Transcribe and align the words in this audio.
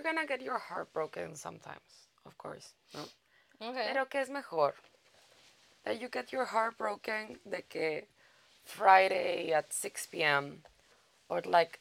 you're 0.00 0.14
gonna 0.14 0.26
get 0.26 0.42
your 0.42 0.58
heart 0.58 0.92
broken 0.92 1.34
sometimes, 1.34 2.08
of 2.26 2.36
course, 2.38 2.74
¿no? 2.94 3.00
Okay. 3.68 3.88
Pero 3.92 4.06
¿qué 4.06 4.20
es 4.20 4.30
mejor? 4.30 4.74
That 5.84 6.00
you 6.00 6.08
get 6.08 6.32
your 6.32 6.46
heart 6.46 6.78
broken 6.78 7.38
de 7.44 7.62
que 7.68 8.06
Friday 8.64 9.52
at 9.52 9.72
6 9.72 10.06
p.m. 10.06 10.62
or 11.28 11.42
like 11.44 11.80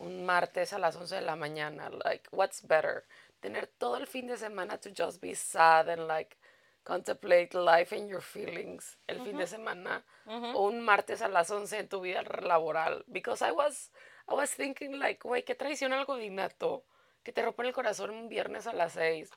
un 0.00 0.26
martes 0.26 0.72
a 0.72 0.78
las 0.78 0.96
11 0.96 1.20
de 1.20 1.26
la 1.26 1.36
mañana. 1.36 1.90
Like, 2.04 2.28
what's 2.30 2.60
better? 2.60 3.04
Tener 3.42 3.66
todo 3.78 3.96
el 3.96 4.06
fin 4.06 4.26
de 4.26 4.36
semana 4.36 4.80
to 4.80 4.90
just 4.90 5.20
be 5.20 5.34
sad 5.34 5.88
and 5.88 6.06
like 6.06 6.36
contemplate 6.84 7.54
life 7.54 7.92
and 7.92 8.08
your 8.10 8.20
feelings 8.20 8.96
el 9.08 9.24
fin 9.24 9.38
de 9.38 9.46
semana 9.46 10.02
o 10.26 10.68
un 10.68 10.82
martes 10.82 11.22
a 11.22 11.28
las 11.28 11.50
11 11.50 11.78
en 11.78 11.88
tu 11.88 12.00
vida 12.00 12.22
laboral. 12.42 13.04
Because 13.10 13.40
I 13.42 13.52
was, 13.52 13.90
I 14.28 14.34
was 14.34 14.50
thinking 14.50 14.98
like, 14.98 15.20
güey, 15.22 15.44
qué 15.44 15.54
traición 15.54 15.92
al 15.92 16.04
godinato 16.04 16.84
que 17.24 17.32
te 17.32 17.42
rompen 17.42 17.66
el 17.66 17.72
corazón 17.72 18.10
un 18.10 18.28
viernes 18.28 18.66
a 18.66 18.72
las 18.72 18.92
6. 18.92 19.30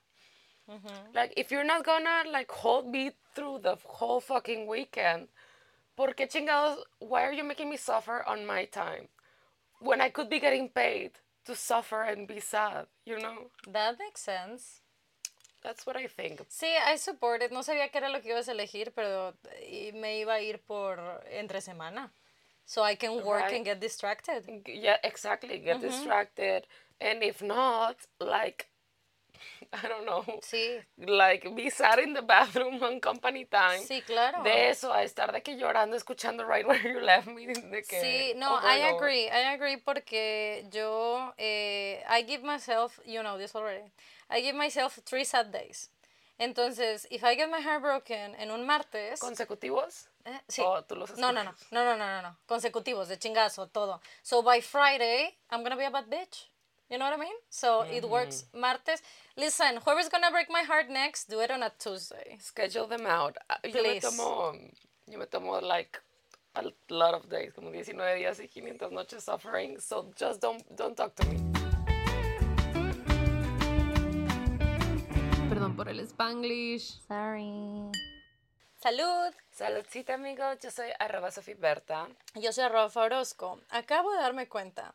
Like, 1.14 1.34
if 1.38 1.50
you're 1.50 1.64
not 1.64 1.86
gonna 1.86 2.24
like 2.30 2.52
hold 2.52 2.88
me 2.88 3.12
through 3.34 3.60
the 3.62 3.78
whole 3.86 4.20
fucking 4.20 4.68
weekend, 4.68 5.30
¿por 5.96 6.14
qué 6.14 6.28
chingados? 6.28 6.84
Why 7.00 7.22
are 7.24 7.34
you 7.34 7.46
making 7.46 7.70
me 7.70 7.78
suffer 7.78 8.22
on 8.28 8.46
my 8.46 8.66
time 8.66 9.08
when 9.80 10.02
I 10.02 10.10
could 10.10 10.30
be 10.30 10.40
getting 10.42 10.68
paid 10.70 11.12
to 11.46 11.56
suffer 11.56 12.04
and 12.04 12.28
be 12.28 12.42
sad? 12.42 12.88
You 13.06 13.18
know, 13.20 13.50
That 13.72 13.98
makes 13.98 14.22
sense. 14.22 14.82
that's 15.64 15.86
what 15.86 15.96
I 15.96 16.08
think. 16.08 16.42
Sí, 16.50 16.68
I 16.86 16.98
support 16.98 17.42
it. 17.42 17.52
No 17.52 17.62
sabía 17.64 17.90
qué 17.90 17.98
era 18.00 18.10
lo 18.10 18.20
que 18.22 18.32
ibas 18.32 18.50
a 18.50 18.52
elegir, 18.52 18.92
pero 18.94 19.34
y 19.62 19.92
me 19.94 20.20
iba 20.20 20.34
a 20.34 20.42
ir 20.42 20.60
por 20.60 21.00
entre 21.32 21.62
semana. 21.62 22.12
So 22.66 22.84
I 22.84 22.96
can 22.98 23.24
work 23.24 23.44
Right. 23.46 23.54
and 23.56 23.66
get 23.66 23.80
distracted. 23.80 24.44
Yeah, 24.68 24.98
exactly. 25.02 25.60
Get 25.60 25.80
distracted, 25.80 26.68
and 27.00 27.24
if 27.24 27.42
not, 27.42 27.96
like, 28.20 28.68
I 29.74 29.88
don't 29.88 30.06
know. 30.06 30.24
Sí, 30.42 30.82
Like 30.98 31.54
be 31.56 31.70
sad 31.70 32.00
in 32.00 32.14
the 32.14 32.22
bathroom 32.22 32.82
on 32.84 33.00
company 33.00 33.46
time. 33.46 33.82
sí, 33.82 34.02
claro. 34.06 34.44
De 34.44 34.70
eso 34.70 34.92
a 34.92 35.04
estar 35.04 35.32
de 35.32 35.42
que 35.42 35.56
llorando 35.58 35.96
escuchando 35.96 36.46
Right 36.48 36.66
Where 36.66 36.82
You 36.82 37.00
Left 37.00 37.28
Me. 37.28 37.46
De 37.72 37.84
que 37.84 38.00
Sí, 38.02 38.34
no, 38.36 38.58
I 38.62 38.82
agree, 38.96 39.30
I 39.30 39.54
agree 39.54 39.78
porque 39.78 40.66
yo, 40.72 41.34
eh, 41.38 42.04
I 42.10 42.24
give 42.24 42.44
myself, 42.44 43.00
you 43.06 43.22
know 43.22 43.38
this 43.38 43.56
already, 43.56 43.92
I 44.30 44.42
give 44.42 44.56
myself 44.56 45.00
three 45.06 45.24
sad 45.24 45.52
days. 45.52 45.90
Entonces, 46.40 47.08
if 47.10 47.24
I 47.24 47.36
get 47.36 47.50
my 47.50 47.60
heart 47.62 47.82
broken 47.82 48.36
en 48.36 48.52
un 48.52 48.66
martes, 48.66 49.20
¿Consecutivos? 49.20 50.08
eh, 50.26 50.40
sí. 50.48 50.62
¿O 50.64 50.84
tú 50.84 50.96
los 50.96 51.18
No, 51.18 51.32
no, 51.32 51.44
no, 51.44 51.54
no, 51.72 51.84
no, 51.84 51.98
no, 51.98 52.06
no, 52.06 52.22
no, 52.22 52.38
consecutivos, 52.48 53.08
de 53.08 53.18
chingazo, 53.18 53.68
todo. 53.68 54.00
So 54.22 54.44
by 54.44 54.62
Friday, 54.62 55.36
I'm 55.50 55.64
gonna 55.64 55.76
be 55.76 55.86
a 55.86 55.90
bad 55.90 56.08
bitch. 56.10 56.50
You 56.90 56.98
know 56.98 57.06
what 57.06 57.14
I 57.20 57.22
mean? 57.22 57.36
So 57.50 57.82
it 57.82 58.10
works 58.10 58.46
martes. 58.54 59.02
Listen, 59.36 59.78
whoever's 59.84 60.08
gonna 60.10 60.32
break 60.32 60.48
my 60.50 60.62
heart 60.64 60.90
next, 60.90 61.30
do 61.30 61.42
it 61.42 61.52
on 61.52 61.62
a 61.64 61.72
Tuesday. 61.78 62.38
Schedule 62.40 62.88
them 62.88 63.06
out. 63.06 63.36
Ah, 63.50 63.58
Yo 63.64 63.74
me 63.74 63.80
Please. 63.80 64.02
tomo, 64.04 64.54
yo 65.08 65.18
me 65.20 65.26
tomo 65.26 65.60
like 65.62 66.00
a 66.56 66.64
lot 66.90 67.14
of 67.14 67.30
days, 67.30 67.52
como 67.54 67.70
19 67.72 68.16
días 68.16 68.40
y 68.40 68.48
500 68.48 68.92
noches 68.92 69.24
suffering. 69.26 69.80
So 69.80 70.12
just 70.16 70.42
don't, 70.42 70.64
don't 70.76 70.96
talk 70.96 71.14
to 71.16 71.28
me. 71.28 71.38
Perdón 75.50 75.76
por 75.76 75.90
el 75.90 76.00
spanglish. 76.08 77.00
Sorry. 77.08 77.92
Salud. 78.82 79.34
Saludcita, 79.52 80.14
amigos. 80.14 80.58
Yo 80.62 80.70
soy 80.72 80.88
arroba 81.00 81.32
Sofía 81.32 81.56
Berta. 81.60 82.08
Yo 82.36 82.52
soy 82.52 82.68
Rafa 82.70 83.02
Orozco. 83.02 83.60
Acabo 83.70 84.12
de 84.12 84.18
darme 84.20 84.48
cuenta 84.48 84.94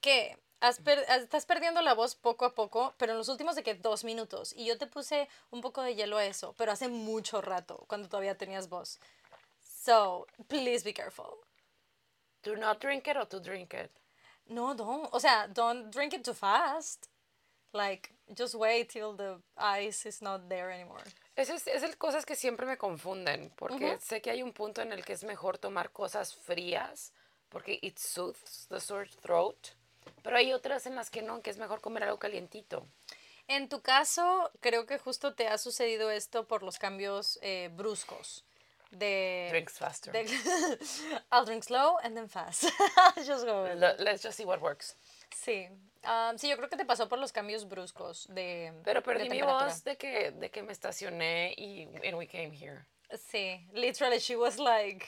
que 0.00 0.36
has 0.60 0.78
per- 0.80 1.04
estás 1.08 1.46
perdiendo 1.46 1.80
la 1.82 1.94
voz 1.94 2.14
poco 2.14 2.44
a 2.44 2.54
poco, 2.54 2.94
pero 2.98 3.12
en 3.12 3.18
los 3.18 3.28
últimos 3.28 3.54
de 3.54 3.62
que 3.62 3.74
dos 3.74 4.04
minutos. 4.04 4.52
Y 4.56 4.64
yo 4.66 4.76
te 4.78 4.86
puse 4.86 5.28
un 5.50 5.60
poco 5.60 5.82
de 5.82 5.94
hielo 5.94 6.16
a 6.18 6.24
eso, 6.24 6.54
pero 6.56 6.72
hace 6.72 6.88
mucho 6.88 7.40
rato, 7.40 7.84
cuando 7.88 8.08
todavía 8.08 8.36
tenías 8.36 8.68
voz. 8.68 8.98
So, 9.60 10.26
please 10.48 10.84
be 10.84 10.92
careful. 10.92 11.38
Do 12.42 12.56
not 12.56 12.80
drink 12.80 13.06
it 13.08 13.16
or 13.16 13.26
to 13.26 13.40
drink 13.40 13.74
it. 13.74 13.90
No, 14.46 14.74
don't. 14.74 15.08
O 15.12 15.20
sea, 15.20 15.46
don't 15.48 15.90
drink 15.90 16.14
it 16.14 16.24
too 16.24 16.34
fast. 16.34 17.08
Like, 17.72 18.10
just 18.34 18.54
wait 18.54 18.88
till 18.88 19.14
the 19.14 19.40
ice 19.56 20.06
is 20.06 20.22
not 20.22 20.48
there 20.48 20.70
anymore. 20.70 21.04
Esas 21.36 21.66
es, 21.66 21.82
es 21.82 21.96
cosas 21.96 22.24
que 22.24 22.34
siempre 22.34 22.66
me 22.66 22.76
confunden, 22.76 23.50
porque 23.56 23.98
sé 24.00 24.20
que 24.22 24.30
hay 24.30 24.42
un 24.42 24.52
punto 24.52 24.80
en 24.80 24.92
el 24.92 25.04
que 25.04 25.12
es 25.12 25.22
mejor 25.22 25.58
tomar 25.58 25.90
cosas 25.92 26.34
frías, 26.34 27.12
porque 27.50 27.78
it 27.82 27.98
soothes 27.98 28.66
the 28.70 28.80
sore 28.80 29.08
throat, 29.22 29.74
pero 30.22 30.36
hay 30.36 30.52
otras 30.52 30.86
en 30.86 30.94
las 30.96 31.10
que 31.10 31.22
no, 31.22 31.42
que 31.42 31.50
es 31.50 31.58
mejor 31.58 31.80
comer 31.80 32.04
algo 32.04 32.18
calientito. 32.18 32.86
En 33.46 33.68
tu 33.68 33.80
caso, 33.80 34.50
creo 34.60 34.84
que 34.86 34.98
justo 34.98 35.34
te 35.34 35.48
ha 35.48 35.56
sucedido 35.58 36.10
esto 36.10 36.46
por 36.46 36.62
los 36.62 36.78
cambios 36.78 37.38
eh, 37.42 37.70
bruscos 37.72 38.44
de... 38.90 39.48
Drinks 39.50 39.78
faster. 39.78 40.12
de- 40.12 40.24
I'll 41.32 41.44
drink 41.46 41.64
slow 41.64 41.96
and 42.02 42.14
then 42.14 42.28
fast. 42.28 42.64
Just 43.26 43.44
go 43.46 43.66
Let's 43.74 44.22
just 44.22 44.36
see 44.36 44.44
what 44.44 44.60
works. 44.60 44.96
Sí. 45.34 45.68
Ah, 46.04 46.32
sí, 46.36 46.48
yo 46.48 46.56
creo 46.56 46.68
que 46.68 46.76
te 46.76 46.84
pasó 46.84 47.08
por 47.08 47.18
los 47.18 47.32
cambios 47.32 47.66
bruscos 47.68 48.26
de 48.28 48.72
Pero 48.84 49.00
de 49.00 49.04
perdí 49.04 49.24
mi 49.24 49.38
temperatura. 49.38 49.64
voz 49.66 49.84
de 49.84 49.96
que, 49.96 50.30
de 50.30 50.50
que 50.50 50.62
me 50.62 50.72
estacioné 50.72 51.54
y 51.56 51.84
and 52.06 52.14
we 52.16 52.26
came 52.26 52.50
here. 52.54 52.86
Sí, 53.30 53.66
literally 53.72 54.18
she 54.20 54.36
was 54.36 54.58
like, 54.58 55.04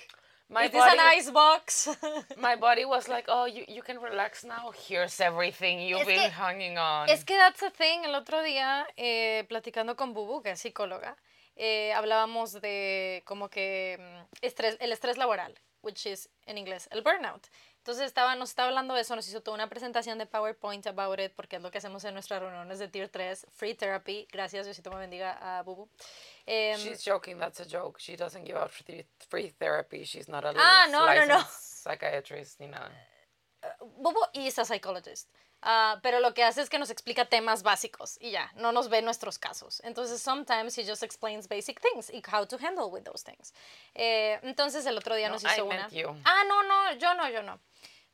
My 0.52 0.64
"Is 0.64 0.72
this 0.72 0.82
an 0.82 0.96
body- 0.96 1.16
ice 1.18 1.30
box?" 1.30 1.88
My 2.36 2.56
body 2.56 2.84
was 2.84 3.06
like, 3.08 3.26
oh, 3.28 3.46
you, 3.46 3.64
you 3.68 3.82
can 3.82 3.98
relax 4.02 4.44
now. 4.44 4.72
Here's 4.88 5.20
everything 5.20 5.80
you've 5.80 6.00
Es 6.00 6.06
been 6.06 6.20
que- 6.22 6.30
hanging 6.30 6.76
on. 6.76 7.08
Es 7.08 7.24
que 7.24 7.36
that's 7.36 7.60
the 7.60 7.70
thing. 7.70 8.04
El 8.04 8.14
otro 8.16 8.42
día, 8.42 8.84
eh, 8.96 9.44
platicando 9.48 9.94
con 9.96 10.12
Bubu, 10.12 10.42
que 10.42 10.50
es 10.50 10.60
psicóloga, 10.60 11.16
eh, 11.56 11.92
hablábamos 11.92 12.60
de 12.60 13.22
como 13.26 13.48
que 13.48 13.96
mm, 14.00 14.44
estrés, 14.44 14.76
el 14.80 14.90
estrés 14.92 15.16
laboral, 15.18 15.54
which 15.82 16.04
is 16.06 16.28
en 16.46 16.58
inglés 16.58 16.88
el 16.90 17.02
burnout. 17.02 17.46
Entonces 17.80 18.04
estaba, 18.06 18.34
nos 18.36 18.50
estaba 18.50 18.68
hablando 18.68 18.92
de 18.94 19.00
eso, 19.00 19.16
nos 19.16 19.26
hizo 19.26 19.40
toda 19.42 19.54
una 19.54 19.68
presentación 19.68 20.18
de 20.18 20.26
PowerPoint 20.26 20.86
about 20.86 21.18
it, 21.18 21.32
porque 21.34 21.56
es 21.56 21.62
lo 21.62 21.70
que 21.70 21.78
hacemos 21.78 22.04
en 22.04 22.12
nuestras 22.12 22.40
reuniones 22.42 22.78
de 22.78 22.88
Tier 22.88 23.08
3, 23.08 23.46
Free 23.52 23.74
Therapy. 23.74 24.28
Gracias, 24.30 24.66
Diosito 24.66 24.90
me 24.90 24.98
bendiga 24.98 25.38
a 25.58 25.62
Bubu. 25.62 25.88
Em, 26.44 26.78
She's 26.78 27.02
joking. 27.02 27.38
That's 27.38 27.58
a 27.60 27.64
joke. 27.64 27.98
She 27.98 28.16
doesn't 28.16 28.44
give 28.44 28.58
out 28.58 28.70
free, 28.70 29.06
free 29.30 29.50
therapy. 29.58 30.04
She's 30.04 30.28
not 30.28 30.44
a 30.44 30.52
Ah, 30.58 30.86
no, 30.90 31.06
no, 31.06 31.24
no. 31.26 31.40
psychiatrist 31.50 32.60
ni 32.60 32.66
nada. 32.66 32.90
Bubu 33.80 34.20
is 34.34 34.58
a 34.58 34.64
psychologist. 34.66 35.28
Ah, 35.62 35.98
pero 36.02 36.20
lo 36.20 36.32
que 36.32 36.42
hace 36.42 36.62
es 36.62 36.70
que 36.70 36.78
nos 36.78 36.88
explica 36.90 37.26
temas 37.26 37.62
básicos 37.62 38.16
y 38.20 38.30
ya, 38.30 38.50
no 38.54 38.72
nos 38.72 38.88
ve 38.88 39.02
nuestros 39.02 39.38
casos. 39.38 39.80
Entonces, 39.84 40.22
sometimes 40.22 40.76
he 40.78 40.84
just 40.86 41.02
explains 41.02 41.48
basic 41.48 41.80
things 41.80 42.08
y 42.10 42.22
how 42.32 42.46
to 42.46 42.56
handle 42.56 42.86
with 42.90 43.02
those 43.04 43.22
things. 43.22 43.52
Eh, 43.94 44.38
entonces, 44.42 44.86
el 44.86 44.96
otro 44.96 45.14
día 45.14 45.28
No, 45.28 45.34
nos 45.34 45.44
I 45.44 45.48
hizo 45.48 45.66
una. 45.66 45.76
meant 45.88 45.92
you. 45.92 46.08
Ah, 46.24 46.44
no, 46.48 46.62
no, 46.62 46.92
yo 46.94 47.12
no, 47.14 47.28
yo 47.28 47.42
no. 47.42 47.60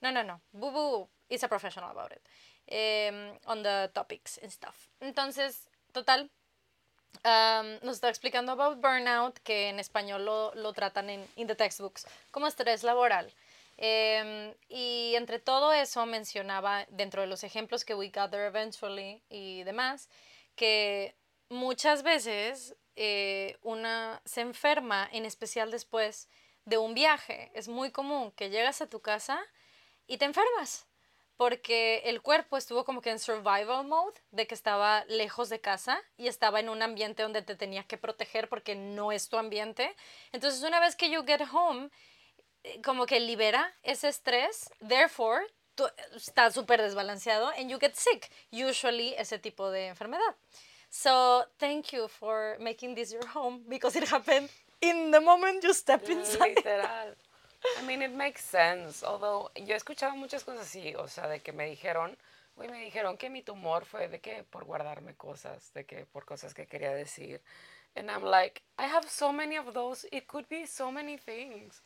No, 0.00 0.10
no, 0.10 0.24
no. 0.24 0.40
Bubu 0.52 1.08
is 1.28 1.44
a 1.44 1.48
professional 1.48 1.90
about 1.90 2.12
it. 2.12 2.20
em, 2.68 3.38
on 3.46 3.62
the 3.62 3.88
topics 3.94 4.38
and 4.42 4.50
stuff. 4.50 4.88
Entonces, 5.00 5.68
total, 5.92 6.28
um, 7.24 7.78
nos 7.82 7.96
está 7.96 8.08
explicando 8.08 8.50
about 8.50 8.80
burnout, 8.80 9.38
que 9.44 9.68
en 9.68 9.78
español 9.78 10.24
lo, 10.24 10.52
lo 10.56 10.72
tratan 10.72 11.08
en 11.10 11.28
in 11.36 11.46
the 11.46 11.54
textbooks 11.54 12.06
como 12.32 12.48
estrés 12.48 12.82
laboral. 12.82 13.32
Em, 13.78 14.54
y 14.68 15.14
entre 15.16 15.38
todo 15.38 15.72
eso 15.72 16.06
mencionaba, 16.06 16.86
dentro 16.90 17.22
de 17.22 17.28
los 17.28 17.44
ejemplos 17.44 17.84
que 17.84 17.94
we 17.94 18.08
gather 18.08 18.40
eventually 18.42 19.22
y 19.28 19.64
demás, 19.64 20.08
que 20.54 21.16
muchas 21.48 22.02
veces 22.02 22.76
eh, 22.96 23.58
una 23.62 24.22
se 24.24 24.40
enferma, 24.40 25.08
en 25.12 25.24
especial 25.26 25.70
después 25.70 26.28
de 26.64 26.78
un 26.78 26.94
viaje. 26.94 27.50
Es 27.54 27.68
muy 27.68 27.90
común 27.92 28.32
que 28.32 28.50
llegas 28.50 28.80
a 28.80 28.88
tu 28.88 29.00
casa 29.00 29.40
y 30.06 30.18
te 30.18 30.24
enfermas 30.24 30.86
porque 31.36 32.02
el 32.06 32.22
cuerpo 32.22 32.56
estuvo 32.56 32.84
como 32.84 33.02
que 33.02 33.10
en 33.10 33.18
survival 33.18 33.86
mode, 33.86 34.14
de 34.30 34.46
que 34.46 34.54
estaba 34.54 35.04
lejos 35.06 35.48
de 35.48 35.60
casa 35.60 36.02
y 36.16 36.28
estaba 36.28 36.60
en 36.60 36.68
un 36.68 36.82
ambiente 36.82 37.22
donde 37.22 37.42
te 37.42 37.56
tenía 37.56 37.84
que 37.84 37.98
proteger 37.98 38.48
porque 38.48 38.74
no 38.74 39.12
es 39.12 39.28
tu 39.28 39.36
ambiente. 39.36 39.94
Entonces, 40.32 40.62
una 40.62 40.80
vez 40.80 40.96
que 40.96 41.10
you 41.10 41.24
get 41.26 41.42
home, 41.52 41.86
eh, 41.86 41.90
como 42.84 43.06
que 43.06 43.20
libera 43.20 43.72
ese 43.82 44.08
estrés, 44.08 44.70
therefore, 44.80 45.46
tú 45.74 45.88
estás 46.14 46.54
súper 46.54 46.80
desbalanceado 46.80 47.48
and 47.58 47.70
you 47.70 47.78
get 47.78 47.94
sick, 47.94 48.30
usually 48.50 49.14
ese 49.14 49.38
tipo 49.38 49.70
de 49.70 49.88
enfermedad. 49.88 50.34
So, 50.90 51.44
thank 51.58 51.92
you 51.92 52.08
for 52.08 52.56
making 52.58 52.94
this 52.94 53.12
your 53.12 53.26
home 53.26 53.64
because 53.68 53.96
it 53.96 54.08
happened 54.10 54.48
in 54.80 55.10
the 55.10 55.20
moment 55.20 55.62
you 55.62 55.74
step 55.74 56.08
inside. 56.08 56.56
Literal. 56.56 57.14
I 57.78 57.82
mean, 57.82 58.02
it 58.02 58.14
makes 58.14 58.44
sense. 58.44 59.02
Although, 59.02 59.50
yo 59.56 59.74
he 59.74 59.76
escuchado 59.76 60.16
muchas 60.16 60.44
cosas 60.44 60.66
así, 60.66 60.94
o 60.96 61.08
sea, 61.08 61.28
de 61.28 61.40
que 61.40 61.52
me 61.52 61.66
dijeron, 61.66 62.16
güey, 62.54 62.68
me 62.68 62.84
dijeron 62.84 63.18
que 63.18 63.28
mi 63.28 63.42
tumor 63.42 63.84
fue 63.84 64.08
de 64.08 64.20
que 64.20 64.44
por 64.44 64.64
guardarme 64.64 65.14
cosas, 65.14 65.72
de 65.74 65.84
que 65.84 66.06
por 66.06 66.24
cosas 66.24 66.54
que 66.54 66.66
quería 66.66 66.94
decir. 66.94 67.42
And 67.96 68.10
I'm 68.10 68.22
like, 68.22 68.62
I 68.78 68.84
have 68.84 69.08
so 69.08 69.32
many 69.32 69.56
of 69.56 69.72
those. 69.72 70.06
It 70.12 70.26
could 70.26 70.48
be 70.48 70.66
so 70.66 70.92
many 70.92 71.16
things. 71.16 71.82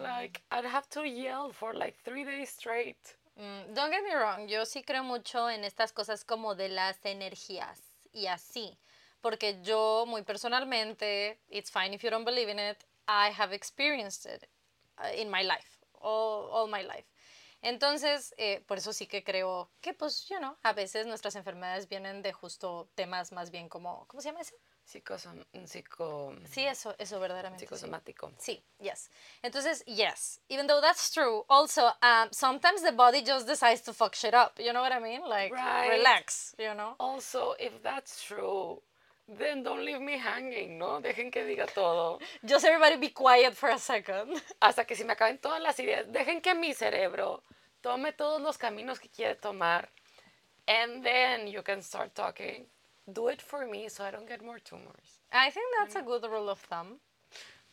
Like, 0.00 0.42
I'd 0.50 0.64
have 0.64 0.88
to 0.90 1.04
yell 1.04 1.52
for 1.52 1.74
like 1.74 1.96
three 2.04 2.24
days 2.24 2.50
straight. 2.50 3.16
Mm, 3.38 3.74
don't 3.74 3.90
get 3.90 4.02
me 4.02 4.14
wrong, 4.14 4.48
yo 4.48 4.64
sí 4.64 4.82
creo 4.82 5.04
mucho 5.04 5.48
en 5.48 5.64
estas 5.64 5.92
cosas 5.92 6.24
como 6.24 6.54
de 6.54 6.68
las 6.68 6.98
energías 7.04 7.80
y 8.12 8.26
así. 8.26 8.76
Porque 9.20 9.60
yo, 9.62 10.04
muy 10.06 10.22
personalmente, 10.22 11.38
it's 11.48 11.70
fine 11.70 11.92
if 11.94 12.02
you 12.02 12.10
don't 12.10 12.24
believe 12.24 12.48
in 12.48 12.58
it, 12.58 12.84
I 13.06 13.30
have 13.30 13.52
experienced 13.52 14.26
it 14.26 14.48
uh, 14.98 15.12
in 15.16 15.30
my 15.30 15.42
life, 15.42 15.78
all, 16.00 16.48
all 16.50 16.68
my 16.68 16.82
life. 16.82 17.06
Entonces, 17.62 18.34
eh, 18.38 18.60
por 18.66 18.78
eso 18.78 18.92
sí 18.92 19.08
que 19.08 19.24
creo 19.24 19.70
que, 19.80 19.92
pues, 19.92 20.28
you 20.28 20.38
know, 20.38 20.56
a 20.62 20.72
veces 20.72 21.06
nuestras 21.06 21.34
enfermedades 21.34 21.88
vienen 21.88 22.22
de 22.22 22.32
justo 22.32 22.88
temas 22.94 23.32
más 23.32 23.50
bien 23.50 23.68
como, 23.68 24.06
¿cómo 24.06 24.20
se 24.20 24.28
llama 24.28 24.40
eso? 24.40 24.54
Psicosom 24.88 25.44
psico 25.66 26.34
Sí, 26.50 26.64
eso, 26.64 26.94
eso 26.98 27.20
verdaderamente. 27.20 27.66
sí. 27.66 27.66
psicosomático. 27.66 28.32
Sí, 28.38 28.64
yes. 28.80 29.10
Entonces, 29.42 29.84
yes. 29.86 30.40
Even 30.48 30.66
though 30.66 30.80
that's 30.80 31.10
true, 31.10 31.44
also, 31.50 31.92
um, 32.02 32.28
sometimes 32.32 32.80
the 32.82 32.92
body 32.92 33.20
just 33.22 33.46
decides 33.46 33.82
to 33.82 33.92
fuck 33.92 34.14
shit 34.14 34.32
up. 34.32 34.58
You 34.58 34.72
know 34.72 34.80
what 34.80 34.92
I 34.92 34.98
mean? 34.98 35.20
Like, 35.28 35.52
Right. 35.52 35.90
relax, 35.90 36.54
you 36.58 36.72
know? 36.74 36.94
Also, 36.98 37.54
if 37.58 37.82
that's 37.82 38.22
true, 38.24 38.80
then 39.28 39.62
don't 39.62 39.84
leave 39.84 40.00
me 40.00 40.16
hanging, 40.16 40.78
¿no? 40.78 41.02
Dejen 41.02 41.30
que 41.30 41.44
diga 41.44 41.66
todo. 41.66 42.18
Just 42.46 42.64
everybody 42.64 42.96
be 42.96 43.10
quiet 43.10 43.54
for 43.54 43.68
a 43.68 43.78
second. 43.78 44.40
Hasta 44.62 44.84
que 44.86 44.96
se 44.96 45.04
me 45.04 45.12
acaben 45.12 45.38
todas 45.38 45.60
las 45.60 45.78
ideas. 45.80 46.06
Dejen 46.10 46.40
que 46.40 46.54
mi 46.54 46.72
cerebro 46.72 47.42
tome 47.82 48.12
todos 48.12 48.40
los 48.40 48.56
caminos 48.56 48.98
que 48.98 49.10
quiere 49.10 49.34
tomar. 49.34 49.90
And 50.66 51.04
then 51.04 51.46
you 51.46 51.62
can 51.62 51.82
start 51.82 52.14
talking. 52.14 52.64
Do 53.12 53.28
it 53.28 53.40
for 53.40 53.66
me 53.66 53.88
so 53.88 54.04
I 54.04 54.10
don't 54.10 54.28
get 54.28 54.44
more 54.44 54.58
tumors. 54.58 55.20
I 55.32 55.50
think 55.50 55.66
that's 55.78 55.96
a 55.96 56.02
mm. 56.02 56.06
good 56.06 56.24
rule 56.30 56.50
of 56.50 56.58
thumb. 56.60 57.00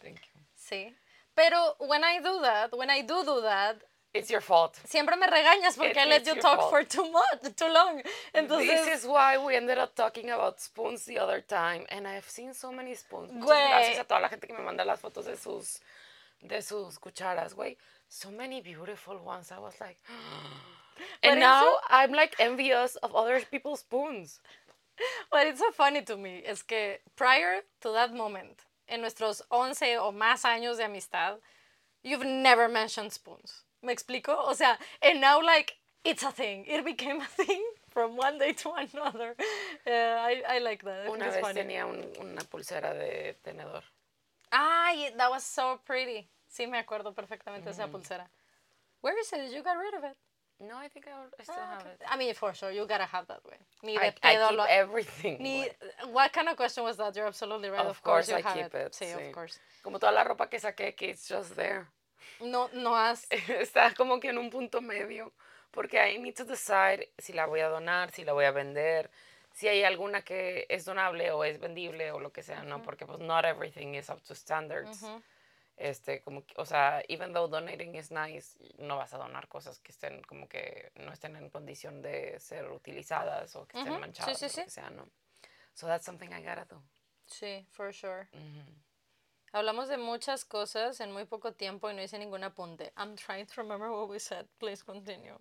Thank 0.01 0.19
you. 0.33 0.41
Sí. 0.57 0.93
Pero 1.35 1.75
when 1.79 2.03
I 2.03 2.19
do 2.19 2.39
that, 2.41 2.77
when 2.77 2.89
I 2.89 3.01
do 3.01 3.23
do 3.25 3.41
that, 3.41 3.81
It's 4.13 4.29
your 4.31 4.39
fault. 4.39 4.79
siempre 4.85 5.17
me 5.17 5.27
regañas 5.27 5.75
porque 5.75 5.91
It- 5.91 5.97
I 5.97 6.05
let 6.05 6.21
it's 6.21 6.27
you 6.29 6.35
your 6.35 6.41
talk 6.41 6.59
fault. 6.59 6.69
for 6.69 6.83
too 6.85 7.11
much, 7.11 7.53
too 7.57 7.67
long. 7.67 8.01
Entonces, 8.33 8.85
This 8.85 9.01
is 9.01 9.05
why 9.05 9.37
we 9.37 9.57
ended 9.57 9.77
up 9.77 9.93
talking 9.93 10.29
about 10.31 10.61
spoons 10.61 11.03
the 11.05 11.19
other 11.19 11.41
time, 11.41 11.85
and 11.89 12.07
I've 12.07 12.29
seen 12.29 12.53
so 12.53 12.71
many 12.71 12.95
spoons. 12.95 13.29
Muchas 13.33 13.49
Güey. 13.49 13.67
gracias 13.69 13.99
a 13.99 14.03
toda 14.05 14.21
la 14.21 14.29
gente 14.29 14.47
que 14.47 14.55
me 14.55 14.63
manda 14.63 14.85
las 14.85 15.01
fotos 15.01 15.25
de 15.25 15.35
sus, 15.35 15.81
de 16.41 16.61
sus 16.61 16.97
cucharas, 16.97 17.53
güey. 17.53 17.75
So 18.07 18.31
many 18.31 18.61
beautiful 18.61 19.17
ones. 19.17 19.51
I 19.51 19.59
was 19.59 19.77
like, 19.81 19.97
and 21.21 21.41
now 21.41 21.79
I'm 21.89 22.13
like 22.13 22.35
envious 22.39 22.95
of 22.97 23.13
other 23.13 23.41
people's 23.51 23.81
spoons. 23.81 24.39
What 25.29 25.47
it's 25.47 25.59
so 25.59 25.71
funny 25.71 26.01
to 26.03 26.17
me 26.17 26.43
es 26.45 26.63
que 26.63 26.99
prior 27.15 27.61
to 27.81 27.91
that 27.93 28.13
moment, 28.13 28.61
en 28.87 29.01
nuestros 29.01 29.41
11 29.51 29.97
o 29.97 30.11
más 30.11 30.43
años 30.45 30.77
de 30.77 30.83
amistad, 30.85 31.39
you've 32.03 32.23
never 32.25 32.67
mentioned 32.69 33.11
spoons. 33.11 33.63
¿Me 33.81 33.91
explico? 33.93 34.35
O 34.37 34.53
sea, 34.53 34.77
and 35.01 35.19
now 35.19 35.41
like 35.41 35.77
it's 36.03 36.23
a 36.23 36.31
thing. 36.31 36.65
It 36.67 36.83
became 36.85 37.19
a 37.21 37.25
thing 37.25 37.63
from 37.89 38.15
one 38.17 38.37
day 38.37 38.53
to 38.53 38.71
another. 38.73 39.35
Yeah, 39.85 40.17
I, 40.21 40.43
I 40.55 40.59
like 40.59 40.83
that. 40.83 41.07
I 41.07 41.09
Una 41.09 41.25
vez 41.25 41.41
funny. 41.41 41.61
tenía 41.61 41.85
un- 41.85 42.05
una 42.21 42.41
pulsera 42.43 42.93
de 42.93 43.35
tenedor. 43.43 43.83
Ay, 44.51 45.11
that 45.17 45.29
was 45.29 45.43
so 45.43 45.79
pretty. 45.85 46.27
Sí, 46.47 46.67
me 46.67 46.77
acuerdo 46.79 47.13
perfectamente 47.13 47.65
de 47.65 47.71
esa 47.71 47.87
pulsera. 47.87 48.27
Where 49.01 49.19
is 49.19 49.31
it? 49.33 49.51
You 49.51 49.61
got 49.61 49.77
rid 49.77 49.93
of 49.93 50.03
it. 50.03 50.15
No, 50.59 50.77
I 50.77 50.87
think 50.87 51.05
I, 51.07 51.43
still 51.43 51.55
Ah, 51.59 51.71
have 51.73 51.81
okay. 51.81 51.91
it. 51.91 52.01
I 52.09 52.17
mean, 52.17 52.33
for 52.33 52.53
sure, 52.53 52.71
you 52.71 52.85
gotta 52.87 53.05
have 53.05 53.27
that 53.27 53.43
way. 53.45 53.57
Ni 53.83 53.97
I, 53.97 54.13
I 54.23 54.35
keep 54.49 54.57
lo- 54.57 54.65
everything. 54.69 55.37
Ni, 55.41 55.67
what 56.11 56.31
kind 56.31 56.47
of 56.47 56.55
question 56.55 56.83
was 56.85 56.95
that? 56.97 57.13
You're 57.15 57.27
absolutely 57.27 57.69
right. 57.69 57.81
Of, 57.81 57.87
Of, 57.87 58.01
course, 58.03 58.29
you 58.29 58.35
I 58.37 58.41
have 58.41 58.53
keep 58.53 58.73
it. 58.73 58.93
Sí, 58.93 59.05
sí. 59.05 59.27
of 59.27 59.33
course. 59.33 59.59
Como 59.83 59.99
toda 59.99 60.13
la 60.13 60.23
ropa 60.23 60.49
que 60.49 60.57
saqué, 60.59 60.95
que 60.95 61.09
it's 61.09 61.27
just 61.27 61.55
there. 61.55 61.87
No, 62.39 62.69
no 62.73 62.93
has. 62.95 63.27
está 63.31 63.93
como 63.95 64.19
que 64.19 64.29
en 64.29 64.37
un 64.37 64.49
punto 64.49 64.79
medio, 64.81 65.33
porque 65.71 65.97
I 65.99 66.17
need 66.19 66.35
to 66.37 66.45
decide 66.45 67.09
si 67.19 67.33
la 67.33 67.45
voy 67.47 67.59
a 67.59 67.67
donar, 67.67 68.11
si 68.11 68.23
la 68.23 68.31
voy 68.33 68.45
a 68.45 68.51
vender, 68.51 69.09
si 69.53 69.67
hay 69.67 69.83
alguna 69.83 70.21
que 70.21 70.65
es 70.69 70.85
donable 70.85 71.31
o 71.31 71.43
es 71.43 71.59
vendible 71.59 72.11
o 72.11 72.19
lo 72.19 72.31
que 72.31 72.43
sea, 72.43 72.63
¿no? 72.63 72.81
Porque 72.81 73.05
pues 73.05 73.19
not 73.19 73.43
everything 73.45 73.93
is 73.95 74.09
up 74.09 74.21
to 74.23 74.33
standards. 74.33 75.03
Este, 75.77 76.21
como, 76.21 76.45
que- 76.45 76.55
o 76.57 76.65
sea, 76.65 77.03
even 77.09 77.33
though 77.33 77.47
donating 77.49 77.95
is 77.95 78.09
nice, 78.09 78.57
no 78.77 78.95
vas 78.97 79.13
a 79.13 79.17
donar 79.17 79.47
cosas 79.49 79.79
que 79.79 79.91
estén 79.91 80.21
como 80.23 80.47
que 80.47 80.91
no 80.95 81.11
estén 81.11 81.35
en 81.35 81.49
condición 81.49 82.01
de 82.01 82.39
ser 82.39 82.71
utilizadas 82.71 83.55
o 83.55 83.65
que 83.67 83.77
estén 83.77 83.93
Ujú, 83.93 84.01
sí, 84.03 84.07
manchadas 84.07 84.37
sí, 84.39 84.45
o 84.45 84.49
sí. 84.49 84.59
lo 84.61 84.65
que 84.65 84.71
sea, 84.71 84.89
¿no? 84.91 85.09
So 85.73 85.87
that's 85.87 86.05
something 86.05 86.29
I 86.31 86.41
gotta 86.41 86.65
do. 86.65 86.81
Sí, 87.27 87.65
for 87.71 87.91
sure. 87.93 88.29
Hablamos 89.51 89.87
de 89.87 89.97
muchas 89.97 90.43
cosas 90.45 90.99
en 90.99 91.11
muy 91.11 91.25
poco 91.25 91.53
tiempo 91.53 91.89
y 91.89 91.93
no 91.93 92.01
hice 92.01 92.17
ningún 92.19 92.43
apunte. 92.43 92.91
I'm 92.97 93.15
trying 93.15 93.45
to 93.45 93.53
remember 93.61 93.89
what 93.89 94.09
we 94.09 94.19
said. 94.19 94.47
Please 94.59 94.83
continue. 94.83 95.37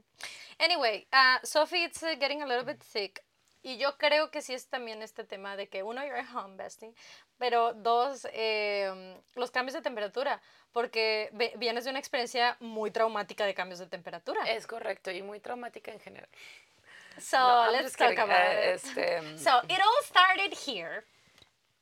Anyway, 0.60 1.06
uh, 1.12 1.38
Sophie 1.44 1.84
it's 1.84 2.02
uh, 2.02 2.14
getting 2.18 2.42
a 2.42 2.46
little 2.46 2.64
bit 2.64 2.82
sick. 2.82 3.24
Y 3.66 3.78
yo 3.78 3.96
creo 3.96 4.30
que 4.30 4.42
sí 4.42 4.52
es 4.52 4.68
también 4.68 5.00
este 5.00 5.24
tema 5.24 5.56
de 5.56 5.68
que, 5.70 5.82
uno, 5.82 6.04
you're 6.04 6.22
home, 6.34 6.54
bestie. 6.56 6.92
Pero 7.38 7.72
dos, 7.72 8.28
eh, 8.34 9.18
los 9.36 9.50
cambios 9.50 9.72
de 9.72 9.80
temperatura. 9.80 10.40
Porque 10.72 11.30
vienes 11.56 11.84
de 11.84 11.90
una 11.90 11.98
experiencia 11.98 12.58
muy 12.60 12.90
traumática 12.90 13.46
de 13.46 13.54
cambios 13.54 13.78
de 13.78 13.86
temperatura. 13.86 14.38
Es 14.50 14.66
correcto 14.66 15.10
y 15.10 15.22
muy 15.22 15.40
traumática 15.40 15.92
en 15.92 15.98
general. 16.00 16.28
So, 17.18 17.38
No, 17.38 17.70
let's 17.72 17.96
talk 17.96 18.18
about 18.18 18.30
Eh, 18.38 18.74
it. 18.74 18.84
este, 18.84 19.38
So, 19.38 19.60
it 19.68 19.80
all 19.80 20.04
started 20.04 20.52
here. 20.66 21.04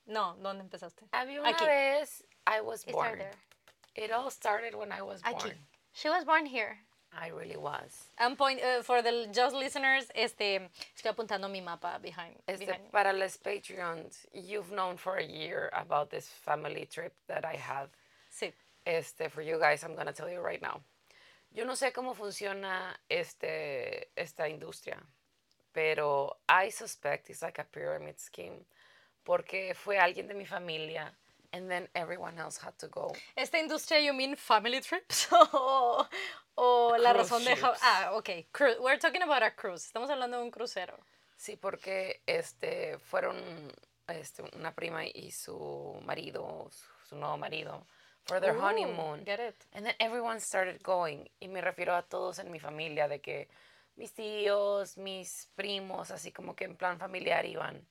No, 0.06 0.36
¿dónde 0.36 0.62
empezaste? 0.62 1.04
Había 1.10 1.40
una 1.40 1.50
Aquí. 1.50 1.64
vez 1.64 2.24
I 2.46 2.60
was 2.60 2.86
It 2.86 2.92
born. 2.92 3.08
started 3.16 3.36
It 3.96 4.12
all 4.12 4.30
started 4.30 4.74
when 4.76 4.92
I 4.92 5.02
was 5.02 5.20
Aquí. 5.24 5.48
born. 5.48 5.66
She 5.94 6.08
was 6.08 6.24
born 6.24 6.46
here. 6.46 6.78
I 7.18 7.28
really 7.28 7.56
was. 7.56 8.08
I'm 8.18 8.36
point, 8.36 8.60
uh, 8.62 8.82
for 8.82 9.02
the 9.02 9.28
just 9.32 9.54
listeners, 9.54 10.06
este, 10.14 10.70
estoy 10.96 11.10
apuntando 11.10 11.50
mi 11.50 11.60
mapa 11.60 11.98
behind. 12.00 12.36
Este, 12.48 12.66
behind 12.66 12.90
para 12.90 13.12
los 13.12 13.36
Patreons, 13.36 14.26
you've 14.32 14.72
known 14.72 14.96
for 14.96 15.16
a 15.16 15.24
year 15.24 15.70
about 15.74 16.10
this 16.10 16.28
family 16.28 16.86
trip 16.86 17.12
that 17.28 17.44
I 17.44 17.56
had. 17.56 17.88
Sí. 18.30 18.52
Este, 18.86 19.28
for 19.30 19.42
you 19.42 19.58
guys, 19.58 19.84
I'm 19.84 19.94
gonna 19.94 20.12
tell 20.12 20.30
you 20.30 20.40
right 20.40 20.62
now. 20.62 20.80
Yo 21.54 21.64
no 21.64 21.74
sé 21.74 21.92
cómo 21.92 22.14
funciona 22.14 22.96
este, 23.10 24.08
esta 24.16 24.48
industria, 24.48 24.96
pero 25.72 26.38
I 26.48 26.70
suspect 26.70 27.28
it's 27.28 27.42
like 27.42 27.58
a 27.58 27.64
pyramid 27.64 28.18
scheme, 28.18 28.64
porque 29.22 29.74
fue 29.74 29.98
alguien 29.98 30.28
de 30.28 30.34
mi 30.34 30.46
familia, 30.46 31.12
and 31.52 31.70
then 31.70 31.88
everyone 31.94 32.38
else 32.38 32.58
had 32.58 32.76
to 32.78 32.88
go. 32.88 33.12
Esta 33.36 33.58
industria, 33.58 34.00
you 34.00 34.12
mean 34.12 34.36
family 34.36 34.80
trips? 34.80 35.28
o, 35.32 36.06
o 36.56 36.96
la 36.98 37.12
Cruise 37.12 37.30
razón 37.30 37.44
de... 37.44 37.54
ships. 37.56 37.80
Ah, 37.82 38.10
ok. 38.14 38.46
Cru- 38.52 38.80
We're 38.80 38.98
talking 38.98 39.22
about 39.22 39.42
a 39.42 39.50
cruise. 39.50 39.84
Estamos 39.86 40.10
hablando 40.10 40.38
de 40.38 40.42
un 40.44 40.50
crucero. 40.50 40.98
Sí, 41.36 41.56
porque 41.56 42.20
este 42.26 42.98
fueron 42.98 43.36
este, 44.08 44.42
una 44.56 44.72
prima 44.72 45.04
y 45.04 45.30
su 45.30 46.00
marido, 46.04 46.68
su, 46.70 47.08
su 47.08 47.16
nuevo 47.16 47.36
marido, 47.36 47.84
for 48.24 48.40
their 48.40 48.56
Ooh, 48.56 48.60
honeymoon. 48.60 49.24
get 49.24 49.40
it. 49.40 49.66
And 49.72 49.84
then 49.84 49.94
everyone 49.98 50.38
started 50.40 50.82
going. 50.82 51.28
Y 51.40 51.48
me 51.48 51.60
refiero 51.60 51.94
a 51.96 52.02
todos 52.02 52.38
en 52.38 52.50
mi 52.50 52.60
familia, 52.60 53.08
de 53.08 53.20
que 53.20 53.48
mis 53.96 54.12
tíos, 54.14 54.96
mis 54.96 55.48
primos, 55.56 56.10
así 56.10 56.30
como 56.32 56.54
que 56.54 56.64
en 56.64 56.76
plan 56.76 56.98
familiar 56.98 57.44
iban. 57.44 57.84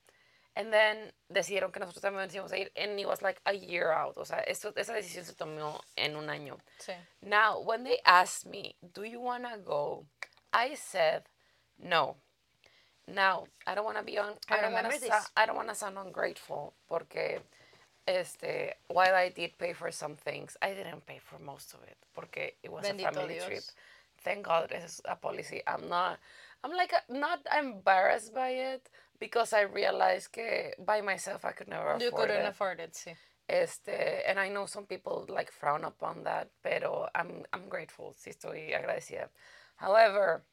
And 0.55 0.71
then 0.73 1.11
decidieron 1.31 1.71
que 1.71 1.79
nosotros 1.79 2.01
también 2.01 2.29
íbamos 2.29 2.51
a 2.51 2.57
ir. 2.57 2.71
And 2.75 2.99
it 2.99 3.07
was 3.07 3.21
like 3.21 3.39
a 3.45 3.53
year 3.53 3.91
out. 3.91 4.17
O 4.17 4.25
sea, 4.25 4.39
esto, 4.47 4.73
esa 4.75 4.93
decisión 4.93 5.25
se 5.25 5.33
tomó 5.33 5.79
en 5.95 6.15
un 6.15 6.29
año. 6.29 6.57
Sí. 6.79 6.93
Now, 7.21 7.61
when 7.61 7.83
they 7.83 7.99
asked 8.05 8.45
me, 8.45 8.75
do 8.93 9.03
you 9.03 9.21
want 9.21 9.45
to 9.45 9.57
go? 9.59 10.05
I 10.53 10.75
said, 10.75 11.23
no. 11.79 12.17
Now, 13.07 13.47
I 13.65 13.75
don't 13.75 13.85
want 13.85 13.97
to 13.97 14.03
be 14.03 14.17
on, 14.19 14.33
I 14.49 14.57
I 14.57 14.61
don't 14.61 14.73
want 14.73 14.91
to. 14.91 15.23
I 15.37 15.45
don't 15.45 15.55
want 15.55 15.69
to 15.69 15.75
sound 15.75 15.97
ungrateful 15.97 16.73
porque 16.87 17.41
este, 18.07 18.75
while 18.87 19.15
I 19.15 19.29
did 19.29 19.57
pay 19.57 19.73
for 19.73 19.91
some 19.91 20.15
things, 20.15 20.57
I 20.61 20.73
didn't 20.73 21.05
pay 21.05 21.19
for 21.19 21.39
most 21.39 21.73
of 21.73 21.81
it 21.83 21.97
porque 22.13 22.53
it 22.63 22.71
was 22.71 22.85
Bendito 22.85 23.07
a 23.09 23.11
family 23.13 23.33
Dios. 23.35 23.45
trip. 23.45 23.63
Thank 24.23 24.45
God 24.45 24.71
it's 24.71 25.01
a 25.05 25.15
policy. 25.15 25.61
I'm 25.65 25.87
not 25.89 26.19
I'm 26.63 26.71
like 26.73 26.93
a- 26.93 27.11
not 27.13 27.39
embarrassed 27.57 28.33
by 28.33 28.49
it 28.49 28.87
because 29.21 29.53
I 29.53 29.61
realized 29.61 30.31
que 30.33 30.73
by 30.79 31.01
myself 31.01 31.45
I 31.45 31.53
could 31.53 31.69
never 31.69 31.95
You 32.01 32.07
afford 32.09 32.29
couldn't 32.29 32.45
it. 32.45 32.49
afford 32.49 32.79
it, 32.79 32.93
sí. 32.93 33.15
Este, 33.47 34.23
and 34.27 34.39
I 34.39 34.49
know 34.49 34.65
some 34.65 34.85
people 34.87 35.25
like 35.29 35.51
frown 35.51 35.83
upon 35.85 36.23
that, 36.23 36.49
pero 36.63 37.07
I'm, 37.13 37.45
I'm 37.53 37.69
grateful, 37.69 38.13
sí 38.17 38.31
estoy 38.31 38.73
agradecida. 38.73 39.29
However, 39.75 40.43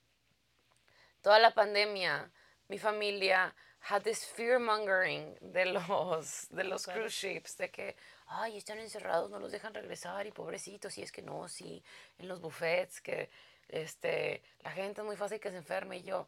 toda 1.23 1.39
la 1.39 1.51
pandemia, 1.53 2.31
mi 2.69 2.77
familia 2.77 3.55
had 3.81 4.03
this 4.05 4.25
fear 4.25 4.59
mongering 4.59 5.37
de 5.41 5.65
los, 5.67 6.49
de 6.51 6.65
los 6.65 6.87
cruise 6.87 7.13
ships, 7.15 7.57
de 7.57 7.69
que, 7.69 7.95
ay, 8.29 8.59
están 8.59 8.79
encerrados, 8.81 9.31
no 9.31 9.39
los 9.39 9.53
dejan 9.53 9.73
regresar 9.73 10.27
y 10.27 10.33
pobrecitos, 10.33 10.99
y 10.99 11.03
es 11.03 11.13
que 11.13 11.23
no, 11.23 11.49
sí, 11.49 11.83
en 12.19 12.29
los 12.29 12.41
buffets, 12.41 13.01
que 13.01 13.31
este, 13.69 14.43
la 14.65 14.73
gente 14.73 15.01
es 15.01 15.07
muy 15.07 15.17
fácil 15.17 15.39
que 15.41 15.51
se 15.51 15.57
enferme, 15.57 15.99
y 15.99 16.03
yo, 16.03 16.27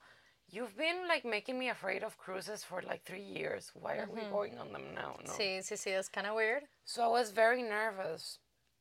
You've 0.53 0.77
been 0.77 1.07
like 1.09 1.25
making 1.25 1.59
me 1.59 1.69
afraid 1.69 2.03
of 2.03 2.17
cruises 2.19 2.65
for 2.65 2.83
like 2.83 3.05
three 3.05 3.23
years. 3.23 3.71
Why 3.75 3.97
are 3.99 4.09
we 4.13 4.23
going 4.31 4.59
on 4.59 4.73
them 4.73 4.95
now? 4.95 5.17
No. 5.25 5.31
Sí, 5.33 5.59
sí, 5.63 5.77
sí, 5.77 5.97
it's 5.97 6.09
kind 6.09 6.27
of 6.27 6.35
weird. 6.35 6.65
So 6.85 7.03
I 7.03 7.09
was 7.09 7.31
very 7.31 7.63
nervous. 7.63 8.39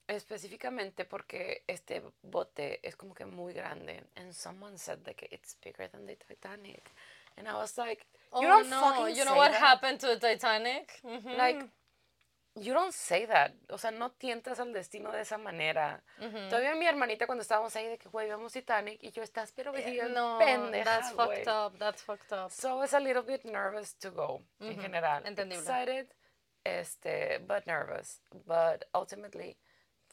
Específicamente 0.08 1.06
porque 1.08 1.62
este 1.68 2.02
bote 2.24 2.80
es 2.84 2.96
como 2.96 3.14
que 3.14 3.26
muy 3.26 3.54
grande. 3.54 4.02
And 4.18 4.34
someone 4.34 4.78
said 4.78 5.00
like 5.06 5.28
it's 5.32 5.56
bigger 5.64 5.88
than 5.88 6.08
the 6.08 6.16
Titanic. 6.16 6.90
And 7.38 7.48
I 7.48 7.54
was 7.54 7.78
like, 7.78 8.06
you 8.34 8.40
oh 8.40 8.42
don't 8.42 8.70
no, 8.70 8.82
fucking 8.82 9.16
you 9.16 9.24
know 9.24 9.36
what 9.36 9.52
that. 9.52 9.62
happened 9.62 10.00
to 10.00 10.08
the 10.08 10.20
Titanic? 10.20 11.00
Mhm. 11.06 11.38
Like, 11.38 11.64
you 12.62 12.74
don't 12.74 12.94
say 12.94 13.26
that. 13.26 13.54
O 13.70 13.78
sea, 13.78 13.92
no 13.92 14.12
tientas 14.12 14.60
al 14.60 14.72
destino 14.74 15.12
de 15.12 15.22
esa 15.22 15.38
manera. 15.38 16.02
Todavía 16.50 16.76
mi 16.76 16.86
hermanita 16.86 17.26
cuando 17.26 17.42
estábamos 17.42 17.76
ahí 17.76 17.88
de 17.88 17.98
que, 17.98 18.10
güey, 18.10 18.28
vemos 18.28 18.54
Titanic 18.54 19.00
y 19.04 19.12
yo 19.12 19.24
estás, 19.24 19.52
pero 19.56 19.72
bien 19.72 19.88
Eh, 19.88 20.10
no, 20.14 20.38
pendeja, 20.40 20.84
that's 20.84 21.12
fucked 21.12 21.48
up. 21.48 21.78
That's 21.78 22.02
fucked 22.02 22.32
up. 22.34 22.52
So 22.52 22.70
I 22.70 22.76
was 22.76 22.94
a 22.94 23.00
little 23.00 23.24
bit 23.24 23.46
nervous 23.46 23.94
to 24.00 24.12
go 24.12 24.42
en 24.62 24.80
general. 24.80 25.22
entendible. 25.26 25.58
Excited, 25.62 26.08
este, 26.66 27.40
but 27.48 27.66
nervous. 27.66 28.22
But 28.46 28.86
ultimately, 28.94 29.58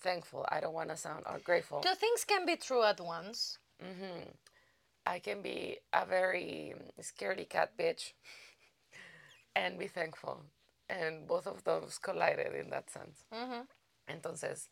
thankful. 0.01 0.45
I 0.49 0.61
don't 0.61 0.75
want 0.75 0.91
to 0.91 0.97
sound 0.97 1.25
or 1.27 1.39
grateful. 1.41 1.81
Two 1.81 1.95
things 1.95 2.25
can 2.25 2.47
be 2.47 2.57
true 2.57 2.83
at 2.85 3.01
once. 3.01 3.59
I 5.09 5.21
can 5.21 5.41
be 5.43 5.79
a 5.93 6.05
very 6.05 6.75
scaredy 7.01 7.49
cat 7.49 7.77
bitch 7.77 8.13
and 9.55 9.79
be 9.79 9.87
thankful. 9.87 10.43
And 10.89 11.27
both 11.27 11.47
of 11.47 11.63
those 11.65 11.99
collided 11.99 12.55
in 12.55 12.71
that 12.71 12.89
sense. 12.91 13.27
Entonces, 14.07 14.71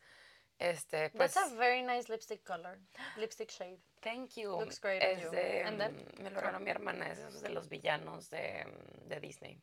este, 0.59 1.09
pues, 1.09 1.33
That's 1.33 1.51
a 1.51 1.55
very 1.57 1.81
nice 1.81 2.07
lipstick 2.07 2.43
color. 2.45 2.79
Lipstick 3.17 3.51
shade. 3.51 3.79
thank 4.01 4.37
you. 4.37 4.55
looks 4.57 4.79
great 4.79 5.03
on 5.03 5.09
Es 5.09 5.23
you. 5.23 5.31
de, 5.31 5.63
And 5.63 5.77
then? 5.79 5.93
mm, 5.93 6.23
me 6.23 6.29
lo 6.29 6.39
regaló 6.39 6.59
mi 6.61 6.71
hermana, 6.71 7.11
es 7.11 7.41
de 7.41 7.49
los 7.49 7.67
villanos 7.67 8.29
de, 8.29 8.63
mm, 8.65 9.09
de 9.09 9.19
Disney. 9.19 9.61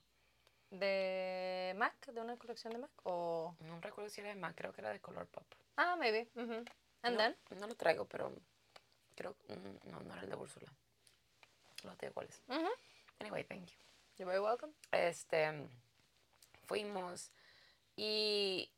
¿De 0.71 1.73
MAC? 1.77 2.07
¿De 2.13 2.21
una 2.21 2.37
colección 2.37 2.73
de 2.73 2.79
MAC? 2.81 2.91
O... 3.05 3.55
No 3.61 3.81
recuerdo 3.81 4.11
si 4.11 4.21
era 4.21 4.31
de 4.31 4.37
MAC, 4.37 4.55
creo 4.57 4.73
que 4.73 4.81
era 4.83 4.91
de 4.91 5.01
Color 5.01 5.27
Pop. 5.29 5.47
Ah, 5.77 5.97
maybe. 5.97 6.29
And 6.37 6.67
no, 7.03 7.17
then? 7.17 7.37
No 7.59 7.67
lo 7.67 7.75
traigo, 7.75 8.05
pero 8.07 8.33
creo 9.15 9.35
mm, 9.49 9.91
no, 9.91 10.01
no 10.01 10.13
era 10.15 10.23
el 10.23 10.29
de 10.31 10.37
Úrsula. 10.37 10.71
Lo 11.85 11.97
tengo 11.97 12.15
cuál 12.15 12.29
es. 12.29 12.43
Anyway, 13.21 13.45
thank 13.45 13.67
you. 13.71 13.77
You're 14.19 14.31
very 14.31 14.41
welcome. 14.41 14.73
Este, 14.93 15.69
fuimos 16.73 17.31
y 17.97 18.69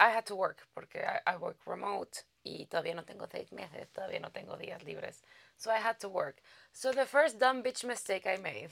I 0.00 0.10
had 0.10 0.26
to 0.26 0.34
work 0.36 0.66
porque 0.74 0.96
I, 0.96 1.20
I 1.26 1.36
work 1.36 1.58
remote 1.66 2.24
y 2.44 2.66
todavía 2.70 2.94
no 2.94 3.02
tengo 3.04 3.26
seis 3.30 3.52
meses, 3.52 3.88
todavía 3.92 4.20
no 4.20 4.30
tengo 4.30 4.56
días 4.56 4.84
libres. 4.84 5.22
So 5.56 5.70
I 5.70 5.78
had 5.78 5.98
to 6.00 6.08
work. 6.08 6.40
So 6.72 6.92
the 6.92 7.06
first 7.06 7.38
dumb 7.38 7.62
bitch 7.62 7.84
mistake 7.84 8.26
I 8.26 8.36
made 8.36 8.70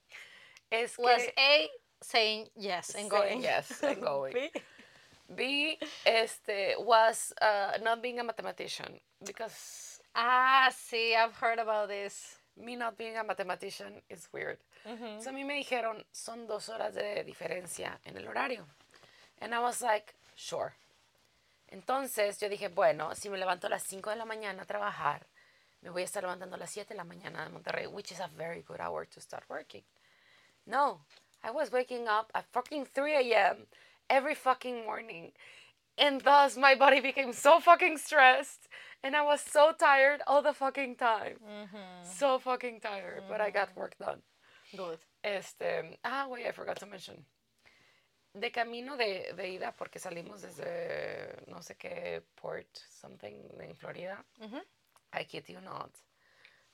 es 0.72 0.96
Was 0.98 1.22
que 1.22 1.32
A 1.38 1.68
saying 2.02 2.48
yes 2.56 2.94
and 2.94 3.10
saying 3.10 3.40
going. 3.40 3.42
yes 3.42 3.82
and 3.82 4.00
going. 4.02 4.32
B, 4.32 4.50
B 5.34 5.78
este 6.04 6.76
was 6.78 7.32
uh, 7.42 7.78
not 7.82 8.02
being 8.02 8.18
a 8.20 8.24
mathematician 8.24 9.00
because 9.24 10.00
Ah, 10.18 10.70
sí, 10.72 11.14
I've 11.14 11.36
heard 11.36 11.58
about 11.58 11.88
this. 11.88 12.35
Me 12.56 12.76
not 12.76 12.96
being 12.96 13.16
a 13.16 13.24
mathematician 13.24 14.02
is 14.08 14.28
weird. 14.32 14.58
So 15.20 15.30
a 15.30 15.32
mí 15.32 15.44
me 15.44 15.54
dijeron, 15.54 16.04
son 16.12 16.46
dos 16.46 16.68
horas 16.68 16.94
de 16.94 17.24
diferencia 17.24 17.98
en 18.04 18.16
el 18.16 18.26
horario. 18.26 18.66
And 19.40 19.54
I 19.54 19.58
was 19.58 19.82
like, 19.82 20.14
sure. 20.34 20.74
Entonces 21.68 22.38
yo 22.38 22.48
dije, 22.48 22.68
bueno, 22.68 23.14
si 23.14 23.28
me 23.28 23.38
levanto 23.38 23.66
a 23.66 23.70
las 23.70 23.82
5 23.82 24.10
de 24.10 24.16
la 24.16 24.24
mañana 24.24 24.62
a 24.62 24.66
trabajar, 24.66 25.26
me 25.82 25.90
voy 25.90 26.02
a 26.02 26.04
estar 26.04 26.22
levantando 26.22 26.56
a 26.56 26.58
las 26.58 26.70
7 26.70 26.94
de 26.94 26.96
la 26.96 27.04
mañana 27.04 27.44
de 27.44 27.50
Monterrey, 27.50 27.86
which 27.86 28.12
is 28.12 28.20
a 28.20 28.28
very 28.28 28.62
good 28.62 28.80
hour 28.80 29.06
to 29.06 29.20
start 29.20 29.44
working. 29.48 29.82
No, 30.64 31.00
I 31.42 31.50
was 31.50 31.70
waking 31.70 32.08
up 32.08 32.30
at 32.34 32.46
fucking 32.52 32.86
3 32.86 33.32
a.m. 33.32 33.66
every 34.08 34.34
fucking 34.34 34.84
morning. 34.84 35.32
And 35.98 36.20
thus 36.20 36.56
my 36.56 36.74
body 36.74 37.00
became 37.00 37.32
so 37.32 37.60
fucking 37.60 37.98
stressed. 37.98 38.68
And 39.02 39.14
I 39.14 39.22
was 39.22 39.40
so 39.40 39.72
tired 39.78 40.20
all 40.26 40.42
the 40.42 40.52
fucking 40.52 40.96
time. 40.96 41.36
Mm-hmm. 41.44 42.04
So 42.04 42.38
fucking 42.38 42.80
tired. 42.80 43.22
But 43.28 43.40
I 43.40 43.50
got 43.50 43.70
mm-hmm. 43.70 43.80
work 43.80 43.98
done. 43.98 44.22
Good. 44.76 44.98
Este, 45.22 45.98
ah, 46.04 46.26
wait, 46.28 46.46
I 46.46 46.52
forgot 46.52 46.76
to 46.80 46.86
mention. 46.86 47.24
De 48.38 48.50
camino 48.50 48.96
de, 48.96 49.32
de 49.34 49.48
ida, 49.48 49.72
porque 49.72 49.98
salimos 49.98 50.42
desde 50.42 51.44
no 51.48 51.62
sé 51.62 51.76
qué 51.78 52.22
port, 52.34 52.68
something 53.00 53.34
en 53.60 53.74
Florida. 53.76 54.18
Mm-hmm. 54.42 54.58
I 55.14 55.24
kid 55.24 55.48
you 55.48 55.60
not. 55.62 55.90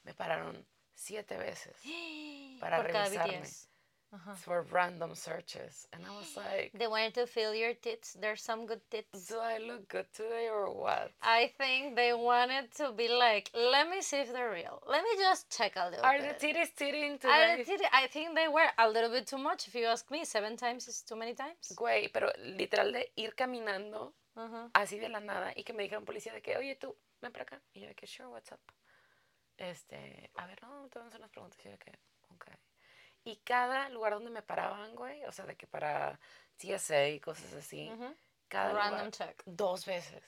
Me 0.05 0.13
pararon 0.15 0.65
siete 0.95 1.37
veces 1.37 1.77
para 2.61 2.79
Por 2.79 2.93
cada 2.93 3.05
revisarme. 3.05 3.49
BTS. 4.13 4.37
For 4.45 4.63
random 4.71 5.15
searches. 5.15 5.87
And 5.93 6.05
I 6.05 6.11
was 6.17 6.37
like, 6.37 6.73
They 6.75 6.87
wanted 6.87 7.15
to 7.15 7.27
feel 7.27 7.55
your 7.55 7.75
tits. 7.75 8.13
There's 8.21 8.43
some 8.43 8.67
good 8.67 8.81
tits. 8.91 9.27
do 9.29 9.39
I 9.39 9.59
look 9.59 9.89
good 9.89 10.07
today 10.13 10.49
or 10.53 10.71
what? 10.73 11.13
I 11.23 11.51
think 11.57 11.97
they 11.97 12.13
wanted 12.13 12.71
to 12.77 12.93
be 12.93 13.09
like, 13.09 13.51
let 13.55 13.89
me 13.89 14.03
see 14.03 14.19
if 14.19 14.33
they're 14.33 14.51
real. 14.53 14.83
Let 14.87 15.03
me 15.03 15.11
just 15.19 15.49
check 15.51 15.73
a 15.77 15.89
little 15.91 16.05
Are 16.05 16.21
the 16.21 16.35
titties 16.35 16.75
titting 16.77 17.19
today? 17.19 17.65
did- 17.67 17.81
I 17.93 18.07
think 18.09 18.35
they 18.35 18.49
were 18.49 18.69
a 18.79 18.89
little 18.89 19.11
bit 19.11 19.27
too 19.27 19.39
much, 19.39 19.67
if 19.69 19.75
you 19.75 19.87
ask 19.87 20.11
me. 20.11 20.25
Seven 20.25 20.57
times 20.57 20.89
is 20.89 21.03
too 21.03 21.17
many 21.17 21.35
times. 21.35 21.73
Güey, 21.75 22.11
pero 22.13 22.31
literal 22.39 22.93
de 22.93 23.11
ir 23.17 23.35
caminando 23.35 24.13
así 24.75 24.99
de 24.99 25.09
la 25.09 25.21
nada 25.21 25.53
y 25.57 25.63
que 25.63 25.73
me 25.73 25.83
dijeron 25.85 26.05
policía 26.05 26.33
de 26.33 26.41
que, 26.43 26.57
oye, 26.57 26.77
tú, 26.77 26.95
ven 27.21 27.33
para 27.33 27.45
acá. 27.45 27.61
Y 27.75 27.81
yo 27.81 27.89
de 27.89 27.95
que, 27.95 28.07
sure, 28.07 28.29
what's 28.29 28.51
up. 28.53 28.61
Este, 29.59 30.31
a 30.37 30.47
ver, 30.47 30.61
no, 30.63 30.89
te 30.89 30.99
vamos 30.99 31.13
a 31.13 31.17
hacer 31.17 31.21
unas 31.21 31.31
preguntas. 31.31 31.59
Y 31.61 31.65
yo 31.65 31.71
de 31.73 31.79
que. 31.79 31.93
Y 33.25 33.37
cada 33.37 33.89
lugar 33.89 34.15
donde 34.15 34.31
me 34.31 34.43
paraban, 34.43 34.95
güey, 34.95 35.25
o 35.25 35.33
sea, 35.33 35.47
de 35.47 35.57
que 35.57 35.67
para 35.67 36.19
TSA 36.57 37.09
y 37.09 37.21
cosas 37.21 37.53
así, 37.55 37.91
Ujú. 37.91 38.15
cada 38.49 38.73
Random 38.73 38.91
lugar, 38.91 39.11
check. 39.13 39.43
dos 39.47 39.87
veces. 39.87 40.23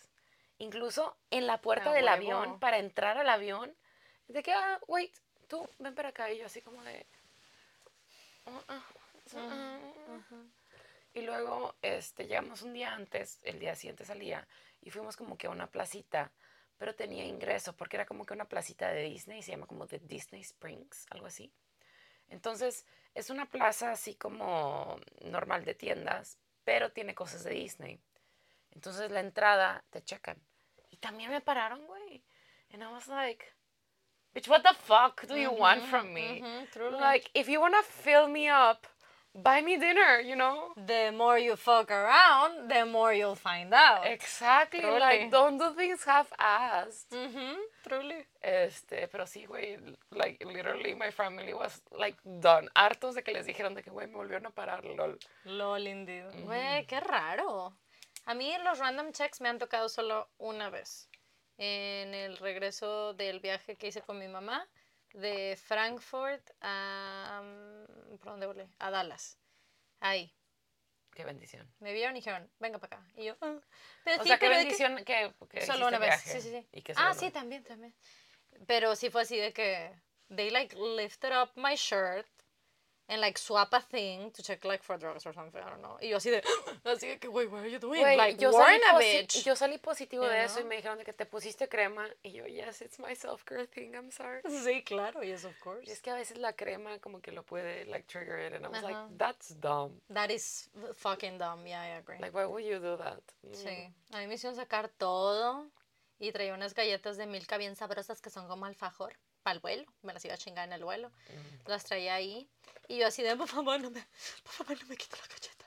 Incluso 0.58 1.16
en 1.30 1.46
la 1.46 1.60
puerta 1.60 1.92
del 1.92 2.06
avión, 2.08 2.60
para 2.60 2.78
entrar 2.78 3.18
al 3.18 3.28
avión, 3.28 3.74
de 4.28 4.42
que, 4.42 4.52
ah, 4.52 4.80
wait, 4.86 5.12
tú, 5.48 5.68
ven 5.78 5.94
para 5.94 6.10
acá. 6.10 6.30
Y 6.30 6.38
yo 6.38 6.46
así 6.46 6.62
como 6.62 6.82
de... 6.84 7.06
"Ah, 8.46 8.62
ah, 8.68 8.84
ah, 9.36 9.48
ah". 9.50 9.78
Y 11.12 11.22
luego 11.22 11.74
este, 11.82 12.26
llegamos 12.26 12.62
un 12.62 12.72
día 12.72 12.92
antes, 12.92 13.40
el 13.42 13.58
día 13.58 13.74
siguiente 13.74 14.04
salía, 14.04 14.46
y 14.80 14.90
fuimos 14.90 15.16
como 15.16 15.36
que 15.36 15.46
a 15.46 15.50
una 15.50 15.68
placita, 15.68 16.32
pero 16.76 16.94
tenía 16.94 17.24
ingreso, 17.24 17.76
porque 17.76 17.96
era 17.96 18.06
como 18.06 18.24
que 18.26 18.34
una 18.34 18.48
placita 18.48 18.88
de 18.88 19.02
Disney, 19.02 19.42
se 19.42 19.52
llama 19.52 19.66
como 19.66 19.86
de 19.86 20.00
Disney 20.00 20.40
Springs, 20.40 21.06
algo 21.10 21.26
así. 21.26 21.52
Entonces, 22.28 22.86
es 23.14 23.30
una 23.30 23.46
plaza 23.46 23.92
así 23.92 24.14
como 24.14 24.98
normal 25.22 25.64
de 25.64 25.74
tiendas, 25.74 26.38
pero 26.64 26.92
tiene 26.92 27.14
cosas 27.14 27.44
de 27.44 27.50
Disney. 27.50 28.00
Entonces, 28.72 29.10
la 29.10 29.20
entrada 29.20 29.84
te 29.90 30.02
checan. 30.02 30.40
Y 30.90 30.96
también 30.96 31.30
me 31.30 31.40
pararon, 31.40 31.86
güey. 31.86 32.24
And 32.72 32.82
I 32.82 32.86
was 32.86 33.06
like, 33.06 33.44
bitch, 34.34 34.48
what 34.48 34.62
the 34.62 34.74
fuck 34.74 35.26
do 35.26 35.36
you 35.36 35.50
want 35.52 35.82
from 35.84 36.12
me? 36.12 36.42
truly. 36.72 36.98
Like, 36.98 37.30
if 37.34 37.48
you 37.48 37.60
want 37.60 37.74
to 37.74 37.82
fill 37.82 38.28
me 38.28 38.48
up, 38.50 38.86
buy 39.34 39.62
me 39.62 39.76
dinner, 39.76 40.20
you 40.20 40.36
know? 40.36 40.72
The 40.76 41.10
more 41.12 41.38
you 41.38 41.56
fuck 41.56 41.90
around, 41.90 42.68
the 42.68 42.84
more 42.84 43.12
you'll 43.12 43.34
find 43.36 43.74
out. 43.74 44.06
Exactly. 44.06 44.80
Truly. 44.80 45.00
Like, 45.00 45.30
don't 45.30 45.58
do 45.58 45.74
things 45.74 46.04
half-assed. 46.04 47.10
Mhm, 47.10 47.56
truly. 47.82 48.26
Este, 48.40 49.08
pero 49.08 49.26
sí, 49.26 49.46
güey, 49.46 49.78
like, 50.10 50.44
literally 50.44 50.94
my 50.94 51.10
family 51.10 51.52
was, 51.52 51.82
like, 51.90 52.16
done. 52.24 52.68
Hartos 52.74 53.14
de 53.14 53.22
que 53.22 53.32
les 53.32 53.46
dijeron 53.46 53.74
de 53.74 53.82
que, 53.82 53.90
güey, 53.90 54.06
me 54.06 54.16
volvieron 54.16 54.46
a 54.46 54.50
parar, 54.50 54.84
lol. 54.84 55.18
Lol, 55.44 55.86
indeed. 55.86 56.24
Güey, 56.44 56.86
qué 56.86 57.00
raro. 57.00 57.76
A 58.26 58.34
mí 58.34 58.56
los 58.62 58.78
random 58.78 59.12
checks 59.12 59.40
me 59.40 59.48
han 59.48 59.58
tocado 59.58 59.88
solo 59.88 60.28
una 60.38 60.70
vez. 60.70 61.08
En 61.58 62.14
el 62.14 62.36
regreso 62.38 63.14
del 63.14 63.38
viaje 63.40 63.76
que 63.76 63.88
hice 63.88 64.02
con 64.02 64.18
mi 64.18 64.28
mamá 64.28 64.66
de 65.14 65.56
Frankfurt 65.56 66.50
a... 66.61 67.40
mm, 67.42 68.18
¿Por 68.18 68.33
dónde 68.33 68.47
volé? 68.47 68.68
A 68.78 68.90
Dallas. 68.90 69.38
Ahí. 70.00 70.33
Qué 71.14 71.25
bendición. 71.25 71.73
Me 71.78 71.92
vieron 71.92 72.16
y 72.16 72.18
dijeron, 72.18 72.50
venga 72.59 72.78
para 72.78 72.97
acá. 72.99 73.06
Y 73.16 73.25
yo, 73.26 73.37
"Ah". 73.40 73.59
Pero 74.04 74.21
O 74.21 74.23
sí, 74.25 74.28
sea, 74.28 74.38
qué 74.38 74.47
pero 74.47 74.52
que- 74.52 74.59
bendición 74.64 75.04
que, 75.04 75.35
que 75.49 75.64
Solo 75.66 75.87
una 75.88 75.99
vez. 75.99 76.21
Sí, 76.21 76.40
sí, 76.40 76.50
sí. 76.50 76.68
Y 76.73 76.83
que 76.83 76.92
ah, 76.97 77.14
sí, 77.14 77.30
también, 77.30 77.62
también. 77.64 77.94
Pero 78.66 78.94
sí 78.97 79.11
fue 79.11 79.23
así 79.23 79.37
de 79.37 79.52
que 79.52 79.92
they 80.35 80.50
like 80.50 80.75
lifted 80.76 81.30
up 81.40 81.50
my 81.54 81.75
shirt 81.76 82.26
and 83.08 83.20
like 83.20 83.38
swap 83.38 83.73
a 83.73 83.80
thing 83.80 84.30
to 84.32 84.42
check 84.42 84.64
like 84.64 84.82
for 84.82 84.96
drugs 84.96 85.26
or 85.26 85.32
something, 85.32 85.61
I 85.61 85.68
don't 85.68 85.82
know. 85.82 85.99
Y 86.00 86.08
yo 86.08 86.16
así 86.16 86.30
de, 86.30 86.42
así 86.84 87.08
de 87.08 87.18
que, 87.18 87.28
güey, 87.28 87.46
what 87.46 87.62
are 87.62 87.70
you 87.70 87.78
doing? 87.78 88.02
Like, 88.02 88.38
yo, 88.38 88.52
salí 88.52 88.80
a 88.90 88.99
bitch. 88.99 89.44
yo 89.44 89.54
salí 89.54 89.78
positivo 89.78 90.25
You 90.25 90.30
de 90.30 90.44
eso 90.44 90.61
y 90.61 90.64
me 90.64 90.76
dijeron 90.76 90.99
de 90.99 91.04
que 91.04 91.12
te 91.12 91.26
pusiste 91.26 91.68
crema. 91.68 92.08
Y 92.23 92.32
yo, 92.32 92.46
yes, 92.46 92.80
it's 92.80 92.99
my 92.99 93.14
self-care 93.14 93.66
thing, 93.66 93.94
I'm 93.94 94.11
sorry. 94.11 94.40
Sí, 94.64 94.82
claro, 94.82 95.23
yes, 95.23 95.44
of 95.44 95.58
course. 95.61 95.87
Y 95.87 95.92
es 95.92 96.00
que 96.00 96.11
a 96.11 96.14
veces 96.14 96.38
la 96.38 96.54
crema 96.54 96.99
como 96.99 97.20
que 97.20 97.32
lo 97.32 97.42
puede, 97.42 97.84
like, 97.87 98.06
trigger 98.06 98.38
it. 98.38 98.54
And 98.54 98.64
I 98.64 98.68
was 98.68 98.82
like, 98.82 98.96
that's 99.18 99.54
dumb. 99.61 100.00
That 100.08 100.30
is 100.30 100.70
fucking 100.94 101.38
dumb, 101.38 101.66
yeah, 101.66 101.82
I 101.82 101.99
agree. 101.99 102.18
Like, 102.20 102.34
why 102.34 102.46
would 102.46 102.64
you 102.64 102.78
do 102.78 102.96
that? 102.96 103.20
Mm. 103.42 103.54
Sí, 103.54 103.94
a 104.12 104.18
mí 104.18 104.26
me 104.26 104.34
hicieron 104.34 104.56
sacar 104.56 104.88
todo 104.88 105.70
y 106.18 106.32
traía 106.32 106.54
unas 106.54 106.75
galletas 106.75 107.16
de 107.16 107.26
milka 107.26 107.58
bien 107.58 107.76
sabrosas 107.76 108.23
que 108.23 108.30
son 108.30 108.49
como 108.49 108.64
alfajor 108.64 109.14
para 109.44 109.54
el 109.54 109.60
vuelo. 109.60 109.84
Me 110.02 110.12
las 110.12 110.24
iba 110.24 110.34
a 110.34 110.38
chingar 110.38 110.66
en 110.66 110.72
el 110.72 110.82
vuelo. 110.82 111.12
Las 111.66 111.84
traía 111.84 112.14
ahí 112.14 112.48
y 112.88 112.98
yo 112.98 113.06
así 113.06 113.22
de, 113.22 113.36
por 113.36 113.48
favor, 113.48 113.80
no 113.80 113.90
me, 113.90 114.04
por 114.42 114.52
favor, 114.52 114.82
no 114.82 114.88
me 114.88 114.96
quite 114.96 115.16
la 115.16 115.26
galleta. 115.26 115.66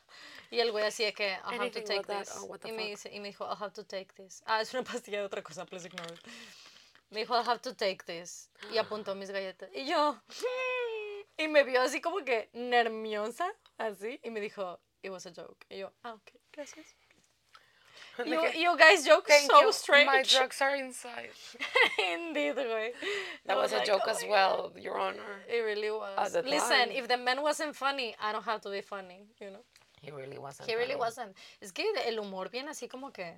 Y 0.49 0.59
el 0.59 0.71
güey 0.71 0.85
así 0.85 1.03
de 1.03 1.13
que, 1.13 1.37
I'll 1.45 1.59
have 1.59 1.71
to 1.71 1.83
take 1.83 2.03
this. 2.03 2.31
oh, 2.35 2.57
y, 2.63 2.71
me 2.71 2.87
dice, 2.87 3.13
y 3.13 3.19
me 3.19 3.29
dijo, 3.29 3.45
I'll 3.45 3.61
have 3.61 3.73
to 3.73 3.85
take 3.85 4.13
this. 4.13 4.41
Ah, 4.45 4.61
es 4.61 4.73
una 4.73 4.83
pastilla 4.91 5.19
de 5.19 5.25
otra 5.25 5.41
cosa, 5.41 5.65
please 5.65 5.87
ignore 5.87 6.13
it. 6.13 6.19
Me 7.09 7.21
dijo, 7.21 7.35
I'll 7.35 7.47
have 7.47 7.59
to 7.61 7.75
take 7.75 8.03
this. 8.05 8.49
Y 8.71 8.77
apuntó 8.77 9.15
mis 9.15 9.29
galletas. 9.29 9.69
Y 9.73 9.85
yo, 9.85 10.21
y 11.37 11.47
me 11.47 11.63
vio 11.63 11.81
así 11.81 12.01
como 12.01 12.23
que 12.23 12.49
nerviosa, 12.53 13.51
así. 13.77 14.19
Y 14.23 14.29
me 14.29 14.39
dijo, 14.39 14.79
it 15.01 15.11
was 15.11 15.25
a 15.25 15.33
joke. 15.33 15.65
Y 15.69 15.79
yo, 15.79 15.93
ah, 16.03 16.13
ok, 16.13 16.31
gracias. 16.51 16.95
You, 18.25 18.41
you 18.55 18.77
guys 18.77 19.05
joke 19.05 19.27
Thank 19.27 19.51
so 19.51 19.61
you. 19.61 19.71
strange. 19.71 20.07
My 20.07 20.23
drugs 20.23 20.61
are 20.61 20.75
inside. 20.75 21.29
Indeed, 22.13 22.55
güey. 22.55 22.91
That 23.45 23.57
was 23.57 23.71
a 23.73 23.77
like, 23.77 23.85
joke 23.85 24.01
oh 24.07 24.11
as 24.11 24.23
my 24.23 24.29
well, 24.29 24.73
Your 24.79 24.97
Honor. 24.97 25.43
It 25.47 25.59
really 25.59 25.91
was. 25.91 26.35
Listen, 26.45 26.91
if 26.91 27.07
the 27.07 27.17
man 27.17 27.41
wasn't 27.41 27.75
funny, 27.75 28.15
I 28.21 28.31
don't 28.31 28.45
have 28.45 28.61
to 28.61 28.69
be 28.69 28.81
funny, 28.81 29.21
you 29.39 29.51
know. 29.51 29.63
He 30.01 30.11
really 30.11 30.37
wasn't. 30.37 30.69
He 30.69 30.75
really 30.75 30.93
funny. 30.93 30.99
wasn't. 30.99 31.35
Es 31.61 31.71
que 31.71 31.85
el 32.07 32.17
humor 32.17 32.49
viene 32.49 32.69
así 32.69 32.87
como 32.87 33.11
que, 33.11 33.33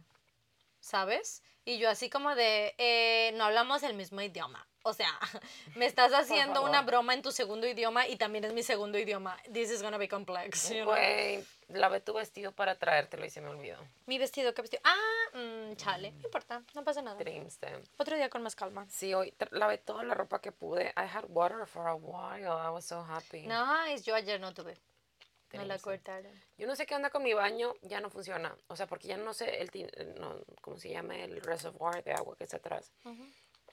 ¿sabes? 0.79 1.41
Y 1.65 1.77
yo 1.77 1.89
así 1.89 2.09
como 2.09 2.35
de, 2.35 2.73
eh, 2.77 3.31
no 3.35 3.45
hablamos 3.45 3.83
el 3.83 3.95
mismo 3.95 4.21
idioma. 4.21 4.65
O 4.83 4.93
sea, 4.93 5.11
me 5.75 5.85
estás 5.85 6.13
haciendo 6.13 6.63
una 6.63 6.81
broma 6.81 7.13
en 7.13 7.21
tu 7.21 7.31
segundo 7.31 7.67
idioma 7.67 8.07
y 8.07 8.15
también 8.15 8.45
es 8.45 8.53
mi 8.53 8.63
segundo 8.63 8.97
idioma. 8.97 9.37
This 9.51 9.71
is 9.71 9.81
gonna 9.81 9.97
be 9.97 10.07
complex, 10.07 10.69
you 10.69 10.83
know? 10.83 10.93
Güey, 10.93 11.43
lavé 11.69 12.01
tu 12.01 12.13
vestido 12.13 12.51
para 12.51 12.75
traértelo 12.75 13.25
y 13.25 13.29
se 13.29 13.41
me 13.41 13.49
olvidó. 13.49 13.77
Mi 14.05 14.17
vestido, 14.17 14.53
¿qué 14.53 14.61
vestido? 14.61 14.81
Ah, 14.85 15.37
mm, 15.37 15.75
chale, 15.75 16.11
no 16.11 16.21
importa, 16.25 16.63
no 16.73 16.83
pasa 16.83 17.01
nada. 17.01 17.17
Dreams 17.17 17.57
them. 17.59 17.81
Otro 17.97 18.15
día 18.15 18.29
con 18.29 18.41
más 18.43 18.55
calma. 18.55 18.85
Sí, 18.89 19.13
hoy 19.13 19.33
lavé 19.51 19.77
toda 19.77 20.03
la 20.03 20.13
ropa 20.13 20.41
que 20.41 20.51
pude. 20.51 20.89
I 20.97 21.07
had 21.13 21.25
water 21.29 21.65
for 21.67 21.87
a 21.87 21.95
while. 21.95 22.45
I 22.47 22.69
was 22.69 22.85
so 22.85 23.03
happy. 23.03 23.47
Nice, 23.47 24.03
yo 24.03 24.15
ayer 24.15 24.39
no 24.39 24.53
tuve. 24.53 24.75
No 25.53 25.65
la 25.65 25.79
cortaron. 25.79 26.31
Yo 26.59 26.67
no 26.67 26.75
sé 26.75 26.85
qué 26.85 26.93
onda 26.95 27.09
con 27.09 27.23
mi 27.23 27.33
baño, 27.33 27.73
ya 27.81 27.99
no 28.01 28.11
funciona. 28.11 28.55
O 28.67 28.75
sea, 28.75 28.85
porque 28.85 29.07
ya 29.07 29.17
no 29.17 29.33
sé 29.33 29.61
el, 29.61 29.71
ti- 29.71 29.87
no, 30.19 30.35
¿cómo 30.61 30.77
se 30.77 30.89
llama? 30.89 31.15
El 31.17 31.41
reservoir 31.41 32.03
de 32.03 32.13
agua 32.13 32.35
que 32.37 32.43
está 32.43 32.57
atrás. 32.57 32.91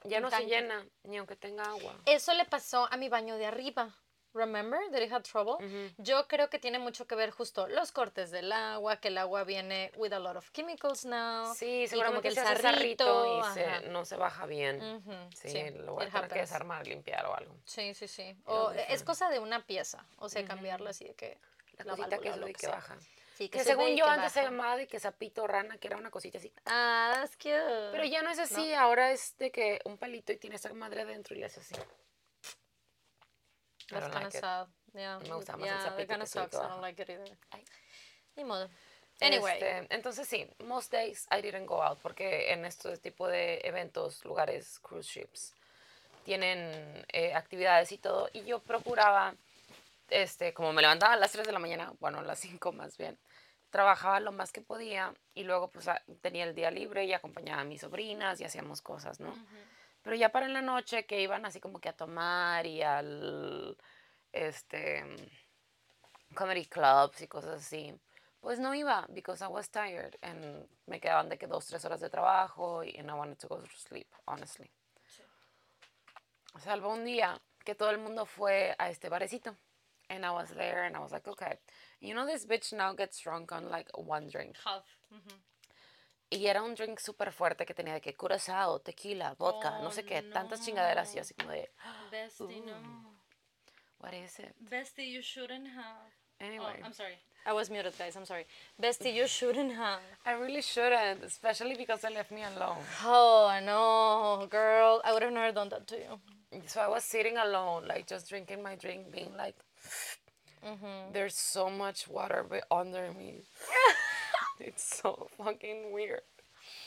Ya 0.03 0.17
El 0.17 0.23
no 0.23 0.31
se 0.31 0.45
llena, 0.47 0.83
ni 1.03 1.17
aunque 1.17 1.35
tenga 1.35 1.63
agua. 1.65 1.95
Eso 2.07 2.33
le 2.33 2.45
pasó 2.45 2.87
a 2.91 2.97
mi 2.97 3.09
baño 3.09 3.35
de 3.37 3.45
arriba. 3.45 3.95
Remember 4.37 4.79
that 4.91 5.01
it 5.01 5.11
had 5.11 5.23
trouble? 5.23 5.57
Yo 5.97 6.27
creo 6.27 6.49
que 6.49 6.59
tiene 6.59 6.79
mucho 6.79 7.07
que 7.07 7.15
ver 7.15 7.31
justo 7.31 7.67
los 7.67 7.91
cortes 7.91 8.29
del 8.31 8.51
agua, 8.51 8.97
que 8.97 9.07
el 9.09 9.17
agua 9.17 9.43
viene 9.43 9.91
with 9.97 10.13
a 10.13 10.19
lot 10.19 10.35
of 10.37 10.51
chemicals 10.51 11.05
now. 11.05 11.53
Sí, 11.55 11.65
y 11.65 11.87
como 11.87 11.89
seguramente 11.89 12.21
que 12.21 12.27
el 12.29 12.35
se 12.35 12.61
sarrito, 12.61 13.39
y 13.39 13.53
se- 13.53 13.89
no 13.89 14.05
se 14.05 14.15
baja 14.15 14.45
bien. 14.45 14.79
Sí, 15.33 15.49
sí, 15.49 15.69
lo 15.71 15.93
voy 15.95 16.05
a 16.05 16.09
tener 16.09 16.29
que 16.29 16.39
desarmar, 16.39 16.85
limpiar 16.85 17.25
o 17.25 17.35
algo. 17.35 17.55
Sí, 17.65 17.93
sí, 17.93 18.07
sí. 18.07 18.35
O 18.45 18.71
es 18.71 19.03
cosa 19.03 19.29
de 19.29 19.39
una 19.39 19.65
pieza, 19.65 20.05
o 20.19 20.29
sea, 20.29 20.45
cambiarla 20.45 20.91
así 20.91 21.05
de 21.05 21.15
que 21.15 21.37
La 21.77 21.85
la 21.85 21.91
cosita 21.95 22.17
que 22.17 22.29
sube 22.31 22.39
lo 22.39 22.45
que 22.47 22.53
que 22.53 22.67
baja. 22.67 22.97
Sí, 23.35 23.49
Que 23.49 23.59
sube 23.59 23.67
según 23.67 23.95
yo 23.95 24.05
que 24.05 24.09
antes 24.11 24.33
se 24.33 24.39
baja. 24.39 24.51
llamaba 24.51 24.77
de 24.77 24.87
que 24.87 24.99
sapito 24.99 25.45
rana, 25.45 25.77
que 25.77 25.87
era 25.87 25.97
una 25.97 26.09
cosita 26.09 26.39
así. 26.39 26.51
Ah, 26.65 27.11
that's 27.13 27.35
cute. 27.37 27.91
Pero 27.91 28.03
ya 28.05 28.23
no 28.23 28.31
es 28.31 28.39
así, 28.39 28.73
ahora 28.73 29.11
es 29.11 29.37
de 29.37 29.51
que 29.51 29.79
un 29.85 29.97
palito 29.99 30.31
y 30.31 30.37
tiene 30.37 30.55
esa 30.55 30.73
madre 30.73 31.01
adentro 31.01 31.35
y 31.35 31.39
le 31.39 31.45
hace 31.45 31.59
así. 31.59 31.75
That's 33.89 34.05
kind 34.05 34.13
like 34.15 34.27
of 34.27 34.35
it. 34.35 34.41
sad. 34.41 34.67
Yeah, 34.93 35.19
Me 35.19 35.29
gusta 35.29 35.53
más 35.53 35.61
el 35.61 35.65
yeah, 35.65 35.77
that 35.77 35.91
sapito 35.91 36.07
kind 36.07 36.21
of 36.21 36.27
sucks. 36.27 36.55
I 36.55 36.67
don't 36.67 36.81
like 36.81 37.01
it 37.01 37.09
either. 37.09 37.37
Ay. 37.51 37.63
Ni 38.35 38.43
modo. 38.43 38.69
Anyway. 39.19 39.53
Este, 39.53 39.87
entonces 39.89 40.27
sí, 40.27 40.47
most 40.65 40.91
days 40.91 41.27
I 41.31 41.41
didn't 41.41 41.65
go 41.65 41.81
out 41.81 41.99
porque 42.01 42.51
en 42.51 42.65
este 42.65 42.97
tipo 42.97 43.27
de 43.27 43.61
eventos, 43.63 44.23
lugares, 44.25 44.79
cruise 44.79 45.07
ships, 45.07 45.53
tienen 46.23 47.05
eh, 47.13 47.33
actividades 47.33 47.91
y 47.91 47.97
todo. 47.97 48.29
Y 48.33 48.43
yo 48.43 48.59
procuraba, 48.59 49.33
este, 50.09 50.53
como 50.53 50.73
me 50.73 50.81
levantaba 50.81 51.13
a 51.13 51.17
las 51.17 51.31
3 51.31 51.45
de 51.47 51.53
la 51.53 51.59
mañana, 51.59 51.93
bueno, 51.99 52.19
a 52.19 52.23
las 52.23 52.39
5 52.39 52.71
más 52.73 52.97
bien, 52.97 53.17
trabajaba 53.69 54.19
lo 54.19 54.31
más 54.31 54.51
que 54.51 54.61
podía 54.61 55.13
y 55.33 55.43
luego 55.43 55.69
pues 55.69 55.87
tenía 56.21 56.43
el 56.43 56.53
día 56.53 56.71
libre 56.71 57.05
y 57.05 57.13
acompañaba 57.13 57.61
a 57.61 57.65
mis 57.65 57.81
sobrinas 57.81 58.39
y 58.39 58.43
hacíamos 58.43 58.81
cosas, 58.81 59.19
¿no? 59.19 59.33
Pero 60.07 60.15
ya 60.15 60.29
para 60.29 60.45
en 60.45 60.53
la 60.53 60.61
noche 60.61 61.05
que 61.05 61.21
iban 61.21 61.45
así 61.45 61.59
como 61.59 61.81
que 61.81 61.89
a 61.89 61.93
tomar 61.93 62.65
y 62.65 62.81
al, 62.81 63.75
este, 64.31 65.03
comedy 66.33 66.65
clubs 66.65 67.21
y 67.21 67.27
cosas 67.27 67.55
así, 67.55 67.93
pues 68.39 68.57
no 68.57 68.73
iba 68.73 69.05
because 69.09 69.43
I 69.43 69.47
was 69.49 69.69
tired 69.69 70.17
and 70.21 70.65
me 70.85 71.01
quedaban 71.01 71.27
de 71.27 71.37
que 71.37 71.45
dos, 71.45 71.67
tres 71.67 71.83
horas 71.83 71.99
de 71.99 72.09
trabajo 72.09 72.85
y 72.85 72.95
and 72.97 73.09
I 73.09 73.15
wanted 73.15 73.37
to 73.39 73.49
go 73.49 73.57
to 73.57 73.67
sleep, 73.75 74.07
honestly. 74.25 74.71
Salvo 76.63 76.93
un 76.93 77.03
día 77.03 77.37
que 77.65 77.75
todo 77.75 77.89
el 77.89 77.97
mundo 77.97 78.25
fue 78.25 78.73
a 78.79 78.89
este 78.89 79.09
barecito 79.09 79.57
and 80.09 80.25
I 80.25 80.31
was 80.31 80.51
there 80.51 80.85
and 80.85 80.95
I 80.95 80.99
was 80.99 81.11
like, 81.11 81.27
okay, 81.27 81.59
you 81.99 82.13
know 82.13 82.25
this 82.25 82.45
bitch 82.45 82.71
now 82.71 82.93
gets 82.93 83.19
drunk 83.19 83.51
on 83.51 83.69
like 83.69 83.89
one 83.93 84.29
drink. 84.29 84.55
Half. 84.63 84.85
Y 86.29 86.47
era 86.47 86.61
un 86.61 86.75
drink 86.75 86.99
súper 86.99 87.31
fuerte 87.31 87.65
que 87.65 87.73
tenía 87.73 87.93
de 87.93 88.01
que 88.01 88.13
curazao, 88.13 88.79
tequila, 88.79 89.33
vodka, 89.37 89.79
no 89.79 89.91
sé 89.91 90.03
qué, 90.03 90.21
tantas 90.21 90.61
chingaderas 90.61 91.15
y 91.15 91.19
así 91.19 91.33
como 91.33 91.51
de, 91.51 91.69
Bestie, 92.11 92.61
no. 92.61 93.15
what 93.99 94.13
is 94.13 94.37
it? 94.39 94.53
Bestie, 94.59 95.09
you 95.09 95.21
shouldn't 95.21 95.67
have. 95.67 96.11
Anyway. 96.39 96.81
Oh, 96.85 96.91
sorry. 96.91 97.17
I 97.45 97.53
was 97.53 97.69
muted, 97.69 97.97
guys. 97.97 98.15
I'm 98.17 98.25
sorry. 98.25 98.45
Bestie, 98.79 99.13
you 99.13 99.25
shouldn't 99.25 99.73
have. 99.73 100.01
I 100.25 100.33
really 100.33 100.61
shouldn't, 100.61 101.23
especially 101.23 101.75
because 101.75 102.01
they 102.01 102.13
left 102.13 102.29
me 102.29 102.43
alone. 102.43 102.83
Oh, 103.05 103.47
I 103.47 103.61
know, 103.61 104.45
girl. 104.49 105.01
I 105.05 105.13
would 105.13 105.23
have 105.23 105.31
never 105.31 105.53
done 105.53 105.69
that 105.69 105.87
to 105.87 105.95
you. 105.95 106.61
So 106.65 106.81
I 106.81 106.89
was 106.89 107.05
sitting 107.05 107.37
alone, 107.37 107.87
like 107.87 108.05
just 108.05 108.27
drinking 108.27 108.61
my 108.61 108.75
drink, 108.75 109.11
being 109.13 109.31
like, 109.37 109.55
there's 111.13 111.35
so 111.35 111.69
much 111.69 112.07
water 112.07 112.45
under 112.69 113.13
me. 113.17 113.43
it's 114.67 114.83
so 115.01 115.27
fucking 115.37 115.91
weird. 115.91 116.21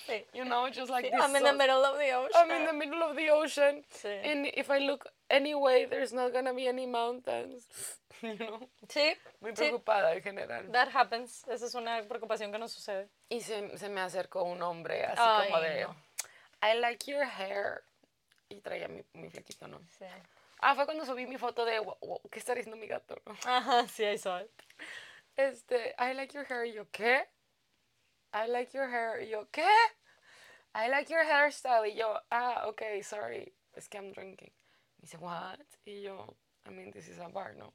Sí. 0.07 0.25
You 0.35 0.45
know, 0.45 0.69
just 0.71 0.91
like 0.91 1.11
this. 1.11 1.21
I'm 1.21 1.35
in 1.37 1.43
the 1.43 1.53
middle 1.55 1.83
of 1.85 1.97
the 1.99 2.11
ocean. 2.13 2.33
I'm 2.37 2.51
in 2.51 2.67
the 2.67 2.73
middle 2.73 3.03
of 3.03 3.17
the 3.17 3.31
ocean. 3.31 3.83
Sí. 3.91 4.09
And 4.25 4.47
if 4.55 4.71
I 4.71 4.79
look 4.79 5.07
anyway, 5.31 5.87
there's 5.89 6.13
not 6.13 6.33
gonna 6.33 6.53
be 6.55 6.67
any 6.69 6.87
mountains. 6.87 7.67
You 8.23 8.35
know? 8.37 8.69
Sí, 8.87 9.15
Muy 9.41 9.53
sí. 9.53 9.71
preocupada 9.71 10.15
en 10.15 10.21
general. 10.23 10.71
That 10.73 10.89
happens. 10.89 11.43
Esa 11.49 11.65
es 11.65 11.75
una 11.75 12.03
preocupación 12.07 12.53
que 12.53 12.59
nos 12.59 12.71
sucede. 12.71 13.09
Y 13.31 13.41
se, 13.41 13.79
se 13.79 13.89
me 13.89 14.03
acercó 14.03 14.43
un 14.43 14.61
hombre 14.61 15.07
así 15.07 15.17
Ay, 15.19 15.49
como 15.49 15.63
de, 15.63 15.85
no. 15.85 15.97
I 16.63 16.75
like 16.79 17.11
your 17.11 17.25
hair. 17.25 17.83
Y 18.51 18.61
traía 18.61 18.89
mi, 18.89 19.03
mi 19.15 19.31
flequito, 19.31 19.67
¿no? 19.69 19.81
Sí. 19.99 20.05
Ah, 20.61 20.75
fue 20.75 20.85
cuando 20.85 21.07
subí 21.07 21.25
mi 21.27 21.39
foto 21.39 21.65
de, 21.65 21.81
"Wa- 21.81 21.97
wa- 22.03 22.21
¿qué 22.31 22.39
está 22.41 22.55
diciendo 22.55 22.77
mi 22.77 22.87
gato? 22.89 23.17
Ajá, 23.47 23.89
sí, 23.89 24.05
I 24.05 24.19
saw 24.19 24.39
it. 24.43 24.51
Este, 25.37 25.95
I 25.99 26.13
like 26.13 26.35
your 26.35 26.45
hair. 26.47 26.67
Y 26.67 26.73
yo, 26.75 26.85
¿qué? 26.93 27.27
I 28.33 28.47
like 28.47 28.73
your 28.75 28.89
hair. 28.89 29.21
Y 29.21 29.31
yo, 29.31 29.47
¿qué? 29.53 29.67
I 30.75 30.89
like 30.89 31.11
your 31.11 31.25
hairstyle. 31.25 31.87
Y 31.87 31.97
yo, 31.97 32.17
ah, 32.31 32.67
okay, 32.69 33.03
sorry. 33.03 33.53
Es 33.77 33.89
que 33.89 33.99
I'm 33.99 34.13
drinking. 34.13 34.51
Me 35.01 35.07
dice, 35.07 35.19
what? 35.19 35.61
Y 35.87 36.03
yo, 36.03 36.37
I 36.67 36.71
mean, 36.71 36.93
this 36.93 37.09
is 37.09 37.19
a 37.19 37.29
bar, 37.29 37.55
¿no? 37.59 37.73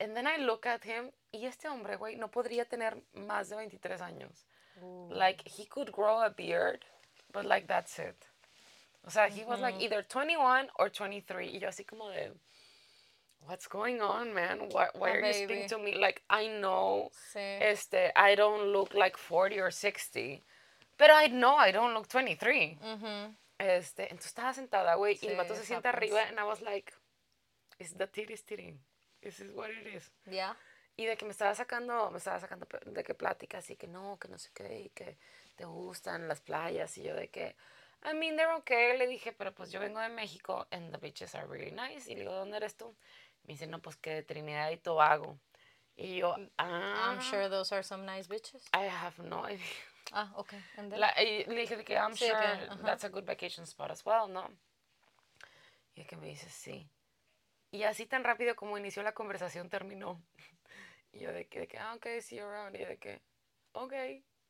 And 0.00 0.16
then 0.16 0.26
I 0.26 0.36
look 0.38 0.66
at 0.66 0.84
him. 0.84 1.10
Y 1.32 1.46
este 1.46 1.68
hombre, 1.68 1.96
güey, 1.96 2.16
no 2.16 2.28
podría 2.28 2.64
tener 2.64 3.02
más 3.14 3.48
de 3.48 3.56
23 3.56 4.00
años. 4.00 4.44
Like, 5.10 5.42
he 5.46 5.66
could 5.66 5.92
grow 5.92 6.20
a 6.20 6.30
beard, 6.30 6.84
but 7.32 7.44
like, 7.44 7.66
that's 7.66 7.98
it. 7.98 8.26
O 9.06 9.10
sea, 9.10 9.28
he 9.28 9.44
was 9.44 9.60
like 9.60 9.80
either 9.80 10.02
21 10.02 10.68
or 10.78 10.88
23. 10.88 11.50
Y 11.52 11.58
yo 11.58 11.68
así 11.68 11.84
como 11.86 12.08
de, 12.10 12.32
what's 13.46 13.66
going 13.68 14.00
on, 14.00 14.32
man? 14.34 14.58
Why, 14.70 14.88
why 14.94 15.10
Oh, 15.10 15.14
are 15.14 15.26
you 15.26 15.32
speaking 15.32 15.56
baby. 15.56 15.68
to 15.68 15.78
me? 15.78 15.94
Like, 15.94 16.22
I 16.30 16.48
know, 16.48 17.10
Sí. 17.32 17.38
este, 17.60 18.12
I 18.16 18.34
don't 18.36 18.72
look 18.72 18.94
like 18.94 19.16
40 19.16 19.60
or 19.60 19.70
60. 19.70 20.42
But 20.96 21.10
I 21.10 21.28
know 21.28 21.56
I 21.56 21.72
don't 21.72 21.92
look 21.94 22.06
23. 22.08 22.78
Este, 23.58 24.04
entonces 24.10 24.26
estaba 24.26 24.52
sentada, 24.52 24.94
güey, 24.96 25.18
y 25.22 25.26
el 25.26 25.32
Sí, 25.32 25.36
vato 25.36 25.54
se 25.54 25.64
sienta 25.64 25.90
happens. 25.90 26.12
arriba, 26.12 26.28
and 26.28 26.38
I 26.38 26.44
was 26.44 26.60
like, 26.60 26.92
is 27.78 27.94
the 27.96 28.06
titties 28.06 28.44
titting? 28.44 28.78
This 29.22 29.40
is 29.40 29.52
what 29.54 29.70
it 29.70 29.86
is. 29.86 30.10
Yeah. 30.26 30.54
Y 30.96 31.06
de 31.06 31.16
que 31.16 31.24
me 31.24 31.32
estaba 31.32 31.54
sacando, 31.54 32.10
me 32.10 32.18
estaba 32.18 32.38
sacando 32.40 32.66
de 32.86 33.02
que 33.02 33.14
pláticas 33.14 33.68
y 33.70 33.76
que 33.76 33.86
no, 33.88 34.18
que 34.20 34.28
no 34.28 34.38
sé 34.38 34.50
qué, 34.54 34.80
y 34.80 34.90
que 34.90 35.16
te 35.56 35.64
gustan 35.64 36.28
las 36.28 36.40
playas. 36.40 36.96
Y 36.98 37.02
yo 37.04 37.14
de 37.14 37.28
que, 37.30 37.56
I 38.04 38.12
mean, 38.14 38.36
they're 38.36 38.52
okay. 38.58 38.96
Le 38.98 39.06
dije, 39.06 39.32
pero 39.32 39.52
pues 39.52 39.72
yo 39.72 39.80
vengo 39.80 39.98
de 39.98 40.08
México 40.10 40.66
and 40.70 40.92
the 40.92 40.98
beaches 40.98 41.34
are 41.34 41.46
really 41.46 41.72
nice. 41.72 42.08
Y 42.10 42.14
le 42.14 42.20
digo, 42.22 42.34
¿dónde 42.34 42.58
eres 42.58 42.76
tú? 42.76 42.94
Me 43.44 43.54
dice, 43.54 43.66
no, 43.66 43.80
pues 43.80 43.96
que 43.96 44.10
de 44.10 44.22
Trinidad 44.22 44.70
y 44.70 44.76
Tobago. 44.78 45.38
Y 45.96 46.16
yo, 46.16 46.34
ah, 46.58 47.12
I'm 47.12 47.20
sure 47.20 47.48
those 47.48 47.72
are 47.74 47.82
some 47.84 48.04
nice 48.04 48.28
bitches. 48.28 48.64
I 48.72 48.88
have 48.88 49.22
no 49.22 49.44
idea. 49.46 49.64
Ah, 50.12 50.32
okay. 50.36 50.58
And 50.76 50.90
then? 50.90 51.00
La- 51.00 51.14
y 51.22 51.44
le 51.44 51.60
dije 51.62 51.84
que 51.84 51.94
I'm 51.94 52.14
Sí, 52.16 52.26
sure 52.26 52.34
ok, 52.36 52.70
ajá. 52.70 52.84
that's 52.84 53.04
a 53.04 53.08
good 53.08 53.24
vacation 53.24 53.64
spot 53.66 53.90
as 53.90 54.04
well, 54.04 54.28
¿no? 54.28 54.50
Y 55.94 56.00
de 56.02 56.06
que 56.06 56.16
me 56.16 56.26
dice, 56.26 56.48
sí. 56.50 56.88
Y 57.70 57.84
así 57.84 58.06
tan 58.06 58.24
rápido 58.24 58.54
como 58.56 58.76
inició 58.78 59.02
la 59.02 59.12
conversación 59.12 59.68
terminó. 59.68 60.20
Y 61.12 61.20
yo 61.20 61.32
de 61.32 61.46
que, 61.46 61.60
de 61.60 61.68
que 61.68 61.78
ah, 61.78 61.94
ok, 61.94 62.06
see 62.20 62.36
you 62.38 62.44
around. 62.44 62.74
Y 62.74 62.80
yo 62.80 62.86
de 62.88 62.98
que, 62.98 63.20
ok, 63.72 63.92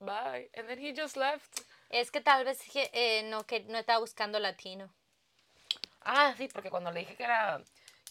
bye. 0.01 0.51
And 0.57 0.67
then 0.69 0.79
he 0.79 0.95
just 0.97 1.17
left. 1.17 1.61
Es 1.91 2.11
que 2.11 2.21
tal 2.21 2.45
vez 2.45 2.61
eh, 2.75 3.23
no, 3.25 3.45
que 3.45 3.61
no 3.65 3.77
estaba 3.79 3.99
buscando 3.99 4.39
latino. 4.39 4.89
Ah, 6.01 6.35
sí, 6.37 6.49
porque 6.49 6.71
cuando 6.71 6.91
le 6.91 7.01
dije 7.01 7.17
que 7.17 7.25
era, 7.25 7.63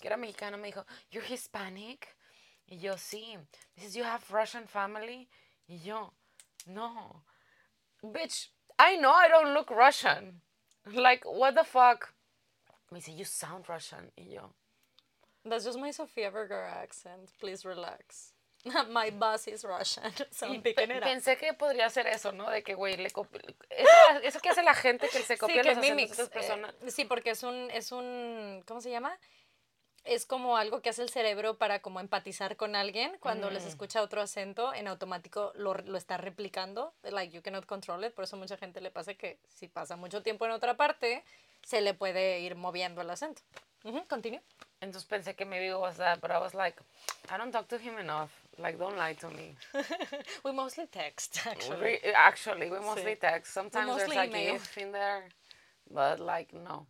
que 0.03 0.09
era 0.09 0.17
mexicano 0.17 0.57
me 0.57 0.67
dijo, 0.67 0.85
you're 1.11 1.25
Hispanic. 1.25 2.13
Y 2.67 2.77
yo, 2.77 2.97
sí. 2.97 3.37
Dices, 3.75 3.93
you 3.95 4.03
have 4.03 4.21
Russian 4.29 4.67
family? 4.67 5.29
Y 5.69 5.77
yo, 5.79 6.11
no. 6.67 7.23
Bitch, 8.03 8.49
I 8.77 8.97
know 8.97 9.13
I 9.13 9.29
don't 9.29 9.53
look 9.53 9.69
Russian. 9.71 10.41
Like, 10.85 11.23
what 11.25 11.55
the 11.55 11.63
fuck? 11.63 12.13
Me 12.91 12.99
dice, 12.99 13.13
you 13.17 13.23
sound 13.23 13.69
Russian. 13.69 14.11
Y 14.17 14.33
yo, 14.33 14.53
That's 15.45 15.63
just 15.65 15.79
my 15.79 15.91
Sofia 15.91 16.31
Vergara 16.31 16.81
accent. 16.81 17.31
Please 17.39 17.63
relax. 17.65 18.33
my 18.91 19.09
boss 19.09 19.47
is 19.47 19.65
Russian, 19.65 20.11
so 20.31 20.47
I'm 20.47 20.61
picking 20.61 20.87
Pe- 20.87 20.95
it 20.97 21.03
up. 21.03 21.09
Pensé 21.09 21.37
que 21.37 21.53
podría 21.53 21.89
ser 21.89 22.07
eso, 22.07 22.31
¿no? 22.31 22.49
De 22.49 22.61
que, 22.61 22.75
güey, 22.75 22.95
le 22.95 23.07
eso, 23.07 23.19
eso 24.23 24.39
que 24.39 24.49
hace 24.49 24.63
la 24.63 24.73
gente 24.73 25.09
que 25.09 25.19
se 25.19 25.37
copia 25.37 25.55
Sí, 25.55 25.61
que 25.61 25.67
los 25.69 25.77
acentos 25.77 25.95
mimics. 25.97 26.17
de 26.17 26.23
otras 26.23 26.29
personas. 26.29 26.73
eh, 26.81 26.91
sí, 26.91 27.03
porque 27.03 27.31
es 27.31 27.43
un, 27.43 27.69
es 27.71 27.91
un, 27.91 28.63
¿cómo 28.65 28.79
se 28.79 28.89
llama? 28.89 29.17
Es 30.05 30.25
como 30.25 30.57
algo 30.57 30.81
que 30.81 30.89
hace 30.89 31.01
el 31.01 31.09
cerebro 31.09 31.57
para 31.57 31.81
como 31.81 31.99
empatizar 32.01 32.57
con 32.57 32.75
alguien. 32.75 33.15
Cuando 33.19 33.49
Mm. 33.49 33.53
les 33.53 33.65
escucha 33.65 34.01
otro 34.01 34.21
acento, 34.21 34.73
en 34.73 34.87
automático 34.87 35.51
lo, 35.55 35.73
lo 35.75 35.97
está 35.97 36.17
replicando. 36.17 36.93
Like, 37.03 37.33
you 37.33 37.41
cannot 37.41 37.65
control 37.65 38.03
it. 38.03 38.13
Por 38.13 38.25
eso 38.25 38.35
mucha 38.35 38.57
gente 38.57 38.81
le 38.81 38.91
pasa 38.91 39.13
que 39.13 39.39
si 39.47 39.67
pasa 39.67 39.95
mucho 39.95 40.21
tiempo 40.21 40.45
en 40.45 40.51
otra 40.51 40.75
parte, 40.75 41.23
se 41.63 41.79
le 41.79 41.93
puede 41.93 42.39
ir 42.41 42.55
moviendo 42.55 43.01
el 43.01 43.09
acento. 43.09 43.41
Ujú, 43.85 44.05
Continue. 44.07 44.41
Entonces 44.81 45.07
pensé 45.07 45.33
que 45.35 45.45
maybe 45.45 45.67
it 45.69 45.75
was 45.75 45.95
that, 45.95 46.19
but 46.19 46.29
I 46.31 46.37
was 46.37 46.53
like, 46.53 46.77
I 47.33 47.37
don't 47.37 47.51
talk 47.53 47.67
to 47.69 47.77
him 47.77 47.97
enough. 47.97 48.31
Like, 48.57 48.77
don't 48.77 48.97
lie 48.97 49.15
to 49.15 49.29
me. 49.29 49.55
We 50.43 50.51
mostly 50.51 50.87
text, 50.87 51.37
actually. 51.47 51.79
Re- 51.81 52.13
actually, 52.13 52.69
we 52.69 52.79
mostly 52.81 53.13
Sí. 53.15 53.19
text. 53.19 53.53
Sometimes 53.53 53.87
mostly 53.87 54.15
there's 54.17 54.33
a 54.33 54.37
email. 54.37 54.59
in 54.75 54.91
there, 54.91 55.29
but 55.89 56.19
like, 56.19 56.51
no. 56.53 56.85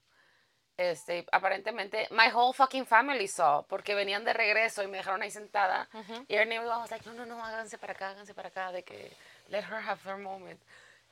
Este, 0.76 1.26
aparentemente, 1.32 2.08
my 2.10 2.30
whole 2.34 2.52
fucking 2.52 2.86
family 2.86 3.28
saw, 3.28 3.64
porque 3.68 3.94
venían 3.94 4.26
de 4.26 4.34
regreso 4.34 4.82
y 4.82 4.88
me 4.88 4.98
dejaron 4.98 5.22
ahí 5.22 5.30
sentada. 5.30 5.88
Y 6.28 6.36
Ernie 6.36 6.60
was 6.60 6.90
like, 6.90 7.06
no, 7.06 7.14
no, 7.14 7.26
no, 7.26 7.44
háganse 7.44 7.78
para 7.78 7.94
acá, 7.94 8.10
háganse 8.10 8.34
para 8.34 8.48
acá, 8.50 8.72
de 8.72 8.84
que 8.84 9.12
let 9.50 9.64
her 9.64 9.80
have 9.88 10.00
her 10.04 10.18
moment. 10.18 10.60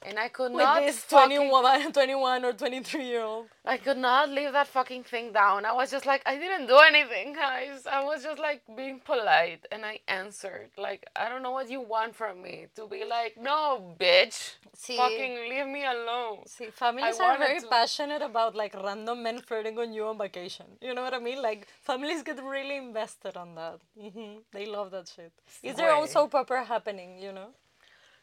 And 0.03 0.17
I 0.17 0.29
could 0.29 0.51
With 0.51 0.63
not 0.63 0.81
this 0.81 0.97
fucking 0.97 1.37
21, 1.37 1.91
21 1.93 2.45
or 2.45 2.53
23 2.53 3.03
year 3.05 3.21
old. 3.21 3.45
I 3.63 3.77
could 3.77 3.97
not 3.97 4.29
leave 4.29 4.51
that 4.53 4.67
fucking 4.67 5.03
thing 5.03 5.31
down. 5.31 5.63
I 5.63 5.73
was 5.73 5.91
just 5.91 6.07
like, 6.07 6.23
I 6.25 6.37
didn't 6.37 6.65
do 6.65 6.77
anything, 6.77 7.33
guys. 7.33 7.85
I 7.85 8.03
was 8.03 8.23
just 8.23 8.39
like 8.39 8.61
being 8.75 8.99
polite 8.99 9.67
and 9.71 9.85
I 9.85 9.99
answered. 10.07 10.71
Like, 10.75 11.07
I 11.15 11.29
don't 11.29 11.43
know 11.43 11.51
what 11.51 11.69
you 11.69 11.81
want 11.81 12.15
from 12.15 12.41
me. 12.41 12.65
To 12.77 12.87
be 12.87 13.03
like, 13.07 13.37
no, 13.39 13.95
bitch. 13.99 14.55
Sí. 14.75 14.97
Fucking 14.97 15.35
leave 15.51 15.67
me 15.67 15.85
alone. 15.85 16.47
See, 16.47 16.69
families 16.71 17.19
I 17.19 17.35
are 17.35 17.37
very 17.37 17.59
to- 17.59 17.67
passionate 17.67 18.23
about 18.23 18.55
like 18.55 18.73
random 18.73 19.21
men 19.21 19.39
flirting 19.41 19.77
on 19.77 19.93
you 19.93 20.05
on 20.07 20.17
vacation. 20.17 20.65
You 20.81 20.95
know 20.95 21.03
what 21.03 21.13
I 21.13 21.19
mean? 21.19 21.39
Like 21.43 21.67
families 21.83 22.23
get 22.23 22.41
really 22.43 22.77
invested 22.77 23.37
on 23.37 23.53
that. 23.53 23.79
hmm 23.99 24.37
They 24.51 24.65
love 24.65 24.89
that 24.91 25.07
shit. 25.15 25.31
It's 25.61 25.77
their 25.77 25.91
own 25.93 26.05
Güey. 26.07 26.13
soap 26.13 26.33
opera 26.33 26.63
happening, 26.65 27.19
you 27.19 27.31
know? 27.31 27.49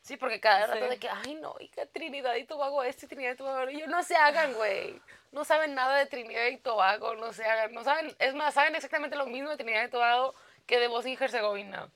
Sí, 0.09 0.16
porque 0.16 0.40
cada 0.40 0.66
rato 0.66 0.85
Sí. 0.85 0.88
de 0.88 0.99
que, 0.99 1.11
ay, 1.11 1.35
no, 1.35 1.55
y 1.61 1.68
que 1.68 1.85
Trinidad 1.85 2.35
y 2.37 2.44
Tobago 2.44 2.83
este 2.83 3.05
y 3.05 3.09
Trinidad 3.11 3.35
y 3.35 3.37
Tobago. 3.37 3.68
Y 3.68 3.79
yo, 3.79 3.87
no 3.88 4.03
se 4.03 4.16
hagan, 4.16 4.55
güey. 4.55 4.99
No 5.33 5.44
saben 5.44 5.75
nada 5.75 5.99
de 5.99 6.07
Trinidad 6.07 6.47
y 6.47 6.57
Tobago, 6.57 7.14
no 7.16 7.31
se 7.35 7.44
hagan. 7.44 7.75
No 7.75 7.85
saben, 7.85 8.16
es 8.18 8.35
más, 8.35 8.55
saben 8.55 8.75
exactamente 8.75 9.16
lo 9.16 9.27
mismo 9.27 9.51
de 9.51 9.59
Trinidad 9.59 9.85
y 9.85 9.90
Tobago 9.90 10.35
que 10.66 10.81
de 10.81 10.88
Bosnia 10.88 11.12
y 11.12 11.23
Herzegovina. 11.23 11.90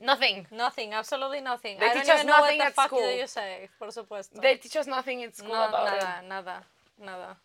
Nothing. 0.00 0.48
Nothing, 0.50 0.92
absolutely 0.92 1.40
nothing. 1.40 1.78
They 1.78 1.86
I 1.86 1.94
don't 1.94 2.02
teach 2.02 2.12
us 2.12 2.16
even 2.16 2.26
know 2.26 2.40
what 2.40 2.46
nothing 2.46 2.58
the 2.58 2.64
at 2.64 2.74
fuck 2.74 2.86
school. 2.88 3.16
you 3.16 3.28
say, 3.28 3.70
por 3.78 3.92
supuesto. 3.92 4.40
They 4.40 4.56
teach 4.56 4.74
us 4.76 4.88
nothing 4.88 5.20
in 5.20 5.32
school 5.32 5.54
no, 5.54 5.68
about 5.68 5.84
nada, 5.84 6.18
it. 6.20 6.28
nada, 6.28 6.66
nada. 6.98 7.36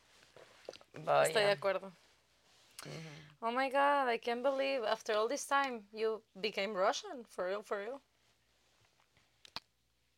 Estoy 0.96 1.44
yeah. 1.44 1.54
de 1.54 1.56
acuerdo. 1.56 1.92
Oh 3.44 3.52
my 3.52 3.70
god, 3.70 4.08
I 4.08 4.18
can't 4.18 4.42
believe 4.42 4.84
after 4.84 5.14
all 5.14 5.28
this 5.28 5.46
time 5.46 5.84
you 5.94 6.24
became 6.42 6.74
Russian. 6.74 7.24
For 7.30 7.46
real, 7.46 7.62
for 7.62 7.78
real. 7.78 8.02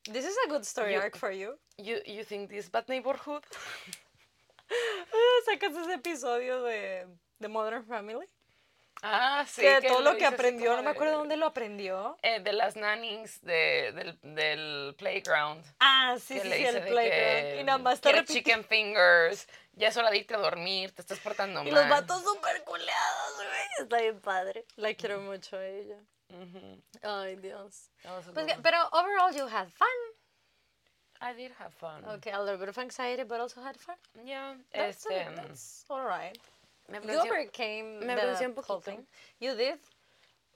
This 0.06 0.26
is 0.26 0.36
a 0.46 0.50
good 0.50 0.64
story 0.66 0.94
You- 0.94 1.02
arc 1.02 1.18
for 1.18 1.32
you. 1.32 1.58
You, 1.78 2.02
you 2.06 2.24
think 2.24 2.50
this 2.50 2.70
bad 2.70 2.88
neighborhood? 2.90 3.44
Sacas 5.46 5.76
ese 5.76 5.94
episodio 5.94 6.64
de, 6.64 7.08
de 7.40 7.48
Modern 7.48 7.86
Family. 7.86 8.28
Ah, 9.02 9.46
sí. 9.48 9.62
que 9.62 9.80
todo 9.88 10.02
lo 10.02 10.18
que 10.18 10.26
aprendió, 10.26 10.72
no 10.72 10.78
me 10.78 10.84
de- 10.84 10.90
acuerdo 10.90 11.20
dónde 11.20 11.38
lo 11.38 11.46
aprendió. 11.46 12.18
eh, 12.22 12.42
de 12.42 12.52
las 12.52 12.76
nannings 12.76 13.40
de, 13.42 13.94
del, 13.94 14.20
del 14.36 14.94
playground. 14.98 15.64
Ah, 15.80 16.18
sí, 16.20 16.34
que 16.36 16.42
sí, 16.42 16.50
le 16.50 16.58
sí, 16.58 16.66
el 16.66 16.82
playground. 16.84 17.10
que 17.54 17.58
Y 17.62 17.64
nada 17.64 17.78
más 17.78 18.02
chicken 18.26 18.66
fingers, 18.66 19.48
ya 19.74 19.88
es 19.88 19.96
hora 19.96 20.12
de 20.12 20.18
irte 20.18 20.34
a 20.36 20.38
dormir, 20.38 20.92
te 20.92 21.02
estás 21.02 21.20
portando 21.20 21.62
Y 21.64 21.72
mal. 21.72 21.76
los 21.76 21.90
vatos 21.90 22.24
súper 22.24 22.62
culeados, 22.66 23.36
güey. 23.38 23.68
Está 23.80 24.02
bien 24.02 24.20
padre. 24.20 24.66
La 24.76 24.94
quiero 24.94 25.22
mucho 25.22 25.56
a 25.56 25.66
ella. 25.66 25.96
Ujú. 26.30 26.82
Ay, 27.04 27.36
Dios. 27.38 27.90
A 28.06 28.22
Pues, 28.34 28.46
que- 28.46 28.62
pero 28.62 28.78
overall 28.92 29.34
you 29.36 29.48
had 29.48 29.70
fun. 29.72 29.88
I 31.22 31.34
did 31.34 31.52
have 31.60 31.74
fun. 31.74 32.06
Okay, 32.06 32.32
a 32.32 32.40
little 32.40 32.58
bit 32.58 32.70
of 32.70 32.78
anxiety, 32.78 33.24
but 33.24 33.40
also 33.40 33.62
had 33.62 33.76
fun. 33.78 33.98
Yeah, 34.24 34.56
That's, 34.72 35.06
este, 35.06 35.36
that's 35.36 35.86
all 35.90 36.06
right. 36.06 36.38
me 36.88 37.00
You 37.00 37.20
overcame 37.20 38.00
me 38.00 38.16
the 38.16 38.46
un 38.46 38.54
poquito. 38.54 38.82
thing. 38.82 39.06
You 39.40 39.56
did 39.56 39.80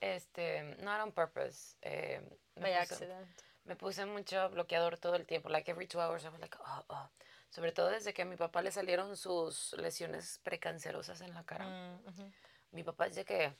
este, 0.00 0.76
not 0.82 1.00
on 1.00 1.12
purpose. 1.12 1.76
eh, 1.82 2.20
me 2.56 2.62
by 2.62 2.70
puse- 2.70 2.80
accident. 2.80 3.28
Me 3.66 3.74
puse 3.76 4.04
mucho 4.06 4.48
bloqueador 4.50 4.98
todo 4.98 5.14
el 5.16 5.24
tiempo, 5.26 5.48
like 5.48 5.70
every 5.70 5.86
two 5.86 5.98
hours 6.00 6.24
I 6.24 6.28
was 6.28 6.40
like, 6.40 6.56
oh, 6.60 6.84
oh. 6.88 7.08
Sobre 7.50 7.72
todo 7.72 7.88
desde 7.90 8.12
que 8.12 8.22
a 8.22 8.24
mi 8.26 8.36
papá 8.36 8.62
le 8.62 8.70
salieron 8.70 9.16
sus 9.16 9.72
lesiones 9.74 10.38
precancerosas 10.42 11.20
en 11.20 11.32
la 11.34 11.44
cara. 11.44 11.64
Mm, 11.66 12.08
ujú. 12.08 12.32
Mi 12.72 12.82
papá 12.82 13.06
dice 13.06 13.24
que 13.24 13.54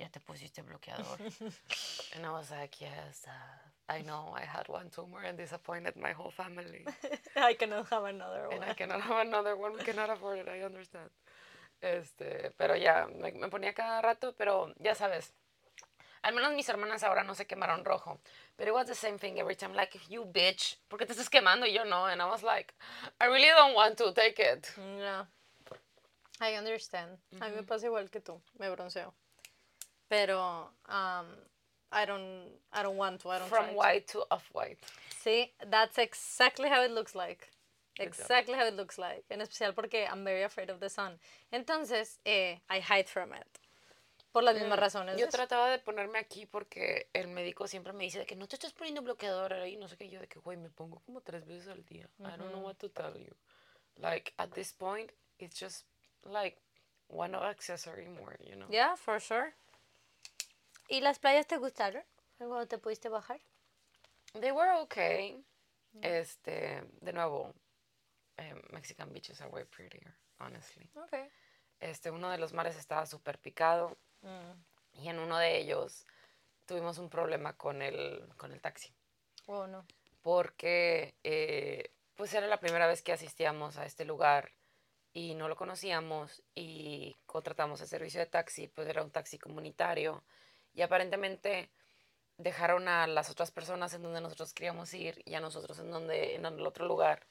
ya 0.00 0.08
te 0.08 0.18
pusiste 0.20 0.62
bloqueador. 0.62 1.18
and 2.14 2.24
I 2.24 2.30
was 2.32 2.50
like, 2.50 2.80
yes, 2.80 3.26
uh, 3.26 3.92
I 3.92 4.02
know 4.02 4.32
I 4.34 4.44
had 4.44 4.66
one 4.68 4.88
tumor 4.90 5.20
and 5.22 5.36
disappointed 5.36 5.94
my 5.96 6.12
whole 6.12 6.30
family. 6.30 6.86
I 7.36 7.54
cannot 7.54 7.88
have 7.90 8.04
another 8.04 8.48
and 8.50 8.64
I 8.64 8.68
one. 8.68 8.76
cannot 8.76 9.00
have 9.02 9.26
another 9.26 9.56
one, 9.56 9.74
we 9.74 9.80
cannot 9.84 10.08
afford 10.10 10.38
it, 10.38 10.48
I 10.48 10.62
understand. 10.64 11.10
Este, 11.82 12.50
pero 12.56 12.74
ya, 12.76 13.06
me, 13.14 13.30
me 13.32 13.48
ponía 13.48 13.74
cada 13.74 14.00
rato, 14.02 14.34
pero 14.36 14.72
ya 14.78 14.94
sabes. 14.94 15.32
Al 16.22 16.34
menos 16.34 16.54
mis 16.54 16.68
hermanas 16.68 17.02
ahora 17.02 17.24
no 17.24 17.34
se 17.34 17.46
quemaron 17.46 17.84
rojo. 17.84 18.20
But 18.58 18.68
it 18.68 18.74
was 18.74 18.86
the 18.86 18.94
same 18.94 19.18
thing 19.18 19.38
every 19.38 19.54
time, 19.56 19.72
like, 19.74 19.98
you 20.08 20.24
bitch, 20.26 20.76
¿por 20.88 20.98
qué 20.98 21.06
te 21.06 21.14
estás 21.14 21.30
quemando? 21.30 21.66
Y 21.66 21.72
yo 21.72 21.84
no. 21.84 22.04
And 22.06 22.20
I 22.20 22.26
was 22.26 22.42
like, 22.42 22.74
I 23.20 23.24
really 23.26 23.48
don't 23.48 23.74
want 23.74 23.96
to, 23.98 24.12
take 24.12 24.38
it. 24.38 24.70
No. 24.76 25.26
I 26.42 26.56
understand. 26.56 27.18
A 27.40 27.48
mí 27.48 27.56
me 27.56 27.62
pasa 27.62 27.86
igual 27.86 28.10
que 28.10 28.20
tú. 28.20 28.38
Me 28.58 28.68
bronceo. 28.68 29.14
Pero 30.10 30.68
um, 30.88 31.26
I 31.92 32.04
don't 32.04 32.50
I 32.72 32.82
don't 32.82 32.96
want 32.96 33.20
to. 33.22 33.30
I 33.30 33.38
don't 33.38 33.48
From 33.48 33.68
to. 33.68 33.74
white 33.74 34.06
to 34.08 34.24
off-white. 34.30 34.78
See, 35.22 35.52
that's 35.70 35.98
exactly 35.98 36.68
how 36.68 36.82
it 36.82 36.90
looks 36.90 37.14
like. 37.14 37.48
Exactly 37.98 38.54
how 38.54 38.66
it 38.66 38.74
looks 38.74 38.98
like. 38.98 39.24
En 39.30 39.40
especial 39.40 39.72
porque 39.72 40.06
I'm 40.10 40.24
very 40.24 40.42
afraid 40.42 40.68
of 40.70 40.80
the 40.80 40.88
sun. 40.88 41.18
Entonces, 41.52 42.18
eh, 42.24 42.58
I 42.68 42.80
hide 42.80 43.08
from 43.08 43.32
it. 43.34 43.46
Por 44.32 44.42
las 44.42 44.54
mismas 44.54 44.78
razones. 44.78 45.14
Mm, 45.14 45.18
Yo 45.18 45.26
de 45.26 45.28
eso. 45.28 45.38
trataba 45.38 45.70
de 45.70 45.78
ponerme 45.78 46.18
aquí 46.18 46.46
porque 46.46 47.08
el 47.12 47.28
médico 47.28 47.66
siempre 47.68 47.92
me 47.92 48.04
dice 48.04 48.20
de 48.20 48.26
que 48.26 48.36
no 48.36 48.46
te 48.48 48.56
estás 48.56 48.72
poniendo 48.72 49.02
bloqueador 49.02 49.52
ahí, 49.52 49.76
no 49.76 49.86
sé 49.88 49.96
qué. 49.96 50.08
Yo 50.08 50.20
de 50.20 50.28
que, 50.28 50.38
güey, 50.38 50.56
me 50.56 50.70
pongo 50.70 51.00
como 51.00 51.20
tres 51.20 51.44
veces 51.46 51.68
al 51.68 51.84
día. 51.84 52.08
I 52.20 52.36
don't 52.36 52.50
know 52.52 52.62
what 52.64 52.76
to 52.76 52.88
tell 52.88 53.16
you. 53.16 53.34
Like, 53.96 54.32
at 54.38 54.50
this 54.54 54.72
point, 54.72 55.12
it's 55.38 55.58
just 55.60 55.84
like 56.24 56.58
one 57.08 57.34
accessory 57.34 58.08
more, 58.08 58.36
you 58.40 58.56
know? 58.56 58.66
Yeah, 58.70 58.96
for 58.96 59.20
sure. 59.20 59.52
¿Y 60.90 61.00
las 61.00 61.20
playas 61.20 61.46
te 61.46 61.56
gustaron? 61.56 62.02
¿Cuando 62.36 62.66
te 62.66 62.76
pudiste 62.76 63.08
bajar? 63.08 63.40
They 64.40 64.50
were 64.50 64.72
okay. 64.80 65.42
Este, 66.02 66.82
de 67.00 67.12
nuevo, 67.12 67.54
eh, 68.36 68.54
Mexican 68.70 69.12
beaches 69.12 69.40
are 69.40 69.50
way 69.50 69.64
prettier, 69.64 70.14
honestly. 70.38 70.90
Okay. 70.94 71.28
Este, 71.78 72.10
uno 72.10 72.28
de 72.30 72.38
los 72.38 72.52
mares 72.52 72.76
estaba 72.76 73.06
súper 73.06 73.38
picado 73.38 73.96
y 74.92 75.08
en 75.08 75.18
uno 75.18 75.38
de 75.38 75.58
ellos 75.58 76.06
tuvimos 76.66 76.98
un 76.98 77.08
problema 77.08 77.56
con 77.56 77.82
el, 77.82 78.28
con 78.36 78.52
el 78.52 78.60
taxi. 78.60 78.92
Oh, 79.46 79.66
no. 79.66 79.86
porque 80.22 81.14
eh, 81.24 81.92
pues 82.14 82.34
era 82.34 82.46
la 82.46 82.60
primera 82.60 82.86
vez 82.86 83.02
que 83.02 83.12
asistíamos 83.12 83.78
a 83.78 83.86
este 83.86 84.04
lugar 84.04 84.52
y 85.12 85.34
no 85.34 85.48
lo 85.48 85.56
conocíamos 85.56 86.42
y 86.54 87.16
contratamos 87.26 87.80
el 87.80 87.88
servicio 87.88 88.20
de 88.20 88.26
taxi, 88.26 88.68
pues 88.68 88.88
era 88.88 89.02
un 89.02 89.10
taxi 89.10 89.38
comunitario 89.38 90.22
y 90.74 90.82
aparentemente 90.82 91.70
dejaron 92.36 92.88
a 92.88 93.06
las 93.06 93.30
otras 93.30 93.50
personas 93.50 93.92
en 93.94 94.02
donde 94.02 94.20
nosotros 94.20 94.54
queríamos 94.54 94.92
ir 94.94 95.22
y 95.24 95.34
a 95.34 95.40
nosotros 95.40 95.78
en 95.78 95.90
donde 95.90 96.36
en 96.36 96.46
el 96.46 96.66
otro 96.66 96.86
lugar. 96.86 97.26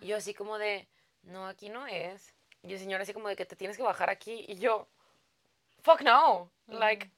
Y 0.00 0.08
yo 0.08 0.16
así 0.16 0.34
como 0.34 0.58
de, 0.58 0.88
no, 1.22 1.46
aquí 1.46 1.68
no 1.68 1.86
es. 1.86 2.34
Y 2.62 2.72
el 2.72 2.78
señor 2.78 3.00
así 3.00 3.12
como 3.12 3.28
de 3.28 3.36
que 3.36 3.46
te 3.46 3.56
tienes 3.56 3.76
que 3.76 3.82
bajar 3.82 4.10
aquí 4.10 4.44
y 4.48 4.56
yo, 4.56 4.88
fuck 5.82 6.02
no. 6.02 6.50
Like, 6.66 7.10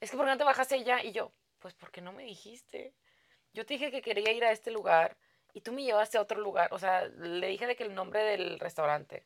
es 0.00 0.10
que 0.10 0.16
¿por 0.16 0.26
qué 0.26 0.32
no 0.32 0.38
te 0.38 0.44
bajaste 0.44 0.76
allá? 0.76 1.02
Y 1.02 1.12
yo, 1.12 1.32
pues 1.58 1.74
porque 1.74 2.00
no 2.00 2.12
me 2.12 2.24
dijiste. 2.24 2.94
Yo 3.52 3.66
te 3.66 3.74
dije 3.74 3.90
que 3.90 4.02
quería 4.02 4.32
ir 4.32 4.44
a 4.44 4.52
este 4.52 4.70
lugar 4.70 5.16
y 5.52 5.60
tú 5.60 5.72
me 5.72 5.82
llevaste 5.82 6.18
a 6.18 6.22
otro 6.22 6.40
lugar. 6.40 6.72
O 6.72 6.78
sea, 6.78 7.04
le 7.06 7.48
dije 7.48 7.66
de 7.66 7.76
que 7.76 7.84
el 7.84 7.94
nombre 7.94 8.22
del 8.22 8.58
restaurante. 8.60 9.24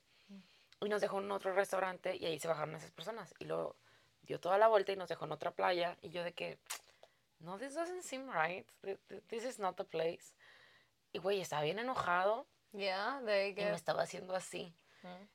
Y 0.80 0.88
nos 0.88 1.00
dejó 1.00 1.20
en 1.20 1.30
otro 1.30 1.54
restaurante 1.54 2.16
y 2.16 2.24
ahí 2.26 2.40
se 2.40 2.48
bajaron 2.48 2.74
esas 2.74 2.90
personas. 2.90 3.34
Y 3.38 3.44
luego 3.44 3.76
dio 4.22 4.40
toda 4.40 4.58
la 4.58 4.68
vuelta 4.68 4.92
y 4.92 4.96
nos 4.96 5.08
dejó 5.08 5.24
en 5.26 5.32
otra 5.32 5.50
playa. 5.52 5.96
Y 6.02 6.10
yo 6.10 6.22
de 6.24 6.32
que, 6.32 6.58
no, 7.40 7.58
this 7.58 7.74
doesn't 7.74 8.02
seem 8.02 8.30
right. 8.30 8.66
Th- 8.82 8.98
th- 9.08 9.22
This 9.28 9.44
is 9.44 9.58
not 9.58 9.76
the 9.76 9.84
place. 9.84 10.34
Y 11.12 11.18
güey, 11.18 11.40
estaba 11.40 11.62
bien 11.62 11.78
enojado 11.78 12.46
Yeah, 12.72 13.20
there 13.26 13.52
you 13.52 13.60
y 13.60 13.64
me 13.64 13.74
estaba 13.74 14.02
haciendo 14.02 14.34
así. 14.34 14.74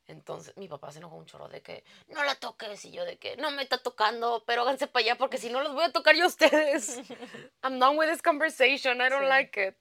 Entonces 0.08 0.56
mi 0.56 0.67
papá 0.69 0.91
se 0.91 1.00
enojó 1.00 1.17
un 1.17 1.26
chorro 1.26 1.50
de 1.50 1.62
que 1.62 1.84
no 2.08 2.23
la 2.23 2.36
toques 2.36 2.86
y 2.86 2.91
yo 2.91 3.04
de 3.04 3.17
que 3.17 3.36
no 3.36 3.52
me 3.52 3.62
está 3.63 3.78
tocando, 3.78 4.43
pero 4.47 4.62
háganse 4.62 4.88
para 4.88 5.04
allá 5.04 5.15
porque 5.17 5.38
si 5.38 5.50
no 5.50 5.62
los 5.62 5.73
voy 5.73 5.84
a 5.84 5.91
tocar 5.91 6.15
yo 6.15 6.23
a 6.23 6.28
ustedes. 6.28 6.97
I'm 7.63 7.78
done 7.78 7.97
with 7.97 8.08
this 8.10 8.21
conversation, 8.21 9.02
I 9.02 9.10
don't 9.10 9.23
Sí. 9.23 9.28
like 9.30 9.67
it. 9.67 9.76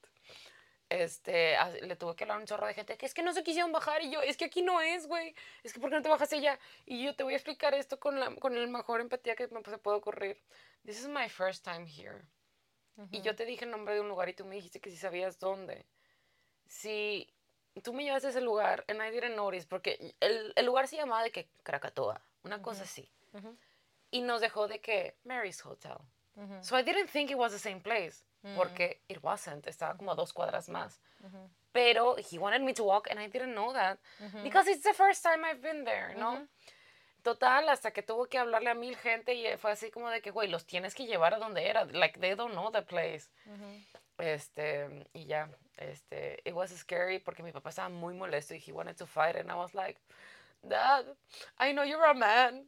Este, 0.89 1.57
le 1.81 1.95
tuve 1.97 2.15
que 2.15 2.23
hablar 2.23 2.37
a 2.37 2.39
un 2.39 2.45
chorro 2.45 2.65
de 2.65 2.73
gente 2.73 2.97
que 2.97 3.05
es 3.05 3.13
que 3.13 3.21
no 3.21 3.33
se 3.33 3.43
quisieron 3.43 3.73
bajar 3.73 4.01
y 4.01 4.09
yo, 4.09 4.21
es 4.21 4.37
que 4.37 4.45
aquí 4.45 4.61
no 4.61 4.79
es, 4.79 5.05
güey. 5.07 5.35
Es 5.63 5.73
que 5.73 5.79
¿por 5.79 5.89
qué 5.89 5.97
no 5.97 6.01
te 6.01 6.09
bajas 6.09 6.31
allá? 6.31 6.57
Y 6.85 7.03
yo 7.03 7.15
te 7.15 7.23
voy 7.23 7.33
a 7.33 7.35
explicar 7.35 7.73
esto 7.73 7.99
con 7.99 8.19
la 8.19 8.33
con 8.35 8.55
el 8.55 8.67
mejor 8.69 9.01
empatía 9.01 9.35
que 9.35 9.47
me 9.49 9.61
se 9.63 9.77
puede 9.77 9.97
ocurrir. 9.97 10.41
This 10.85 10.99
is 10.99 11.07
my 11.07 11.27
first 11.27 11.65
time 11.65 11.85
here. 11.85 12.23
Y 13.11 13.21
yo 13.21 13.35
te 13.35 13.45
dije 13.45 13.65
el 13.65 13.71
nombre 13.71 13.93
de 13.93 14.01
un 14.01 14.07
lugar 14.07 14.27
y 14.29 14.33
tú 14.33 14.43
me 14.45 14.55
dijiste 14.55 14.79
que 14.79 14.89
si 14.89 14.97
sabías 14.97 15.37
dónde. 15.39 15.85
Si 16.65 17.31
tú 17.83 17.93
me 17.93 18.03
llevas 18.03 18.25
a 18.25 18.29
ese 18.29 18.41
lugar, 18.41 18.83
and 18.87 19.01
I 19.01 19.11
didn't 19.11 19.35
notice, 19.35 19.67
porque 19.67 20.15
el, 20.19 20.53
el 20.55 20.65
lugar 20.65 20.87
se 20.87 20.95
llamaba 20.95 21.21
de 21.21 21.31
que 21.31 21.47
Krakatoa, 21.63 22.21
una 22.43 22.61
cosa 22.61 22.83
así. 22.83 23.11
Ujú. 23.33 23.55
Y 24.09 24.21
nos 24.21 24.41
dejó 24.41 24.67
de 24.67 24.79
que 24.79 25.15
Mary's 25.25 25.63
Hotel. 25.63 25.97
So 26.61 26.77
I 26.77 26.83
didn't 26.83 27.09
think 27.09 27.31
it 27.31 27.37
was 27.37 27.51
the 27.51 27.59
same 27.59 27.81
place, 27.81 28.23
porque 28.55 29.01
it 29.07 29.19
wasn't, 29.23 29.67
estaba 29.67 29.95
como 29.97 30.11
a 30.11 30.15
dos 30.15 30.31
cuadras 30.33 30.69
más. 30.69 30.99
Pero 31.71 32.15
he 32.17 32.37
wanted 32.39 32.61
me 32.61 32.73
to 32.73 32.83
walk, 32.83 33.07
and 33.09 33.19
I 33.19 33.27
didn't 33.27 33.53
know 33.53 33.73
that, 33.73 33.99
because 34.43 34.67
it's 34.67 34.83
the 34.83 34.93
first 34.93 35.23
time 35.23 35.43
I've 35.45 35.61
been 35.61 35.83
there, 35.83 36.15
¿no? 36.17 36.47
Total, 37.23 37.67
hasta 37.69 37.91
que 37.91 38.03
tuvo 38.03 38.27
que 38.29 38.37
hablarle 38.37 38.69
a 38.69 38.73
mil 38.73 38.95
gente 38.95 39.33
y 39.33 39.45
fue 39.57 39.71
así 39.71 39.91
como 39.91 40.09
de 40.09 40.21
que, 40.21 40.31
güey, 40.31 40.47
los 40.47 40.65
tienes 40.65 40.95
que 40.95 41.05
llevar 41.05 41.33
a 41.33 41.39
donde 41.39 41.67
era. 41.67 41.83
Like, 41.85 42.19
they 42.19 42.35
don't 42.35 42.53
know 42.53 42.71
the 42.71 42.83
place. 42.83 43.29
Este, 44.17 44.87
y 45.13 45.25
ya, 45.25 45.49
este, 45.77 46.39
it 46.45 46.53
was 46.53 46.71
scary 46.71 47.19
porque 47.19 47.43
mi 47.43 47.51
papá 47.51 47.69
estaba 47.69 47.89
muy 47.89 48.13
molesto 48.13 48.55
y 48.55 48.63
he 48.65 48.71
wanted 48.71 48.95
to 48.95 49.05
fight 49.05 49.35
and 49.35 49.51
I 49.51 49.55
was 49.55 49.75
like, 49.75 49.99
Dad, 50.67 51.05
I 51.59 51.71
know 51.73 51.83
you're 51.83 52.03
a 52.05 52.13
man, 52.15 52.65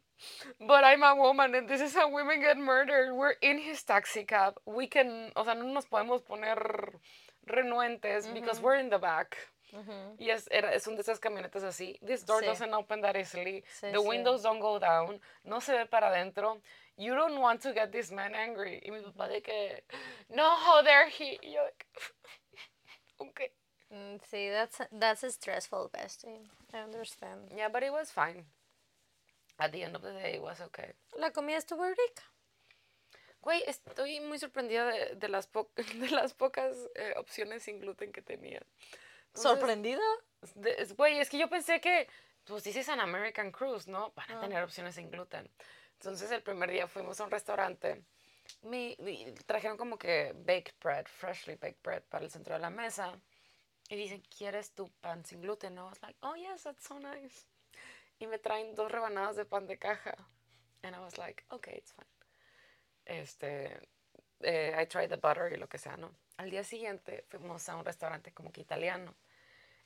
but 0.67 0.83
I'm 0.83 1.03
a 1.03 1.15
woman 1.15 1.55
and 1.55 1.67
this 1.67 1.81
is 1.81 1.93
how 1.93 2.09
women 2.11 2.41
get 2.41 2.57
murdered. 2.57 3.13
We're 3.13 3.35
in 3.41 3.59
his 3.59 3.83
taxi 3.83 4.23
cab. 4.23 4.55
We 4.65 4.87
can, 4.87 5.31
o 5.35 5.43
sea, 5.43 5.53
no 5.55 5.65
nos 5.71 5.85
podemos 5.85 6.21
poner 6.23 6.99
renuentes 7.47 8.31
because 8.33 8.61
we're 8.61 8.75
in 8.75 8.89
the 8.89 8.99
back. 8.99 9.37
Ujú. 9.73 10.17
Y 10.19 10.29
es, 10.31 10.47
era, 10.49 10.69
una 10.87 10.95
de 10.97 11.03
esas 11.03 11.19
camionetas 11.19 11.63
así. 11.63 11.99
This 12.01 12.23
door 12.25 12.41
Sí. 12.41 12.47
doesn't 12.47 12.73
open 12.73 13.01
that 13.01 13.15
easily. 13.15 13.63
Sí, 13.79 13.91
the 13.91 13.99
sí. 13.99 14.07
windows 14.07 14.41
don't 14.41 14.59
go 14.59 14.79
down. 14.79 15.19
No 15.45 15.59
se 15.59 15.73
ve 15.73 15.85
para 15.85 16.07
adentro. 16.09 16.61
You 16.97 17.13
don't 17.15 17.39
want 17.39 17.61
to 17.61 17.73
get 17.73 17.91
this 17.91 18.11
man 18.11 18.33
angry. 18.33 18.81
Y 18.83 18.89
mi 18.91 19.01
papá 19.01 19.29
de 19.29 19.41
que, 19.41 19.83
no, 20.29 20.81
there 20.83 21.07
he. 21.07 21.37
Y 21.43 21.53
yo 21.53 21.63
de 21.65 21.73
que, 21.77 21.87
okay. 23.19 23.51
Mm, 23.91 24.19
Sí, 24.29 24.51
that's 24.51 24.81
that's 24.91 25.23
a 25.23 25.31
stressful, 25.31 25.89
bestie. 25.91 26.47
I 26.73 26.79
understand. 26.79 27.51
Yeah, 27.55 27.69
but 27.69 27.83
it 27.83 27.91
was 27.91 28.11
fine. 28.11 28.45
At 29.59 29.71
the 29.71 29.83
end 29.83 29.95
of 29.95 30.01
the 30.01 30.11
day, 30.13 30.35
it 30.35 30.41
was 30.41 30.59
okay. 30.61 30.93
La 31.17 31.31
comida 31.31 31.57
estuvo 31.57 31.85
rica. 31.87 32.23
Güey, 33.41 33.63
estoy 33.67 34.19
muy 34.21 34.37
sorprendida 34.39 34.85
de, 34.85 35.15
de 35.15 35.27
las, 35.29 35.47
po- 35.47 35.71
de 35.75 36.09
las 36.09 36.33
pocas 36.33 36.75
eh, 36.95 37.13
opciones 37.17 37.63
sin 37.63 37.79
gluten 37.79 38.11
que 38.11 38.21
tenían. 38.21 38.63
Entonces, 39.27 39.43
¿Sorprendida? 39.43 40.01
de- 40.55 40.75
es- 40.77 40.95
Güey, 40.95 41.19
es 41.19 41.29
que 41.29 41.37
yo 41.37 41.49
pensé 41.49 41.79
que, 41.79 42.07
pues 42.45 42.63
dices 42.63 42.89
an 42.89 42.99
American 42.99 43.51
Cruise, 43.51 43.87
¿no? 43.87 44.11
Van 44.15 44.31
a 44.31 44.37
Ah. 44.37 44.41
tener 44.41 44.63
opciones 44.63 44.95
sin 44.95 45.09
gluten. 45.11 45.49
Entonces 45.93 46.31
el 46.31 46.41
primer 46.41 46.71
día 46.71 46.87
fuimos 46.87 47.19
a 47.19 47.25
un 47.25 47.31
restaurante. 47.31 48.03
Me, 48.63 48.95
trajeron 49.45 49.77
como 49.77 49.97
que 49.97 50.33
baked 50.35 50.73
bread, 50.81 51.05
freshly 51.07 51.55
baked 51.55 51.81
bread 51.83 52.03
para 52.09 52.23
el 52.25 52.31
centro 52.31 52.55
de 52.55 52.59
la 52.61 52.69
mesa. 52.69 53.13
Y 53.89 53.95
dicen, 53.95 54.21
¿quieres 54.37 54.71
tu 54.73 54.89
pan 55.01 55.25
sin 55.25 55.41
gluten? 55.41 55.77
I 55.77 55.81
was 55.81 56.01
like, 56.01 56.17
oh 56.21 56.35
yes, 56.35 56.63
that's 56.63 56.83
so 56.85 56.99
nice. 56.99 57.45
Y 58.19 58.27
me 58.27 58.37
traen 58.37 58.75
dos 58.75 58.91
rebanadas 58.91 59.35
de 59.35 59.45
pan 59.45 59.65
de 59.67 59.77
caja. 59.77 60.15
And 60.83 60.95
I 60.95 60.99
was 60.99 61.17
like, 61.17 61.45
okay, 61.49 61.75
it's 61.77 61.93
fine. 61.93 62.07
Este, 63.05 63.79
eh, 64.41 64.75
I 64.77 64.85
tried 64.85 65.09
the 65.09 65.17
butter 65.17 65.51
y 65.51 65.57
lo 65.57 65.67
que 65.67 65.77
sea, 65.77 65.97
¿no? 65.97 66.11
Al 66.37 66.49
día 66.49 66.63
siguiente 66.63 67.25
fuimos 67.29 67.67
a 67.69 67.75
un 67.75 67.85
restaurante 67.85 68.33
como 68.33 68.51
que 68.51 68.61
italiano 68.61 69.15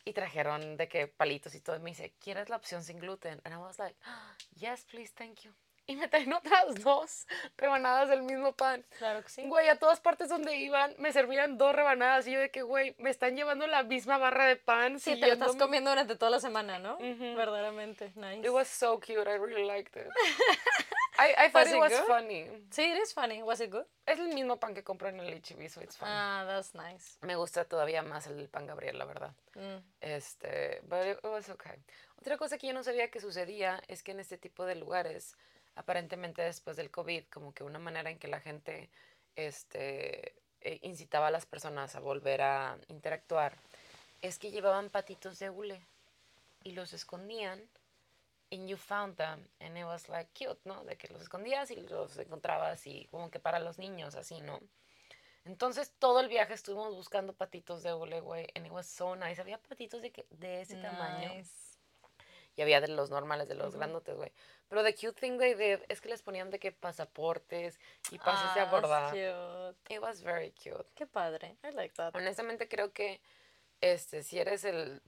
y 0.05 0.13
trajeron 0.13 0.77
de 0.77 0.87
que 0.87 1.07
palitos 1.07 1.55
y 1.55 1.61
todo. 1.61 1.75
Y 1.77 1.79
me 1.79 1.91
dice, 1.91 2.13
¿quieres 2.19 2.49
la 2.49 2.57
opción 2.57 2.83
sin 2.83 2.99
gluten? 2.99 3.41
And 3.43 3.53
I 3.53 3.57
was 3.57 3.79
like, 3.79 3.97
"Ah, 4.05 4.35
yes, 4.55 4.83
please, 4.85 5.13
thank 5.13 5.41
you. 5.41 5.53
Y 5.85 5.95
me 5.95 6.07
traen 6.07 6.31
otras 6.33 6.75
dos 6.83 7.27
rebanadas 7.57 8.09
del 8.09 8.23
mismo 8.23 8.53
pan. 8.53 8.85
Claro 8.97 9.21
que 9.23 9.29
sí. 9.29 9.43
Güey, 9.47 9.67
a 9.67 9.77
todas 9.77 9.99
partes 9.99 10.29
donde 10.29 10.55
iban 10.55 10.95
me 10.97 11.11
servían 11.11 11.57
dos 11.57 11.75
rebanadas. 11.75 12.25
Y 12.27 12.31
yo 12.31 12.39
de 12.39 12.51
que, 12.51 12.61
güey, 12.61 12.95
me 12.99 13.09
están 13.09 13.35
llevando 13.35 13.67
la 13.67 13.83
misma 13.83 14.17
barra 14.17 14.45
de 14.45 14.55
pan. 14.55 14.99
Sí, 14.99 15.11
te 15.11 15.13
estás 15.13 15.29
siguiéndome". 15.31 15.59
comiendo 15.59 15.89
durante 15.91 16.15
toda 16.15 16.31
la 16.31 16.39
semana, 16.39 16.79
¿no? 16.79 16.95
Ujú. 16.97 17.35
Verdaderamente, 17.35 18.11
nice. 18.15 18.39
It 18.47 18.49
was 18.51 18.67
so 18.67 18.99
cute. 18.99 19.29
I 19.29 19.37
really 19.37 19.65
liked 19.65 19.95
it. 19.95 20.07
I, 21.15 21.45
I 21.45 21.49
thought 21.51 21.65
Was 21.65 21.67
it 21.67 21.75
it 21.75 21.79
was 21.79 21.91
good? 21.91 22.07
funny. 22.07 22.47
Sí, 22.71 22.81
it 22.91 22.97
is 22.97 23.13
funny. 23.13 23.43
Was 23.43 23.61
it 23.61 23.69
good? 23.69 23.85
Es 24.05 24.17
el 24.19 24.29
mismo 24.33 24.57
pan 24.59 24.73
que 24.73 24.83
compro 24.83 25.09
en 25.09 25.19
el 25.19 25.41
HB, 25.41 25.69
so 25.69 25.79
it's 25.81 25.95
fine. 25.95 26.09
Ah, 26.11 26.43
that's 26.47 26.73
nice. 26.73 27.17
Me 27.21 27.35
gusta 27.35 27.65
todavía 27.65 28.01
más 28.01 28.25
el 28.27 28.49
pan 28.49 28.65
Gabriel, 28.65 28.97
la 28.97 29.05
verdad. 29.05 29.31
Mm. 29.53 29.83
Este, 30.01 30.81
but 30.83 31.05
it 31.05 31.23
was 31.23 31.49
okay. 31.49 31.75
Otra 32.19 32.37
cosa 32.37 32.57
que 32.57 32.67
yo 32.67 32.73
no 32.73 32.83
sabía 32.83 33.11
que 33.11 33.19
sucedía 33.19 33.79
es 33.87 34.01
que 34.01 34.11
en 34.11 34.21
este 34.21 34.37
tipo 34.39 34.65
de 34.65 34.73
lugares, 34.75 35.37
aparentemente 35.75 36.41
después 36.41 36.77
del 36.77 36.91
COVID, 36.91 37.25
como 37.25 37.53
que 37.53 37.63
una 37.63 37.79
manera 37.79 38.09
en 38.09 38.19
que 38.19 38.27
la 38.27 38.39
gente 38.39 38.89
este, 39.35 40.33
eh, 40.61 40.79
incitaba 40.81 41.27
a 41.27 41.31
las 41.31 41.45
personas 41.45 41.95
a 41.95 41.99
volver 41.99 42.41
a 42.41 42.77
interactuar, 42.87 43.57
es 44.21 44.39
que 44.39 44.51
llevaban 44.51 44.89
patitos 44.89 45.39
de 45.39 45.49
hule 45.49 45.85
y 46.63 46.71
los 46.71 46.93
escondían 46.93 47.61
and 48.51 48.67
you 48.67 48.77
found 48.77 49.15
them 49.17 49.47
and 49.59 49.77
it 49.77 49.85
was 49.85 50.07
like 50.09 50.29
cute, 50.33 50.59
¿no? 50.63 50.83
De 50.85 50.95
que 50.95 51.07
los 51.07 51.21
escondías 51.21 51.71
y 51.71 51.75
los 51.75 52.17
encontrabas 52.17 52.85
y 52.85 53.07
como 53.11 53.29
que 53.31 53.39
para 53.39 53.59
los 53.59 53.79
niños, 53.79 54.15
así, 54.15 54.41
¿no? 54.41 54.59
Entonces 55.45 55.91
todo 55.99 56.21
el 56.21 56.29
viaje 56.29 56.53
estuvimos 56.53 56.95
buscando 56.95 57.33
patitos 57.33 57.83
de 57.83 57.93
hule, 57.93 58.21
güey, 58.21 58.47
and 58.55 58.65
it 58.65 58.71
was 58.71 58.87
so 58.87 59.15
nice. 59.15 59.41
Había 59.41 59.57
patitos 59.57 60.01
de, 60.01 60.11
que, 60.11 60.25
de 60.29 60.61
ese 60.61 60.77
tamaño 60.77 61.33
Nice. 61.35 61.62
Y 62.55 62.61
había 62.61 62.81
de 62.81 62.87
los 62.87 63.09
normales, 63.09 63.47
de 63.47 63.55
los 63.55 63.75
grandotes, 63.75 64.15
güey. 64.15 64.31
Pero 64.69 64.83
the 64.83 64.93
cute 64.93 65.19
thing 65.19 65.37
they 65.37 65.53
did 65.53 65.79
es 65.89 66.01
que 66.01 66.09
les 66.09 66.21
ponían 66.21 66.49
de 66.49 66.59
que 66.59 66.71
pasaportes 66.71 67.79
y 68.11 68.17
pases 68.19 68.53
de 68.55 68.61
Ah, 68.61 68.67
abordar. 68.69 69.09
cute. 69.11 69.93
It 69.93 70.01
was 70.01 70.21
very 70.21 70.51
cute. 70.51 70.85
Qué 70.95 71.05
padre. 71.05 71.57
I 71.63 71.71
like 71.71 71.93
that. 71.95 72.15
Honestamente 72.15 72.67
creo 72.67 72.91
que 72.93 73.21
este 73.81 74.23
si 74.23 74.39
eres 74.39 74.63
el 74.65 75.01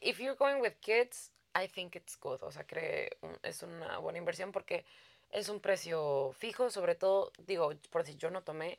if 0.00 0.18
you're 0.18 0.36
going 0.36 0.60
with 0.60 0.74
kids, 0.80 1.32
I 1.54 1.66
think 1.68 1.96
it's 1.96 2.18
good, 2.18 2.42
o 2.42 2.50
sea, 2.52 2.64
que 2.64 3.16
es 3.42 3.62
una 3.62 3.98
buena 3.98 4.18
inversión 4.18 4.52
porque 4.52 4.84
es 5.30 5.48
un 5.48 5.60
precio 5.60 6.32
fijo, 6.38 6.70
sobre 6.70 6.94
todo 6.94 7.32
digo, 7.38 7.72
por 7.90 8.04
si 8.04 8.16
yo 8.16 8.30
no 8.30 8.42
tomé 8.42 8.78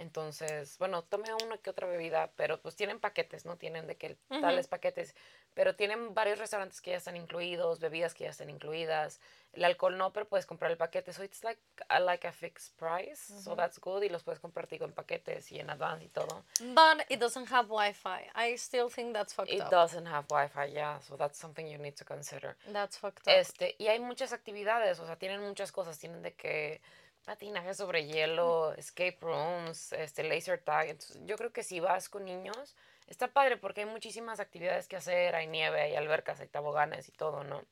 entonces, 0.00 0.78
bueno, 0.78 1.02
tomé 1.02 1.32
una 1.44 1.58
que 1.58 1.68
otra 1.68 1.86
bebida, 1.86 2.30
pero 2.34 2.60
pues 2.60 2.74
tienen 2.74 2.98
paquetes, 2.98 3.44
¿no? 3.44 3.56
Tienen 3.56 3.86
de 3.86 3.96
que 3.96 4.16
tales 4.28 4.66
paquetes, 4.66 5.14
pero 5.52 5.76
tienen 5.76 6.14
varios 6.14 6.38
restaurantes 6.38 6.80
que 6.80 6.92
ya 6.92 6.96
están 6.96 7.16
incluidos, 7.16 7.80
bebidas 7.80 8.14
que 8.14 8.24
ya 8.24 8.30
están 8.30 8.48
incluidas, 8.48 9.20
el 9.52 9.64
alcohol 9.64 9.98
no, 9.98 10.12
pero 10.12 10.26
puedes 10.26 10.46
comprar 10.46 10.70
el 10.70 10.78
paquete, 10.78 11.12
so 11.12 11.22
it's 11.22 11.44
like 11.44 11.60
a, 11.88 12.00
like 12.00 12.26
a 12.26 12.32
fixed 12.32 12.76
price, 12.78 13.32
so 13.42 13.54
that's 13.54 13.78
good 13.78 14.02
y 14.02 14.08
los 14.08 14.22
puedes 14.22 14.40
comprar 14.40 14.68
digo, 14.68 14.86
en 14.86 14.92
paquetes 14.92 15.52
y 15.52 15.58
en 15.58 15.68
advance 15.68 16.04
y 16.04 16.08
todo. 16.08 16.44
But 16.60 17.04
it 17.10 17.20
doesn't 17.20 17.50
have 17.52 17.68
Wi-Fi. 17.68 18.30
I 18.34 18.56
still 18.56 18.88
think 18.88 19.12
that's 19.12 19.34
fucked 19.34 19.52
It 19.52 19.60
up. 19.60 19.70
doesn't 19.70 20.06
have 20.06 20.26
Wi-Fi, 20.28 20.72
yeah, 20.72 20.98
so 21.00 21.16
that's 21.16 21.38
something 21.38 21.66
you 21.66 21.78
need 21.78 21.96
to 21.96 22.04
consider. 22.04 22.56
That's 22.72 22.96
fucked 22.96 23.28
up. 23.28 23.34
Este, 23.34 23.74
y 23.78 23.88
hay 23.88 23.98
muchas 23.98 24.32
actividades, 24.32 24.98
o 24.98 25.06
sea, 25.06 25.16
tienen 25.16 25.40
muchas 25.40 25.72
cosas, 25.72 25.98
tienen 25.98 26.22
de 26.22 26.32
que 26.32 26.80
patinaje 27.24 27.74
sobre 27.74 28.06
hielo, 28.06 28.72
escape 28.74 29.18
rooms, 29.20 29.92
este 29.92 30.22
laser 30.24 30.58
tag. 30.60 30.88
Entonces, 30.88 31.20
yo 31.24 31.36
creo 31.36 31.52
que 31.52 31.62
si 31.62 31.80
vas 31.80 32.08
con 32.08 32.24
niños, 32.24 32.76
está 33.06 33.28
padre 33.28 33.56
porque 33.56 33.82
hay 33.82 33.86
muchísimas 33.86 34.40
actividades 34.40 34.88
que 34.88 34.96
hacer, 34.96 35.34
hay 35.34 35.46
nieve, 35.46 35.80
hay 35.80 35.94
albercas, 35.94 36.40
hay 36.40 36.48
toboganes 36.48 37.08
y 37.08 37.12
todo, 37.12 37.44
¿no? 37.44 37.64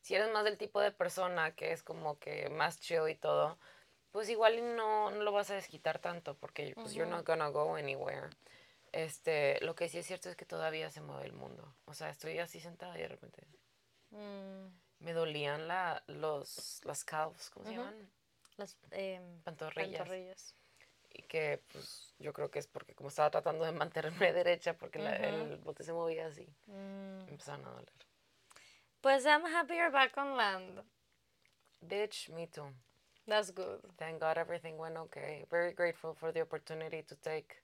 Si 0.00 0.14
eres 0.14 0.32
más 0.32 0.44
del 0.44 0.58
tipo 0.58 0.80
de 0.80 0.90
persona 0.90 1.54
que 1.54 1.72
es 1.72 1.82
como 1.82 2.18
que 2.18 2.48
más 2.50 2.80
chill 2.80 3.08
y 3.08 3.14
todo, 3.14 3.58
pues 4.10 4.28
igual 4.28 4.76
no, 4.76 5.10
no 5.10 5.22
lo 5.22 5.32
vas 5.32 5.50
a 5.50 5.54
desquitar 5.54 5.98
tanto 6.00 6.36
porque 6.36 6.74
pues 6.74 6.94
you're 6.94 7.10
not 7.10 7.24
gonna 7.26 7.48
go 7.48 7.76
anywhere. 7.76 8.28
Este, 8.90 9.58
lo 9.64 9.74
que 9.74 9.88
sí 9.88 9.98
es 9.98 10.06
cierto 10.06 10.28
es 10.28 10.36
que 10.36 10.44
todavía 10.44 10.90
se 10.90 11.00
mueve 11.00 11.24
el 11.24 11.32
mundo. 11.32 11.74
O 11.86 11.94
sea, 11.94 12.10
estoy 12.10 12.38
así 12.40 12.60
sentada 12.60 12.98
y 12.98 13.02
de 13.02 13.08
repente 13.08 13.46
Mm, 14.12 14.66
me 15.00 15.12
dolían 15.12 15.66
la, 15.66 16.02
los, 16.06 16.80
las 16.84 17.04
calves, 17.04 17.50
¿cómo 17.50 17.66
se 17.66 17.72
llaman? 17.72 18.10
Las 18.62 18.76
em, 18.92 19.42
Pantorrillas. 19.42 19.98
pantorrillas. 19.98 20.54
Y 21.14 21.22
que 21.24 21.60
pues 21.72 22.14
yo 22.18 22.32
creo 22.32 22.50
que 22.50 22.58
es 22.58 22.66
porque 22.66 22.94
como 22.94 23.08
estaba 23.10 23.30
tratando 23.30 23.64
de 23.64 23.72
mantenerme 23.72 24.32
derecha 24.32 24.74
porque 24.78 24.98
la- 24.98 25.16
el 25.16 25.58
bote 25.58 25.84
se 25.84 25.92
movía 25.92 26.26
así, 26.26 26.46
Mm. 26.66 27.28
empezaron 27.28 27.66
a 27.66 27.70
doler. 27.70 27.92
Pues 29.00 29.24
I'm 29.26 29.44
happy 29.44 29.74
you're 29.74 29.90
back 29.90 30.16
on 30.16 30.36
land. 30.36 30.80
Bitch, 31.80 32.28
me 32.30 32.46
too. 32.46 32.72
That's 33.26 33.50
good. 33.52 33.80
Thank 33.98 34.20
God 34.20 34.38
everything 34.38 34.78
went 34.78 34.96
okay. 34.96 35.44
Very 35.50 35.72
grateful 35.72 36.14
for 36.14 36.32
the 36.32 36.40
opportunity 36.42 37.02
to 37.02 37.16
take 37.16 37.62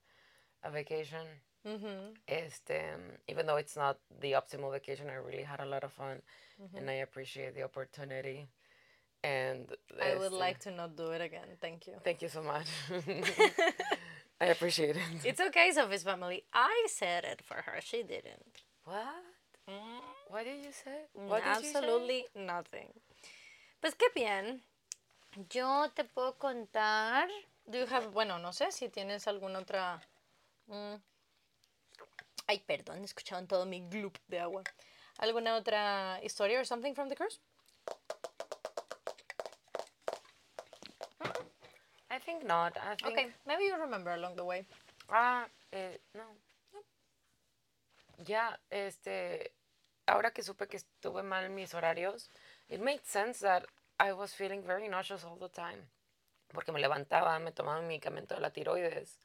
a 0.63 0.71
vacation. 0.71 1.27
Mm-hmm. 1.65 2.15
Este, 2.27 2.97
even 3.29 3.47
though 3.47 3.57
it's 3.59 3.77
not 3.77 3.99
the 4.21 4.33
optimal 4.33 4.71
vacation, 4.73 5.09
I 5.11 5.15
really 5.17 5.43
had 5.45 5.61
a 5.61 5.65
lot 5.67 5.85
of 5.85 5.93
fun, 5.93 6.23
and 6.75 6.89
I 6.91 6.95
appreciate 7.03 7.55
the 7.55 7.63
opportunity. 7.65 8.49
And 9.25 9.67
I 10.01 10.15
would 10.17 10.33
like 10.33 10.59
to 10.61 10.71
not 10.71 10.97
do 10.97 11.11
it 11.11 11.21
again. 11.21 11.49
Thank 11.61 11.87
you. 11.87 11.95
Thank 12.05 12.23
you 12.23 12.29
so 12.29 12.43
much. 12.43 12.67
I 14.41 14.47
appreciate 14.47 14.97
it. 14.97 15.03
It's 15.25 15.41
okay, 15.41 15.73
Sophie's 15.73 16.05
family. 16.05 16.45
I 16.53 16.87
said 16.89 17.25
it 17.25 17.43
for 17.45 17.57
her. 17.67 17.81
She 17.81 18.03
didn't. 18.05 18.63
What? 18.85 19.25
Mm, 19.69 20.01
What 20.29 20.45
did 20.45 20.65
you 20.65 20.71
say? 20.73 21.09
What 21.15 21.43
did 21.45 21.65
you 21.65 21.71
say? 21.73 21.79
Absolutely 21.79 22.25
nothing. 22.37 22.89
Pues 23.81 23.95
qué 23.95 24.07
bien. 24.15 24.61
Yo 25.51 25.89
te 25.95 26.05
puedo 26.05 26.39
contar. 26.39 27.27
Do 27.69 27.79
you 27.79 27.87
have, 27.87 28.07
bueno, 28.13 28.39
no 28.39 28.51
sé 28.53 28.71
si 28.73 28.89
tienes 28.89 29.27
alguna 29.27 29.59
otra. 29.59 30.01
mm. 30.71 30.95
Ay, 32.47 32.61
perdón, 32.67 33.05
escucharon 33.05 33.47
todo 33.47 33.67
mi 33.67 33.81
gloop 33.91 34.17
de 34.29 34.39
agua. 34.41 34.63
¿Alguna 35.19 35.57
otra 35.57 36.19
historia 36.23 36.59
or 36.61 36.65
something 36.65 36.95
from 36.95 37.09
the 37.11 37.17
cruise? 37.17 37.41
Think 42.29 42.45
not. 42.45 42.77
I 42.77 42.95
think. 42.95 43.19
Okay, 43.19 43.27
maybe 43.47 43.65
you 43.65 43.77
remember 43.81 44.13
along 44.13 44.37
the 44.37 44.45
way. 44.45 44.65
Ah, 45.09 45.47
eh, 45.73 45.99
no. 46.15 46.25
Ya, 48.25 48.59
este, 48.71 49.53
ahora 50.07 50.33
que 50.33 50.43
supe 50.43 50.67
que 50.67 50.77
estuve 50.77 51.23
mal 51.23 51.45
en 51.45 51.55
mis 51.55 51.73
horarios, 51.73 52.29
it 52.69 52.81
made 52.81 53.01
sense 53.05 53.41
that 53.41 53.65
I 53.99 54.13
was 54.13 54.35
feeling 54.35 54.63
very 54.63 54.89
nauseous 54.89 55.25
all 55.25 55.37
the 55.37 55.49
time. 55.49 55.89
Porque 56.53 56.73
me 56.73 56.81
levantaba, 56.81 57.39
me 57.39 57.53
tomaba 57.53 57.81
mi 57.81 57.89
medicamento 57.89 58.35
de 58.35 58.41
la 58.41 58.51
tiroides 58.51 59.19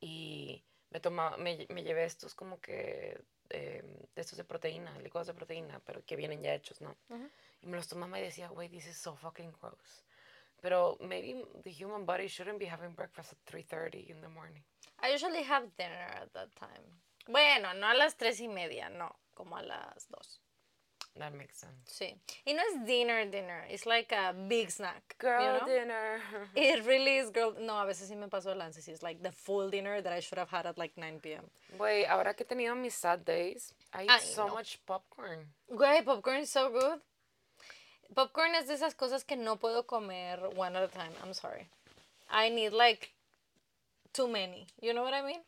y 0.00 0.62
me 0.90 1.00
tomaba, 1.00 1.36
me, 1.36 1.66
me 1.68 1.82
llevé 1.82 2.04
estos 2.04 2.34
como 2.34 2.58
que, 2.60 3.20
eh, 3.50 3.82
de 4.14 4.20
estos 4.20 4.36
de 4.36 4.44
proteína, 4.44 4.98
licuados 4.98 5.28
de 5.28 5.34
proteína, 5.34 5.80
pero 5.84 6.04
que 6.04 6.16
vienen 6.16 6.42
ya 6.42 6.54
hechos, 6.54 6.80
¿no? 6.80 6.96
Y 7.62 7.66
me 7.66 7.76
los 7.76 7.86
tomaba 7.86 8.18
y 8.18 8.22
decía, 8.22 8.50
wait, 8.50 8.70
this 8.72 8.86
is 8.86 8.96
so 8.96 9.14
fucking 9.14 9.52
gross. 9.60 10.07
Pero 10.62 10.96
maybe 11.00 11.42
the 11.64 11.70
human 11.70 12.04
body 12.04 12.26
shouldn't 12.28 12.58
be 12.58 12.66
having 12.66 12.90
breakfast 12.90 13.32
at 13.32 13.52
3.30 13.52 14.10
in 14.10 14.20
the 14.20 14.28
morning. 14.28 14.62
I 15.00 15.10
usually 15.10 15.42
have 15.44 15.64
dinner 15.78 16.08
at 16.20 16.32
that 16.34 16.54
time. 16.56 16.84
Bueno, 17.28 17.72
no 17.78 17.92
a 17.92 17.94
las 17.94 18.14
tres 18.14 18.40
y 18.40 18.48
media, 18.48 18.88
no, 18.88 19.14
como 19.34 19.56
a 19.56 19.62
las 19.62 20.06
dos. 20.10 20.40
That 21.18 21.34
makes 21.34 21.58
sense. 21.58 21.74
Sí. 21.84 22.14
Y 22.46 22.52
no 22.52 22.62
es 22.62 22.86
dinner, 22.86 23.24
dinner. 23.26 23.64
It's 23.68 23.86
like 23.86 24.12
a 24.12 24.32
big 24.32 24.70
snack. 24.70 25.16
Girl 25.18 25.42
you 25.42 25.60
know? 25.60 25.66
dinner. 25.66 26.20
It 26.54 26.86
really 26.86 27.16
is 27.16 27.30
girl. 27.30 27.54
No, 27.60 27.74
a 27.74 27.86
veces 27.86 28.08
sí 28.08 28.16
me 28.16 28.28
paso 28.28 28.50
de 28.50 28.54
lances. 28.54 28.86
It's 28.88 29.02
like 29.02 29.22
the 29.22 29.32
full 29.32 29.68
dinner 29.68 30.00
that 30.00 30.12
I 30.12 30.20
should 30.20 30.38
have 30.38 30.50
had 30.50 30.66
at 30.66 30.78
like 30.78 30.92
9 30.96 31.20
p.m. 31.20 31.44
Güey, 31.76 32.06
ahora 32.08 32.34
que 32.34 32.44
he 32.44 32.54
tenido 32.54 32.76
mis 32.76 32.94
sad 32.94 33.24
days, 33.24 33.74
I 33.92 34.04
eat 34.04 34.22
so 34.22 34.48
much 34.48 34.78
popcorn. 34.86 35.46
Güey, 35.70 36.04
popcorn 36.04 36.40
is 36.42 36.50
so 36.50 36.70
good. 36.70 37.00
Popcorn 38.14 38.54
es 38.54 38.66
de 38.66 38.74
esas 38.74 38.94
cosas 38.94 39.24
que 39.24 39.36
no 39.36 39.56
puedo 39.56 39.86
comer 39.86 40.40
one 40.56 40.76
at 40.76 40.84
a 40.84 40.88
time. 40.88 41.12
I'm 41.22 41.34
sorry. 41.34 41.68
I 42.30 42.50
need 42.50 42.72
like 42.72 43.10
too 44.12 44.28
many. 44.28 44.66
You 44.80 44.92
know 44.94 45.02
what 45.02 45.14
I 45.14 45.22
mean? 45.22 45.40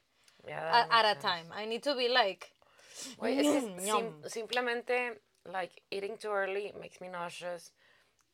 Yeah, 0.46 0.86
A- 0.86 0.94
at 0.94 1.16
a 1.16 1.20
time. 1.20 1.46
I 1.52 1.66
need 1.66 1.82
to 1.82 1.94
be 1.94 2.08
like. 2.08 2.52
Sim- 3.22 3.78
yum. 3.80 4.22
simplemente, 4.28 5.20
like, 5.46 5.82
eating 5.90 6.18
too 6.18 6.30
early 6.32 6.72
makes 6.80 7.00
me 7.00 7.08
nauseous. 7.08 7.72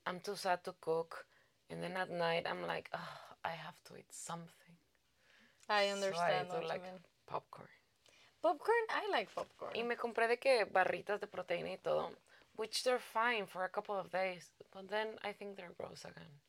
I'm 0.07 0.21
too 0.21 0.37
sad 0.37 0.63
to 0.65 0.73
cook. 0.81 1.27
And 1.71 1.83
then 1.83 1.97
at 1.97 2.11
night, 2.11 2.47
I'm 2.49 2.67
like, 2.67 2.91
oh, 2.95 3.19
I 3.45 3.51
have 3.51 3.81
to 3.85 3.97
eat 3.97 4.13
something. 4.13 4.77
I 5.69 5.87
So 5.89 5.91
I 5.91 5.93
understand 5.93 6.49
do 6.49 6.55
what 6.55 6.65
like 6.69 6.83
popcorn. 7.27 7.69
Popcorn, 8.43 8.87
I 8.91 9.11
like 9.11 9.35
popcorn. 9.35 9.73
Y 9.75 9.83
me 9.83 9.97
compré 9.97 10.29
de 10.29 10.39
que 10.39 10.65
barritas 10.67 11.21
de 11.21 11.27
proteína 11.27 11.73
y 11.73 11.79
todo, 11.79 12.13
which 12.57 12.83
they're 12.85 12.99
fine 13.01 13.47
for 13.47 13.65
a 13.65 13.69
couple 13.69 13.95
of 13.99 14.11
days. 14.11 14.51
But 14.73 14.89
then 14.89 15.19
I 15.23 15.33
think 15.33 15.57
they're 15.57 15.75
gross 15.79 16.05
again. 16.05 16.41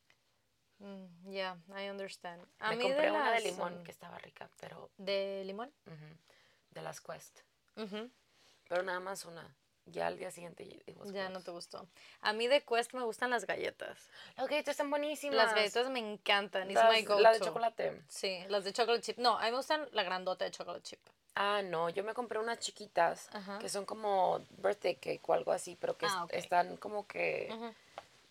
Mm, 0.84 1.08
yeah, 1.32 1.56
I 1.76 1.88
understand. 1.90 2.42
A 2.60 2.70
me 2.70 2.78
mí 2.78 2.84
compré 2.84 3.02
de 3.06 3.12
una 3.12 3.32
de 3.32 3.40
las, 3.40 3.44
limón 3.44 3.78
um, 3.78 3.84
que 3.84 3.92
estaba 3.92 4.18
rica, 4.20 4.50
pero 4.60 4.90
¿De 4.98 5.44
limón? 5.46 5.72
ujú, 5.88 6.18
de 6.72 6.82
las 6.82 7.02
Quest. 7.02 7.42
Ujú. 7.76 8.10
Pero 8.70 8.84
nada 8.84 9.00
más 9.00 9.26
una. 9.26 9.56
Ya 9.90 10.08
al 10.08 10.18
día 10.18 10.30
siguiente 10.32 10.68
Ya 11.14 11.30
no 11.30 11.42
te 11.42 11.50
gustó. 11.52 11.88
A 12.20 12.34
mí 12.34 12.48
de 12.48 12.62
Quest 12.62 12.94
me 12.94 13.04
gustan 13.04 13.30
las 13.30 13.46
galletas. 13.46 14.10
Las 14.36 14.48
galletas 14.50 14.74
están 14.74 14.90
buenísimas. 14.90 15.38
Las 15.38 15.56
galletas 15.56 15.90
me 15.90 16.00
encantan. 16.00 16.70
It's 16.70 16.76
Las- 16.80 16.94
my 16.94 17.04
go-to. 17.04 17.22
La 17.22 17.32
de 17.32 17.40
chocolate. 17.40 18.02
Sí, 18.10 18.44
las 18.50 18.66
de 18.66 18.74
chocolate 18.74 19.02
chip. 19.02 19.18
No, 19.18 19.38
a 19.38 19.46
mí 19.46 19.52
me 19.52 19.58
gustan 19.58 19.88
la 19.94 20.04
grandota 20.04 20.44
de 20.44 20.52
chocolate 20.52 20.84
chip. 20.84 21.00
Ah, 21.40 21.62
no, 21.62 21.90
yo 21.90 22.04
me 22.04 22.16
compré 22.16 22.40
unas 22.40 22.58
chiquitas 22.58 23.30
Ajá. 23.32 23.60
que 23.60 23.70
son 23.70 23.86
como 23.86 24.40
birthday 24.58 24.96
cake 24.96 25.22
o 25.30 25.34
algo 25.34 25.52
así, 25.52 25.78
pero 25.80 25.96
que 25.96 26.08
Ah, 26.08 26.26
están 26.32 26.78
como 26.78 27.06
que 27.06 27.54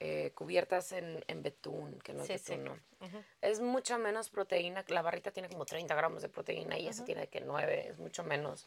eh, 0.00 0.32
cubiertas 0.34 0.90
en, 0.90 1.24
en 1.28 1.40
betún, 1.42 2.00
que 2.00 2.12
no 2.12 2.22
es 2.22 2.26
Sí, 2.26 2.38
sí. 2.38 2.56
betún. 2.56 2.82
Es 3.40 3.60
mucho 3.60 3.96
menos 3.98 4.28
proteína, 4.28 4.84
la 4.88 5.02
barrita 5.02 5.30
tiene 5.30 5.48
como 5.48 5.64
30 5.64 5.94
gramos 5.94 6.20
de 6.22 6.28
proteína 6.28 6.76
y 6.78 6.88
esa 6.88 7.04
tiene 7.04 7.28
que 7.28 7.40
9, 7.40 7.90
es 7.90 7.98
mucho 7.98 8.24
menos. 8.24 8.66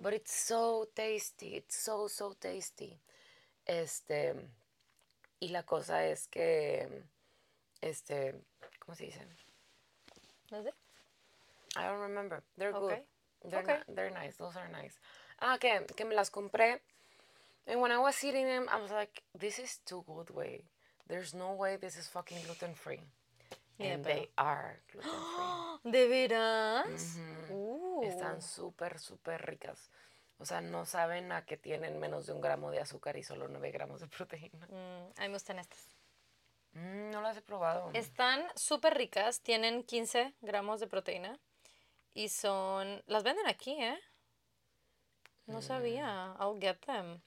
But 0.00 0.12
it's 0.12 0.32
so 0.32 0.86
tasty, 0.94 1.56
it's 1.56 1.74
so, 1.74 2.08
so 2.08 2.34
tasty. 2.36 2.96
Este, 3.66 4.34
y 5.40 5.48
la 5.48 5.64
cosa 5.64 6.06
es 6.06 6.28
que, 6.28 7.02
este, 7.80 8.40
¿cómo 8.78 8.94
se 8.94 9.06
dice? 9.06 9.26
¿No 10.52 10.62
sé? 10.62 10.68
I 11.74 11.80
don't 11.86 12.00
remember. 12.00 12.44
They're 12.56 12.72
good. 12.72 12.98
They're, 13.44 13.62
Okay. 13.62 13.78
ni- 13.88 13.94
they're 13.94 14.10
nice. 14.10 14.36
Those 14.36 14.56
are 14.58 14.68
nice. 14.68 14.98
Ah, 15.40 15.58
que, 15.58 15.84
que 15.96 16.04
me 16.04 16.14
las 16.14 16.30
compré. 16.30 16.80
And 17.66 17.80
when 17.80 17.92
I 17.92 17.98
was 17.98 18.22
eating 18.24 18.46
them, 18.46 18.68
I 18.68 18.80
was 18.80 18.90
like, 18.90 19.22
this 19.38 19.58
is 19.58 19.78
too 19.84 20.02
good, 20.06 20.30
way. 20.30 20.64
There's 21.08 21.34
no 21.34 21.52
way 21.52 21.76
this 21.76 21.96
is 21.96 22.08
fucking 22.08 22.42
gluten 22.44 22.74
free. 22.74 23.00
Yeah, 23.78 23.94
and 23.94 24.04
pero- 24.04 24.14
they 24.14 24.30
are 24.36 24.82
gluten 24.90 25.10
free. 25.10 25.90
¿De 25.92 26.08
veras? 26.08 27.18
Uh. 27.50 28.02
Están 28.04 28.40
súper, 28.42 28.98
súper 28.98 29.44
ricas. 29.46 29.90
O 30.38 30.44
sea, 30.44 30.60
no 30.60 30.84
saben 30.86 31.30
a 31.30 31.44
que 31.44 31.56
tienen 31.56 31.98
menos 32.00 32.26
de 32.26 32.32
un 32.32 32.40
gramo 32.40 32.70
de 32.72 32.80
azúcar 32.80 33.16
y 33.16 33.22
solo 33.22 33.46
9 33.48 33.70
gramos 33.70 34.00
de 34.00 34.08
proteína. 34.08 34.66
Mm, 34.68 35.10
a 35.16 35.22
mí 35.22 35.28
me 35.28 35.34
gustan 35.34 35.58
estas. 35.60 35.86
Mm, 36.72 37.10
no 37.10 37.20
las 37.22 37.36
he 37.36 37.42
probado. 37.42 37.90
Están 37.94 38.42
súper 38.56 38.94
ricas, 38.94 39.40
tienen 39.42 39.84
15 39.84 40.34
gramos 40.40 40.80
de 40.80 40.88
proteína 40.88 41.38
y 42.14 42.28
son... 42.28 43.02
Las 43.06 43.22
venden 43.22 43.46
aquí, 43.46 43.72
¿eh? 43.72 43.98
No 45.46 45.58
Mm. 45.58 45.62
sabía. 45.62 46.36
I'll 46.40 46.60
get 46.60 46.78
them. 46.86 47.20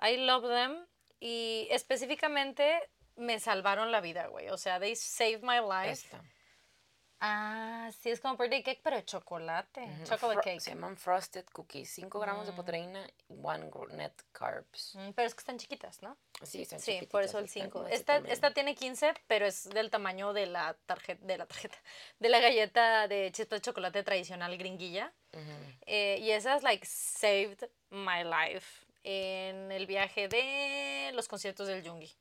I 0.00 0.16
love 0.16 0.46
them 0.48 0.86
y 1.20 1.66
específicamente 1.70 2.78
me 3.16 3.40
salvaron 3.40 3.90
la 3.90 4.00
vida, 4.00 4.28
güey. 4.28 4.48
O 4.50 4.56
sea, 4.56 4.78
they 4.78 4.94
saved 4.94 5.42
my 5.42 5.58
life. 5.60 5.90
Esta. 5.90 6.22
Ah, 7.20 7.90
sí, 8.00 8.10
es 8.10 8.20
como 8.20 8.36
birthday 8.36 8.62
cake, 8.62 8.80
pero 8.82 8.96
de 8.96 9.04
chocolate. 9.04 9.88
Chocolate 10.04 10.38
Fro- 10.40 10.42
cake. 10.44 10.60
Se 10.60 10.70
llaman 10.70 10.96
frosted 10.96 11.44
cookies. 11.52 11.90
5 11.90 12.20
gramos 12.20 12.46
de 12.46 12.52
proteína, 12.52 13.04
1 13.28 13.86
net 13.90 14.12
carbs. 14.30 14.94
Mm, 14.94 15.10
pero 15.16 15.26
es 15.26 15.34
que 15.34 15.40
están 15.40 15.58
chiquitas, 15.58 16.00
¿no? 16.00 16.16
Sí, 16.44 16.62
están 16.62 16.78
Sí, 16.80 17.00
por 17.10 17.24
eso 17.24 17.38
el 17.40 17.46
chiquititas, 17.48 17.72
5. 17.72 17.86
están 17.88 18.16
así 18.18 18.24
Esta, 18.26 18.32
esta 18.32 18.54
tiene 18.54 18.76
15, 18.76 19.14
pero 19.26 19.46
es 19.46 19.68
del 19.70 19.90
tamaño 19.90 20.32
de 20.32 20.46
la 20.46 20.74
tarjeta, 20.86 21.24
de 21.26 21.38
la 21.38 21.46
tarjeta, 21.46 21.76
de 22.20 22.28
la 22.28 22.38
galleta 22.38 23.08
de 23.08 23.32
chispa 23.32 23.56
de 23.56 23.62
chocolate 23.62 24.02
tradicional 24.04 24.56
gringuilla. 24.56 25.12
Eh, 25.86 26.18
y 26.20 26.30
esas, 26.30 26.62
like, 26.62 26.86
saved 26.86 27.68
my 27.90 28.22
life 28.24 28.84
en 29.02 29.72
el 29.72 29.86
viaje 29.86 30.28
de 30.28 31.10
los 31.14 31.26
conciertos 31.26 31.66
del 31.66 31.82
Yungi. 31.82 32.12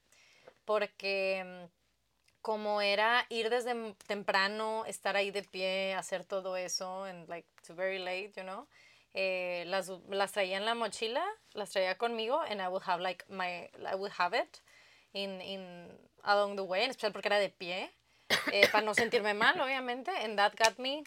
Porque 0.65 1.43
mm, 1.45 1.65
como 2.47 2.81
era 2.81 3.25
ir 3.27 3.49
desde 3.49 3.93
temprano, 4.07 4.85
estar 4.85 5.17
ahí 5.17 5.31
de 5.31 5.43
pie, 5.43 5.93
hacer 5.95 6.23
todo 6.23 6.55
eso, 6.55 7.03
and 7.03 7.27
like, 7.27 7.45
to 7.67 7.73
very 7.73 7.99
late, 7.99 8.31
you 8.37 8.43
know, 8.43 8.65
eh, 9.13 9.65
las, 9.67 9.89
las 10.07 10.31
traía 10.31 10.55
en 10.55 10.63
la 10.63 10.73
mochila, 10.73 11.25
las 11.55 11.71
traía 11.71 11.97
conmigo, 11.97 12.39
and 12.49 12.61
I 12.61 12.69
would 12.69 12.83
have, 12.85 13.01
like, 13.01 13.25
my, 13.27 13.69
I 13.85 13.95
would 13.95 14.13
have 14.17 14.33
it 14.33 14.61
in, 15.11 15.41
in, 15.41 15.89
along 16.23 16.55
the 16.55 16.63
way, 16.63 16.85
en 16.85 16.91
especial 16.91 17.11
porque 17.11 17.27
era 17.27 17.37
de 17.37 17.49
pie, 17.49 17.91
eh, 18.53 18.69
para 18.71 18.85
no 18.85 18.93
sentirme 18.93 19.33
mal, 19.33 19.59
obviamente, 19.59 20.11
and 20.11 20.37
that 20.37 20.55
got 20.55 20.79
me 20.79 21.03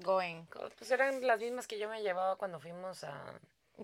going. 0.00 0.46
Pues 0.76 0.90
eran 0.90 1.26
las 1.26 1.40
mismas 1.40 1.66
que 1.66 1.78
yo 1.78 1.88
me 1.88 2.02
llevaba 2.02 2.36
cuando 2.36 2.60
fuimos 2.60 3.02
a... 3.02 3.32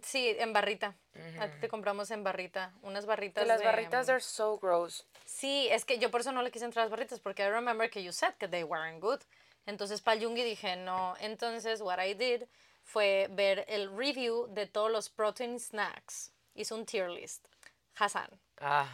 Sí, 0.02 0.34
en 0.38 0.52
barrita. 0.52 0.96
A 1.38 1.48
ti 1.48 1.58
te 1.60 1.68
compramos 1.68 2.10
en 2.10 2.24
barrita. 2.24 2.72
Unas 2.82 3.04
barritas 3.04 3.42
Que 3.42 3.48
las 3.48 3.60
de- 3.60 3.66
barritas, 3.66 4.06
they're 4.06 4.20
so 4.22 4.58
gross. 4.58 5.06
Sí, 5.26 5.68
es 5.70 5.84
que 5.84 5.98
yo 5.98 6.10
por 6.10 6.22
eso 6.22 6.32
no 6.32 6.42
le 6.42 6.50
quise 6.50 6.64
entrar 6.64 6.82
a 6.82 6.86
las 6.86 6.90
barritas, 6.90 7.20
porque 7.20 7.42
I 7.42 7.50
remember 7.50 7.90
que 7.90 8.02
you 8.02 8.12
said 8.12 8.34
que 8.38 8.48
they 8.48 8.64
weren't 8.64 9.00
good. 9.02 9.20
Entonces, 9.66 10.00
para 10.00 10.16
Yungi 10.16 10.42
dije, 10.42 10.76
no. 10.76 11.14
Entonces, 11.20 11.80
what 11.82 11.98
I 12.02 12.14
did 12.14 12.44
fue 12.82 13.28
ver 13.30 13.64
el 13.68 13.94
review 13.96 14.46
de 14.48 14.66
todos 14.66 14.90
los 14.90 15.08
protein 15.10 15.60
snacks. 15.60 16.32
Hice 16.54 16.72
un 16.74 16.84
tier 16.86 17.10
list. 17.10 17.46
Hassan. 17.94 18.28
Ah, 18.60 18.88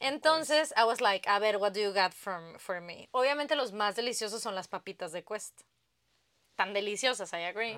Entonces, 0.00 0.72
I 0.76 0.84
was 0.84 1.00
like, 1.00 1.26
a 1.28 1.38
ver, 1.38 1.56
what 1.56 1.72
do 1.72 1.80
you 1.80 1.92
got 1.92 2.12
from, 2.12 2.58
for 2.58 2.80
me? 2.80 3.08
Obviamente 3.12 3.54
los 3.56 3.72
más 3.72 3.96
deliciosos 3.96 4.42
son 4.42 4.54
las 4.54 4.68
papitas 4.68 5.12
de 5.12 5.22
Quest. 5.24 5.62
Tan 6.56 6.74
deliciosas, 6.74 7.32
I 7.32 7.44
agree. 7.46 7.76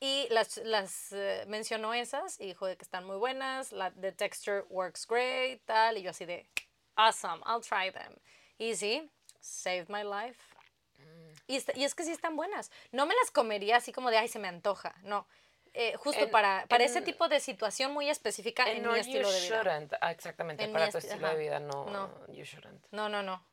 Y 0.00 0.26
las, 0.30 0.56
las 0.58 1.12
eh, 1.12 1.44
mencionó 1.46 1.92
esas 1.94 2.40
y 2.40 2.46
dijo 2.46 2.66
de 2.66 2.76
que 2.76 2.82
están 2.84 3.04
muy 3.04 3.16
buenas, 3.16 3.70
la 3.72 3.90
the 3.92 4.12
texture 4.12 4.64
works 4.70 5.06
great, 5.06 5.62
tal, 5.66 5.98
y 5.98 6.02
yo 6.02 6.10
así 6.10 6.24
de, 6.24 6.46
awesome, 6.96 7.42
I'll 7.46 7.60
try 7.62 7.92
them. 7.92 8.14
Y 8.58 8.74
sí, 8.76 9.10
saved 9.40 9.88
my 9.88 10.02
life. 10.02 10.40
Y, 11.46 11.56
est- 11.56 11.76
y 11.76 11.84
es 11.84 11.94
que 11.94 12.04
sí 12.04 12.12
están 12.12 12.36
buenas. 12.36 12.70
No 12.92 13.06
me 13.06 13.14
las 13.14 13.30
comería 13.30 13.76
así 13.76 13.92
como 13.92 14.10
de, 14.10 14.18
ay, 14.18 14.28
se 14.28 14.38
me 14.38 14.48
antoja. 14.48 14.94
No. 15.02 15.26
Eh, 15.72 15.94
justo 15.96 16.22
En- 16.24 16.30
para, 16.30 16.66
para 16.68 16.84
ese 16.84 16.98
en- 16.98 17.04
tipo 17.04 17.28
de 17.28 17.40
situación 17.40 17.92
muy 17.92 18.08
específica 18.10 18.68
en 18.70 18.78
mi 18.78 18.84
no, 18.84 18.90
you 18.94 19.00
estilo 19.00 19.30
de 19.30 19.40
vida. 19.40 19.62
shouldn't. 19.62 19.92
Ah, 20.00 20.10
exactamente, 20.12 20.64
En 20.64 20.70
mi 20.70 20.74
para 20.74 20.90
tu 20.90 20.98
esti- 20.98 21.06
estilo 21.08 21.26
ajá. 21.26 21.36
de 21.36 21.42
vida 21.42 21.60
no, 21.60 21.84
No. 21.86 22.26
you 22.32 22.44
shouldn't. 22.44 22.84
No, 22.92 23.08
no, 23.08 23.22
no. 23.22 23.44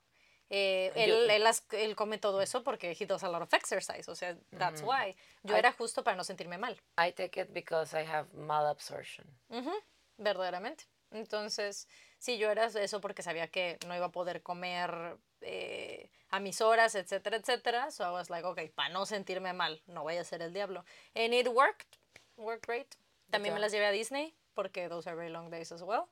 Eh, 0.50 0.92
Yo- 0.96 1.02
él, 1.26 1.30
él, 1.30 1.44
las- 1.44 1.66
él 1.72 1.96
come 1.96 2.18
todo 2.18 2.42
eso 2.42 2.64
porque 2.64 2.96
he 2.98 3.06
does 3.06 3.24
a 3.24 3.30
lot 3.30 3.42
of 3.42 3.54
exercise, 3.54 4.10
o 4.10 4.16
sea, 4.16 4.38
that's 4.58 4.82
why. 4.82 5.16
Yo 5.44 5.56
I- 5.56 5.60
era 5.60 5.72
justo 5.74 6.04
para 6.04 6.16
no 6.16 6.24
sentirme 6.24 6.58
mal. 6.58 6.80
I 6.98 7.12
take 7.12 7.42
it 7.42 7.52
because 7.52 7.94
I 7.94 8.06
have 8.06 8.30
malabsorption. 8.34 9.28
Ujú, 9.50 9.72
verdaderamente. 10.18 10.86
Entonces, 11.12 11.88
sí, 12.18 12.38
yo 12.38 12.50
era 12.52 12.66
eso 12.66 13.02
porque 13.02 13.24
sabía 13.24 13.48
que 13.50 13.78
no 13.88 13.96
iba 13.96 14.06
a 14.08 14.12
poder 14.12 14.42
comer 14.42 15.18
eh, 15.42 16.10
a 16.30 16.40
mis 16.40 16.62
horas, 16.62 16.96
etcétera, 16.96 17.38
etcétera. 17.38 17.92
So 17.92 18.04
I 18.04 18.12
was 18.12 18.30
like, 18.30 18.46
okay, 18.46 18.70
para 18.70 18.90
no 18.90 19.06
sentirme 19.06 19.54
mal, 19.54 19.82
no 19.88 20.04
vaya 20.04 20.22
a 20.22 20.24
ser 20.24 20.42
el 20.42 20.52
diablo. 20.54 20.84
And 21.14 21.34
it 21.34 21.48
worked, 21.48 21.98
worked 22.38 22.66
great. 22.68 22.96
También 23.30 23.54
me 23.54 23.60
Ya. 23.60 23.66
las 23.66 23.72
llevé 23.74 23.86
a 23.86 23.92
Disney 23.92 24.34
porque 24.54 24.90
those 24.90 25.08
are 25.08 25.16
very 25.16 25.30
long 25.30 25.50
days 25.50 25.72
as 25.72 25.82
well. 25.82 26.10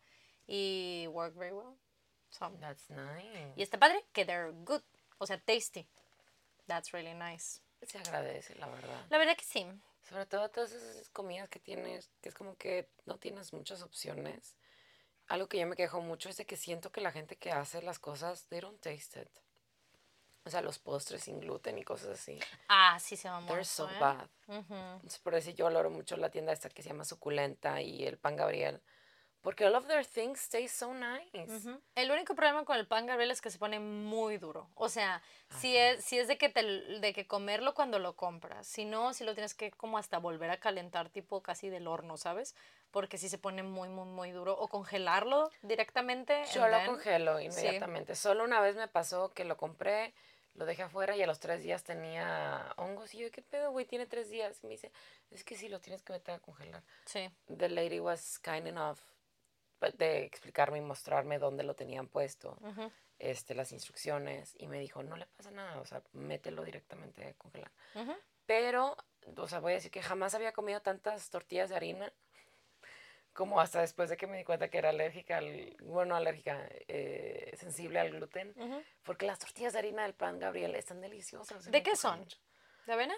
Y 0.48 1.08
worked 1.08 1.38
very 1.38 1.54
well. 1.54 1.76
So, 2.38 2.52
That's 2.60 2.90
nice. 2.90 3.54
y 3.56 3.62
está 3.62 3.78
padre 3.78 4.04
que 4.12 4.26
they're 4.26 4.52
good, 4.66 4.82
o 5.20 5.26
sea, 5.26 5.40
tasty. 5.40 5.88
That's 6.68 6.92
really 6.92 7.14
nice. 7.14 7.62
Se 7.82 7.98
agradece, 7.98 8.56
la 8.56 8.68
verdad. 8.68 9.06
La 9.10 9.18
verdad 9.18 9.38
que 9.38 9.46
sí. 9.46 9.66
Sobre 10.10 10.26
todo 10.26 10.50
todas 10.50 10.72
esas 10.72 11.10
comidas 11.10 11.50
que 11.50 11.60
tienes, 11.60 12.10
que 12.22 12.30
es 12.30 12.36
como 12.36 12.56
que 12.58 12.90
no 13.06 13.18
tienes 13.18 13.54
muchas 13.54 13.82
opciones. 13.82 14.56
Algo 15.28 15.48
que 15.48 15.60
yo 15.60 15.66
me 15.68 15.76
quejo 15.76 16.02
mucho 16.02 16.30
es 16.30 16.38
de 16.38 16.46
que 16.46 16.58
siento 16.58 16.92
que 16.92 17.02
la 17.02 17.12
gente 17.12 17.38
que 17.38 17.52
hace 17.52 17.82
las 17.82 18.00
cosas, 18.00 18.46
they 18.48 18.60
don't 18.60 18.80
taste 18.82 19.22
it. 19.22 19.30
O 20.44 20.50
sea, 20.52 20.62
los 20.62 20.78
postres 20.78 21.24
sin 21.24 21.40
gluten 21.40 21.78
y 21.80 21.84
cosas 21.84 22.20
así. 22.20 22.40
Ah, 22.68 23.00
sí 23.00 23.16
se 23.18 23.28
mamó 23.30 23.48
They're 23.48 23.62
eso, 23.62 23.88
so 23.88 23.92
¿eh? 23.92 24.00
bad. 24.00 24.30
Ujú. 24.48 24.76
Entonces, 24.76 25.20
por 25.20 25.34
eso 25.34 25.50
yo 25.52 25.66
valoro 25.66 25.90
mucho 25.90 26.18
la 26.18 26.30
tienda 26.30 26.54
esta 26.54 26.70
que 26.70 26.84
se 26.84 26.90
llama 26.90 27.04
Suculenta 27.04 27.82
y 27.82 28.06
el 28.06 28.18
Pan 28.20 28.36
Gabriel. 28.36 28.82
Porque 29.46 29.64
all 29.64 29.76
of 29.76 29.86
their 29.86 30.04
things 30.04 30.50
taste 30.50 30.70
so 30.70 30.92
nice. 30.92 31.48
El 31.94 32.10
único 32.12 32.34
problema 32.34 32.66
con 32.66 32.78
el 32.78 32.88
pan 32.88 33.06
Gabriel 33.06 33.30
es 33.30 33.42
que 33.42 33.52
se 33.52 33.60
pone 33.60 33.80
muy 33.80 34.38
duro. 34.38 34.68
O 34.74 34.90
sea, 34.90 35.22
si 35.62 35.78
es, 35.78 36.04
si 36.04 36.18
es 36.18 36.28
de 36.28 36.40
que 36.40 36.50
te, 36.50 36.64
de 36.64 37.14
que 37.14 37.28
comerlo 37.28 37.76
cuando 37.76 38.00
lo 38.00 38.16
compras. 38.16 38.66
Si 38.66 38.86
no, 38.86 39.14
si 39.14 39.24
lo 39.24 39.36
tienes 39.36 39.54
que 39.54 39.70
como 39.70 40.00
hasta 40.00 40.18
volver 40.18 40.50
a 40.50 40.58
calentar 40.60 41.10
tipo 41.10 41.44
casi 41.44 41.70
del 41.70 41.88
horno, 41.88 42.18
¿sabes? 42.18 42.56
Porque 42.90 43.20
si 43.20 43.30
se 43.30 43.38
pone 43.38 43.62
muy, 43.62 43.88
muy, 43.88 44.06
muy 44.06 44.32
duro. 44.32 44.58
O 44.58 44.68
congelarlo 44.68 45.52
directamente. 45.62 46.44
Yo 46.52 46.68
lo 46.68 46.78
then- 46.78 46.88
congelo 46.88 47.40
inmediatamente. 47.40 48.16
Solo 48.16 48.44
una 48.44 48.60
vez 48.62 48.76
me 48.76 48.88
pasó 48.88 49.32
que 49.32 49.46
lo 49.46 49.58
compré, 49.58 50.16
lo 50.56 50.66
dejé 50.66 50.82
afuera 50.82 51.16
y 51.16 51.22
a 51.22 51.28
los 51.28 51.40
tres 51.40 51.62
días 51.62 51.84
tenía 51.84 52.74
hongos. 52.78 53.14
Y 53.14 53.20
yo, 53.20 53.32
¿qué 53.32 53.44
pedo, 53.44 53.70
güey? 53.72 53.86
Tiene 53.86 54.08
tres 54.08 54.32
días. 54.32 54.58
Y 54.64 54.66
me 54.66 54.72
dice, 54.72 54.92
es 55.30 55.44
que 55.44 55.56
sí, 55.56 55.70
lo 55.70 55.80
tienes 55.82 56.02
que 56.02 56.14
meter 56.14 56.34
a 56.34 56.40
congelar. 56.40 56.82
Sí. 57.06 57.30
The 57.56 57.70
lady 57.70 58.00
was 58.00 58.40
kind 58.40 58.66
enough 58.66 58.98
de 59.98 60.24
explicarme 60.26 60.78
y 60.80 60.82
mostrarme 60.82 61.38
dónde 61.40 61.64
lo 61.64 61.76
tenían 61.76 62.08
puesto, 62.08 62.58
este, 63.20 63.54
las 63.56 63.72
instrucciones. 63.72 64.56
Y 64.60 64.68
me 64.68 64.80
dijo, 64.80 65.04
no 65.04 65.16
le 65.18 65.26
pasa 65.28 65.52
nada, 65.52 65.80
o 65.80 65.86
sea, 65.86 66.02
mételo 66.14 66.64
directamente 66.64 67.26
a 67.28 67.34
congelar. 67.36 67.72
Pero, 68.46 68.96
o 69.38 69.48
sea, 69.48 69.60
voy 69.60 69.74
a 69.74 69.76
decir 69.76 69.92
que 69.92 70.02
jamás 70.02 70.34
había 70.36 70.52
comido 70.54 70.82
tantas 70.82 71.30
tortillas 71.30 71.70
de 71.70 71.76
harina 71.76 72.12
como 73.34 73.60
hasta 73.60 73.82
después 73.82 74.10
de 74.10 74.16
que 74.16 74.28
me 74.28 74.38
di 74.38 74.46
cuenta 74.46 74.70
que 74.70 74.78
era 74.78 74.90
alérgica, 74.90 75.38
al, 75.40 75.76
bueno, 75.82 76.16
alérgica, 76.16 76.68
eh, 76.88 77.54
sensible 77.58 78.00
al 78.00 78.12
gluten. 78.12 78.54
Ujú. 78.56 78.82
Porque 79.04 79.26
las 79.26 79.40
tortillas 79.40 79.74
de 79.74 79.80
harina 79.80 80.04
del 80.04 80.14
pan 80.14 80.40
Gabriel 80.40 80.74
están 80.76 81.02
deliciosas. 81.02 81.70
¿De 81.70 81.84
qué 81.84 81.98
son? 81.98 82.20
mucho. 82.20 82.38
¿De 82.86 82.94
avena? 82.94 83.14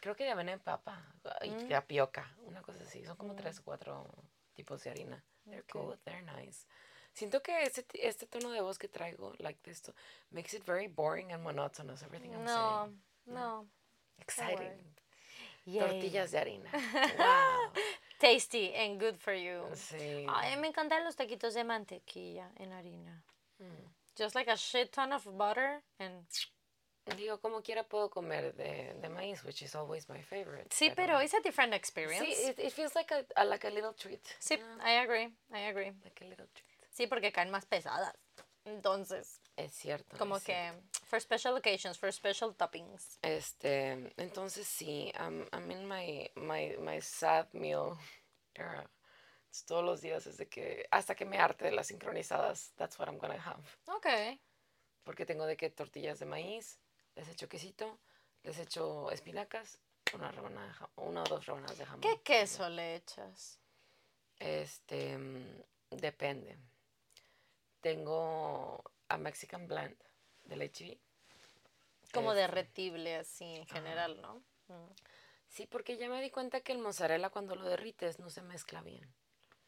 Creo 0.00 0.14
que 0.14 0.22
de 0.24 0.30
avena 0.30 0.52
en 0.52 0.60
papa 0.60 1.12
y 1.42 1.50
Mm. 1.50 1.68
tapioca, 1.70 2.32
una 2.44 2.62
cosa 2.62 2.84
así. 2.84 3.04
Son 3.04 3.16
como 3.16 3.34
tres 3.34 3.58
o 3.58 3.64
cuatro 3.64 4.06
tipos 4.54 4.84
de 4.84 4.90
harina. 4.90 5.24
They're 5.50 5.64
Ok. 5.72 5.72
good, 5.72 5.98
they're 6.04 6.22
nice. 6.22 6.66
Siento 7.14 7.42
que 7.42 7.62
este, 7.62 7.84
este 8.06 8.26
tono 8.26 8.50
de 8.52 8.60
voz 8.60 8.78
que 8.78 8.88
traigo, 8.88 9.34
like 9.40 9.58
this, 9.62 9.82
makes 10.30 10.54
it 10.54 10.62
very 10.64 10.86
boring 10.88 11.32
and 11.32 11.42
monotonous, 11.42 12.02
everything 12.02 12.32
I'm 12.34 12.44
No, 12.44 12.84
saying. 12.84 13.00
no. 13.26 13.66
Exciting. 14.20 14.94
Yay. 15.64 15.80
Tortillas 15.80 16.30
de 16.30 16.38
harina. 16.38 16.70
Wow. 17.18 17.72
Tasty 18.20 18.72
and 18.74 18.98
good 18.98 19.16
for 19.18 19.32
you. 19.34 19.62
Sí. 19.74 20.26
Ay, 20.28 20.56
me 20.56 20.68
encantan 20.72 21.04
los 21.04 21.14
taquitos 21.16 21.54
de 21.54 21.64
mantequilla 21.64 22.50
en 22.56 22.70
harina. 22.72 23.22
Mm. 23.60 23.88
Just 24.16 24.34
like 24.34 24.48
a 24.48 24.56
shit 24.56 24.92
ton 24.92 25.12
of 25.12 25.24
butter 25.36 25.82
and... 26.00 26.24
Digo, 27.16 27.40
como 27.40 27.62
quiera 27.62 27.84
puedo 27.84 28.10
comer 28.10 28.54
de, 28.54 28.94
de 28.94 29.08
maíz, 29.08 29.42
which 29.44 29.62
is 29.62 29.74
always 29.74 30.08
my 30.08 30.22
favorite. 30.22 30.68
Sí, 30.74 30.90
pero 30.94 31.20
it's 31.22 31.34
a 31.34 31.40
different 31.40 31.74
experience. 31.74 32.24
Sí, 32.26 32.48
it, 32.50 32.58
it 32.58 32.72
feels 32.72 32.94
like 32.94 33.12
a, 33.14 33.24
a- 33.36 33.44
like 33.44 33.66
a 33.66 33.70
little 33.70 33.94
treat. 33.94 34.24
Sí, 34.38 34.56
know, 34.56 34.78
I 34.84 34.98
agree, 34.98 35.32
I 35.52 35.66
agree. 35.68 35.92
Like 36.04 36.22
a 36.24 36.28
little 36.28 36.46
treat. 36.54 36.68
Sí, 36.90 37.06
porque 37.06 37.32
caen 37.32 37.50
más 37.50 37.64
pesadas. 37.66 38.14
Entonces, 38.64 39.40
Es 39.56 39.72
cierto. 39.72 40.18
como 40.18 40.36
es 40.36 40.44
que 40.44 40.52
cierto. 40.52 40.82
for 41.06 41.20
special 41.20 41.56
occasions, 41.56 41.98
for 41.98 42.12
special 42.12 42.54
toppings. 42.54 43.18
Este, 43.22 44.12
entonces 44.18 44.66
sí, 44.66 45.10
I'm, 45.18 45.46
I'm 45.52 45.70
in 45.70 45.86
my, 45.88 46.30
my, 46.36 46.76
my 46.78 47.00
sad 47.00 47.46
meal 47.52 47.96
era. 48.54 48.90
Todos 49.66 49.82
los 49.84 50.00
días 50.02 50.24
desde 50.24 50.46
que, 50.48 50.86
hasta 50.90 51.14
que 51.14 51.24
me 51.24 51.38
harte 51.38 51.64
de 51.64 51.72
las 51.72 51.86
sincronizadas, 51.86 52.72
that's 52.76 52.98
what 52.98 53.08
I'm 53.08 53.16
gonna 53.18 53.40
have. 53.42 53.62
Ok. 53.86 54.06
Porque 55.04 55.24
tengo 55.24 55.46
de 55.46 55.56
que 55.56 55.70
tortillas 55.70 56.18
de 56.18 56.26
maíz, 56.26 56.78
les 57.18 57.28
echo 57.28 57.48
quesito, 57.48 57.98
les 58.44 58.58
echo 58.58 59.10
espinacas, 59.10 59.78
una 60.14 60.30
rebanada 60.30 60.66
de 60.68 60.72
ja- 60.72 60.90
una 60.96 61.22
o 61.22 61.24
dos 61.24 61.44
rebanadas 61.46 61.76
de 61.78 61.84
jamón. 61.84 62.00
¿Qué 62.00 62.20
queso 62.22 62.68
le 62.68 62.94
echas? 62.96 63.58
Este, 64.38 65.18
mm, 65.18 65.62
depende. 65.90 66.56
Tengo 67.80 68.82
a 69.08 69.16
Mexican 69.18 69.66
Blend 69.68 69.96
del 70.44 70.62
HB. 70.62 70.98
Como 72.12 72.32
Este. 72.32 72.40
derretible 72.42 73.16
así 73.16 73.44
en 73.56 73.66
general, 73.66 74.20
¿no? 74.20 74.42
Mm. 74.68 74.92
Sí, 75.48 75.66
porque 75.66 75.96
ya 75.96 76.08
me 76.08 76.20
di 76.22 76.30
cuenta 76.30 76.60
que 76.60 76.72
el 76.72 76.78
mozzarella 76.78 77.30
cuando 77.30 77.54
lo 77.56 77.68
derrites 77.68 78.18
no 78.18 78.30
se 78.30 78.42
mezcla 78.42 78.82
bien. 78.82 79.12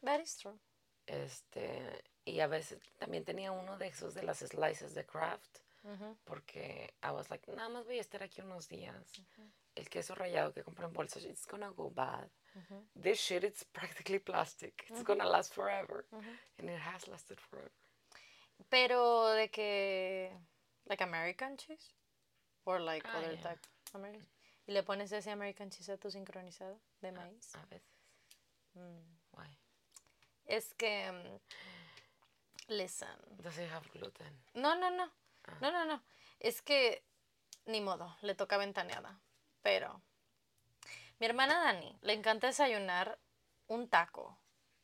That 0.03 0.19
is 0.19 0.37
true. 0.37 0.57
Este, 1.07 2.03
y 2.25 2.39
a 2.39 2.47
veces 2.47 2.79
también 2.97 3.25
tenía 3.25 3.51
uno 3.51 3.77
de 3.77 3.87
esos 3.87 4.13
de 4.13 4.23
las 4.23 4.39
slices 4.39 4.93
de 4.93 5.05
Kraft, 5.05 5.57
Porque 6.25 6.93
I 7.03 7.11
was 7.11 7.29
like, 7.29 7.45
nada 7.51 7.69
más 7.69 7.85
voy 7.85 7.97
a 7.97 8.01
estar 8.01 8.21
aquí 8.21 8.41
unos 8.41 8.67
días. 8.67 8.95
El 9.75 9.89
queso 9.89 10.13
rallado 10.15 10.53
que 10.53 10.63
compré 10.63 10.85
en 10.85 10.93
bolsas, 10.93 11.23
it's 11.25 11.45
gonna 11.47 11.69
go 11.71 11.89
bad. 11.89 12.29
This 13.01 13.19
shit, 13.19 13.43
it's 13.43 13.63
practically 13.63 14.19
plastic. 14.19 14.85
It's 14.89 15.03
gonna 15.03 15.25
last 15.25 15.53
forever. 15.53 16.05
And 16.57 16.69
it 16.69 16.79
has 16.79 17.07
lasted 17.07 17.39
forever. 17.39 17.71
Pero 18.69 19.33
de 19.33 19.49
que... 19.49 20.31
Like 20.85 21.01
American 21.03 21.57
cheese? 21.57 21.93
Or 22.65 22.79
like 22.79 23.03
Ah, 23.07 23.17
other 23.17 23.33
yeah. 23.33 23.41
type 23.41 23.59
American 23.93 24.27
¿Y 24.67 24.73
le 24.73 24.83
pones 24.83 25.11
ese 25.11 25.31
American 25.31 25.69
cheese 25.69 25.89
a 25.89 25.97
tu 25.97 26.09
sincronizado 26.11 26.79
de 27.01 27.11
maíz? 27.11 27.55
A 27.55 27.65
veces. 27.65 27.87
Mm. 28.75 29.01
Why? 29.31 29.57
Es 30.45 30.73
que... 30.75 31.11
mm, 31.11 31.39
Listen. 32.67 33.07
Does 33.41 33.57
it 33.57 33.69
have 33.69 33.87
gluten? 33.93 34.37
No, 34.53 34.75
no, 34.75 34.89
no. 34.89 35.09
Ah. 35.45 35.57
No, 35.61 35.71
no, 35.71 35.85
no. 35.85 36.03
Es 36.39 36.61
que 36.61 37.03
ni 37.65 37.81
modo, 37.81 38.15
le 38.21 38.35
toca 38.35 38.57
ventaneada. 38.57 39.19
Pero 39.61 40.01
mi 41.19 41.25
hermana 41.27 41.59
Dani 41.59 41.97
le 42.01 42.13
encanta 42.13 42.47
desayunar 42.47 43.17
un 43.67 43.87
taco 43.87 44.37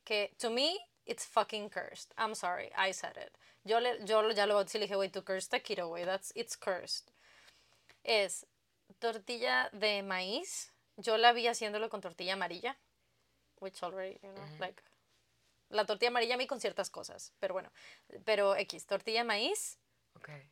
que 0.04 0.34
to 0.38 0.50
me 0.50 0.78
it's 1.04 1.26
fucking 1.26 1.68
cursed. 1.68 2.12
I'm 2.16 2.34
sorry, 2.34 2.70
I 2.76 2.92
said 2.92 3.16
it. 3.16 3.36
Yo 3.64 3.80
le 3.80 4.04
yo 4.04 4.30
ya 4.30 4.46
lo 4.46 4.64
sí 4.66 4.78
le 4.78 4.84
dije, 4.84 4.96
"Güey, 4.96 5.10
tu 5.10 5.24
cursed 5.24 5.50
taquito, 5.50 5.88
güey. 5.88 6.04
That's 6.04 6.32
it's 6.34 6.56
cursed." 6.56 7.10
Es 8.04 8.46
tortilla 8.98 9.68
de 9.72 10.02
maíz. 10.02 10.72
Yo 10.96 11.16
la 11.16 11.32
vi 11.32 11.46
haciéndolo 11.46 11.88
con 11.88 12.00
tortilla 12.00 12.34
amarilla, 12.34 12.76
which 13.60 13.82
already, 13.82 14.18
you 14.22 14.32
know, 14.32 14.44
like 14.58 14.82
la 15.70 15.84
tortilla 15.84 16.08
amarilla 16.08 16.34
a 16.34 16.38
mí 16.38 16.46
con 16.46 16.60
ciertas 16.60 16.90
cosas, 16.90 17.32
pero 17.40 17.54
bueno, 17.54 17.70
pero 18.24 18.56
X, 18.56 18.86
tortilla 18.86 19.20
de 19.20 19.24
maíz, 19.24 19.78
Okay. 20.18 20.50